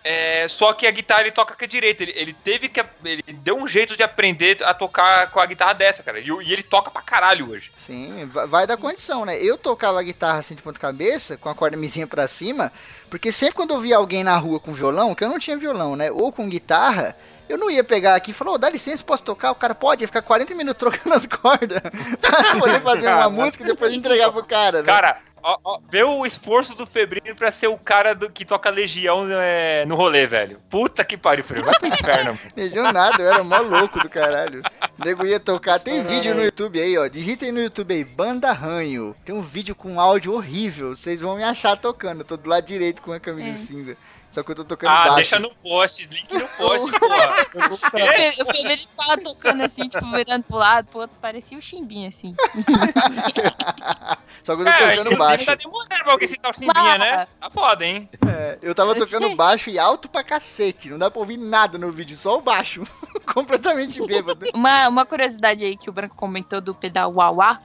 É, 0.04 0.48
só 0.48 0.72
que 0.72 0.84
a 0.84 0.90
guitarra 0.90 1.20
ele 1.20 1.30
toca 1.30 1.54
com 1.54 1.64
a 1.64 1.68
direita. 1.68 2.02
Ele, 2.02 2.12
ele 2.16 2.32
teve 2.32 2.68
que. 2.68 2.84
Ele 3.04 3.22
deu 3.34 3.56
um 3.56 3.68
jeito 3.68 3.96
de 3.96 4.02
aprender 4.02 4.60
a 4.64 4.74
tocar 4.74 5.30
com 5.30 5.38
a 5.38 5.46
guitarra 5.46 5.74
dessa, 5.74 6.02
cara. 6.02 6.18
E, 6.18 6.26
e 6.26 6.52
ele 6.52 6.64
toca 6.64 6.90
pra 6.90 7.00
caralho 7.00 7.48
hoje. 7.52 7.70
Sim, 7.76 8.26
va- 8.26 8.46
vai 8.46 8.66
da 8.66 8.76
condição, 8.76 9.24
né? 9.24 9.36
Eu 9.40 9.56
tocava 9.56 10.00
a 10.00 10.02
guitarra 10.02 10.40
assim 10.40 10.56
de 10.56 10.62
ponta 10.62 10.80
cabeça, 10.80 11.36
com 11.36 11.48
a 11.48 11.54
corda 11.54 11.76
misinha 11.76 12.04
pra 12.08 12.26
cima, 12.26 12.72
porque 13.08 13.30
sempre 13.30 13.54
quando 13.54 13.74
eu 13.74 13.78
via 13.78 13.96
alguém 13.96 14.24
na 14.24 14.36
rua 14.36 14.58
com 14.58 14.72
violão, 14.72 15.14
que 15.14 15.22
eu 15.22 15.28
não 15.28 15.38
tinha 15.38 15.56
violão, 15.56 15.94
né? 15.94 16.10
Ou 16.10 16.32
com 16.32 16.48
guitarra, 16.48 17.16
eu 17.52 17.58
não 17.58 17.70
ia 17.70 17.84
pegar 17.84 18.14
aqui 18.14 18.30
e 18.30 18.34
falar, 18.34 18.52
ô, 18.52 18.58
dá 18.58 18.70
licença, 18.70 19.04
posso 19.04 19.22
tocar? 19.22 19.50
O 19.50 19.54
cara 19.54 19.74
pode, 19.74 20.02
ia 20.02 20.08
ficar 20.08 20.22
40 20.22 20.54
minutos 20.54 20.78
trocando 20.78 21.14
as 21.14 21.26
cordas 21.26 21.80
pra 22.20 22.56
poder 22.58 22.80
fazer 22.80 23.08
uma 23.08 23.28
música 23.28 23.62
e 23.62 23.66
depois 23.66 23.92
entregar 23.92 24.32
pro 24.32 24.42
cara, 24.42 24.80
né? 24.80 24.86
Cara, 24.86 25.18
ó, 25.42 25.58
ó, 25.62 25.78
vê 25.90 26.02
o 26.02 26.24
esforço 26.24 26.74
do 26.74 26.86
Febrino 26.86 27.36
pra 27.36 27.52
ser 27.52 27.66
o 27.66 27.76
cara 27.76 28.14
do, 28.14 28.30
que 28.30 28.46
toca 28.46 28.70
Legião 28.70 29.26
é, 29.30 29.84
no 29.84 29.96
rolê, 29.96 30.26
velho. 30.26 30.60
Puta 30.70 31.04
que 31.04 31.16
pariu, 31.16 31.44
Febrino. 31.44 31.66
Vai 31.66 31.78
pro 31.78 31.88
inferno. 31.88 32.38
Legião 32.56 32.90
nada, 32.90 33.22
eu 33.22 33.28
era 33.28 33.44
mó 33.44 33.58
louco 33.58 34.00
do 34.00 34.08
caralho. 34.08 34.62
O 34.98 35.04
nego 35.04 35.26
ia 35.26 35.38
tocar. 35.38 35.78
Tem 35.78 36.02
vídeo 36.02 36.34
no 36.34 36.42
YouTube 36.42 36.80
aí, 36.80 36.96
ó. 36.96 37.06
Digitem 37.06 37.52
no 37.52 37.60
YouTube 37.60 37.92
aí, 37.92 38.02
Banda 38.02 38.50
Ranho. 38.52 39.14
Tem 39.24 39.34
um 39.34 39.42
vídeo 39.42 39.74
com 39.74 40.00
áudio 40.00 40.32
horrível. 40.32 40.96
Vocês 40.96 41.20
vão 41.20 41.36
me 41.36 41.44
achar 41.44 41.76
tocando. 41.76 42.20
Eu 42.20 42.24
tô 42.24 42.36
do 42.38 42.48
lado 42.48 42.64
direito 42.64 43.02
com 43.02 43.12
a 43.12 43.20
camisa 43.20 43.58
cinza. 43.58 43.96
Só 44.32 44.42
que 44.42 44.50
eu 44.50 44.54
tô 44.56 44.64
tocando 44.64 44.90
Ah, 44.90 44.94
baixo. 45.02 45.16
deixa 45.16 45.38
no 45.38 45.54
post, 45.56 46.08
link 46.10 46.32
no 46.32 46.48
post, 46.48 46.90
porra. 46.98 47.36
Eu 48.38 48.46
fui 48.46 48.62
ver 48.62 48.72
ele 48.72 48.88
tava 48.96 49.18
tocando 49.18 49.62
assim, 49.62 49.88
tipo, 49.88 50.10
virando 50.10 50.42
pro 50.44 50.56
lado, 50.56 50.86
pro 50.86 51.00
outro, 51.00 51.16
parecia 51.20 51.58
o 51.58 51.62
chimbinho, 51.62 52.08
assim. 52.08 52.34
Só 54.42 54.56
que 54.56 54.62
eu 54.62 54.64
tô 54.64 54.70
É, 54.70 54.96
tocando 54.96 55.16
baixo. 55.18 55.44
tá 55.44 55.54
demorando 55.54 55.88
pra 56.02 56.12
alguém 56.12 56.28
citar 56.28 56.50
o 56.50 56.54
Simbinha, 56.54 56.98
né? 56.98 57.26
Tá 57.40 57.50
foda, 57.50 57.84
hein? 57.84 58.08
É, 58.26 58.58
eu 58.62 58.74
tava 58.74 58.94
tocando 58.94 59.34
baixo 59.36 59.70
e 59.70 59.78
alto 59.78 60.08
pra 60.08 60.24
cacete. 60.24 60.88
Não 60.90 60.98
dá 60.98 61.10
pra 61.10 61.20
ouvir 61.20 61.36
nada 61.36 61.78
no 61.78 61.92
vídeo, 61.92 62.16
só 62.16 62.38
o 62.38 62.40
baixo. 62.40 62.82
Completamente 63.32 64.04
bêbado. 64.06 64.46
Uma, 64.54 64.88
uma 64.88 65.06
curiosidade 65.06 65.64
aí 65.64 65.76
que 65.76 65.88
o 65.88 65.92
Branco 65.92 66.16
comentou 66.16 66.60
do 66.60 66.74
pedal 66.74 67.12
Wawa, 67.12 67.60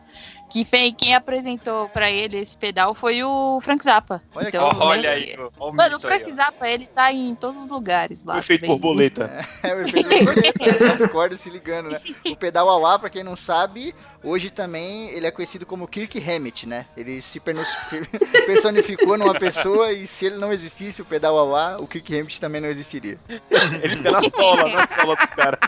que 0.49 0.65
quem 0.93 1.13
apresentou 1.13 1.89
pra 1.89 2.09
ele 2.09 2.37
esse 2.39 2.57
pedal 2.57 2.93
foi 2.95 3.23
o 3.23 3.59
Frank 3.61 3.83
Zappa. 3.83 4.21
Olha 4.33 4.47
Então, 4.47 4.69
que- 4.69 4.75
Olha 4.77 5.01
né, 5.01 5.09
aí, 5.09 5.35
ó 5.37 5.69
o 5.69 5.73
Mano, 5.73 5.93
o 5.93 5.95
aí, 5.95 6.01
Frank 6.01 6.31
ó. 6.31 6.35
Zappa, 6.35 6.67
ele 6.69 6.87
tá 6.87 7.11
em 7.11 7.35
todos 7.35 7.57
os 7.61 7.69
lugares 7.69 8.23
lá. 8.23 8.33
Foi 8.35 8.41
feito 8.41 8.61
também. 8.61 8.77
borboleta. 8.77 9.45
É, 9.63 9.73
o 9.73 9.81
efeito 9.81 10.09
borboleta, 10.09 10.93
as 11.03 11.11
cordas 11.11 11.39
se 11.39 11.49
ligando, 11.49 11.89
né? 11.89 11.99
O 12.25 12.35
pedal 12.35 12.67
Wah 12.81 12.97
pra 12.99 13.09
quem 13.09 13.23
não 13.23 13.35
sabe, 13.35 13.93
hoje 14.23 14.49
também 14.49 15.09
ele 15.09 15.25
é 15.27 15.31
conhecido 15.31 15.65
como 15.65 15.87
Kirk 15.87 16.17
Hammett, 16.19 16.67
né? 16.67 16.85
Ele 16.95 17.21
se 17.21 17.39
personificou 18.45 19.17
numa 19.17 19.33
pessoa 19.33 19.91
e 19.91 20.07
se 20.07 20.25
ele 20.27 20.37
não 20.37 20.51
existisse, 20.51 21.01
o 21.01 21.05
pedal 21.05 21.35
Wah, 21.49 21.77
o 21.79 21.87
Kirk 21.87 22.13
Hammett 22.15 22.39
também 22.39 22.61
não 22.61 22.69
existiria. 22.69 23.17
Ele 23.83 23.97
fica 23.97 24.11
na 24.11 24.21
sola, 24.29 24.69
na 24.69 24.87
sola 24.87 25.15
do 25.15 25.27
cara. 25.29 25.59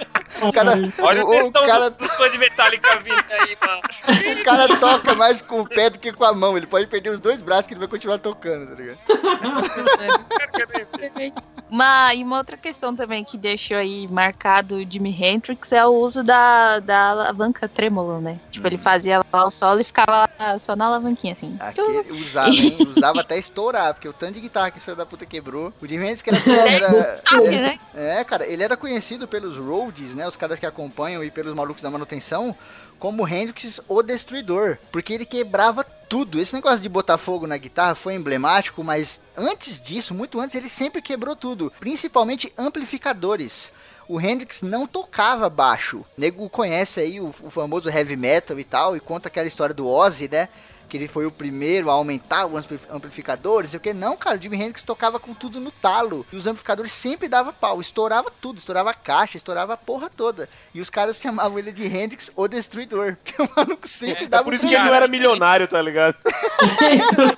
O 0.42 0.52
cara, 0.54 0.72
Olha 1.00 1.26
o, 1.26 1.30
o 1.46 1.48
o 1.48 1.52
cara, 1.52 1.90
dos 1.90 2.08
fãs 2.16 2.32
de 2.32 2.38
Metallica 2.38 2.96
vindo 3.00 3.26
aí, 3.32 3.58
mano. 3.66 4.40
o 4.40 4.44
cara 4.44 4.68
toca 4.78 5.16
mais 5.16 5.42
com 5.42 5.62
o 5.62 5.68
pé 5.68 5.90
do 5.90 6.00
que 6.00 6.12
com 6.12 6.24
a 6.24 6.34
mão. 6.34 6.58
Ele 6.58 6.68
pode 6.68 6.88
perder 6.88 7.10
os 7.10 7.20
dois 7.20 7.42
braços 7.42 7.68
que 7.68 7.74
ele 7.74 7.80
vai 7.80 7.88
continuar 7.88 8.18
tocando, 8.18 8.68
tá 8.68 8.76
ligado? 8.76 9.00
Uma, 11.70 12.14
e 12.16 12.24
uma 12.24 12.40
outra 12.40 12.58
questão 12.58 12.96
também 12.96 13.24
que 13.24 13.38
deixou 13.38 13.78
aí 13.78 14.08
marcado 14.08 14.78
o 14.78 14.92
Jimi 14.92 15.12
Hendrix 15.12 15.72
é 15.72 15.86
o 15.86 15.92
uso 15.92 16.24
da, 16.24 16.80
da 16.80 17.10
alavanca 17.10 17.70
trêmulo, 17.70 18.20
né? 18.20 18.40
Tipo, 18.50 18.68
ele 18.68 18.78
fazia 18.78 19.22
lá 19.32 19.46
o 19.46 19.52
solo 19.52 19.80
e 19.80 19.84
ficava 19.84 20.28
lá 20.40 20.58
só 20.58 20.76
na 20.76 20.88
alavanquinha, 20.88 21.34
assim. 21.34 21.56
Aquele, 21.60 22.12
usava, 22.12 22.50
hein? 22.50 22.76
Usava 22.90 23.22
até 23.22 23.38
estourar, 23.38 23.94
porque 23.94 24.08
o 24.08 24.14
tanto 24.14 24.34
de 24.34 24.42
guitarra 24.42 24.72
que 24.72 24.78
esse 24.78 24.86
filho 24.86 24.98
da 24.98 25.06
puta 25.06 25.28
quebrou. 25.28 25.72
O 25.80 25.86
Jimi 25.86 26.06
Hendrix 26.06 26.24
que 26.24 26.32
era, 26.32 26.42
era, 26.70 27.18
Sabe, 27.18 27.50
né? 27.50 27.80
É, 27.94 28.24
cara, 28.24 28.48
ele 28.48 28.64
era 28.64 28.76
conhecido 28.76 29.28
pelos 29.28 29.56
roadies, 29.56 30.16
né? 30.16 30.28
Os 30.28 30.36
caras 30.36 30.58
que 30.58 30.66
acompanham 30.66 31.24
e 31.24 31.30
pelos 31.30 31.54
malucos 31.54 31.84
da 31.84 31.92
manutenção, 31.92 32.56
como 33.00 33.28
Hendrix 33.28 33.82
o 33.88 34.04
Destruidor. 34.04 34.78
Porque 34.92 35.14
ele 35.14 35.26
quebrava 35.26 35.84
tudo. 35.84 36.40
Esse 36.40 36.54
negócio 36.54 36.82
de 36.82 36.90
botar 36.90 37.18
fogo 37.18 37.48
na 37.48 37.58
guitarra 37.58 37.96
foi 37.96 38.14
emblemático, 38.16 38.84
mas 38.84 39.22
antes 39.38 39.80
disso, 39.80 40.14
muito 40.14 40.40
antes, 40.40 40.56
ele 40.56 40.70
sempre 40.70 41.02
quebrou 41.02 41.36
tudo. 41.36 41.72
Principalmente 41.80 42.52
amplificadores. 42.58 43.72
o 44.08 44.20
Hendrix 44.20 44.64
não 44.64 44.88
tocava 44.88 45.48
baixo. 45.50 46.00
O 46.00 46.06
nego 46.18 46.50
conhece 46.50 47.00
aí 47.00 47.22
o, 47.22 47.34
o 47.44 47.50
famoso 47.52 47.90
heavy 47.90 48.16
metal 48.18 48.60
e 48.60 48.64
tal, 48.64 48.98
e 48.98 49.00
conta 49.00 49.28
aquela 49.28 49.48
história 49.48 49.74
do 49.74 49.88
Ozzy, 49.88 50.28
né? 50.28 50.50
Que 50.90 50.98
ele 50.98 51.08
foi 51.08 51.26
o 51.26 51.32
primeiro 51.32 51.90
a 51.90 51.94
aumentar 51.94 52.46
os 52.48 52.66
amplificadores, 52.90 53.74
o 53.74 53.80
que 53.80 53.94
não, 53.94 54.18
cara, 54.18 54.38
o 54.38 54.42
Jimi 54.42 54.58
Hendrix 54.58 54.82
tocava 54.82 55.20
com 55.20 55.34
tudo 55.34 55.60
no 55.60 55.72
talo, 55.72 56.26
e 56.34 56.36
os 56.36 56.48
amplificadores 56.48 56.92
sempre 56.92 57.30
dava 57.30 57.54
pau, 57.54 57.80
estourava 57.80 58.32
tudo, 58.42 58.58
estourava 58.58 58.90
a 58.90 58.94
caixa, 58.94 59.38
estourava 59.38 59.74
a 59.74 59.78
porra 59.78 60.10
toda, 60.10 60.50
e 60.74 60.82
os 60.82 60.90
caras 60.90 61.20
chamavam 61.22 61.58
ele 61.60 61.72
de 61.72 61.86
Hendrix 61.86 62.32
o 62.36 62.48
Destruidor, 62.48 63.16
porque 63.24 63.42
o 63.42 63.50
maluco 63.56 63.88
sempre 63.88 64.26
É 64.26 64.28
dava 64.28 64.44
por 64.44 64.54
isso 64.54 64.68
que 64.68 64.74
ele 64.74 64.84
não 64.84 64.94
era 64.94 65.08
milionário, 65.08 65.68
tá 65.68 65.82
ligado? 65.82 66.16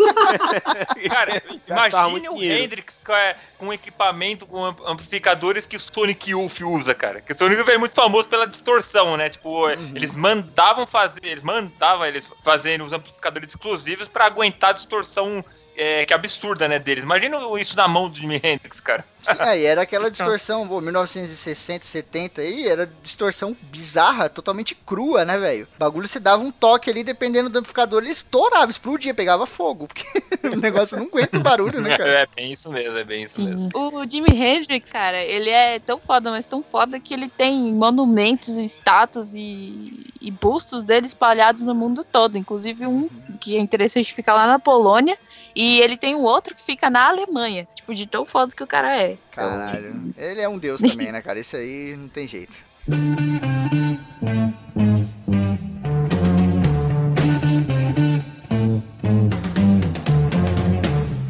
Cara, 1.09 1.43
imagine 1.67 2.29
o 2.29 2.35
dinheiro. 2.35 2.63
Hendrix 2.63 3.01
com, 3.03 3.13
é, 3.13 3.73
equipamento, 3.73 4.45
com 4.45 4.63
am- 4.65 4.75
amplificadores 4.85 5.65
que 5.65 5.75
o 5.75 5.79
Sonic 5.79 6.31
Youth 6.31 6.61
usa, 6.61 6.93
cara. 6.93 7.21
Que 7.21 7.33
o 7.33 7.35
Sonic 7.35 7.59
Youth 7.59 7.69
é 7.69 7.77
muito 7.77 7.93
famoso 7.93 8.27
pela 8.27 8.47
distorção, 8.47 9.17
né? 9.17 9.29
Tipo, 9.29 9.69
eles 9.69 10.13
mandavam 10.13 10.85
fazer, 10.85 11.25
eles 11.25 11.43
mandavam 11.43 12.05
eles 12.05 12.29
fazerem 12.43 12.85
os 12.85 12.93
amplificadores 12.93 13.40
exclusivos 13.49 14.07
pra 14.07 14.25
aguentar 14.25 14.71
a 14.71 14.73
distorção 14.73 15.43
é, 15.75 16.05
que 16.05 16.13
absurda, 16.13 16.67
né, 16.67 16.79
deles. 16.79 17.03
Imagina 17.03 17.37
isso 17.59 17.75
na 17.75 17.87
mão 17.87 18.09
do 18.09 18.17
Jimi 18.17 18.41
Hendrix, 18.43 18.79
cara. 18.79 19.05
Sim, 19.22 19.36
aí 19.39 19.65
era 19.65 19.82
aquela 19.82 20.09
distorção, 20.09 20.67
pô, 20.67 20.82
1960, 20.82 21.86
70 21.86 22.41
aí, 22.41 22.67
era 22.67 22.91
distorção 23.03 23.55
bizarra, 23.63 24.30
totalmente 24.30 24.76
crua, 24.76 25.26
né, 25.26 25.38
velho? 25.38 25.67
O 25.76 25.80
bagulho 25.80 26.07
você 26.07 26.19
dava 26.19 26.43
um 26.43 26.51
toque 26.51 26.89
ali, 26.89 27.03
dependendo 27.03 27.49
do 27.49 27.59
amplificador, 27.59 28.01
ele 28.01 28.11
estourava, 28.11 28.72
explodia, 28.72 29.13
pegava 29.13 29.45
fogo, 29.45 29.88
porque 29.88 30.03
o 30.47 30.59
negócio 30.59 30.97
não 30.97 31.05
aguenta 31.05 31.38
o 31.38 31.41
barulho, 31.41 31.82
né, 31.82 31.97
cara? 31.97 32.22
É 32.22 32.28
bem 32.36 32.51
isso 32.51 32.72
mesmo, 32.72 32.97
é 32.97 33.03
bem 33.03 33.24
isso 33.24 33.41
mesmo. 33.41 33.69
O 33.74 34.05
Jimi 34.07 34.32
Hendrix, 34.32 34.91
cara, 34.91 35.22
ele 35.22 35.49
é 35.49 35.80
tão 35.80 35.99
foda, 35.99 36.32
mas 36.32 36.45
tão 36.45 36.63
foda 36.63 36.99
que 36.99 37.13
ele 37.13 37.30
tem 37.30 37.74
monumentos, 37.74 38.57
estátuas 38.57 39.34
e, 39.34 40.05
e 40.19 40.32
bustos 40.32 40.84
dele 40.84 41.05
espalhados 41.05 41.65
no 41.65 41.76
mundo 41.76 42.03
todo. 42.03 42.38
Inclusive 42.38 42.86
um 42.86 43.09
que 43.39 43.57
é 43.57 43.59
interessante 43.59 44.13
ficar 44.13 44.36
lá 44.36 44.47
na 44.47 44.59
Polônia 44.59 45.17
e 45.55 45.80
ele 45.82 45.97
tem 45.97 46.15
um 46.15 46.24
outro 46.24 46.55
que 46.55 46.63
fica 46.63 46.89
na 46.89 47.07
Alemanha. 47.07 47.67
Tipo, 47.76 47.93
de 47.93 48.05
tão 48.05 48.26
foda 48.26 48.55
que 48.55 48.63
o 48.63 48.67
cara 48.67 48.95
é. 48.95 49.11
Caralho, 49.32 50.14
ele 50.18 50.41
é 50.41 50.47
um 50.49 50.57
deus 50.57 50.80
também, 50.82 51.12
né, 51.12 51.22
cara? 51.22 51.39
Isso 51.39 51.55
aí 51.55 51.95
não 51.97 52.07
tem 52.07 52.28
jeito. 52.28 52.57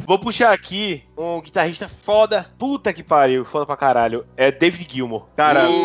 Vou 0.06 0.20
puxar 0.20 0.52
aqui 0.52 1.04
um 1.18 1.40
guitarrista 1.40 1.90
foda, 2.04 2.46
puta 2.60 2.92
que 2.92 3.02
pariu, 3.04 3.46
foda 3.46 3.66
pra 3.66 3.78
caralho. 3.78 4.26
É 4.36 4.52
David 4.52 4.88
Gilmour. 4.94 5.28
Cara, 5.38 5.60
é, 5.62 5.68
tem, 5.68 5.76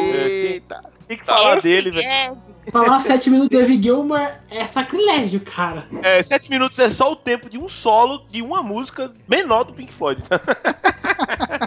Eita, 0.52 0.80
tem 1.06 1.16
que 1.16 1.24
falar 1.24 1.58
Esse 1.58 1.68
dele, 1.68 1.90
velho. 1.92 2.06
é- 2.08 2.34
Falar 2.72 2.98
7 2.98 3.30
minutos 3.30 3.50
de 3.56 3.62
David 3.62 3.80
Gilmour 3.84 4.18
é 4.50 4.66
sacrilégio, 4.66 5.38
cara. 5.40 5.86
É, 6.02 6.20
sete 6.24 6.50
minutos 6.50 6.76
é 6.80 6.90
só 6.90 7.12
o 7.12 7.16
tempo 7.16 7.48
de 7.48 7.56
um 7.56 7.68
solo 7.68 8.26
de 8.28 8.42
uma 8.42 8.60
música 8.64 9.12
menor 9.28 9.62
do 9.62 9.72
Pink 9.72 9.94
Floyd. 9.94 10.20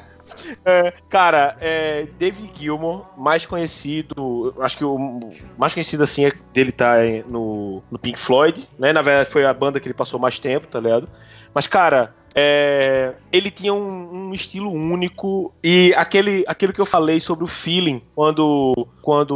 É, 0.65 0.93
cara, 1.09 1.57
é, 1.59 2.07
David 2.17 2.51
Gilmour, 2.55 3.05
mais 3.17 3.45
conhecido, 3.45 4.53
acho 4.59 4.77
que 4.77 4.85
o 4.85 5.31
mais 5.57 5.73
conhecido 5.73 6.03
assim 6.03 6.25
é 6.25 6.31
dele 6.53 6.71
tá 6.71 6.95
no, 7.27 7.81
no 7.89 7.99
Pink 7.99 8.19
Floyd, 8.19 8.67
né? 8.77 8.93
Na 8.93 9.01
verdade 9.01 9.29
foi 9.29 9.45
a 9.45 9.53
banda 9.53 9.79
que 9.79 9.87
ele 9.87 9.93
passou 9.93 10.19
mais 10.19 10.39
tempo, 10.39 10.67
tá 10.67 10.79
ligado? 10.79 11.09
Mas, 11.53 11.67
cara, 11.67 12.13
é, 12.35 13.13
ele 13.31 13.49
tinha 13.49 13.73
um, 13.73 14.29
um 14.29 14.33
estilo 14.33 14.71
único 14.71 15.53
e 15.63 15.93
aquele, 15.95 16.43
aquilo 16.47 16.73
que 16.73 16.81
eu 16.81 16.85
falei 16.85 17.19
sobre 17.19 17.43
o 17.43 17.47
feeling 17.47 18.01
quando, 18.15 18.87
quando 19.01 19.35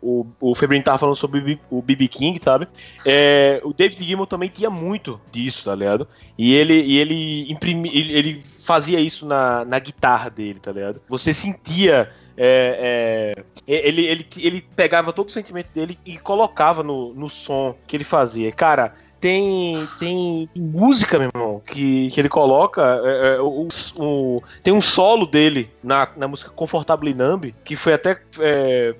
o, 0.00 0.26
o 0.40 0.54
Febrinho 0.54 0.82
tava 0.82 0.98
falando 0.98 1.16
sobre 1.16 1.58
o 1.70 1.82
BB 1.82 2.08
King, 2.08 2.40
sabe? 2.42 2.66
É, 3.04 3.60
o 3.64 3.72
David 3.72 4.02
Gilmour 4.02 4.26
também 4.26 4.48
tinha 4.48 4.70
muito 4.70 5.20
disso, 5.30 5.64
tá 5.64 5.74
ligado? 5.74 6.08
E 6.38 6.54
ele, 6.54 6.74
e 6.74 6.98
ele, 6.98 7.52
imprimi, 7.52 7.90
ele, 7.94 8.12
ele 8.12 8.44
fazia 8.60 9.00
isso 9.00 9.26
na, 9.26 9.64
na 9.64 9.78
guitarra 9.78 10.30
dele, 10.30 10.58
tá 10.58 10.72
ligado? 10.72 11.00
Você 11.08 11.34
sentia. 11.34 12.10
é, 12.36 13.34
é, 13.36 13.42
ele, 13.66 14.06
ele, 14.06 14.26
ele 14.38 14.64
pegava 14.74 15.12
todo 15.12 15.28
o 15.28 15.32
sentimento 15.32 15.68
dele 15.74 15.98
e 16.04 16.18
colocava 16.18 16.82
no, 16.82 17.12
no 17.12 17.28
som 17.28 17.76
que 17.86 17.96
ele 17.96 18.04
fazia. 18.04 18.50
Cara, 18.50 18.94
tem, 19.22 19.88
tem 20.00 20.50
música, 20.54 21.16
meu 21.18 21.30
irmão, 21.32 21.62
que, 21.64 22.08
que 22.10 22.20
ele 22.20 22.28
coloca. 22.28 23.00
é, 23.04 23.36
é, 23.36 23.40
o, 23.40 23.68
o- 23.96 24.42
tem 24.62 24.74
um 24.74 24.82
solo 24.82 25.24
dele 25.24 25.70
na, 25.82 26.08
na 26.16 26.26
música 26.28 26.50
Confortable 26.50 27.14
Numb, 27.14 27.54
que 27.64 27.76
foi 27.76 27.94
até. 27.94 28.20
é, 28.40 28.94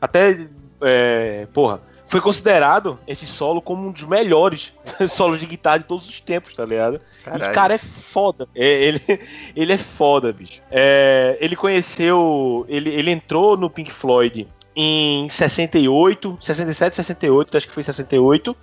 até. 0.00 0.46
é, 0.82 1.46
porra. 1.54 1.80
Foi 2.08 2.20
considerado 2.20 2.98
esse 3.06 3.24
solo 3.24 3.62
como 3.62 3.86
um 3.86 3.92
dos 3.92 4.02
melhores 4.02 4.72
solos 5.08 5.38
de 5.38 5.46
guitarra 5.46 5.78
de 5.78 5.84
todos 5.84 6.08
os 6.08 6.18
tempos, 6.20 6.52
tá 6.54 6.64
ligado? 6.64 7.00
E, 7.20 7.24
caralho. 7.24 7.54
cara, 7.54 7.74
é 7.74 7.78
foda. 7.78 8.48
É, 8.52 8.66
ele, 8.66 9.00
ele 9.54 9.72
é 9.72 9.78
foda, 9.78 10.32
bicho. 10.32 10.60
É, 10.72 11.38
ele 11.40 11.54
conheceu. 11.54 12.66
Ele, 12.68 12.90
ele 12.90 13.12
entrou 13.12 13.56
no 13.56 13.70
Pink 13.70 13.92
Floyd 13.92 14.48
em 14.74 15.28
68, 15.28 16.38
67, 16.40 16.96
68, 16.96 17.56
acho 17.56 17.66
que 17.68 17.72
foi 17.72 17.82
68. 17.84 18.56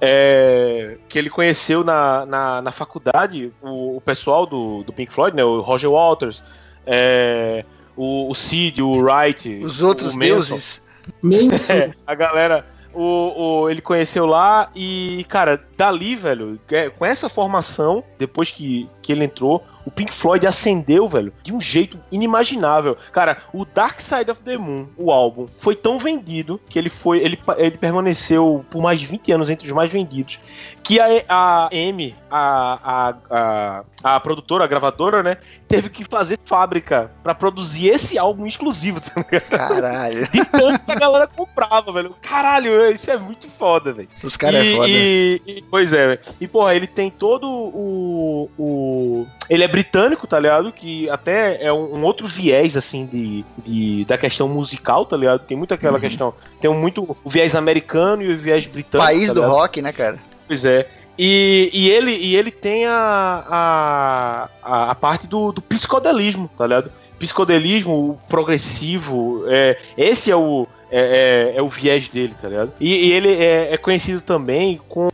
É, 0.00 0.98
que 1.08 1.18
ele 1.18 1.30
conheceu 1.30 1.82
na, 1.84 2.26
na, 2.26 2.62
na 2.62 2.72
faculdade 2.72 3.52
o, 3.62 3.96
o 3.96 4.00
pessoal 4.00 4.46
do, 4.46 4.82
do 4.82 4.92
Pink 4.92 5.12
Floyd, 5.12 5.36
né? 5.36 5.44
O 5.44 5.60
Roger 5.60 5.90
Waters, 5.90 6.42
é, 6.86 7.64
o, 7.96 8.30
o 8.30 8.34
Sid, 8.34 8.82
o 8.82 8.90
Wright. 8.90 9.60
Os 9.64 9.82
outros 9.82 10.14
o 10.14 10.18
Manson. 10.18 10.26
deuses. 10.26 10.84
É, 11.70 11.92
a 12.06 12.14
galera. 12.14 12.66
O, 12.94 13.62
o- 13.64 13.70
ele 13.70 13.82
conheceu 13.82 14.24
lá 14.24 14.70
e, 14.74 15.26
cara, 15.28 15.62
dali, 15.76 16.14
velho, 16.16 16.58
é, 16.70 16.88
com 16.88 17.04
essa 17.04 17.28
formação, 17.28 18.02
depois 18.18 18.50
que, 18.50 18.88
que 19.02 19.12
ele 19.12 19.24
entrou, 19.24 19.62
o 19.86 19.90
Pink 19.90 20.12
Floyd 20.12 20.46
acendeu, 20.46 21.08
velho, 21.08 21.32
de 21.42 21.52
um 21.52 21.60
jeito 21.60 21.98
inimaginável. 22.10 22.96
Cara, 23.12 23.38
o 23.52 23.64
Dark 23.64 24.00
Side 24.00 24.30
of 24.30 24.40
the 24.42 24.56
Moon, 24.56 24.86
o 24.96 25.10
álbum, 25.10 25.46
foi 25.58 25.74
tão 25.74 25.98
vendido 25.98 26.60
que 26.68 26.78
ele 26.78 26.88
foi. 26.88 27.18
Ele, 27.18 27.38
ele 27.58 27.76
permaneceu 27.76 28.64
por 28.70 28.82
mais 28.82 28.98
de 29.00 29.06
20 29.06 29.32
anos 29.32 29.50
entre 29.50 29.66
os 29.66 29.72
mais 29.72 29.90
vendidos. 29.90 30.38
Que 30.82 31.00
a, 31.00 31.06
a 31.28 31.68
M, 31.72 32.14
a, 32.30 33.14
a, 33.30 33.84
a, 34.02 34.14
a 34.16 34.20
produtora, 34.20 34.64
a 34.64 34.66
gravadora, 34.66 35.22
né, 35.22 35.38
teve 35.66 35.88
que 35.88 36.04
fazer 36.04 36.38
fábrica 36.44 37.10
pra 37.22 37.34
produzir 37.34 37.88
esse 37.88 38.18
álbum 38.18 38.46
exclusivo, 38.46 39.00
tá 39.00 39.12
ligado? 39.16 39.48
Caralho. 39.48 40.28
De 40.30 40.44
tanto 40.44 40.84
que 40.84 40.92
a 40.92 40.94
galera 40.96 41.26
comprava, 41.26 41.90
velho. 41.90 42.14
Caralho, 42.20 42.90
isso 42.92 43.10
é 43.10 43.16
muito 43.16 43.48
foda, 43.52 43.92
velho. 43.94 44.08
Os 44.22 44.36
caras 44.36 44.64
é 44.66 44.72
foda. 44.76 44.88
e- 44.88 45.40
e- 45.46 45.64
pois 45.70 45.92
é, 45.92 46.06
velho. 46.08 46.20
E, 46.40 46.46
porra, 46.46 46.74
ele 46.74 46.86
tem 46.86 47.10
todo 47.10 47.48
o. 47.48 48.50
o 48.58 49.26
ele 49.48 49.64
é 49.64 49.68
britânico, 49.74 50.24
tá 50.24 50.38
ligado? 50.38 50.70
Que 50.70 51.10
até 51.10 51.64
é 51.64 51.72
um, 51.72 51.98
um 51.98 52.04
outro 52.04 52.28
viés, 52.28 52.76
assim, 52.76 53.06
de, 53.06 53.44
de, 53.58 54.04
da 54.04 54.16
questão 54.16 54.48
musical, 54.48 55.04
tá 55.04 55.16
ligado? 55.16 55.40
Tem 55.40 55.56
muito 55.56 55.74
aquela 55.74 55.94
Uhum. 55.94 56.00
questão. 56.00 56.34
Tem 56.60 56.72
muito 56.72 57.16
o 57.24 57.28
viés 57.28 57.56
americano 57.56 58.22
e 58.22 58.32
o 58.32 58.38
viés 58.38 58.66
britânico. 58.66 59.04
País 59.04 59.28
tá 59.28 59.34
do 59.34 59.42
rock, 59.42 59.82
né, 59.82 59.90
cara? 59.90 60.18
Pois 60.46 60.64
é. 60.64 60.86
E, 61.18 61.70
e, 61.72 61.90
ele, 61.90 62.12
e 62.12 62.36
ele 62.36 62.52
tem 62.52 62.86
a, 62.86 64.48
a, 64.62 64.90
a, 64.90 64.94
parte 64.94 65.26
do, 65.26 65.50
do 65.50 65.60
psicodelismo, 65.60 66.48
tá 66.56 66.66
ligado? 66.66 66.90
Psicodelismo, 67.18 68.20
progressivo, 68.28 69.44
é, 69.48 69.76
esse 69.96 70.30
é 70.30 70.36
o, 70.36 70.68
é, 70.96 71.52
é, 71.54 71.58
é 71.58 71.62
o 71.62 71.68
viés 71.68 72.08
dele, 72.08 72.34
tá 72.40 72.48
ligado? 72.48 72.72
E, 72.78 73.08
e 73.08 73.12
ele 73.12 73.32
é, 73.34 73.72
é 73.74 73.76
conhecido 73.76 74.20
também 74.20 74.80
com 74.88 75.08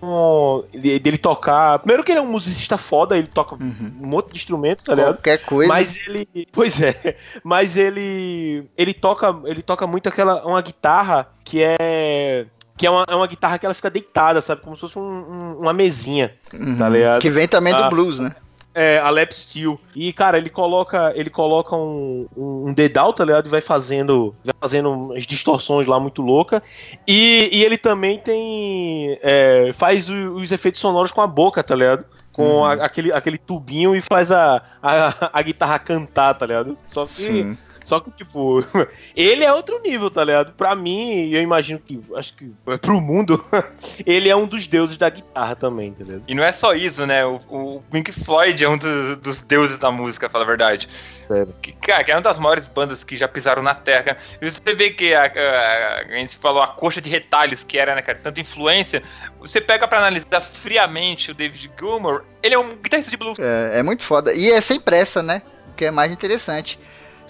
de- 0.72 0.98
dele 0.98 1.18
tocar. 1.18 1.78
Primeiro 1.78 2.04
que 2.04 2.12
ele 2.12 2.18
é 2.18 2.22
um 2.22 2.30
musicista 2.30 2.76
foda, 2.76 3.16
ele 3.16 3.26
toca 3.28 3.54
Uhum. 3.54 3.92
um 4.02 4.06
monte 4.06 4.30
de 4.32 4.36
instrumento, 4.38 4.84
tá 4.84 4.94
ligado? 4.94 5.14
Qualquer 5.16 5.38
coisa. 5.38 5.68
Mas 5.72 5.96
ele. 6.06 6.28
Pois 6.52 6.80
é. 6.82 7.16
Mas 7.42 7.76
ele. 7.76 8.64
Ele 8.76 8.92
toca. 8.94 9.34
Ele 9.44 9.62
toca 9.62 9.86
muito 9.86 10.08
aquela. 10.08 10.44
Uma 10.46 10.60
guitarra 10.60 11.28
que 11.44 11.62
é. 11.62 12.46
Que 12.76 12.86
é 12.86 12.90
uma, 12.90 13.04
é 13.08 13.14
uma 13.14 13.26
guitarra 13.26 13.58
que 13.58 13.66
ela 13.66 13.74
fica 13.74 13.90
deitada, 13.90 14.40
sabe? 14.40 14.62
Como 14.62 14.74
se 14.74 14.80
fosse 14.80 14.98
um- 14.98 15.02
um- 15.02 15.56
uma 15.60 15.72
mesinha. 15.72 16.32
Uhum. 16.54 16.78
tá 16.78 16.88
ligado? 16.88 17.20
Que 17.20 17.28
vem 17.30 17.46
também 17.46 17.74
do 17.74 17.82
Ah. 17.84 17.88
blues, 17.88 18.18
né? 18.18 18.34
É, 18.72 18.98
a 18.98 19.10
lap 19.10 19.32
steel. 19.32 19.80
E, 19.96 20.12
cara, 20.12 20.38
ele 20.38 20.48
coloca. 20.48 21.12
Ele 21.16 21.28
coloca 21.28 21.74
um, 21.74 22.26
um, 22.36 22.72
dedal, 22.72 23.12
tá 23.12 23.24
ligado? 23.24 23.46
E 23.46 23.50
vai 23.50 23.60
fazendo. 23.60 24.34
Vai 24.44 24.54
fazendo 24.60 24.90
umas 24.92 25.24
distorções 25.26 25.86
lá 25.88 25.98
muito 25.98 26.22
louca. 26.22 26.62
E, 27.06 27.48
e 27.52 27.64
ele 27.64 27.76
também 27.76 28.18
tem. 28.18 29.18
é, 29.22 29.72
faz 29.74 30.08
os 30.08 30.52
efeitos 30.52 30.80
sonoros 30.80 31.10
com 31.10 31.20
a 31.20 31.26
boca, 31.26 31.62
tá 31.64 31.74
ligado? 31.74 32.04
Com 32.32 32.44
Uhum. 32.58 32.64
a- 32.64 32.72
aquele, 32.74 33.12
aquele 33.12 33.38
tubinho 33.38 33.94
e 33.96 34.00
faz 34.00 34.30
a, 34.30 34.62
a, 34.80 35.30
a 35.36 35.42
guitarra 35.42 35.78
cantar, 35.80 36.34
tá 36.34 36.46
ligado? 36.46 36.78
Só 36.86 37.04
que. 37.04 37.10
Sim. 37.12 37.58
Só 37.90 37.98
que, 37.98 38.08
tipo, 38.12 38.64
ele 39.16 39.42
é 39.44 39.52
outro 39.52 39.80
nível, 39.82 40.08
tá 40.12 40.22
ligado? 40.22 40.52
Pra 40.52 40.76
mim, 40.76 41.28
eu 41.32 41.42
imagino 41.42 41.80
que, 41.80 42.00
acho 42.14 42.32
que 42.34 42.52
pro 42.80 43.00
mundo, 43.00 43.44
ele 44.06 44.28
é 44.28 44.36
um 44.36 44.46
dos 44.46 44.68
deuses 44.68 44.96
da 44.96 45.10
guitarra 45.10 45.56
também, 45.56 45.88
entendeu? 45.88 46.22
E 46.28 46.32
não 46.36 46.44
é 46.44 46.52
só 46.52 46.72
isso, 46.72 47.04
né? 47.04 47.26
O, 47.26 47.40
o 47.48 47.82
Pink 47.90 48.12
Floyd 48.12 48.62
é 48.64 48.68
um 48.68 48.78
dos, 48.78 49.16
dos 49.16 49.40
deuses 49.40 49.76
da 49.76 49.90
música, 49.90 50.28
pra 50.28 50.34
falar 50.34 50.44
a 50.44 50.46
verdade. 50.46 50.88
Sério. 51.26 51.52
Que, 51.60 51.72
cara, 51.72 52.04
que 52.04 52.12
é 52.12 52.14
uma 52.14 52.20
das 52.22 52.38
maiores 52.38 52.68
bandas 52.68 53.02
que 53.02 53.16
já 53.16 53.26
pisaram 53.26 53.60
na 53.62 53.74
terra. 53.74 54.16
E 54.40 54.48
você 54.48 54.72
vê 54.74 54.90
que 54.90 55.12
a, 55.12 55.24
a- 55.24 56.02
a 56.08 56.14
gente 56.16 56.36
falou 56.36 56.62
a 56.62 56.68
coxa 56.68 57.00
de 57.00 57.10
retalhos 57.10 57.64
que 57.64 57.76
era, 57.76 57.94
né, 57.96 58.02
cara, 58.02 58.20
tanta 58.22 58.40
influência. 58.40 59.02
Você 59.40 59.60
pega 59.60 59.88
pra 59.88 59.98
analisar 59.98 60.40
friamente 60.40 61.32
o 61.32 61.34
David 61.34 61.70
Gilmour, 61.76 62.22
ele 62.40 62.54
é 62.54 62.58
um 62.58 62.76
guitarrista 62.76 63.10
de 63.10 63.16
blues. 63.16 63.36
É, 63.40 63.80
é 63.80 63.82
muito 63.82 64.04
foda. 64.04 64.32
E 64.32 64.48
é 64.52 64.60
sem 64.60 64.78
pressa, 64.78 65.22
né? 65.24 65.42
O 65.72 65.74
que 65.74 65.84
é 65.86 65.90
mais 65.90 66.12
interessante. 66.12 66.78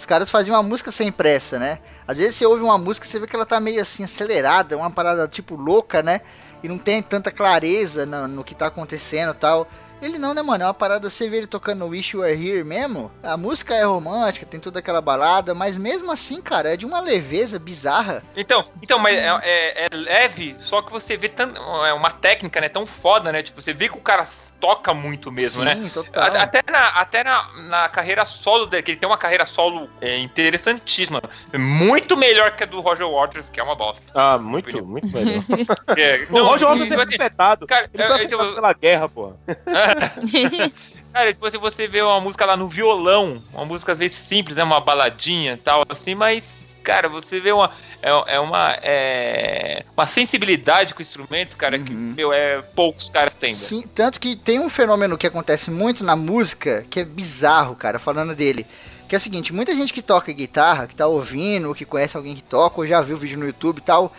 Os 0.00 0.06
caras 0.06 0.30
faziam 0.30 0.56
uma 0.56 0.62
música 0.62 0.90
sem 0.90 1.12
pressa, 1.12 1.58
né? 1.58 1.78
Às 2.08 2.16
vezes 2.16 2.34
você 2.34 2.46
ouve 2.46 2.62
uma 2.62 2.78
música 2.78 3.04
e 3.04 3.08
você 3.10 3.20
vê 3.20 3.26
que 3.26 3.36
ela 3.36 3.44
tá 3.44 3.60
meio 3.60 3.82
assim 3.82 4.02
acelerada, 4.02 4.74
uma 4.74 4.90
parada 4.90 5.28
tipo 5.28 5.54
louca, 5.56 6.02
né? 6.02 6.22
E 6.62 6.68
não 6.68 6.78
tem 6.78 7.02
tanta 7.02 7.30
clareza 7.30 8.06
no, 8.06 8.26
no 8.26 8.42
que 8.42 8.54
tá 8.54 8.68
acontecendo 8.68 9.34
tal. 9.34 9.68
Ele 10.00 10.18
não, 10.18 10.32
né, 10.32 10.40
mano? 10.40 10.64
É 10.64 10.66
uma 10.66 10.72
parada, 10.72 11.10
você 11.10 11.28
vê 11.28 11.36
ele 11.36 11.46
tocando 11.46 11.86
Wish 11.86 12.16
You 12.16 12.22
Were 12.22 12.32
Here 12.48 12.64
mesmo. 12.64 13.12
A 13.22 13.36
música 13.36 13.74
é 13.74 13.82
romântica, 13.84 14.46
tem 14.46 14.58
toda 14.58 14.78
aquela 14.78 15.02
balada, 15.02 15.54
mas 15.54 15.76
mesmo 15.76 16.10
assim, 16.10 16.40
cara, 16.40 16.72
é 16.72 16.76
de 16.78 16.86
uma 16.86 17.00
leveza 17.00 17.58
bizarra. 17.58 18.22
Então, 18.34 18.64
então 18.82 18.98
mas 18.98 19.14
é, 19.14 19.28
é- 19.42 19.84
é 19.84 19.88
leve, 19.94 20.56
só 20.60 20.80
que 20.80 20.90
você 20.90 21.18
vê 21.18 21.28
tan- 21.28 21.52
é 21.86 21.92
uma 21.92 22.10
técnica, 22.10 22.58
né, 22.58 22.70
tão 22.70 22.86
foda, 22.86 23.30
né? 23.30 23.42
Tipo, 23.42 23.60
você 23.60 23.74
vê 23.74 23.86
que 23.90 23.98
o 23.98 24.00
cara 24.00 24.26
toca 24.60 24.92
muito 24.94 25.32
mesmo, 25.32 25.64
né? 25.64 25.74
Sim, 25.76 25.88
total. 25.88 26.22
A- 26.22 26.42
Até, 26.42 26.62
na, 26.70 26.88
até 26.88 27.24
na, 27.24 27.48
na 27.68 27.88
carreira 27.88 28.26
solo 28.26 28.66
dele, 28.66 28.82
que 28.82 28.90
ele 28.92 28.98
tem 29.00 29.08
uma 29.08 29.16
carreira 29.18 29.46
solo 29.46 29.88
é, 30.00 30.18
interessantíssima. 30.18 31.20
Muito 31.56 32.16
melhor 32.16 32.50
que 32.52 32.62
a 32.62 32.66
do 32.66 32.80
Roger 32.80 33.08
Waters, 33.08 33.48
que 33.50 33.58
é 33.58 33.62
uma 33.62 33.74
bosta. 33.74 34.04
Ah, 34.14 34.36
muito, 34.38 34.84
muito 34.84 35.08
melhor. 35.08 35.42
É, 35.96 36.26
o 36.30 36.42
Roger 36.44 36.68
Waters 36.68 36.88
tipo 36.88 37.00
é 37.00 37.02
assim, 37.04 37.14
afetado. 37.14 37.66
cara, 37.66 37.88
Ele 37.92 38.02
foi 38.04 38.16
afetado 38.16 38.42
eu- 38.44 38.54
pela 38.54 38.72
guerra, 38.72 39.08
porra. 39.08 39.36
Cara, 41.12 41.32
tipo, 41.32 41.50
se 41.50 41.58
você 41.58 41.88
vê 41.88 42.02
uma 42.02 42.20
música 42.20 42.46
lá 42.46 42.56
no 42.56 42.68
violão, 42.68 43.42
uma 43.52 43.64
música 43.64 43.92
às 43.92 43.98
vezes 43.98 44.16
simples, 44.16 44.56
né? 44.56 44.62
Uma 44.62 44.80
baladinha 44.80 45.54
e 45.54 45.56
tal, 45.56 45.82
assim, 45.88 46.14
mas, 46.14 46.44
cara, 46.82 47.08
você 47.08 47.40
vê 47.40 47.52
uma. 47.52 47.70
É, 48.02 48.34
é 48.34 48.40
uma. 48.40 48.72
É, 48.82 49.84
uma 49.96 50.06
sensibilidade 50.06 50.94
com 50.94 51.00
o 51.00 51.02
instrumento, 51.02 51.56
cara, 51.56 51.78
que, 51.78 51.92
Uhum. 51.92 52.14
meu, 52.16 52.32
é, 52.32 52.62
poucos 52.62 53.08
caras 53.08 53.34
têm. 53.34 53.52
velho. 53.54 53.66
Sim, 53.66 53.82
tanto 53.94 54.18
que 54.20 54.36
tem 54.36 54.58
um 54.58 54.68
fenômeno 54.68 55.16
que 55.18 55.26
acontece 55.26 55.70
muito 55.70 56.02
na 56.04 56.16
música, 56.16 56.84
que 56.90 57.00
é 57.00 57.04
bizarro, 57.04 57.74
cara, 57.76 57.98
falando 57.98 58.34
dele. 58.34 58.66
Que 59.08 59.14
é 59.16 59.18
o 59.18 59.20
seguinte, 59.20 59.52
muita 59.52 59.74
gente 59.74 59.92
que 59.92 60.02
toca 60.02 60.32
guitarra, 60.32 60.86
que 60.86 60.94
tá 60.94 61.06
ouvindo, 61.06 61.68
ou 61.68 61.74
que 61.74 61.84
conhece 61.84 62.16
alguém 62.16 62.34
que 62.36 62.42
toca, 62.42 62.80
ou 62.80 62.86
já 62.86 63.00
viu 63.00 63.16
vídeo 63.16 63.38
no 63.38 63.46
YouTube 63.46 63.78
e 63.78 63.82
tal, 63.82 64.12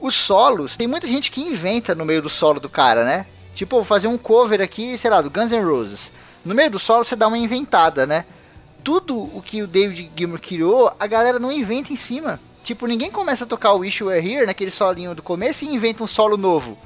os 0.00 0.14
solos, 0.14 0.76
tem 0.76 0.86
muita 0.86 1.08
gente 1.08 1.28
que 1.30 1.40
inventa 1.40 1.92
no 1.94 2.04
meio 2.04 2.22
do 2.22 2.28
solo 2.28 2.60
do 2.60 2.68
cara, 2.68 3.02
né? 3.04 3.26
Tipo, 3.52 3.76
vou 3.76 3.84
fazer 3.84 4.06
um 4.06 4.16
cover 4.16 4.60
aqui, 4.60 4.96
sei 4.96 5.10
lá, 5.10 5.20
do 5.20 5.28
Guns 5.28 5.50
N' 5.50 5.64
Roses. 5.64 6.12
No 6.44 6.54
meio 6.54 6.70
do 6.70 6.78
solo 6.78 7.02
você 7.02 7.16
dá 7.16 7.26
uma 7.26 7.36
inventada, 7.36 8.06
né? 8.06 8.24
Tudo 8.82 9.16
o 9.18 9.42
que 9.44 9.62
o 9.62 9.66
David 9.66 10.10
Gilmour 10.16 10.40
criou, 10.40 10.90
a 10.98 11.06
galera 11.06 11.38
não 11.38 11.52
inventa 11.52 11.92
em 11.92 11.96
cima. 11.96 12.40
Tipo, 12.64 12.86
ninguém 12.86 13.10
começa 13.10 13.44
a 13.44 13.46
tocar 13.46 13.72
o 13.72 13.78
Wish 13.78 14.02
You 14.02 14.08
Were 14.10 14.26
Here, 14.32 14.46
naquele 14.46 14.70
solinho 14.70 15.14
do 15.14 15.22
começo, 15.22 15.64
e 15.64 15.68
inventa 15.74 16.02
um 16.02 16.06
solo 16.06 16.36
novo. 16.36 16.76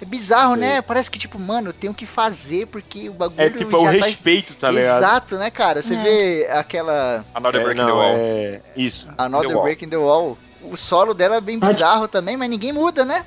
É 0.00 0.04
bizarro, 0.04 0.54
Sim. 0.54 0.60
né? 0.60 0.82
Parece 0.82 1.10
que, 1.10 1.18
tipo, 1.18 1.38
mano, 1.38 1.68
eu 1.68 1.72
tenho 1.72 1.94
que 1.94 2.04
fazer 2.04 2.66
porque 2.66 3.08
o 3.08 3.12
bagulho 3.12 3.40
É 3.40 3.50
tipo, 3.50 3.76
é 3.76 3.78
o 3.78 3.84
já 3.92 3.98
tá... 4.00 4.06
respeito, 4.06 4.54
tá 4.54 4.70
ligado? 4.70 4.98
Exato, 4.98 5.36
né, 5.36 5.50
cara? 5.50 5.80
Você 5.82 5.94
É. 5.94 6.02
vê 6.02 6.48
aquela 6.50 7.24
Another 7.34 7.60
É, 7.60 7.64
Break 7.64 7.80
in 7.80 7.84
the 7.86 7.92
Wall. 7.92 8.14
é... 8.16 8.60
Isso. 8.76 9.08
Another 9.16 9.48
The 9.48 9.54
Wall. 9.54 9.64
Break 9.64 9.84
in 9.84 9.88
the 9.88 9.96
Wall. 9.96 10.36
O 10.64 10.76
solo 10.76 11.14
dela 11.14 11.36
é 11.36 11.40
bem 11.40 11.58
bizarro 11.58 12.08
também, 12.08 12.36
mas 12.36 12.50
ninguém 12.50 12.72
muda, 12.72 13.04
né? 13.04 13.24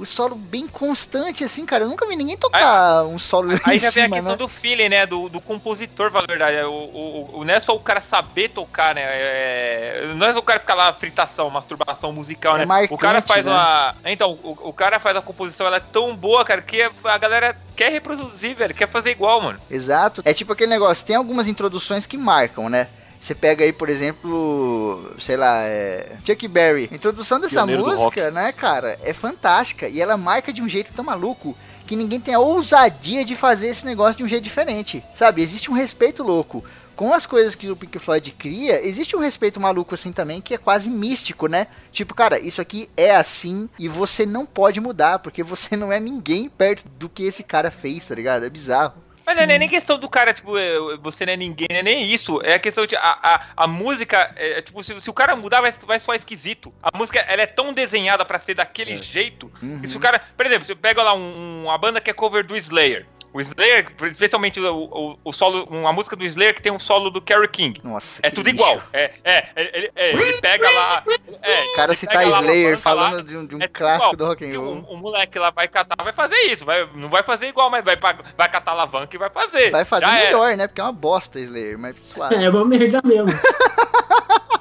O 0.00 0.06
solo 0.06 0.34
bem 0.34 0.66
constante, 0.66 1.44
assim, 1.44 1.66
cara. 1.66 1.84
Eu 1.84 1.88
nunca 1.88 2.06
vi 2.06 2.16
ninguém 2.16 2.34
tocar 2.34 3.04
um 3.04 3.18
solo 3.18 3.50
Aí 3.64 3.76
já 3.78 3.90
vem 3.90 4.04
a 4.04 4.08
questão 4.08 4.32
né? 4.32 4.36
do 4.36 4.48
feeling, 4.48 4.88
né? 4.88 5.04
Do, 5.04 5.28
do 5.28 5.42
compositor, 5.42 6.10
pra 6.10 6.22
verdade. 6.22 6.56
O, 6.62 6.72
o, 6.72 7.30
o, 7.40 7.44
não 7.44 7.52
é 7.52 7.60
só 7.60 7.74
o 7.74 7.80
cara 7.80 8.00
saber 8.00 8.48
tocar, 8.48 8.94
né? 8.94 9.02
É, 9.04 10.12
não 10.16 10.26
é 10.26 10.32
só 10.32 10.38
o 10.38 10.42
cara 10.42 10.58
ficar 10.58 10.74
lá 10.74 10.90
fritação, 10.94 11.50
masturbação 11.50 12.12
musical, 12.12 12.56
É 12.56 12.60
né? 12.60 12.64
marcante, 12.64 12.94
o 12.94 12.96
cara 12.98 13.20
faz 13.20 13.44
né? 13.44 13.50
uma. 13.52 13.94
Então, 14.06 14.38
o, 14.42 14.70
o 14.70 14.72
cara 14.72 14.98
faz 14.98 15.14
a 15.16 15.20
composição, 15.20 15.66
ela 15.66 15.76
é 15.76 15.80
tão 15.80 16.16
boa, 16.16 16.46
cara, 16.46 16.62
que 16.62 16.80
a 17.04 17.18
galera 17.18 17.54
quer 17.76 17.92
reproduzir, 17.92 18.56
velho. 18.56 18.74
Quer 18.74 18.88
fazer 18.88 19.10
igual, 19.10 19.42
mano. 19.42 19.60
Exato. 19.70 20.22
É 20.24 20.32
tipo 20.32 20.54
aquele 20.54 20.70
negócio, 20.70 21.06
tem 21.06 21.16
algumas 21.16 21.46
introduções 21.46 22.06
que 22.06 22.16
marcam, 22.16 22.70
né? 22.70 22.88
Você 23.20 23.34
pega 23.34 23.62
aí, 23.62 23.72
por 23.72 23.90
exemplo, 23.90 25.14
sei 25.18 25.36
lá, 25.36 25.62
é... 25.64 26.16
Chuck 26.24 26.48
Berry. 26.48 26.88
A 26.90 26.94
introdução 26.94 27.38
dessa 27.38 27.66
Pioneiro 27.66 27.84
música, 27.84 28.30
né, 28.30 28.50
cara, 28.50 28.98
é 29.02 29.12
fantástica. 29.12 29.86
E 29.86 30.00
ela 30.00 30.16
marca 30.16 30.50
de 30.50 30.62
um 30.62 30.68
jeito 30.68 30.90
tão 30.94 31.04
maluco 31.04 31.54
que 31.86 31.94
ninguém 31.94 32.18
tem 32.18 32.32
a 32.32 32.40
ousadia 32.40 33.22
de 33.22 33.36
fazer 33.36 33.66
esse 33.66 33.84
negócio 33.84 34.16
de 34.16 34.24
um 34.24 34.28
jeito 34.28 34.44
diferente. 34.44 35.04
Sabe? 35.14 35.42
Existe 35.42 35.70
um 35.70 35.74
respeito 35.74 36.22
louco. 36.22 36.64
Com 36.96 37.12
as 37.12 37.26
coisas 37.26 37.54
que 37.54 37.70
o 37.70 37.76
Pink 37.76 37.98
Floyd 37.98 38.30
cria, 38.32 38.86
existe 38.86 39.14
um 39.16 39.20
respeito 39.20 39.60
maluco 39.60 39.94
assim 39.94 40.12
também, 40.12 40.40
que 40.40 40.54
é 40.54 40.58
quase 40.58 40.90
místico, 40.90 41.46
né? 41.46 41.66
Tipo, 41.92 42.14
cara, 42.14 42.38
isso 42.38 42.60
aqui 42.60 42.90
é 42.96 43.14
assim 43.14 43.68
e 43.78 43.88
você 43.88 44.24
não 44.24 44.44
pode 44.44 44.80
mudar, 44.80 45.18
porque 45.18 45.42
você 45.42 45.76
não 45.78 45.92
é 45.92 46.00
ninguém 46.00 46.48
perto 46.48 46.84
do 46.98 47.08
que 47.08 47.24
esse 47.24 47.42
cara 47.42 47.70
fez, 47.70 48.06
tá 48.06 48.14
ligado? 48.14 48.44
É 48.44 48.50
bizarro. 48.50 48.94
Mas 49.36 49.46
não 49.46 49.54
é 49.54 49.58
nem 49.58 49.68
questão 49.68 49.96
do 49.98 50.08
cara, 50.08 50.34
tipo, 50.34 50.58
é, 50.58 50.96
você 51.00 51.24
não 51.24 51.32
é 51.32 51.36
ninguém, 51.36 51.68
não 51.70 51.78
é 51.78 51.82
nem 51.82 52.02
isso. 52.12 52.40
É 52.42 52.54
a 52.54 52.58
questão 52.58 52.84
de. 52.84 52.96
A, 52.96 53.00
a, 53.22 53.46
a 53.64 53.66
música, 53.66 54.32
é, 54.36 54.58
é, 54.58 54.62
tipo, 54.62 54.82
se, 54.82 55.00
se 55.00 55.08
o 55.08 55.12
cara 55.14 55.36
mudar, 55.36 55.60
vai, 55.60 55.72
vai 55.86 56.00
soar 56.00 56.18
esquisito. 56.18 56.74
A 56.82 56.96
música, 56.98 57.20
ela 57.20 57.42
é 57.42 57.46
tão 57.46 57.72
desenhada 57.72 58.24
pra 58.24 58.40
ser 58.40 58.54
daquele 58.54 58.96
jeito. 58.96 59.50
Uhum. 59.62 59.80
que 59.80 59.86
se 59.88 59.96
o 59.96 60.00
cara. 60.00 60.20
Por 60.36 60.44
exemplo, 60.46 60.66
você 60.66 60.74
pega 60.74 61.02
lá 61.02 61.14
um- 61.14 61.64
uma 61.66 61.78
banda 61.78 62.00
que 62.00 62.10
é 62.10 62.12
cover 62.12 62.44
do 62.44 62.56
Slayer. 62.56 63.06
O 63.32 63.40
Slayer, 63.40 63.86
especialmente 64.10 64.58
o, 64.58 64.74
o, 64.74 65.18
o 65.22 65.32
solo, 65.32 65.64
uma 65.70 65.92
música 65.92 66.16
do 66.16 66.24
Slayer 66.24 66.52
que 66.52 66.60
tem 66.60 66.72
um 66.72 66.80
solo 66.80 67.10
do 67.10 67.22
Kerry 67.22 67.46
King. 67.46 67.80
Nossa, 67.84 68.20
É 68.24 68.28
que 68.28 68.34
tudo 68.34 68.46
lixo. 68.50 68.60
igual. 68.60 68.82
É, 68.92 69.12
é, 69.22 69.48
ele, 69.56 69.90
é, 69.94 70.10
ele 70.10 70.32
pega 70.40 70.68
lá. 70.68 71.04
É, 71.40 71.72
O 71.72 71.76
cara 71.76 71.94
citar 71.94 72.26
Slayer 72.26 72.76
falando 72.76 73.16
lá, 73.18 73.22
de 73.22 73.36
um, 73.36 73.46
de 73.46 73.54
um 73.54 73.62
é 73.62 73.68
clássico 73.68 74.14
igual. 74.14 74.16
do 74.16 74.26
rock 74.26 74.44
and 74.44 74.58
roll. 74.60 74.84
O, 74.88 74.94
o 74.94 74.96
moleque 74.96 75.38
lá 75.38 75.50
vai 75.50 75.68
catar, 75.68 76.02
vai 76.02 76.12
fazer 76.12 76.40
isso. 76.46 76.64
Vai, 76.64 76.88
não 76.94 77.08
vai 77.08 77.22
fazer 77.22 77.46
igual, 77.46 77.70
mas 77.70 77.84
vai, 77.84 77.96
vai 77.96 78.48
catar 78.48 78.72
alavanca 78.72 79.14
e 79.14 79.18
vai 79.18 79.30
fazer. 79.30 79.70
Vai 79.70 79.84
fazer 79.84 80.06
Já 80.06 80.18
era. 80.18 80.26
melhor, 80.26 80.56
né? 80.56 80.66
Porque 80.66 80.80
é 80.80 80.84
uma 80.84 80.92
bosta 80.92 81.38
Slayer, 81.38 81.78
mas 81.78 81.94
suave. 82.02 82.34
É 82.34 82.50
uma 82.50 82.64
merda 82.64 83.00
mesmo. 83.04 83.30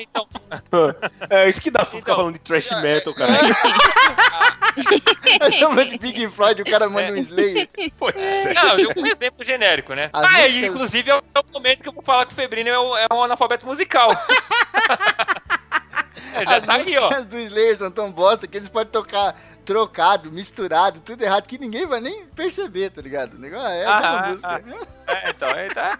Então, 0.00 0.26
É 1.30 1.48
isso 1.48 1.60
que 1.60 1.70
dá 1.70 1.80
pra 1.80 1.86
ficar 1.86 2.00
Então, 2.00 2.16
falando 2.16 2.32
de 2.34 2.40
trash 2.40 2.70
é, 2.72 2.80
metal, 2.80 3.14
cara. 3.14 3.32
Mas 5.40 5.54
chama 5.54 5.84
de 5.84 5.98
Big 5.98 6.28
Floyd, 6.28 6.62
o 6.62 6.64
cara 6.64 6.88
manda 6.88 7.12
um 7.12 7.16
Slayer. 7.16 7.68
não, 8.54 8.78
eu 8.78 8.90
um 8.96 9.06
exemplo 9.06 9.44
genérico, 9.44 9.94
né? 9.94 10.10
As 10.12 10.24
ah, 10.24 10.40
e, 10.48 10.52
músicas- 10.52 10.74
inclusive 10.74 11.10
é 11.10 11.14
o, 11.14 11.18
é 11.18 11.40
o 11.40 11.52
momento 11.52 11.82
que 11.82 11.88
eu 11.88 11.92
vou 11.92 12.02
falar 12.02 12.26
que 12.26 12.32
o 12.32 12.36
Febrino 12.36 12.68
é, 12.68 12.78
um- 12.78 12.96
é 12.96 13.06
um 13.12 13.22
analfabeto 13.22 13.66
musical. 13.66 14.10
É, 16.36 16.44
já 16.44 16.56
As 16.56 16.64
tá 16.64 16.72
aí, 16.74 16.96
ó. 16.98 17.02
músicas 17.02 17.26
do 17.26 17.36
Slayer 17.38 17.76
são 17.76 17.90
tão 17.92 18.10
bosta 18.10 18.48
que 18.48 18.56
eles 18.56 18.68
podem 18.68 18.90
tocar 18.90 19.36
trocado, 19.64 20.30
misturado, 20.30 21.00
tudo 21.00 21.22
errado, 21.22 21.46
que 21.46 21.58
ninguém 21.58 21.86
vai 21.86 22.00
nem 22.00 22.26
perceber, 22.26 22.90
tá 22.90 23.00
ligado? 23.00 23.34
O 23.34 23.38
negócio 23.38 23.66
é 23.66 23.84
a 23.86 23.98
Ah, 23.98 24.28
música. 24.28 24.64
É, 25.06 25.30
então, 25.30 25.48
é, 25.48 25.68
tá, 25.68 25.96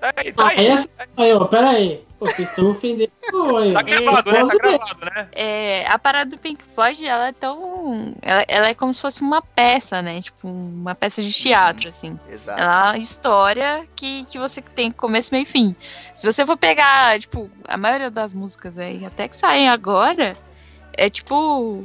tá 0.00 0.12
aí, 0.16 0.32
tá 0.32 0.44
Ah, 0.44 0.48
aí. 0.48 0.66
essa. 0.66 0.88
Aí, 1.16 1.32
ó, 1.32 1.44
pera 1.44 1.70
aí. 1.70 2.04
Pô, 2.18 2.26
vocês 2.26 2.48
estão 2.48 2.70
ofendendo. 2.70 3.12
Aí. 3.58 3.72
Tá 3.74 3.82
gravado, 3.82 4.32
né? 4.32 4.44
Tá 4.46 4.54
gravado, 4.56 5.04
né? 5.04 5.28
É, 5.32 5.86
a 5.86 5.98
parada 5.98 6.30
do 6.30 6.38
Pink 6.38 6.64
Floyd, 6.74 7.06
ela 7.06 7.28
é 7.28 7.32
tão. 7.32 8.14
Ela, 8.22 8.44
ela 8.48 8.68
é 8.68 8.74
como 8.74 8.94
se 8.94 9.02
fosse 9.02 9.20
uma 9.20 9.42
peça, 9.42 10.00
né? 10.00 10.22
Tipo, 10.22 10.48
uma 10.48 10.94
peça 10.94 11.22
de 11.22 11.32
teatro, 11.32 11.88
assim. 11.88 12.18
Exato. 12.30 12.58
Ela 12.60 12.72
é 12.72 12.90
uma 12.92 12.98
história 12.98 13.86
que, 13.94 14.24
que 14.24 14.38
você 14.38 14.62
tem 14.62 14.90
começo, 14.90 15.32
meio 15.34 15.42
e 15.42 15.46
fim. 15.46 15.76
Se 16.14 16.24
você 16.30 16.46
for 16.46 16.56
pegar, 16.56 17.20
tipo, 17.20 17.50
a 17.68 17.76
maioria 17.76 18.10
das 18.10 18.32
músicas 18.32 18.78
aí, 18.78 19.04
até 19.04 19.28
que 19.28 19.36
saem 19.36 19.68
agora, 19.68 20.36
é 20.94 21.10
tipo. 21.10 21.84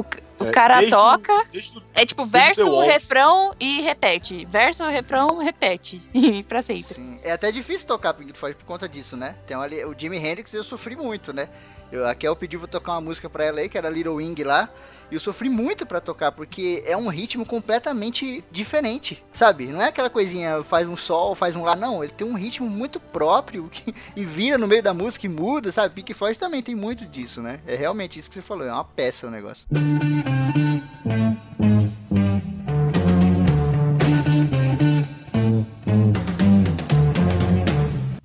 O, 0.00 0.44
o 0.44 0.46
É, 0.48 0.50
cara 0.50 0.78
desde 0.78 0.94
o- 0.94 0.98
toca, 0.98 1.46
desde 1.52 1.78
o- 1.78 1.82
é 1.94 2.06
tipo 2.06 2.24
verso, 2.24 2.80
refrão 2.80 3.54
e 3.60 3.80
repete. 3.82 4.46
Verso, 4.46 4.84
refrão, 4.86 5.38
repete. 5.38 6.00
E 6.14 6.42
pra 6.42 6.62
sempre. 6.62 6.82
Sim. 6.84 7.20
É 7.22 7.32
até 7.32 7.52
difícil 7.52 7.86
tocar 7.86 8.14
Pink 8.14 8.32
Floyd 8.36 8.56
por 8.56 8.64
conta 8.64 8.88
disso, 8.88 9.16
né? 9.16 9.36
Tem 9.46 9.56
ali, 9.56 9.84
o 9.84 9.94
Jimi 9.96 10.16
Hendrix 10.16 10.52
eu 10.54 10.64
sofri 10.64 10.96
muito, 10.96 11.32
né? 11.32 11.48
Eu, 11.92 12.06
a 12.06 12.14
Kel 12.14 12.36
pediu 12.36 12.60
pra 12.60 12.68
tocar 12.68 12.92
uma 12.92 13.00
música 13.00 13.28
pra 13.28 13.44
ela 13.44 13.60
aí, 13.60 13.68
que 13.68 13.76
era 13.76 13.90
Little 13.90 14.16
Wing 14.16 14.42
lá. 14.44 14.68
E 15.10 15.14
eu 15.14 15.20
sofri 15.20 15.48
muito 15.48 15.84
pra 15.84 16.00
tocar, 16.00 16.30
porque 16.30 16.84
é 16.86 16.96
um 16.96 17.08
ritmo 17.08 17.44
completamente 17.44 18.44
diferente, 18.50 19.22
sabe? 19.32 19.66
Não 19.66 19.82
é 19.82 19.86
aquela 19.86 20.08
coisinha, 20.08 20.62
faz 20.62 20.86
um 20.86 20.96
sol, 20.96 21.34
faz 21.34 21.56
um 21.56 21.62
lá, 21.62 21.74
não. 21.74 22.04
Ele 22.04 22.12
tem 22.12 22.26
um 22.26 22.34
ritmo 22.34 22.70
muito 22.70 23.00
próprio 23.00 23.68
que, 23.72 23.92
e 24.14 24.24
vira 24.24 24.56
no 24.56 24.68
meio 24.68 24.82
da 24.82 24.94
música 24.94 25.26
e 25.26 25.28
muda, 25.28 25.72
sabe? 25.72 25.96
Pink 25.96 26.14
Floyd 26.14 26.38
também 26.38 26.62
tem 26.62 26.76
muito 26.76 27.04
disso, 27.06 27.42
né? 27.42 27.60
É 27.66 27.74
realmente 27.74 28.18
isso 28.18 28.28
que 28.28 28.34
você 28.34 28.42
falou, 28.42 28.66
é 28.66 28.72
uma 28.72 28.84
peça 28.84 29.26
o 29.26 29.30
negócio. 29.30 29.66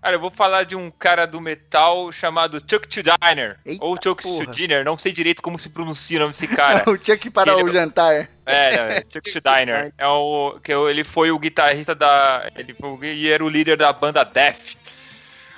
Cara, 0.05 0.17
eu 0.17 0.19
vou 0.19 0.29
falar 0.29 0.65
de 0.65 0.75
um 0.75 0.91
cara 0.91 1.25
do 1.25 1.41
metal 1.41 2.11
chamado 2.11 2.61
Chuck 2.69 2.85
Schuldiner. 2.87 3.57
Eita 3.65 3.83
ou 3.83 3.95
Chuck 3.95 4.21
porra. 4.21 4.43
Schuldiner, 4.43 4.85
não 4.85 4.99
sei 4.99 5.11
direito 5.11 5.41
como 5.41 5.57
se 5.57 5.67
pronuncia 5.67 6.17
o 6.17 6.21
nome 6.21 6.31
desse 6.33 6.47
cara. 6.47 6.83
o 6.91 6.95
Chuck 6.95 7.27
para 7.31 7.53
Ele- 7.53 7.63
o 7.63 7.69
jantar. 7.69 8.13
É, 8.13 8.27
é 8.45 9.03
Chuck 9.11 9.27
Schuldiner. 9.31 9.91
É 9.97 10.07
o, 10.07 10.59
que 10.63 10.71
ele 10.71 11.03
foi 11.03 11.31
o 11.31 11.39
guitarrista 11.39 11.95
da. 11.95 12.47
Ele 12.55 12.75
foi, 12.75 12.89
o- 12.89 13.03
e 13.03 13.31
era 13.31 13.43
o 13.43 13.49
líder 13.49 13.77
da 13.77 13.91
banda 13.91 14.23
Death. 14.23 14.75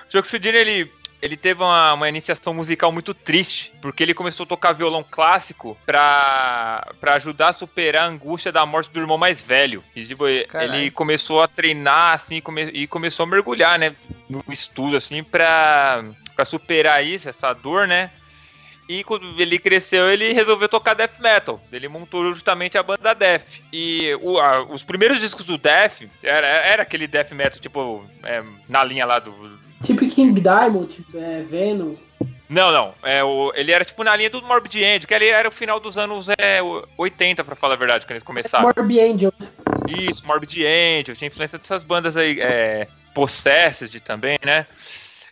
Chuck 0.09 0.25
Schuldiner, 0.25 0.61
ele, 0.65 0.89
ele 1.21 1.35
teve 1.37 1.63
uma, 1.63 1.93
uma 1.93 2.07
iniciação 2.09 2.53
musical 2.53 2.91
muito 2.91 3.13
triste, 3.13 3.71
porque 3.81 4.03
ele 4.03 4.13
começou 4.13 4.43
a 4.43 4.47
tocar 4.47 4.73
violão 4.73 5.03
clássico 5.09 5.77
pra, 5.85 6.87
pra 6.99 7.15
ajudar 7.15 7.49
a 7.49 7.53
superar 7.53 8.03
a 8.03 8.07
angústia 8.07 8.51
da 8.51 8.65
morte 8.65 8.91
do 8.91 8.99
irmão 8.99 9.17
mais 9.17 9.41
velho. 9.41 9.83
E, 9.95 10.05
tipo, 10.05 10.27
ele 10.27 10.91
começou 10.91 11.41
a 11.41 11.47
treinar, 11.47 12.13
assim, 12.15 12.39
come- 12.41 12.71
e 12.73 12.87
começou 12.87 13.23
a 13.23 13.27
mergulhar, 13.27 13.79
né, 13.79 13.95
no 14.29 14.43
estudo, 14.49 14.97
assim, 14.97 15.23
pra, 15.23 16.03
pra 16.35 16.45
superar 16.45 17.03
isso, 17.05 17.27
essa 17.29 17.53
dor, 17.53 17.87
né. 17.87 18.11
E 18.89 19.03
quando 19.03 19.41
ele 19.41 19.59
cresceu, 19.59 20.09
ele 20.09 20.31
resolveu 20.31 20.69
tocar 20.69 20.93
death 20.93 21.19
metal. 21.19 21.61
Ele 21.73 21.89
montou 21.89 22.33
justamente 22.33 22.77
a 22.77 22.83
banda 22.83 23.13
Death. 23.13 23.43
E 23.73 24.15
o- 24.21 24.39
a- 24.39 24.61
os 24.63 24.81
primeiros 24.81 25.19
discos 25.19 25.45
do 25.45 25.57
Death 25.57 26.03
era, 26.23 26.47
era 26.47 26.83
aquele 26.83 27.05
death 27.05 27.31
metal, 27.33 27.59
tipo, 27.59 28.09
é, 28.23 28.41
na 28.69 28.83
linha 28.85 29.05
lá 29.05 29.19
do. 29.19 29.66
Tipo 29.83 30.07
King 30.09 30.39
Diamond, 30.39 30.87
tipo, 30.87 31.17
é, 31.17 31.41
Venom. 31.43 31.95
Não, 32.49 32.71
não. 32.71 32.93
É, 33.03 33.23
o, 33.23 33.51
ele 33.55 33.71
era 33.71 33.83
tipo 33.83 34.03
na 34.03 34.15
linha 34.15 34.29
do 34.29 34.41
Morbid 34.41 34.83
Angel, 34.83 35.07
que 35.07 35.13
ele 35.13 35.27
era 35.27 35.49
o 35.49 35.51
final 35.51 35.79
dos 35.79 35.97
anos 35.97 36.27
é, 36.37 36.59
80, 36.97 37.43
pra 37.43 37.55
falar 37.55 37.73
a 37.73 37.77
verdade, 37.77 38.05
quando 38.05 38.11
eles 38.11 38.23
começaram. 38.23 38.63
Morbid 38.65 38.99
Angel. 38.99 39.33
Isso, 39.87 40.25
Morbid 40.25 40.65
Angel, 40.65 41.15
tinha 41.15 41.27
influência 41.27 41.57
dessas 41.57 41.83
bandas 41.83 42.15
aí, 42.15 42.39
é, 42.39 42.87
Possessed 43.13 43.99
também, 43.99 44.37
né? 44.45 44.65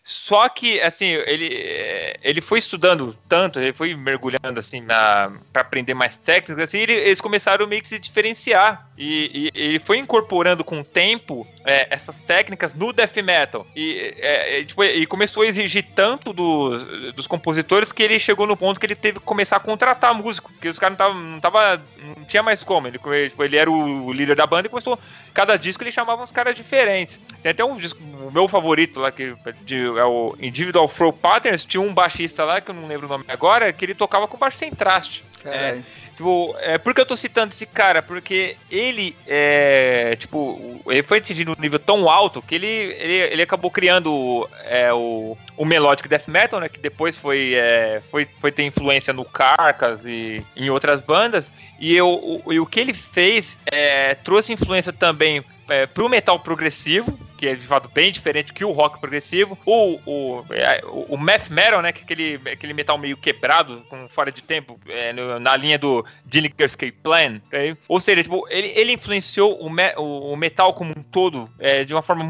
Só 0.08 0.48
que, 0.48 0.80
assim, 0.82 1.08
ele, 1.08 1.48
é, 1.52 2.20
ele 2.22 2.40
foi 2.40 2.60
estudando 2.60 3.18
tanto, 3.28 3.60
ele 3.60 3.74
foi 3.74 3.96
mergulhando, 3.96 4.60
assim, 4.60 4.80
na, 4.80 5.32
pra 5.52 5.64
aprender 5.64 5.96
mais 5.96 6.16
técnicas, 6.16 6.64
assim, 6.64 6.78
ele- 6.78 6.94
eles 6.94 7.20
começaram 7.20 7.66
meio 7.66 7.82
que 7.82 7.88
se 7.88 7.98
diferenciar. 7.98 8.88
E, 8.98 9.50
e 9.56 9.60
ele 9.60 9.80
foi 9.80 9.98
incorporando 9.98 10.64
com 10.64 10.80
o 10.80 10.84
tempo 10.84 11.46
é, 11.66 11.88
essas 11.90 12.16
técnicas 12.18 12.74
no 12.76 12.94
death 12.94 13.18
metal. 13.18 13.66
E, 13.76 14.14
é, 14.20 14.60
é, 14.60 14.64
tipo, 14.64 14.84
e 14.84 15.06
começou 15.08 15.42
a 15.44 15.48
exigir 15.48 15.84
tanto 15.96 16.32
dos, 16.32 16.84
dos 17.14 17.26
compositores 17.28 17.92
que 17.92 18.04
ele 18.04 18.20
chegou 18.20 18.46
no 18.46 18.56
ponto 18.56 18.80
que 18.80 18.86
ele 18.86 18.96
teve 18.96 19.20
que 19.20 19.26
começar 19.26 19.56
a 19.58 19.60
contratar 19.60 20.14
músico, 20.14 20.52
porque 20.54 20.70
os 20.70 20.78
caras 20.80 20.96
não 20.96 21.06
tava, 21.08 21.14
não 21.20 21.40
tava. 21.42 21.82
não 22.16 22.24
tinha 22.26 22.44
mais 22.44 22.62
como. 22.62 22.88
Ele, 22.88 23.00
tipo, 23.00 23.44
ele 23.44 23.58
era 23.58 23.70
o 23.72 24.14
líder 24.14 24.36
da 24.36 24.46
banda 24.46 24.68
e 24.68 24.70
começou. 24.70 24.98
Cada 25.34 25.58
disco 25.58 25.84
ele 25.84 25.92
chamava 25.92 26.24
uns 26.24 26.32
caras 26.32 26.56
diferentes. 26.56 27.20
Tem 27.42 27.52
até 27.52 27.66
um 27.66 27.76
disco, 27.78 28.00
o 28.02 28.32
meu 28.32 28.48
favorito 28.48 29.00
lá, 29.00 29.12
que 29.12 29.34
de- 29.64 29.90
é 29.98 30.06
o 30.06 30.36
Individual 30.40 30.88
Throw 30.88 31.14
Patterns, 31.14 31.66
tinha 31.66 31.82
um 31.82 31.94
baixista 31.94 32.44
lá, 32.44 32.62
que 32.62 32.72
eu 32.72 32.76
não 32.76 32.88
lembro 32.88 33.06
o 33.08 33.10
nome 33.10 33.26
agora, 33.28 33.72
que 33.72 33.86
ele 33.86 33.96
tocava 33.96 34.28
com 34.28 34.38
baixo 34.38 34.58
sem 34.58 34.72
traste. 34.72 35.24
Caralho. 35.44 35.84
Tipo, 36.16 36.56
é, 36.60 36.78
por 36.78 36.94
que 36.94 37.02
eu 37.02 37.06
tô 37.06 37.18
citando 37.18 37.54
esse 37.54 37.66
cara? 37.66 38.02
Porque 38.02 38.56
ele, 38.72 39.16
é, 39.28 40.16
tipo, 40.18 40.82
ele 40.88 41.04
foi 41.04 41.18
atingido 41.18 41.52
um 41.52 41.62
nível 41.62 41.78
tão 41.78 42.10
alto 42.10 42.42
que 42.42 42.56
ele, 42.56 42.66
ele, 42.66 43.14
ele 43.34 43.42
acabou 43.42 43.70
criando 43.70 44.50
é, 44.64 44.94
o, 44.94 45.38
o 45.58 45.66
Melodic 45.66 46.08
Death 46.08 46.28
Metal, 46.30 46.62
né? 46.62 46.70
Que 46.70 46.80
depois 46.80 47.18
foi, 47.18 47.56
é, 47.56 48.02
foi, 48.10 48.26
foi 48.40 48.50
ter 48.50 48.64
influência 48.64 49.12
no 49.12 49.26
Carcass 49.26 50.06
e 50.06 50.42
em 50.56 50.70
outras 50.70 51.02
bandas. 51.02 51.52
E, 51.78 51.94
eu, 51.94 52.08
o, 52.08 52.54
e 52.54 52.62
o 52.62 52.66
que 52.66 52.80
ele 52.80 52.94
fez 52.94 53.58
é, 53.66 54.16
trouxe 54.16 54.54
influência 54.54 54.94
também 54.94 55.44
é, 55.70 55.86
pro 55.86 56.10
metal 56.10 56.40
progressivo, 56.40 57.18
que 57.38 57.48
é 57.48 57.56
de 57.56 57.66
fato 57.68 57.90
bem 57.94 58.12
diferente 58.12 58.54
que 58.54 58.64
o 58.64 58.72
rock 58.72 59.00
progressivo. 59.00 59.58
O, 59.66 60.00
o, 60.06 60.46
é, 60.52 60.82
o, 60.86 61.16
o 61.16 61.18
math 61.18 61.50
metal, 61.50 61.82
né? 61.82 61.92
Que 61.92 62.00
é 62.02 62.04
aquele, 62.04 62.40
aquele 62.52 62.74
metal 62.74 62.98
meio 62.98 63.18
quebrado, 63.18 63.82
com 63.90 64.08
fora 64.08 64.32
de 64.32 64.42
tempo, 64.42 64.80
é, 64.88 65.12
no- 65.12 65.40
na 65.40 65.56
linha 65.58 65.78
do 65.78 66.06
Dillinger 66.26 66.66
Escape 66.68 66.92
Plan. 67.04 67.42
ok? 67.48 67.76
Ou 67.88 68.00
seja, 68.00 68.24
tipo, 68.24 68.46
ele, 68.50 68.68
ele 68.76 68.94
influenciou 68.94 69.58
o, 69.60 69.70
me- 69.70 69.94
o, 69.98 70.32
o 70.34 70.38
metal 70.38 70.74
como 70.74 70.92
um 70.92 71.04
todo 71.04 71.50
é, 71.60 71.84
de 71.84 71.94
uma 71.94 72.02
forma, 72.02 72.26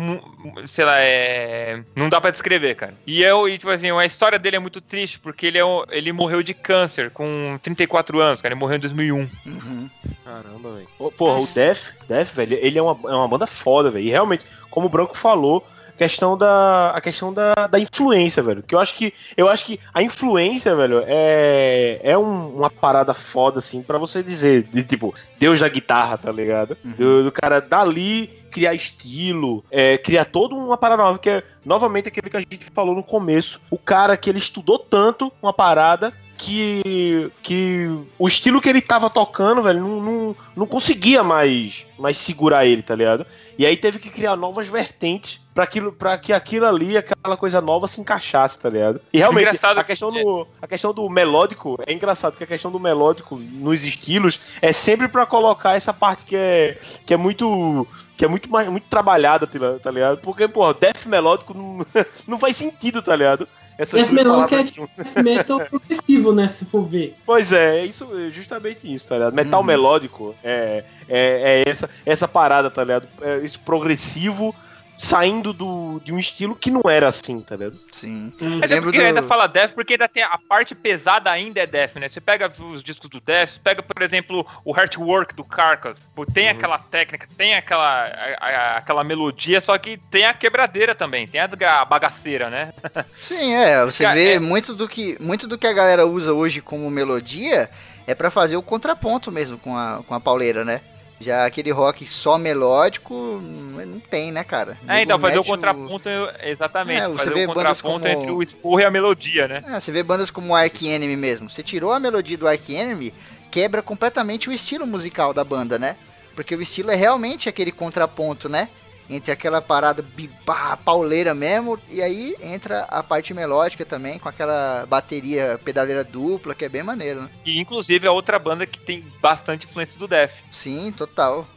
sei 0.65 0.85
lá, 0.85 0.99
é, 0.99 1.83
não 1.95 2.09
dá 2.09 2.19
pra 2.19 2.31
descrever, 2.31 2.75
cara. 2.75 2.93
E 3.05 3.21
eu, 3.21 3.47
e, 3.47 3.57
tipo 3.57 3.69
assim, 3.69 3.91
a 3.91 4.05
história 4.05 4.39
dele 4.39 4.55
é 4.55 4.59
muito 4.59 4.81
triste, 4.81 5.19
porque 5.19 5.45
ele, 5.45 5.59
é, 5.59 5.63
ele 5.91 6.11
morreu 6.11 6.41
de 6.41 6.53
câncer 6.53 7.11
com 7.11 7.59
34 7.61 8.19
anos, 8.19 8.41
cara. 8.41 8.53
Ele 8.53 8.59
morreu 8.59 8.77
em 8.77 8.81
2001. 8.81 9.29
Uhum. 9.45 9.84
Caramba, 10.25 10.71
velho. 10.73 10.87
Porra, 11.17 11.39
o 11.39 11.45
Def, 11.53 11.79
Def, 12.09 12.33
velho, 12.33 12.57
ele 12.59 12.79
é 12.79 12.81
uma, 12.81 12.97
é 13.09 13.15
uma 13.15 13.27
banda 13.27 13.45
foda, 13.47 13.89
velho. 13.91 14.05
E 14.05 14.09
realmente, 14.09 14.43
como 14.71 14.87
o 14.87 14.89
Branco 14.89 15.15
falou, 15.15 15.63
questão 15.97 16.35
da 16.37 16.89
a 16.91 16.99
questão 16.99 17.31
da, 17.33 17.53
da 17.69 17.79
influência, 17.79 18.41
velho. 18.43 18.63
Que 18.63 18.73
eu 18.75 18.79
acho 18.79 18.95
que 18.95 19.13
eu 19.37 19.47
acho 19.47 19.65
que 19.65 19.79
a 19.93 20.01
influência, 20.01 20.75
velho, 20.75 21.03
é 21.05 21.99
é 22.03 22.17
um- 22.17 22.55
uma 22.57 22.69
parada 22.71 23.13
foda 23.13 23.59
assim 23.59 23.81
pra 23.83 23.97
você 23.99 24.23
dizer, 24.23 24.63
de 24.63 24.83
tipo, 24.83 25.13
Deus 25.39 25.59
da 25.59 25.69
guitarra, 25.69 26.17
tá 26.17 26.31
ligado? 26.31 26.75
Uhum. 26.83 26.91
Do, 26.97 27.23
do 27.25 27.31
cara 27.31 27.61
dali 27.61 28.43
criar 28.51 28.73
estilo, 28.73 29.63
é, 29.69 29.97
criar 29.97 30.25
toda 30.25 30.55
uma 30.55 30.77
parada 30.77 31.03
nova, 31.03 31.19
que 31.19 31.29
é 31.29 31.43
novamente 31.65 32.07
aquele 32.07 32.29
que 32.29 32.37
a 32.37 32.39
gente 32.39 32.65
falou 32.73 32.95
no 32.95 33.03
começo. 33.03 33.59
O 33.69 33.77
cara 33.77 34.15
que 34.17 34.29
ele 34.29 34.39
estudou 34.39 34.79
tanto 34.79 35.31
uma 35.41 35.51
parada 35.53 36.13
que, 36.37 37.31
que 37.41 37.89
o 38.17 38.27
estilo 38.27 38.61
que 38.61 38.69
ele 38.69 38.81
tava 38.81 39.09
tocando, 39.09 39.63
velho, 39.63 39.79
não, 39.79 40.01
não, 40.01 40.35
não 40.55 40.65
conseguia 40.65 41.23
mais, 41.23 41.85
mais 41.97 42.17
segurar 42.17 42.65
ele, 42.65 42.81
tá 42.81 42.95
ligado? 42.95 43.25
E 43.57 43.65
aí 43.65 43.77
teve 43.77 43.99
que 43.99 44.09
criar 44.09 44.35
novas 44.35 44.67
vertentes 44.67 45.39
pra, 45.53 45.63
aquilo, 45.63 45.91
pra 45.91 46.17
que 46.17 46.33
aquilo 46.33 46.65
ali, 46.65 46.97
aquela 46.97 47.37
coisa 47.37 47.61
nova 47.61 47.87
se 47.87 48.01
encaixasse, 48.01 48.59
tá 48.59 48.69
ligado? 48.69 48.99
E 49.13 49.17
realmente, 49.17 49.47
Engraçado 49.47 49.77
a 49.77 49.83
questão, 49.83 50.11
do, 50.11 50.47
a 50.61 50.67
questão 50.67 50.93
do 50.93 51.09
melódico, 51.09 51.79
é 51.87 51.93
engraçado, 51.93 52.33
porque 52.33 52.43
a 52.43 52.47
questão 52.47 52.69
do 52.69 52.79
melódico 52.79 53.37
nos 53.37 53.83
estilos 53.83 54.41
é 54.61 54.73
sempre 54.73 55.07
pra 55.07 55.25
colocar 55.25 55.75
essa 55.75 55.93
parte 55.93 56.25
que 56.25 56.35
é, 56.35 56.77
que 57.05 57.13
é 57.13 57.17
muito 57.17 57.87
que 58.17 58.23
é 58.23 58.27
muito 58.27 58.49
mais 58.49 58.69
muito 58.69 58.87
trabalhada, 58.87 59.45
tá 59.45 59.53
ligado? 59.53 59.79
tá 59.79 59.91
ligado? 59.91 60.17
Porque, 60.19 60.47
pô, 60.47 60.73
death 60.73 61.05
melódico 61.05 61.53
não, 61.53 61.85
não 62.27 62.39
faz 62.39 62.55
sentido, 62.55 63.01
tá 63.01 63.15
ligado? 63.15 63.47
Essas 63.77 63.93
Death 63.93 64.09
duas 64.09 64.23
melódico 64.23 64.45
é 64.45 64.57
palavras 64.57 64.71
tipo 64.71 64.89
death 64.97 65.23
metal 65.23 65.59
progressivo, 65.69 66.31
né? 66.33 66.47
Se 66.47 66.65
for 66.65 66.83
ver. 66.83 67.15
Pois 67.25 67.51
é, 67.51 67.79
é 67.79 67.85
isso, 67.85 68.07
é 68.17 68.31
justamente 68.31 68.93
isso, 68.93 69.07
tá 69.07 69.15
ligado? 69.15 69.33
Metal 69.33 69.59
Uhum. 69.59 69.65
melódico 69.65 70.35
é, 70.43 70.83
é, 71.09 71.63
é 71.65 71.69
essa, 71.69 71.89
essa 72.05 72.27
parada, 72.27 72.69
tá 72.71 72.83
ligado? 72.83 73.07
É 73.21 73.37
isso 73.39 73.59
progressivo 73.59 74.55
saindo 74.97 75.51
do, 75.51 75.99
de 76.03 76.13
um 76.13 76.17
estilo 76.19 76.55
que 76.55 76.71
não 76.71 76.81
era 76.89 77.07
assim, 77.07 77.41
tá 77.41 77.55
ligado? 77.55 77.77
Sim. 77.91 78.31
É, 78.39 78.65
Até 78.65 78.75
Lembro 78.75 78.91
do- 78.91 79.01
ainda 79.01 79.23
fala 79.23 79.47
Death, 79.47 79.71
porque 79.73 79.93
ainda 79.93 80.07
tem 80.07 80.23
a 80.23 80.37
parte 80.47 80.73
pesada 80.73 81.29
ainda 81.29 81.59
é 81.61 81.65
Death, 81.67 81.95
né? 81.95 82.07
Você 82.09 82.21
pega 82.21 82.51
os 82.59 82.81
discos 82.83 83.09
do 83.09 83.19
Death, 83.19 83.59
pega, 83.63 83.83
por 83.83 84.01
exemplo, 84.01 84.45
o 84.63 84.75
Heartwork 84.77 85.35
do 85.35 85.43
Carcass, 85.43 85.97
tem 86.33 86.47
aquela 86.49 86.77
técnica, 86.79 87.27
tem 87.37 87.55
aquela, 87.55 88.05
a- 88.05 88.37
a- 88.39 88.77
aquela 88.77 89.03
melodia, 89.03 89.59
só 89.59 89.77
que 89.77 89.97
tem 90.09 90.25
a 90.25 90.33
quebradeira 90.33 90.95
também, 90.95 91.27
tem 91.27 91.41
a, 91.41 91.49
a 91.81 91.85
bagaceira, 91.85 92.49
né? 92.49 92.73
Sim, 93.21 93.53
é. 93.53 93.83
Você 93.85 94.03
Cara, 94.03 94.15
vê 94.15 94.33
é- 94.35 94.39
muito 94.39 94.73
do 94.73 94.87
que 94.87 95.17
muito 95.19 95.47
do 95.47 95.57
que 95.57 95.67
a 95.67 95.73
galera 95.73 96.05
usa 96.05 96.33
hoje 96.33 96.61
como 96.61 96.89
melodia 96.89 97.69
é 98.07 98.15
pra 98.15 98.29
fazer 98.31 98.55
o 98.55 98.61
contraponto 98.63 99.31
mesmo 99.31 99.57
com 99.57 99.75
a, 99.77 100.01
com 100.07 100.13
a 100.13 100.19
pauleira, 100.19 100.63
né? 100.63 100.79
Já 101.19 101.45
aquele 101.45 101.71
rock 101.71 102.05
só 102.05 102.37
melódico 102.37 103.13
não 103.41 103.99
tem, 104.01 104.31
né, 104.33 104.43
cara? 104.43 104.77
É, 104.87 105.01
então, 105.01 105.17
fazer 105.17 105.39
o 105.39 105.43
contraponto, 105.45 106.09
exatamente, 106.43 106.99
É, 107.01 107.07
você 107.07 107.17
fazer 107.17 107.33
vê 107.33 107.43
o 107.45 107.47
contraponto 107.47 107.99
como- 108.01 108.07
entre 108.07 108.31
o 108.31 108.43
esporro 108.43 108.79
e 108.81 108.83
a 108.85 108.91
melodia, 108.91 109.47
né? 109.47 109.63
É, 109.65 109.79
você 109.79 109.91
vê 109.93 110.03
bandas 110.03 110.29
como 110.29 110.51
o 110.51 110.55
Ark 110.55 110.85
Enemy 110.87 111.15
mesmo. 111.15 111.49
Você 111.49 111.63
tirou 111.63 111.93
a 111.93 111.99
melodia 111.99 112.37
do 112.37 112.47
Ark 112.47 112.69
Enemy, 112.73 113.13
quebra 113.49 113.81
completamente 113.81 114.49
o 114.49 114.53
estilo 114.53 114.85
musical 114.85 115.33
da 115.33 115.43
banda, 115.43 115.79
né? 115.79 115.95
Porque 116.35 116.53
o 116.53 116.61
estilo 116.61 116.91
é 116.91 116.95
realmente 116.95 117.47
aquele 117.47 117.71
contraponto, 117.71 118.49
né? 118.49 118.67
Entre 119.07 119.31
aquela 119.31 119.61
parada 119.61 120.01
bibá, 120.01 120.75
pauleira 120.77 121.35
mesmo, 121.35 121.79
e 121.89 122.01
aí 122.01 122.35
entra 122.41 122.81
a 122.89 123.03
parte 123.03 123.35
melódica 123.35 123.85
também, 123.85 124.17
com 124.17 124.27
aquela 124.27 124.85
bateria 124.89 125.59
pedaleira 125.63 126.03
dupla, 126.03 126.55
que 126.55 126.65
é 126.65 126.69
bem 126.69 126.81
maneiro, 126.81 127.21
né? 127.21 127.29
E 127.45 127.59
inclusive 127.59 128.07
é 128.07 128.09
outra 128.09 128.39
banda 128.39 128.65
que 128.65 128.79
tem 128.79 129.03
bastante 129.21 129.67
influência 129.67 129.99
do 129.99 130.07
Death. 130.07 130.31
Sim, 130.51 130.91
total. 130.91 131.47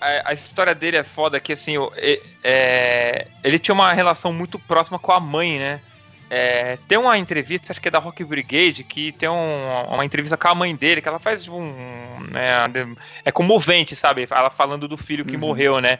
a, 0.00 0.30
a 0.30 0.32
história 0.32 0.76
dele 0.76 0.96
é 0.98 1.02
foda 1.02 1.40
que 1.40 1.52
assim, 1.52 1.74
é, 2.44 3.26
ele 3.42 3.58
tinha 3.58 3.74
uma 3.74 3.92
relação 3.92 4.32
muito 4.32 4.58
próxima 4.60 4.98
com 4.98 5.10
a 5.10 5.18
mãe, 5.18 5.58
né? 5.58 5.80
É, 6.30 6.76
tem 6.86 6.98
uma 6.98 7.16
entrevista, 7.16 7.72
acho 7.72 7.80
que 7.80 7.88
é 7.88 7.90
da 7.90 7.98
Rock 7.98 8.22
Brigade, 8.22 8.84
que 8.84 9.12
tem 9.12 9.28
um- 9.30 9.84
uma 9.88 10.04
entrevista 10.04 10.36
com 10.36 10.46
a 10.48 10.54
mãe 10.54 10.76
dele, 10.76 11.00
que 11.00 11.08
ela 11.08 11.18
faz 11.18 11.42
tipo, 11.42 11.56
um. 11.56 12.20
né, 12.30 12.58
é 13.24 13.32
comovente, 13.32 13.96
sabe? 13.96 14.28
Ela 14.30 14.50
falando 14.50 14.86
do 14.86 14.96
filho 14.98 15.24
que 15.24 15.34
Uhum. 15.34 15.40
morreu, 15.40 15.80
né? 15.80 15.98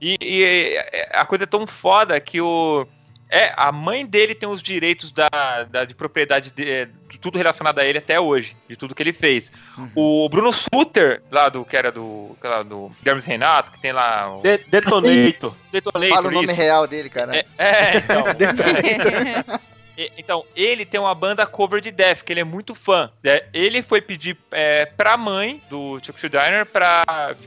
E, 0.00 0.16
e 0.20 0.78
a 1.12 1.24
coisa 1.24 1.44
é 1.44 1.46
tão 1.46 1.66
foda 1.66 2.18
que 2.20 2.40
o. 2.40 2.86
É, 3.28 3.52
a 3.56 3.72
mãe 3.72 4.06
dele 4.06 4.36
tem 4.36 4.48
os 4.48 4.62
direitos 4.62 5.10
da, 5.10 5.28
da- 5.68 5.84
de 5.84 5.94
propriedade 5.96 6.52
de, 6.52 6.70
é, 6.70 6.88
de 7.10 7.18
tudo 7.18 7.36
relacionado 7.36 7.80
a 7.80 7.84
ele 7.84 7.98
até 7.98 8.20
hoje, 8.20 8.56
de 8.68 8.76
tudo 8.76 8.94
que 8.94 9.02
ele 9.02 9.12
fez. 9.12 9.50
Uhum. 9.76 9.90
O 9.96 10.28
Bruno 10.28 10.52
Suter, 10.52 11.20
lá 11.28 11.48
do 11.48 11.64
que 11.64 11.76
era 11.76 11.90
do, 11.90 12.36
que 12.40 12.46
era 12.46 12.62
do 12.62 12.92
Hermes 13.04 13.24
Renato, 13.24 13.72
que 13.72 13.80
tem 13.80 13.90
lá 13.90 14.36
o 14.36 14.42
De- 14.42 14.58
Detonator. 14.68 15.54
Detonator, 15.72 16.08
Fala 16.14 16.28
o 16.28 16.30
nome 16.30 16.46
isso. 16.46 16.54
real 16.54 16.86
dele, 16.86 17.08
cara. 17.10 17.34
É, 17.36 17.44
é, 17.58 17.96
então, 17.96 18.22
Detonator. 18.32 19.60
Então, 20.18 20.44
ele 20.54 20.84
tem 20.84 21.00
uma 21.00 21.14
banda 21.14 21.46
cover 21.46 21.80
de 21.80 21.90
Death, 21.90 22.22
que 22.22 22.32
ele 22.32 22.40
é 22.40 22.44
muito 22.44 22.74
fã. 22.74 23.10
né? 23.22 23.40
Ele 23.52 23.82
foi 23.82 24.00
pedir 24.00 24.36
é, 24.50 24.86
pra 24.86 25.16
mãe 25.16 25.60
do 25.70 25.98
Chuck 26.02 26.18
Schuldiner 26.20 26.66
pra 26.66 27.04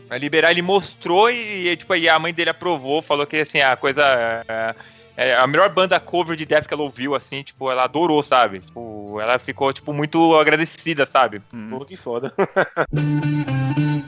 pra 0.07 0.17
liberar, 0.17 0.51
ele 0.51 0.61
mostrou 0.61 1.29
e, 1.29 1.67
e, 1.67 1.75
tipo, 1.77 1.93
aí 1.93 2.07
a 2.09 2.17
mãe 2.19 2.33
dele 2.33 2.49
aprovou, 2.49 3.01
falou 3.01 3.25
que 3.25 3.37
assim, 3.37 3.59
a 3.61 3.75
coisa. 3.75 4.03
É, 4.47 4.75
é 5.17 5.35
a 5.35 5.45
melhor 5.45 5.69
banda 5.69 5.99
cover 5.99 6.37
de 6.37 6.45
Death 6.45 6.65
que 6.65 6.73
ela 6.73 6.83
ouviu, 6.83 7.13
assim, 7.13 7.43
tipo, 7.43 7.69
ela 7.69 7.83
adorou, 7.83 8.23
sabe? 8.23 8.59
Tipo, 8.61 9.19
ela 9.19 9.37
ficou, 9.37 9.73
tipo, 9.73 9.91
muito 9.91 10.33
agradecida, 10.39 11.05
sabe? 11.05 11.41
Hum. 11.53 11.69
Pô, 11.71 11.83
que 11.85 11.97
foda. 11.97 12.33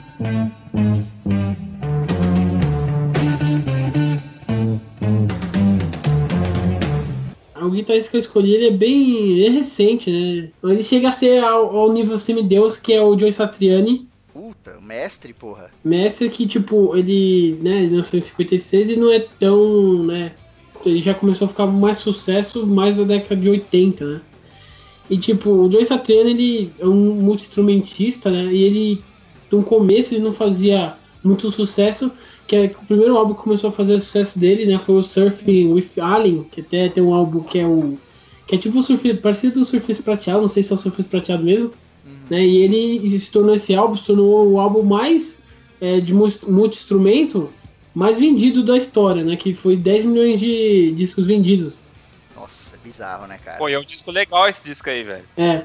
guitarrista 7.72 8.10
que 8.10 8.16
eu 8.16 8.20
escolhi, 8.20 8.54
ele 8.54 8.66
é 8.68 8.70
bem. 8.70 9.32
Ele 9.32 9.46
é 9.46 9.50
recente, 9.50 10.10
né? 10.10 10.48
Ele 10.62 10.82
chega 10.82 11.08
a 11.08 11.12
ser 11.12 11.42
ao, 11.42 11.76
ao 11.76 11.92
nível 11.92 12.18
semideus, 12.18 12.76
que 12.76 12.92
é 12.92 13.02
o 13.02 13.18
Joe 13.18 13.32
Satriani. 13.32 14.06
Puta, 14.32 14.80
mestre, 14.80 15.34
porra. 15.34 15.70
Mestre 15.84 16.30
que, 16.30 16.46
tipo, 16.46 16.96
ele, 16.96 17.58
né, 17.60 17.82
ele 17.82 17.96
nasceu 17.96 18.18
em 18.18 18.22
56 18.22 18.90
e 18.90 18.96
não 18.96 19.12
é 19.12 19.20
tão, 19.38 20.02
né, 20.04 20.32
ele 20.86 21.02
já 21.02 21.12
começou 21.12 21.44
a 21.44 21.48
ficar 21.48 21.66
mais 21.66 21.98
sucesso 21.98 22.66
mais 22.66 22.96
da 22.96 23.04
década 23.04 23.38
de 23.38 23.48
80, 23.50 24.04
né. 24.06 24.20
E, 25.10 25.18
tipo, 25.18 25.50
o 25.50 25.70
Joe 25.70 25.84
Satriani, 25.84 26.30
ele 26.30 26.72
é 26.78 26.86
um 26.86 27.14
multi-instrumentista, 27.14 28.30
né, 28.30 28.46
e 28.46 28.62
ele, 28.62 29.04
no 29.50 29.62
começo, 29.62 30.14
ele 30.14 30.24
não 30.24 30.32
fazia 30.32 30.94
muito 31.22 31.50
sucesso, 31.50 32.10
que 32.52 32.56
é 32.56 32.64
o 32.66 32.84
primeiro 32.84 33.16
álbum 33.16 33.32
que 33.32 33.40
começou 33.40 33.70
a 33.70 33.72
fazer 33.72 33.98
sucesso 33.98 34.38
dele, 34.38 34.66
né, 34.66 34.78
foi 34.78 34.96
o 34.96 35.02
Surfing 35.02 35.72
with 35.72 35.88
Alien, 35.98 36.44
que 36.44 36.60
até 36.60 36.86
tem 36.90 37.02
um 37.02 37.14
álbum 37.14 37.42
que 37.42 37.58
é 37.58 37.64
o, 37.64 37.96
que 38.46 38.56
é 38.56 38.58
tipo 38.58 38.78
o 38.78 38.82
surf, 38.82 39.14
parecido 39.14 39.60
do 39.60 39.64
Surfista 39.64 40.02
Prateado, 40.02 40.42
não 40.42 40.48
sei 40.48 40.62
se 40.62 40.70
é 40.70 40.74
o 40.74 40.78
Surfista 40.78 41.10
Prateado 41.10 41.42
mesmo, 41.42 41.72
né? 42.28 42.44
E 42.44 42.58
ele 42.58 43.18
se 43.18 43.30
tornou 43.30 43.54
esse 43.54 43.74
álbum, 43.74 43.96
se 43.96 44.04
tornou 44.04 44.50
o 44.50 44.60
álbum 44.60 44.82
mais 44.82 45.38
é, 45.80 45.98
de 45.98 46.12
multi-instrumento 46.12 47.50
mais 47.94 48.18
vendido 48.18 48.62
da 48.62 48.76
história, 48.76 49.24
né? 49.24 49.34
Que 49.34 49.54
foi 49.54 49.74
10 49.74 50.04
milhões 50.04 50.38
de 50.38 50.92
discos 50.92 51.26
vendidos. 51.26 51.76
Nossa, 52.36 52.76
bizarro, 52.84 53.26
né, 53.26 53.38
cara? 53.42 53.56
Pô, 53.56 53.66
e 53.66 53.72
é 53.72 53.78
um 53.78 53.84
disco 53.84 54.10
legal 54.10 54.46
esse 54.46 54.62
disco 54.62 54.90
aí, 54.90 55.02
velho. 55.02 55.24
É. 55.38 55.62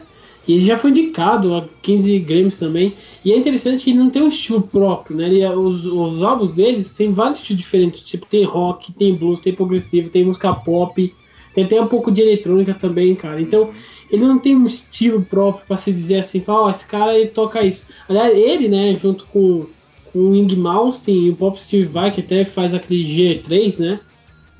E 0.47 0.53
ele 0.53 0.65
já 0.65 0.77
foi 0.77 0.91
indicado 0.91 1.55
a 1.55 1.65
15 1.81 2.19
Grammys 2.19 2.57
também. 2.57 2.93
E 3.25 3.33
é 3.33 3.37
interessante 3.37 3.83
que 3.83 3.89
ele 3.89 3.99
não 3.99 4.09
tem 4.09 4.21
um 4.21 4.29
estilo 4.29 4.61
próprio, 4.61 5.17
né? 5.17 5.27
Ele, 5.27 5.45
os, 5.47 5.85
os 5.85 6.23
álbuns 6.23 6.53
deles 6.53 6.91
tem 6.93 7.11
vários 7.11 7.39
estilos 7.39 7.61
diferentes. 7.61 8.01
Tipo, 8.01 8.25
tem 8.25 8.45
rock, 8.45 8.93
tem 8.93 9.13
blues, 9.13 9.39
tem 9.39 9.53
progressivo, 9.53 10.09
tem 10.09 10.23
música 10.23 10.53
pop. 10.53 11.13
Tem 11.53 11.65
até 11.65 11.81
um 11.81 11.87
pouco 11.87 12.11
de 12.11 12.21
eletrônica 12.21 12.73
também, 12.73 13.13
cara. 13.15 13.41
Então, 13.41 13.71
ele 14.09 14.25
não 14.25 14.39
tem 14.39 14.55
um 14.55 14.65
estilo 14.65 15.21
próprio 15.21 15.65
pra 15.67 15.75
se 15.75 15.91
dizer 15.91 16.19
assim, 16.19 16.39
fala, 16.39 16.67
ó, 16.67 16.69
esse 16.69 16.85
cara 16.85 17.17
ele 17.17 17.27
toca 17.27 17.63
isso. 17.63 17.87
Aliás, 18.07 18.35
ele, 18.37 18.69
né, 18.69 18.95
junto 18.95 19.25
com, 19.25 19.65
com 20.13 20.19
o 20.19 20.35
Ing 20.35 20.55
Malmsteen 20.55 21.25
e 21.25 21.29
o 21.31 21.35
Pop 21.35 21.59
Steve 21.59 21.85
Vai, 21.85 22.11
que 22.11 22.21
até 22.21 22.45
faz 22.45 22.73
aquele 22.73 23.03
G3, 23.03 23.79
né? 23.79 23.99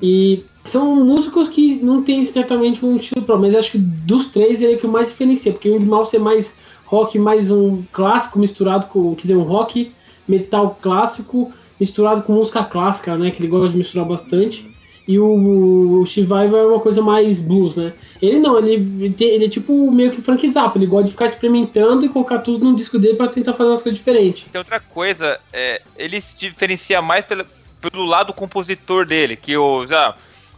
E 0.02 0.44
são 0.70 0.96
músicos 0.96 1.48
que 1.48 1.76
não 1.84 2.04
tem 2.04 2.20
exatamente 2.20 2.86
um 2.86 2.96
estilo 2.96 3.24
próprio, 3.26 3.46
mas 3.46 3.56
acho 3.56 3.72
que 3.72 3.78
dos 3.78 4.26
três 4.26 4.62
ele 4.62 4.74
é 4.74 4.78
que 4.78 4.86
o 4.86 4.90
mais 4.90 5.10
diferencia, 5.10 5.52
porque 5.52 5.70
o 5.70 5.80
Malmsteen 5.80 6.22
é 6.22 6.24
mais 6.24 6.54
rock, 6.86 7.20
mais 7.20 7.52
um 7.52 7.84
clássico 7.92 8.40
misturado 8.40 8.88
com, 8.88 9.16
quer 9.16 9.24
dizer, 9.24 9.36
um 9.36 9.44
rock 9.44 9.92
metal 10.28 10.78
clássico 10.82 11.52
misturado 11.80 12.22
com 12.24 12.34
música 12.34 12.64
clássica, 12.64 13.16
né, 13.18 13.32
que 13.32 13.42
ele 13.42 13.50
gosta 13.50 13.70
de 13.70 13.78
misturar 13.78 14.06
bastante. 14.08 14.76
E 15.08 15.18
o, 15.18 16.04
o 16.04 16.26
Vai 16.26 16.48
é 16.48 16.66
uma 16.66 16.82
coisa 16.82 17.02
mais 17.02 17.40
blues, 17.40 17.78
né? 17.78 17.94
Ele 18.22 18.40
não, 18.40 18.60
ele, 18.60 19.16
ele, 19.18 19.46
é 19.46 19.48
tipo 19.50 19.90
meio 19.90 20.12
que 20.12 20.22
Frank 20.22 20.46
Zappa, 20.50 20.78
ele 20.78 20.86
gosta 20.86 21.06
de 21.06 21.12
ficar 21.12 21.28
experimentando 21.28 22.06
e 22.06 22.10
colocar 22.10 22.40
tudo 22.40 22.66
no 22.66 22.76
disco 22.76 23.00
dele 23.00 23.16
pra 23.16 23.28
tentar 23.30 23.54
fazer 23.54 23.70
umas 23.70 23.82
coisas 23.82 23.98
diferentes. 23.98 24.48
Tem 24.52 24.60
outra 24.60 24.82
coisa, 24.82 25.40
é, 25.54 25.82
ele 25.98 26.20
se 26.20 26.36
diferencia 26.38 27.02
mais 27.02 27.24
pela- 27.24 27.46
pelo 27.80 28.06
lado 28.06 28.34
compositor 28.34 29.06
dele, 29.06 29.38
que 29.38 29.56
o. 29.56 29.88
Já, 29.88 30.14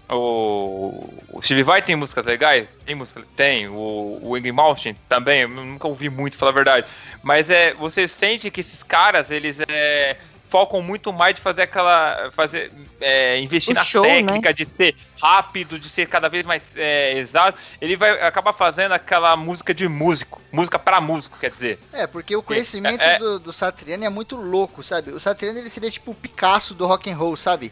o, 0.10 1.14
o 1.31 1.41
Steve 1.41 1.64
Vai 1.64 1.81
tem 1.81 1.95
músicas 1.95 2.26
legais? 2.26 2.68
Tem 2.86 2.95
música? 2.95 3.23
Tem. 3.36 3.68
O, 3.68 4.19
o 4.22 4.38
Ingrid 4.38 4.56
também, 5.07 5.41
eu 5.41 5.49
nunca 5.49 5.88
ouvi 5.88 6.10
muito, 6.10 6.34
pra 6.34 6.40
falar 6.40 6.52
a 6.52 6.56
verdade. 6.56 6.88
Mas 7.22 7.49
é, 7.49 7.73
você 7.73 8.07
sente 8.07 8.49
que 8.49 8.61
esses 8.61 8.81
caras, 8.81 9.30
eles 9.30 9.57
é, 9.68 10.18
focam 10.49 10.81
muito 10.81 11.14
mais 11.14 11.36
de 11.36 11.41
fazer 11.41 11.61
aquela. 11.61 12.31
fazer 12.34 12.72
é, 12.99 13.40
investir 13.40 13.72
O 13.72 13.76
na 13.76 13.84
show, 13.84 14.02
né? 14.02 14.15
técnica, 14.15 14.53
de 14.53 14.65
ser 14.65 14.95
rápido, 15.22 15.77
de 15.77 15.90
ser 15.90 16.07
cada 16.07 16.27
vez 16.27 16.45
mais 16.45 16.64
é, 16.76 17.18
exato. 17.18 17.57
Ele 17.80 17.95
vai 17.95 18.11
acabar 18.22 18.53
fazendo 18.53 18.94
aquela 18.94 19.36
música 19.38 19.73
de 19.73 19.88
músico. 19.88 20.41
Música 20.52 20.80
pra 20.80 20.99
músico, 20.99 21.38
quer 21.38 21.52
dizer. 21.52 21.80
É, 21.94 22.07
porque 22.07 22.36
o 22.36 22.41
conhecimento 22.41 23.03
É, 23.03 23.15
é. 23.15 23.19
do, 23.19 23.40
do 23.40 23.53
Satriani 23.53 24.06
é 24.06 24.10
muito 24.10 24.36
louco, 24.36 24.81
sabe? 24.81 25.11
O 25.11 25.19
Satriani 25.19 25.60
ele 25.60 25.69
seria 25.69 25.91
tipo 25.91 26.11
o 26.11 26.15
Picasso 26.15 26.73
do 26.73 26.88
rock 26.88 27.10
and 27.10 27.15
roll, 27.15 27.38
sabe? 27.38 27.72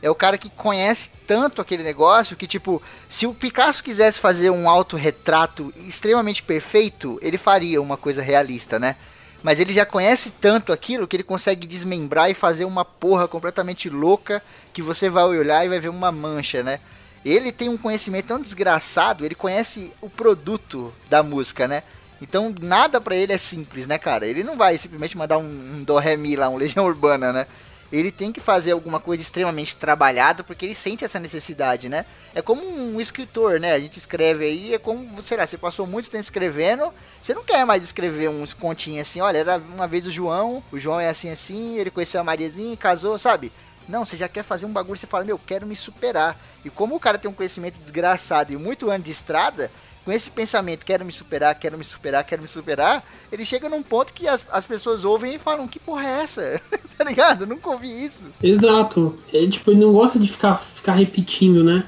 É 0.00 0.08
o 0.08 0.14
cara 0.14 0.38
que 0.38 0.48
conhece 0.50 1.10
tanto 1.26 1.60
aquele 1.60 1.82
negócio 1.82 2.36
que, 2.36 2.46
tipo, 2.46 2.80
se 3.08 3.26
o 3.26 3.34
Picasso 3.34 3.82
quisesse 3.82 4.20
fazer 4.20 4.50
um 4.50 4.68
autorretrato 4.68 5.72
extremamente 5.76 6.42
perfeito, 6.42 7.18
ele 7.20 7.36
faria 7.36 7.82
uma 7.82 7.96
coisa 7.96 8.22
realista, 8.22 8.78
né? 8.78 8.96
Mas 9.42 9.60
ele 9.60 9.72
já 9.72 9.86
conhece 9.86 10.32
tanto 10.40 10.72
aquilo 10.72 11.06
que 11.06 11.16
ele 11.16 11.22
consegue 11.22 11.66
desmembrar 11.66 12.30
e 12.30 12.34
fazer 12.34 12.64
uma 12.64 12.84
porra 12.84 13.28
completamente 13.28 13.88
louca 13.88 14.42
que 14.72 14.82
você 14.82 15.08
vai 15.08 15.24
olhar 15.24 15.64
e 15.64 15.68
vai 15.68 15.80
ver 15.80 15.88
uma 15.88 16.10
mancha, 16.10 16.62
né? 16.62 16.80
Ele 17.24 17.52
tem 17.52 17.68
um 17.68 17.76
conhecimento 17.76 18.26
tão 18.26 18.40
desgraçado, 18.40 19.24
ele 19.24 19.34
conhece 19.34 19.92
o 20.00 20.08
produto 20.08 20.92
da 21.10 21.22
música, 21.22 21.66
né? 21.68 21.82
Então 22.20 22.54
nada 22.60 23.00
pra 23.00 23.14
ele 23.14 23.32
é 23.32 23.38
simples, 23.38 23.86
né, 23.86 23.98
cara? 23.98 24.26
Ele 24.26 24.42
não 24.42 24.56
vai 24.56 24.76
simplesmente 24.76 25.16
mandar 25.16 25.38
um, 25.38 25.44
um 25.44 25.80
do 25.80 25.96
ré 25.98 26.16
mi 26.16 26.34
lá, 26.36 26.48
um 26.48 26.56
Legião 26.56 26.84
Urbana, 26.84 27.32
né? 27.32 27.46
Ele 27.90 28.10
tem 28.10 28.30
que 28.30 28.40
fazer 28.40 28.72
alguma 28.72 29.00
coisa 29.00 29.22
extremamente 29.22 29.76
trabalhada 29.76 30.44
porque 30.44 30.66
ele 30.66 30.74
sente 30.74 31.04
essa 31.04 31.18
necessidade, 31.18 31.88
né? 31.88 32.04
É 32.34 32.42
como 32.42 32.62
um 32.66 33.00
escritor, 33.00 33.58
né? 33.58 33.72
A 33.72 33.78
gente 33.78 33.96
escreve 33.96 34.44
aí, 34.44 34.74
é 34.74 34.78
como, 34.78 35.22
sei 35.22 35.38
lá, 35.38 35.46
você 35.46 35.56
passou 35.56 35.86
muito 35.86 36.10
tempo 36.10 36.24
escrevendo, 36.24 36.92
você 37.20 37.34
não 37.34 37.44
quer 37.44 37.64
mais 37.64 37.82
escrever 37.82 38.28
uns 38.28 38.52
continhos 38.52 39.08
assim, 39.08 39.20
olha, 39.20 39.38
era 39.38 39.56
uma 39.56 39.86
vez 39.86 40.06
o 40.06 40.10
João, 40.10 40.62
o 40.70 40.78
João 40.78 41.00
é 41.00 41.08
assim 41.08 41.30
assim, 41.30 41.78
ele 41.78 41.90
conheceu 41.90 42.20
a 42.20 42.24
Mariazinha 42.24 42.74
e 42.74 42.76
casou, 42.76 43.18
sabe? 43.18 43.52
Não, 43.88 44.04
você 44.04 44.18
já 44.18 44.28
quer 44.28 44.44
fazer 44.44 44.66
um 44.66 44.72
bagulho, 44.72 44.98
você 44.98 45.06
fala, 45.06 45.24
meu, 45.24 45.38
quero 45.38 45.66
me 45.66 45.74
superar. 45.74 46.38
E 46.62 46.68
como 46.68 46.94
o 46.94 47.00
cara 47.00 47.16
tem 47.16 47.30
um 47.30 47.34
conhecimento 47.34 47.78
desgraçado 47.78 48.52
e 48.52 48.56
muito 48.56 48.90
ano 48.90 49.02
de 49.02 49.10
estrada, 49.10 49.70
com 50.04 50.12
esse 50.12 50.30
pensamento, 50.30 50.86
quero 50.86 51.04
me 51.04 51.12
superar, 51.12 51.54
quero 51.54 51.76
me 51.76 51.84
superar, 51.84 52.24
quero 52.24 52.42
me 52.42 52.48
superar, 52.48 53.04
ele 53.30 53.44
chega 53.44 53.68
num 53.68 53.82
ponto 53.82 54.12
que 54.12 54.26
as, 54.26 54.44
as 54.50 54.66
pessoas 54.66 55.04
ouvem 55.04 55.34
e 55.34 55.38
falam, 55.38 55.68
que 55.68 55.78
porra 55.78 56.06
é 56.06 56.22
essa? 56.22 56.62
tá 56.96 57.04
ligado? 57.04 57.46
Nunca 57.46 57.70
ouvi 57.70 57.88
isso. 58.04 58.26
Exato. 58.42 59.18
Ele, 59.32 59.50
tipo, 59.50 59.70
ele 59.70 59.80
não 59.80 59.92
gosta 59.92 60.18
de 60.18 60.28
ficar, 60.28 60.56
ficar 60.56 60.94
repetindo, 60.94 61.62
né? 61.62 61.84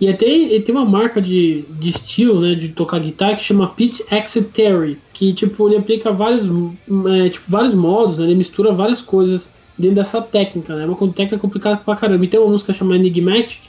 E 0.00 0.08
até 0.08 0.26
ele 0.26 0.60
tem 0.60 0.74
uma 0.74 0.84
marca 0.84 1.22
de, 1.22 1.62
de 1.68 1.88
estilo, 1.88 2.40
né, 2.40 2.54
de 2.54 2.68
tocar 2.70 2.98
guitarra 2.98 3.36
que 3.36 3.42
chama 3.42 3.68
Pitch 3.68 4.00
Exit 4.10 4.98
que 5.12 5.32
tipo 5.32 5.68
ele 5.68 5.76
aplica 5.76 6.12
vários, 6.12 6.42
é, 6.44 7.28
tipo, 7.28 7.44
vários 7.48 7.74
modos, 7.74 8.18
né, 8.18 8.26
ele 8.26 8.34
mistura 8.34 8.72
várias 8.72 9.00
coisas 9.00 9.50
dentro 9.78 9.96
dessa 9.96 10.20
técnica, 10.20 10.74
né? 10.74 10.82
É 10.82 10.86
uma 10.86 10.96
técnica 11.12 11.38
complicada 11.38 11.76
pra 11.76 11.96
caramba. 11.96 12.24
E 12.24 12.28
tem 12.28 12.40
uma 12.40 12.50
música 12.50 12.72
chamada 12.72 12.98
Enigmatic 12.98 13.60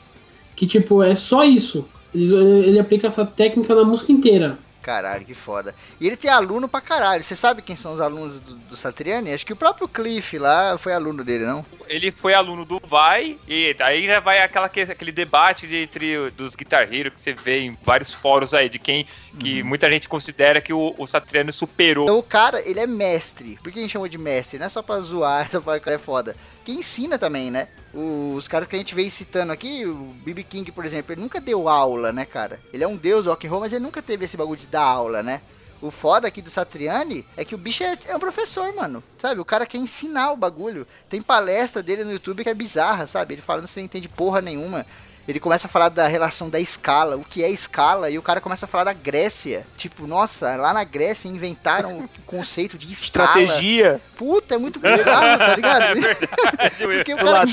que 0.55 0.65
tipo 0.65 1.03
é 1.03 1.13
só 1.15 1.43
isso. 1.43 1.85
Ele, 2.15 2.67
ele 2.67 2.79
aplica 2.79 3.07
essa 3.07 3.25
técnica 3.25 3.75
na 3.75 3.83
música 3.83 4.11
inteira. 4.11 4.57
Caralho, 4.81 5.25
que 5.25 5.33
foda. 5.33 5.73
E 5.99 6.05
ele 6.05 6.15
tem 6.15 6.29
aluno 6.29 6.67
pra 6.67 6.79
caralho. 6.79 7.23
Você 7.23 7.35
sabe 7.35 7.63
quem 7.63 7.75
são 7.75 7.93
os 7.95 7.99
alunos 7.99 8.39
do, 8.39 8.55
do 8.55 8.75
Satriani? 8.75 9.33
Acho 9.33 9.43
que 9.43 9.51
o 9.53 9.55
próprio 9.55 9.87
Cliff 9.87 10.37
lá 10.37 10.77
foi 10.77 10.93
aluno 10.93 11.23
dele, 11.23 11.43
não? 11.43 11.65
Ele 11.87 12.11
foi 12.11 12.35
aluno 12.35 12.63
do 12.65 12.79
Vai, 12.87 13.35
e 13.47 13.73
daí 13.73 14.05
já 14.05 14.19
vai 14.19 14.43
aquela, 14.43 14.69
que- 14.69 14.81
aquele 14.81 15.11
debate 15.11 15.65
de- 15.65 15.77
entre 15.77 16.29
dos 16.37 16.55
Guitar 16.55 16.83
Hero 16.93 17.09
que 17.09 17.19
você 17.19 17.33
vê 17.33 17.61
em 17.61 17.75
vários 17.83 18.13
fóruns 18.13 18.53
aí, 18.53 18.69
de 18.69 18.77
quem 18.77 19.07
que 19.35 19.63
muita 19.63 19.89
gente 19.89 20.07
considera 20.09 20.61
que 20.61 20.73
o, 20.73 20.95
o 20.97 21.07
Satriani 21.07 21.51
superou. 21.51 22.05
Então 22.05 22.17
o 22.17 22.23
cara, 22.23 22.61
ele 22.67 22.79
é 22.79 22.87
mestre. 22.87 23.57
Por 23.61 23.71
que 23.71 23.79
a 23.79 23.81
gente 23.81 23.91
chamou 23.91 24.07
de 24.07 24.17
mestre? 24.17 24.59
Não 24.59 24.65
é 24.65 24.69
só 24.69 24.81
pra 24.81 24.99
zoar, 24.99 25.49
só 25.51 25.61
pra 25.61 25.79
que 25.79 25.89
é 25.89 25.97
foda. 25.97 26.35
Que 26.63 26.71
ensina 26.71 27.17
também, 27.17 27.51
né? 27.51 27.67
Os 27.93 28.47
caras 28.47 28.67
que 28.67 28.75
a 28.75 28.79
gente 28.79 28.95
veio 28.95 29.09
citando 29.09 29.51
aqui, 29.51 29.85
o 29.85 30.13
B.B. 30.23 30.43
King, 30.43 30.71
por 30.71 30.85
exemplo, 30.85 31.13
ele 31.13 31.21
nunca 31.21 31.39
deu 31.39 31.69
aula, 31.69 32.11
né, 32.11 32.25
cara? 32.25 32.59
Ele 32.73 32.83
é 32.83 32.87
um 32.87 32.97
deus 32.97 33.25
do 33.25 33.29
rock 33.29 33.47
and 33.47 33.49
roll, 33.49 33.61
mas 33.61 33.73
ele 33.73 33.83
nunca 33.83 34.01
teve 34.01 34.25
esse 34.25 34.35
bagulho 34.35 34.59
de 34.59 34.67
dar 34.67 34.83
aula, 34.83 35.23
né? 35.23 35.41
O 35.81 35.91
foda 35.91 36.27
aqui 36.27 36.41
do 36.41 36.49
Satriani 36.49 37.25
é 37.37 37.45
que 37.45 37.53
o 37.53 37.57
bicho 37.57 37.83
é, 37.83 37.97
é 38.07 38.15
um 38.15 38.19
professor, 38.19 38.73
mano. 38.73 39.03
Sabe? 39.17 39.39
O 39.39 39.45
cara 39.45 39.65
quer 39.65 39.77
ensinar 39.77 40.31
o 40.31 40.37
bagulho. 40.37 40.87
Tem 41.07 41.21
palestra 41.21 41.83
dele 41.83 42.03
no 42.03 42.11
YouTube 42.11 42.43
que 42.43 42.49
é 42.49 42.53
bizarra, 42.53 43.05
sabe? 43.05 43.35
Ele 43.35 43.41
falando 43.41 43.65
que 43.65 43.69
você 43.69 43.81
não 43.81 43.85
entende 43.85 44.07
porra 44.07 44.41
nenhuma. 44.41 44.85
Ele 45.27 45.39
começa 45.39 45.67
a 45.67 45.69
falar 45.69 45.89
da 45.89 46.07
relação 46.07 46.49
da 46.49 46.59
escala, 46.59 47.15
o 47.17 47.23
que 47.23 47.43
é 47.43 47.49
escala, 47.49 48.09
e 48.09 48.17
o 48.17 48.21
cara 48.21 48.39
começa 48.39 48.65
a 48.65 48.69
falar 48.69 48.83
da 48.85 48.93
Grécia. 48.93 49.65
Tipo, 49.77 50.05
nossa, 50.05 50.55
lá 50.55 50.73
na 50.73 50.83
Grécia 50.83 51.27
inventaram 51.27 51.99
o 51.99 52.09
conceito 52.25 52.77
de 52.77 52.91
escala. 52.91 53.41
Estratégia. 53.41 54.01
Puta, 54.15 54.55
é 54.55 54.57
muito 54.57 54.79
bizarro, 54.79 55.37
tá 55.39 55.55
ligado? 55.55 55.83
É 55.95 55.95
verdade. 55.95 56.75
Porque 56.77 57.13
o 57.13 57.17
cara, 57.17 57.43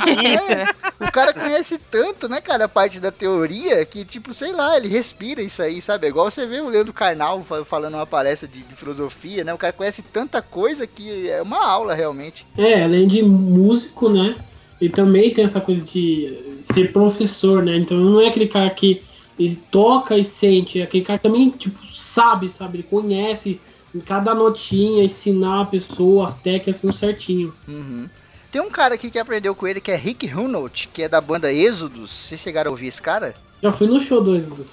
é, 1.01 1.05
o 1.09 1.11
cara 1.13 1.33
conhece 1.33 1.79
tanto, 1.91 2.29
né, 2.29 2.41
cara, 2.41 2.65
a 2.67 2.69
parte 2.69 3.01
da 3.01 3.11
teoria, 3.11 3.85
que, 3.85 4.05
tipo, 4.05 4.33
sei 4.35 4.53
lá, 4.53 4.77
ele 4.77 4.89
respira 4.89 5.43
isso 5.43 5.63
aí, 5.63 5.81
sabe? 5.83 6.07
É 6.07 6.11
igual 6.11 6.31
você 6.31 6.47
vê 6.47 6.61
o 6.61 6.69
Leandro 6.69 6.93
Carnal 6.93 7.43
fa- 7.43 7.65
falando 7.65 7.95
uma 7.95 8.07
palestra 8.07 8.47
de, 8.47 8.61
de 8.61 8.75
filosofia, 8.75 9.43
né? 9.45 9.53
O 9.53 9.59
cara 9.59 9.73
conhece 9.73 10.03
tanta 10.03 10.41
coisa 10.43 10.87
que 10.87 11.29
é 11.31 11.41
uma 11.43 11.65
aula, 11.67 11.95
realmente. 11.95 12.47
É, 12.57 12.85
além 12.85 13.07
de 13.09 13.23
músico, 13.23 14.09
né? 14.09 14.37
E 14.83 14.89
também 14.89 15.33
tem 15.33 15.45
essa 15.45 15.61
coisa 15.61 15.81
de 15.81 16.59
ser 16.61 16.93
professor, 16.93 17.63
né? 17.63 17.77
Então 17.77 17.97
não 17.97 18.21
é 18.21 18.27
aquele 18.27 18.49
cara 18.49 18.69
que 18.69 19.01
ele 19.39 19.55
toca 19.71 20.19
e 20.19 20.25
sente, 20.25 20.81
é 20.81 20.83
aquele 20.83 21.05
cara 21.05 21.21
que 21.21 21.23
também, 21.23 21.51
tipo, 21.51 21.87
sabe, 21.87 22.51
sabe? 22.51 22.79
Ele 22.79 22.83
conhece 22.91 23.61
em 23.95 24.01
cada 24.01 24.35
notinha, 24.35 25.05
ensinar 25.05 25.61
a 25.61 25.67
pessoa 25.67 26.27
as 26.27 26.35
técnicas 26.35 26.81
tudo 26.81 26.93
certinho. 26.93 27.55
Uhum. 27.69 28.11
Tem 28.51 28.61
um 28.61 28.71
cara 28.71 28.97
aqui 28.97 29.09
que 29.09 29.21
aprendeu 29.21 29.55
com 29.55 29.69
ele, 29.69 29.81
que 29.81 29.93
é 29.93 29.97
Rick 29.97 30.27
Hunolt, 30.27 30.89
que 30.93 31.05
é 31.05 31.09
da 31.09 31.21
banda 31.21 31.53
Êxodos. 31.53 32.11
Vocês 32.11 32.41
chegaram 32.41 32.71
a 32.71 32.73
ouvir 32.73 32.89
esse 32.89 33.01
cara? 33.01 33.37
Já 33.63 33.71
fui 33.71 33.87
no 33.87 34.01
show 34.01 34.21
do 34.21 34.35
Êxodo. 34.35 34.67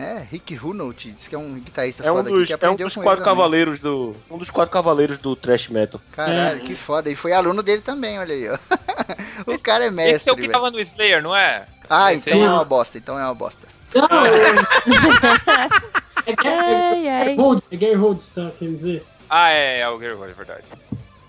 É, 0.00 0.26
Rick 0.30 0.56
Hunolt, 0.58 1.12
diz 1.12 1.28
que 1.28 1.34
é 1.34 1.38
um 1.38 1.54
guitarrista 1.60 2.02
É 2.04 2.10
um 2.10 2.16
foda 2.16 2.28
aqui 2.30 2.38
dos, 2.38 2.46
que 2.46 2.52
é 2.52 2.54
um 2.54 2.56
aprendeu 2.56 2.86
dos 2.86 2.94
com 2.94 3.02
quatro 3.02 3.20
também. 3.22 3.34
cavaleiros 3.36 3.78
do. 3.78 4.16
Um 4.30 4.38
dos 4.38 4.48
quatro 4.50 4.72
cavaleiros 4.72 5.18
do 5.18 5.36
thrash 5.36 5.68
metal. 5.68 6.00
Caralho, 6.12 6.62
É. 6.62 6.64
que 6.64 6.74
foda. 6.74 7.10
E 7.10 7.14
foi 7.14 7.32
aluno 7.32 7.62
dele 7.62 7.82
também, 7.82 8.18
olha 8.18 8.34
aí, 8.34 8.48
ó. 8.50 8.56
o 9.52 9.58
cara 9.58 9.84
é 9.84 9.86
Esse 9.88 9.94
mestre, 9.96 10.30
é 10.30 10.32
o 10.32 10.36
que 10.36 10.42
velho. 10.42 10.52
tava 10.52 10.70
no 10.70 10.80
Slayer, 10.80 11.22
não 11.22 11.36
é? 11.36 11.66
Ah, 11.88 12.12
Esse 12.14 12.22
então 12.28 12.38
aí. 12.40 12.46
é 12.46 12.50
uma 12.50 12.64
bosta, 12.64 12.96
então 12.98 13.18
é 13.18 13.24
uma 13.24 13.34
bosta. 13.34 13.68
Não, 13.94 14.24
é, 14.26 14.30
é, 16.26 16.34
Ai, 16.48 17.06
é, 17.06 17.10
ai. 17.22 17.32
é 17.32 17.34
Hold, 17.36 17.60
é 17.70 17.76
Gary 17.76 17.94
Holds, 17.94 18.30
tá? 18.30 18.50
Quer 18.58 18.64
dizer. 18.66 19.04
Ah, 19.28 19.50
é, 19.50 19.80
é 19.80 19.88
o 19.88 19.98
Gary 19.98 20.14
Roll, 20.14 20.28
é 20.28 20.32
verdade. 20.32 20.64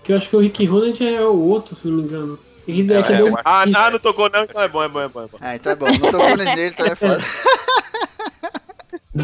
Que 0.04 0.12
eu 0.12 0.16
acho 0.16 0.28
que 0.30 0.36
o 0.36 0.40
Rick 0.40 0.64
Ronald 0.66 1.04
é 1.06 1.20
o 1.22 1.38
outro, 1.40 1.74
se 1.76 1.88
não 1.88 1.96
me 1.98 2.02
engano. 2.04 2.38
É, 2.66 2.70
é 2.72 2.74
É, 2.74 2.98
acho- 3.26 3.36
Ah, 3.44 3.62
ah, 3.74 3.90
não 3.90 3.98
tocou 3.98 4.30
não, 4.30 4.44
então 4.44 4.62
é 4.62 4.68
bom, 4.68 4.82
é 4.84 4.88
bom, 4.88 5.00
é 5.00 5.08
bom. 5.08 5.22
É 5.22 5.26
bom. 5.26 5.38
Ah, 5.40 5.56
então 5.56 5.72
é 5.72 5.74
bom. 5.76 5.86
Não 5.86 6.10
tocou 6.12 6.36
nesse 6.36 6.54
dele, 6.54 6.70
então 6.74 6.86
é 6.86 6.94
foda. 6.94 7.20
Vou 9.14 9.20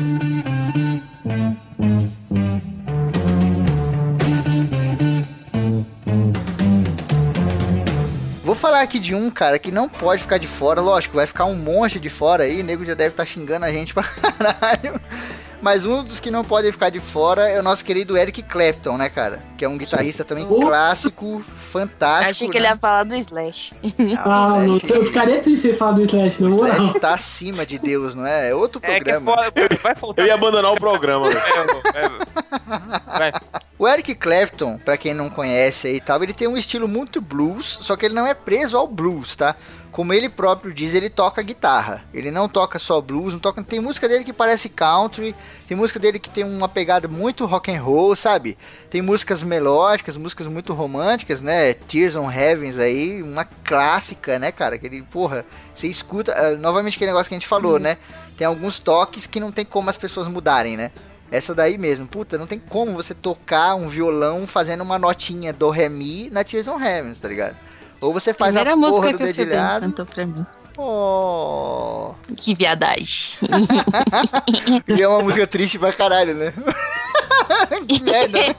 falar 8.55 8.83
aqui 8.83 8.99
de 8.99 9.15
um, 9.15 9.31
cara, 9.31 9.59
que 9.59 9.71
não 9.71 9.89
pode 9.89 10.21
ficar 10.21 10.37
de 10.37 10.47
fora. 10.47 10.83
Lógico, 10.83 11.17
vai 11.17 11.27
ficar 11.27 11.47
um 11.47 11.57
monte 11.57 11.99
de 11.99 12.11
fora 12.11 12.45
aí. 12.45 12.61
O 12.61 12.65
nego 12.65 12.85
já 12.85 12.93
deve 12.93 13.11
estar 13.11 13.25
xingando 13.25 13.65
a 13.65 13.73
gente 13.73 13.95
pra 13.95 14.03
caralho. 14.05 15.01
Mas 15.61 15.85
um 15.85 16.05
dos 16.05 16.21
que 16.21 16.31
não 16.31 16.45
podem 16.45 16.71
ficar 16.71 16.89
de 16.89 17.01
fora 17.01 17.49
é 17.49 17.59
o 17.59 17.63
nosso 17.63 17.85
querido 17.85 18.17
Eric 18.17 18.43
Clapton, 18.43 18.97
né, 18.97 19.09
cara? 19.09 19.43
Que 19.57 19.65
é 19.65 19.69
um 19.69 19.77
guitarrista 19.77 20.25
também 20.25 20.47
clássico, 20.47 21.45
fantástico. 21.73 22.31
Achei 22.31 22.49
que 22.49 22.57
ele 22.59 22.67
né? 22.69 22.75
ia 22.75 22.79
falar 22.79 23.03
do 23.05 23.15
Slash. 23.17 23.73
Ah, 24.19 24.61
não, 24.61 24.77
Slash- 24.77 24.91
eu 24.95 25.05
ficaria 25.05 25.41
triste 25.41 25.63
se 25.63 25.69
ele 25.69 25.77
falar 25.77 25.93
do 25.93 26.03
Slash, 26.03 26.43
na 26.43 26.49
o 26.49 26.53
moral. 26.53 26.75
Slash 26.77 27.01
tá 27.01 27.15
acima 27.15 27.67
de 27.67 27.79
Deus, 27.79 28.15
não 28.15 28.25
é? 28.25 28.51
É 28.51 28.55
outro 28.55 28.81
É 28.85 29.01
que 29.01 29.11
é 29.11 29.15
programa. 29.19 29.35
foda, 29.35 29.53
vai 29.83 29.95
faltar. 29.97 30.25
Eu 30.25 30.29
ia 30.29 30.35
abandonar 30.35 30.73
o 30.73 30.77
programa. 30.77 31.27
É, 31.29 31.99
é, 32.05 33.19
vai. 33.19 33.33
O 33.79 33.87
Eric 33.87 34.15
Clapton, 34.17 34.79
pra 34.85 34.97
quem 34.97 35.15
não 35.15 35.29
conhece 35.31 35.87
aí 35.89 35.97
e 35.97 36.01
tal, 36.01 36.23
ele 36.23 36.33
tem 36.33 36.49
um 36.49 36.57
estilo 36.57 36.89
muito 36.89 37.21
blues, 37.21 37.79
só 37.83 37.97
que 37.97 38.07
ele 38.07 38.15
não 38.15 38.27
é 38.27 38.35
preso 38.35 38.77
ao 38.77 38.87
blues, 38.89 39.37
tá? 39.37 39.55
Como 39.99 40.13
ele 40.13 40.29
próprio 40.29 40.73
diz, 40.73 40.95
ele 40.95 41.11
toca 41.11 41.43
guitarra. 41.43 42.05
Ele 42.15 42.31
não 42.31 42.49
toca 42.49 42.79
só 42.79 43.01
blues, 43.01 43.33
não 43.33 43.41
toca, 43.41 43.65
tem 43.65 43.81
música 43.81 44.09
dele 44.09 44.23
que 44.23 44.33
parece 44.33 44.69
country, 44.69 45.35
tem 45.67 45.77
música 45.77 45.99
dele 45.99 46.21
que 46.21 46.31
tem 46.31 46.45
uma 46.45 46.69
pegada 46.69 47.09
muito 47.09 47.45
rock 47.45 47.73
and 47.73 47.83
roll, 47.83 48.15
sabe? 48.15 48.57
Tem 48.89 49.03
músicas 49.03 49.43
melódicas, 49.43 50.17
músicas 50.17 50.47
muito 50.47 50.73
românticas, 50.73 51.41
né? 51.41 51.75
Tears 51.75 52.15
on 52.15 52.31
Heavens 52.31 52.79
aí, 52.79 53.21
uma 53.25 53.45
clássica, 53.45 54.39
né, 54.39 54.53
cara? 54.53 54.79
Que 54.79 54.87
ele, 54.87 55.03
porra, 55.03 55.45
você 55.75 55.89
escuta, 55.89 56.33
ah, 56.33 56.53
novamente 56.53 56.95
aquele 56.95 57.11
negócio 57.11 57.29
que 57.29 57.35
a 57.35 57.39
gente 57.41 57.49
falou, 57.49 57.81
né? 57.81 57.97
Tem 58.37 58.47
alguns 58.47 58.79
toques 58.79 59.27
que 59.27 59.41
não 59.41 59.51
tem 59.51 59.65
como 59.65 59.91
as 59.91 59.97
pessoas 59.97 60.29
mudarem, 60.29 60.77
né? 60.77 60.93
Essa 61.29 61.53
daí 61.57 61.77
mesmo, 61.77 62.07
puta, 62.07 62.39
não 62.39 62.47
tem 62.47 62.61
como 62.61 62.95
você 62.95 63.15
tocar 63.15 63.75
um 63.75 63.89
violão 63.89 64.47
fazendo 64.47 64.83
uma 64.83 64.97
notinha 64.97 65.53
do 65.53 65.71
ré 65.71 65.89
mi 65.89 66.31
na 66.31 66.45
Tears 66.45 66.69
on 66.69 66.81
Heavens, 66.81 67.19
tá 67.19 67.27
ligado? 67.27 67.57
Ou 68.01 68.13
você 68.13 68.33
faz 68.35 68.53
Primeira 68.55 68.75
a 68.75 68.77
música 68.77 68.97
porra 69.01 69.13
do 69.13 69.19
que 69.19 69.25
o 69.25 69.27
Febem 69.27 69.45
dedilhado. 69.47 69.87
cantou 69.87 70.07
pra 70.07 70.27
mim. 70.27 70.47
Oh. 70.77 72.15
Que 72.37 72.55
viadagem. 72.55 73.37
E 74.87 75.03
é 75.03 75.09
uma 75.09 75.21
música 75.23 75.47
triste 75.47 75.79
pra 75.79 75.93
caralho, 75.93 76.35
né? 76.35 76.53
que 77.89 78.03
merda, 78.03 78.39
né? 78.39 78.55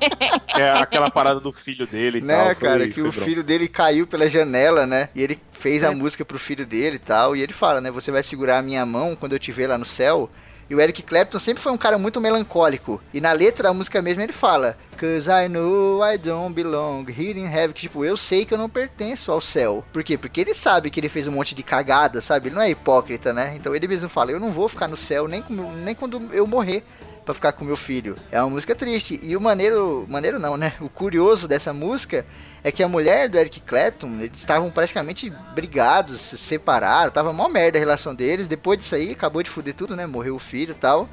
É 0.58 0.72
aquela 0.72 1.10
parada 1.10 1.40
do 1.40 1.52
filho 1.52 1.88
dele 1.88 2.20
e 2.20 2.22
né, 2.22 2.36
tal. 2.36 2.46
foi- 2.46 2.56
cara? 2.56 2.88
Que 2.88 2.94
foi 2.94 3.04
o 3.04 3.12
bronca. 3.12 3.26
filho 3.26 3.44
dele 3.44 3.68
caiu 3.68 4.06
pela 4.06 4.30
janela, 4.30 4.86
né? 4.86 5.10
E 5.16 5.22
ele 5.24 5.40
fez 5.52 5.84
É. 5.84 5.88
a 5.88 5.92
música 5.92 6.24
pro 6.26 6.38
filho 6.40 6.66
dele 6.66 6.98
e 6.98 7.00
tal. 7.00 7.36
E 7.36 7.42
ele 7.42 7.54
fala, 7.54 7.80
né? 7.82 7.90
Você 7.92 8.12
vai 8.12 8.22
segurar 8.24 8.60
a 8.60 8.62
minha 8.62 8.86
mão 8.86 9.16
quando 9.16 9.34
eu 9.34 9.40
te 9.40 9.52
ver 9.52 9.68
lá 9.68 9.78
no 9.78 9.86
céu. 9.86 10.30
E 10.70 10.76
o 10.76 10.80
Eric 10.80 11.02
Clapton 11.02 11.40
sempre 11.40 11.64
foi 11.64 11.72
um 11.72 11.78
cara 11.78 11.98
muito 11.98 12.22
melancólico. 12.22 13.02
E 13.14 13.20
na 13.20 13.32
letra 13.32 13.64
da 13.64 13.74
música 13.74 14.02
mesmo 14.02 14.22
ele 14.22 14.32
fala: 14.34 14.78
Cause 15.00 15.30
I 15.30 15.48
know 15.50 16.00
I 16.06 16.18
don't 16.18 16.54
belong 16.54 17.06
here 17.10 17.40
in 17.40 17.46
heaven. 17.46 17.74
Que, 17.74 17.82
tipo, 17.82 18.06
eu 18.06 18.16
sei 18.16 18.46
que 18.46 18.54
eu 18.54 18.58
não 18.58 18.70
pertenço 18.70 19.32
ao 19.32 19.42
céu. 19.42 19.84
Por 19.92 20.04
quê? 20.04 20.18
Porque 20.18 20.40
ele 20.42 20.54
sabe 20.54 20.90
que 20.90 21.00
ele 21.00 21.10
fez 21.10 21.28
um 21.28 21.32
monte 21.32 21.56
de 21.56 21.64
cagada, 21.64 22.22
sabe? 22.22 22.50
Ele 22.50 22.56
não 22.56 22.62
é 22.62 22.70
hipócrita, 22.70 23.34
né? 23.34 23.54
Então 23.56 23.74
ele 23.76 23.88
mesmo 23.88 24.08
fala: 24.08 24.32
Eu 24.32 24.40
não 24.40 24.52
vou 24.52 24.70
ficar 24.70 24.88
no 24.88 24.98
céu 24.98 25.28
nem, 25.28 25.42
com- 25.42 25.54
nem 25.74 25.96
quando 25.96 26.30
eu 26.32 26.46
morrer 26.46 26.84
pra 27.30 27.34
ficar 27.36 27.52
com 27.52 27.64
meu 27.64 27.78
filho. 27.78 28.18
É 28.32 28.42
uma 28.42 28.50
música 28.50 28.74
triste. 28.74 29.20
E 29.22 29.38
o 29.38 29.42
maneiro, 29.42 30.04
maneiro 30.10 30.40
não, 30.40 30.58
né? 30.58 30.74
O 30.82 30.90
curioso 30.90 31.48
dessa 31.48 31.72
música 31.72 32.26
é 32.64 32.72
que 32.72 32.82
a 32.82 32.88
mulher 32.88 33.30
do 33.30 33.38
Eric 33.38 33.62
Clapton, 33.62 34.20
eles 34.20 34.40
estavam 34.40 34.72
praticamente 34.72 35.32
brigados, 35.54 36.20
se 36.22 36.38
separaram, 36.40 37.12
tava 37.12 37.32
mó 37.32 37.48
merda 37.48 37.78
a 37.78 37.80
relação 37.80 38.16
deles. 38.16 38.48
Depois 38.48 38.80
disso 38.80 38.96
aí, 38.96 39.12
acabou 39.12 39.44
de 39.44 39.50
fuder 39.52 39.76
tudo, 39.76 39.96
né? 39.96 40.08
Morreu 40.08 40.36
o 40.36 40.40
filho 40.40 40.72
e 40.72 40.76
tal. 40.76 41.08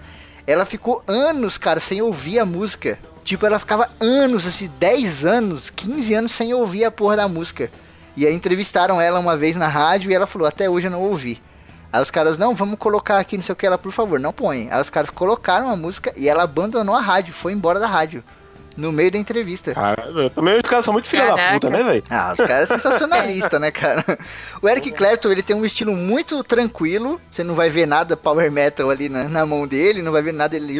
Ela 0.46 0.64
ficou 0.64 1.04
anos, 1.06 1.58
cara, 1.58 1.80
sem 1.80 2.00
ouvir 2.00 2.38
a 2.38 2.46
música. 2.46 2.98
Tipo, 3.22 3.44
ela 3.44 3.58
ficava 3.58 3.90
anos, 4.00 4.46
assim, 4.46 4.70
10 4.78 5.26
anos, 5.26 5.68
15 5.68 6.14
anos 6.14 6.32
sem 6.32 6.54
ouvir 6.54 6.86
a 6.86 6.90
porra 6.90 7.16
da 7.16 7.28
música. 7.28 7.70
E 8.16 8.26
aí 8.26 8.34
entrevistaram 8.34 8.98
ela 8.98 9.20
uma 9.20 9.36
vez 9.36 9.54
na 9.54 9.68
rádio 9.68 10.10
e 10.10 10.14
ela 10.14 10.26
falou, 10.26 10.48
até 10.48 10.70
hoje 10.70 10.86
eu 10.86 10.92
não 10.92 11.02
ouvi. 11.02 11.42
Aí 11.92 12.02
os 12.02 12.10
caras, 12.10 12.36
não, 12.36 12.54
vamos 12.54 12.78
colocar 12.78 13.18
aqui, 13.18 13.36
não 13.36 13.42
sei 13.42 13.52
o 13.52 13.56
que, 13.56 13.66
ela, 13.66 13.78
por 13.78 13.92
favor, 13.92 14.18
não 14.20 14.32
põe. 14.32 14.68
Aí 14.70 14.80
os 14.80 14.90
caras 14.90 15.10
colocaram 15.10 15.70
a 15.70 15.76
música 15.76 16.12
e 16.16 16.28
ela 16.28 16.42
abandonou 16.42 16.94
a 16.94 17.00
rádio, 17.00 17.32
foi 17.32 17.52
embora 17.52 17.78
da 17.80 17.86
rádio. 17.86 18.22
No 18.76 18.92
meio 18.92 19.10
da 19.10 19.18
entrevista. 19.18 19.72
Cara, 19.74 20.28
também 20.34 20.56
os 20.56 20.62
caras 20.68 20.84
são 20.84 20.92
muito 20.92 21.08
filha 21.08 21.26
da 21.34 21.52
puta, 21.54 21.70
né, 21.70 21.82
velho? 21.82 22.02
Ah, 22.10 22.32
os 22.32 22.44
caras 22.44 22.68
são 22.68 22.78
sensacionalistas, 22.78 23.58
né, 23.60 23.70
cara? 23.70 24.04
O 24.60 24.68
Eric 24.68 24.90
Clapton, 24.92 25.30
ele 25.30 25.42
tem 25.42 25.56
um 25.56 25.64
estilo 25.64 25.94
muito 25.96 26.44
tranquilo. 26.44 27.20
Você 27.30 27.42
não 27.42 27.54
vai 27.54 27.70
ver 27.70 27.86
nada 27.86 28.16
power 28.16 28.50
metal 28.52 28.90
ali 28.90 29.08
na, 29.08 29.24
na 29.24 29.46
mão 29.46 29.66
dele, 29.66 30.02
não 30.02 30.12
vai 30.12 30.20
ver 30.22 30.32
nada 30.34 30.56
ele 30.56 30.78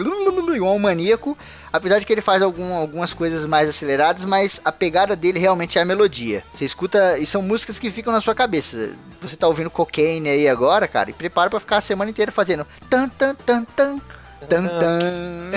igual 0.54 0.74
um 0.74 0.78
maníaco. 0.78 1.36
Apesar 1.72 1.98
de 1.98 2.06
que 2.06 2.12
ele 2.12 2.20
faz 2.20 2.42
algum- 2.42 2.74
algumas 2.74 3.12
coisas 3.14 3.44
mais 3.46 3.68
aceleradas, 3.68 4.24
mas 4.24 4.60
a 4.64 4.70
pegada 4.72 5.16
dele 5.16 5.38
realmente 5.38 5.78
é 5.78 5.82
a 5.82 5.84
melodia. 5.84 6.44
Você 6.52 6.64
escuta, 6.64 7.18
e 7.18 7.24
são 7.26 7.40
músicas 7.42 7.78
que 7.78 7.90
ficam 7.90 8.12
na 8.12 8.20
sua 8.20 8.34
cabeça. 8.34 8.94
Você 9.22 9.36
tá 9.36 9.48
ouvindo 9.48 9.70
cocaine 9.70 10.28
aí 10.28 10.46
agora, 10.48 10.86
cara, 10.86 11.08
e 11.10 11.12
prepara 11.14 11.48
pra 11.48 11.58
ficar 11.60 11.78
a 11.78 11.80
semana 11.80 12.10
inteira 12.10 12.30
fazendo 12.30 12.66
tan 12.90 13.08
tan 13.08 13.34
tan 13.34 13.64
tan 13.64 14.00
tan 14.48 14.66
tan. 14.66 15.50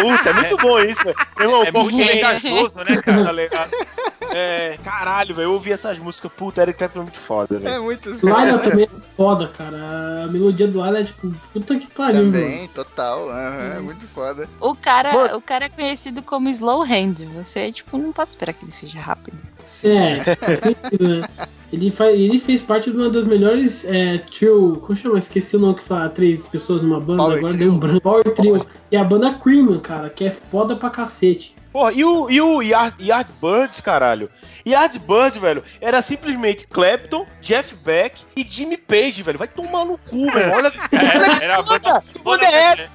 Puta, 0.00 0.30
é 0.30 0.32
muito 0.32 0.56
bom 0.56 0.78
isso, 0.80 1.04
velho. 1.04 1.16
Meu 1.38 1.48
irmão, 1.48 1.64
É 1.64 1.70
muito 1.72 1.90
porque- 1.96 2.14
vantajoso, 2.14 2.78
né, 2.84 2.96
cara? 3.02 3.24
Tá 3.24 3.32
ligado? 3.32 3.70
É, 4.32 4.78
caralho, 4.84 5.34
velho, 5.34 5.46
eu 5.48 5.52
ouvi 5.54 5.72
essas 5.72 5.98
músicas, 5.98 6.30
puta, 6.36 6.62
Eric 6.62 6.78
Clapton 6.78 7.00
é 7.00 7.02
muito 7.02 7.18
foda, 7.18 7.56
É 7.56 7.58
velho. 7.58 7.82
muito 7.82 8.10
Lyle 8.10 8.60
também 8.62 8.84
é 8.84 8.88
foda, 9.16 9.48
cara. 9.48 9.76
A 10.22 10.26
melodia 10.28 10.68
do 10.68 10.80
Lyle 10.84 10.98
é 10.98 11.04
tipo, 11.04 11.32
puta 11.52 11.76
que 11.76 11.88
pariu, 11.88 12.20
mano. 12.26 12.32
também, 12.32 12.68
total, 12.68 13.28
aham, 13.28 13.74
é 13.76 13.80
muito 13.80 14.06
foda. 14.06 14.48
O 14.60 14.72
cara, 14.76 15.12
Mano. 15.12 15.36
o 15.36 15.40
cara 15.42 15.64
é 15.64 15.68
conhecido 15.68 16.22
como 16.22 16.48
slow 16.48 16.82
hand. 16.84 17.24
Você, 17.34 17.72
tipo, 17.72 17.98
não 17.98 18.12
pode 18.12 18.30
esperar 18.30 18.52
que 18.52 18.64
ele 18.64 18.70
seja 18.70 19.00
rápido. 19.00 19.36
É, 19.82 20.36
faz 20.36 20.60
sentido, 20.60 21.08
né? 21.22 21.28
Ele, 21.72 21.90
faz, 21.90 22.18
ele 22.18 22.38
fez 22.38 22.60
parte 22.60 22.90
de 22.90 22.96
uma 22.96 23.08
das 23.08 23.24
melhores 23.24 23.84
é, 23.84 24.18
trio. 24.18 24.78
Como 24.82 24.96
chama? 24.96 25.18
Esqueci 25.18 25.56
o 25.56 25.60
nome 25.60 25.76
que 25.76 25.82
fala 25.84 26.08
três 26.08 26.48
pessoas 26.48 26.82
numa 26.82 26.98
banda, 26.98 27.22
Power 27.22 27.38
agora 27.38 27.54
deu 27.54 27.72
um 27.72 27.78
branco. 27.78 28.00
Power 28.00 28.24
Trio. 28.34 28.66
E 28.90 28.96
a 28.96 29.04
banda 29.04 29.34
Cream, 29.34 29.78
cara, 29.78 30.10
que 30.10 30.24
é 30.24 30.30
foda 30.30 30.74
pra 30.74 30.90
cacete. 30.90 31.54
Porra, 31.72 31.92
e 31.92 32.04
o, 32.04 32.28
e 32.28 32.40
o 32.40 32.60
Yard, 32.60 32.96
Yardbirds, 33.00 33.80
caralho? 33.80 34.28
Yardbirds, 34.66 35.40
velho, 35.40 35.62
era 35.80 36.02
simplesmente 36.02 36.66
Clapton, 36.66 37.24
Jeff 37.40 37.76
Beck 37.76 38.22
e 38.34 38.42
Jimmy 38.42 38.76
Page, 38.76 39.22
velho. 39.22 39.38
Vai 39.38 39.46
tomar 39.46 39.84
no 39.84 39.96
cu, 39.96 40.28
velho. 40.32 40.52
Olha, 40.52 40.72
É, 40.90 41.44
era 41.44 41.58
a 41.58 41.62
banda. 41.62 42.02
que 42.12 42.18
banda 42.18 42.44
é 42.44 42.72
essa? 42.72 42.88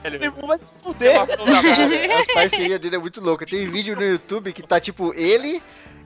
vai 0.46 0.60
se 0.60 0.84
fuder. 0.84 1.22
As 2.20 2.28
parcerias 2.34 2.80
dele 2.80 2.98
é 2.98 3.00
muito 3.00 3.22
louca. 3.22 3.46
Tem 3.46 3.66
vídeo 3.70 3.96
no 3.96 4.04
YouTube 4.04 4.52
que 4.52 4.62
tá 4.62 4.78
tipo 4.78 5.14
ele, 5.16 5.62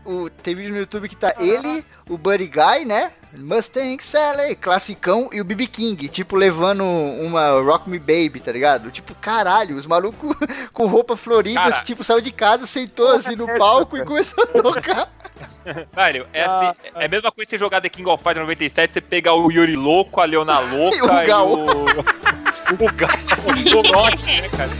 o, 0.10 0.30
tem 0.30 0.56
vídeo 0.56 0.72
no 0.73 0.80
YouTube 0.80 1.07
que 1.07 1.15
tá 1.15 1.34
ele, 1.40 1.86
o 2.10 2.18
Buddy 2.18 2.48
Guy, 2.48 2.86
né? 2.86 3.11
Mustang 3.38 4.03
Sally, 4.03 4.56
classicão, 4.56 5.30
e 5.31 5.40
o 5.40 5.45
BB 5.45 5.68
King, 5.68 6.10
tipo, 6.10 6.36
levando 6.36 6.84
uma 6.84 7.49
Rock 7.61 7.88
Me 7.88 7.99
Baby, 7.99 8.40
tá 8.40 8.52
ligado? 8.52 8.90
Tipo, 8.90 9.14
caralho, 9.14 9.76
os 9.76 9.86
malucos 9.86 10.36
com 10.73 10.88
roupa 10.88 11.15
florida, 11.15 11.61
Cara. 11.61 11.84
tipo, 11.84 12.03
saiu 12.03 12.22
de 12.22 12.31
casa, 12.31 12.65
sentou 12.65 13.07
assim 13.11 13.36
no 13.36 13.45
palco 13.57 13.95
e 13.95 14.03
começou 14.03 14.44
a 14.44 14.48
tocar. 14.48 15.10
Velho, 15.94 16.26
é, 16.34 16.44
Ah, 16.44 16.72
assim, 16.72 16.91
é 16.95 17.06
a 17.06 17.07
mesma 17.07 17.31
coisa 17.31 17.45
que 17.45 17.52
você 17.52 17.57
jogar 17.60 17.80
The 17.81 17.90
King 17.90 18.10
of 18.10 18.23
Fighters 18.23 18.48
97, 18.48 18.94
você 18.94 19.02
pegar 19.02 19.36
o 19.36 19.52
Yuri 19.52 19.76
Louco, 19.76 20.19
a 20.19 20.26
Leona 20.26 20.57
Louca 20.72 20.98
E 20.98 21.02
o 21.03 21.07
Gal. 21.27 21.48
o... 21.53 21.60
o 21.60 22.91
Gal, 22.95 23.10
o 23.45 23.77
Orochi, 23.77 24.41
né, 24.41 24.49
cara? 24.49 24.72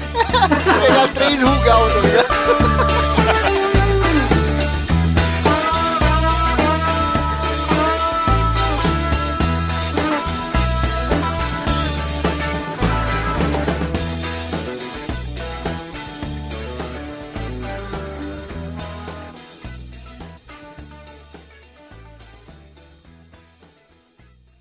Pegar 0.82 1.08
três 1.14 1.44
rugal, 1.44 1.88
tá 1.88 2.00
ligado? 2.00 2.99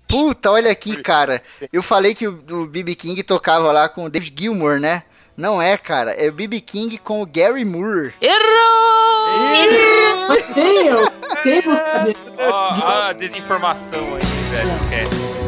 Puta, 0.09 0.49
olha 0.51 0.71
aqui, 0.71 1.01
cara. 1.03 1.41
Eu 1.71 1.83
falei 1.83 2.15
que 2.15 2.27
o, 2.27 2.65
BB 2.65 2.95
King 2.95 3.21
tocava 3.21 3.71
lá 3.71 3.87
com 3.87 4.05
o 4.05 4.09
David 4.09 4.33
Gilmour, 4.35 4.79
né? 4.79 5.03
Não 5.37 5.61
é, 5.61 5.77
cara. 5.77 6.11
É 6.11 6.27
o 6.27 6.33
BB 6.33 6.61
King 6.61 6.97
com 6.97 7.21
o 7.21 7.27
Gary 7.27 7.63
Moore. 7.63 8.13
Errou! 8.19 9.19
Tem, 10.55 10.87
eu 10.87 11.09
tenho 11.43 11.77
saber. 11.77 12.17
Ó 12.39 12.69
a 13.09 13.13
desinformação 13.13 14.15
aí, 14.15 14.23
velho. 14.51 15.35
É. 15.35 15.38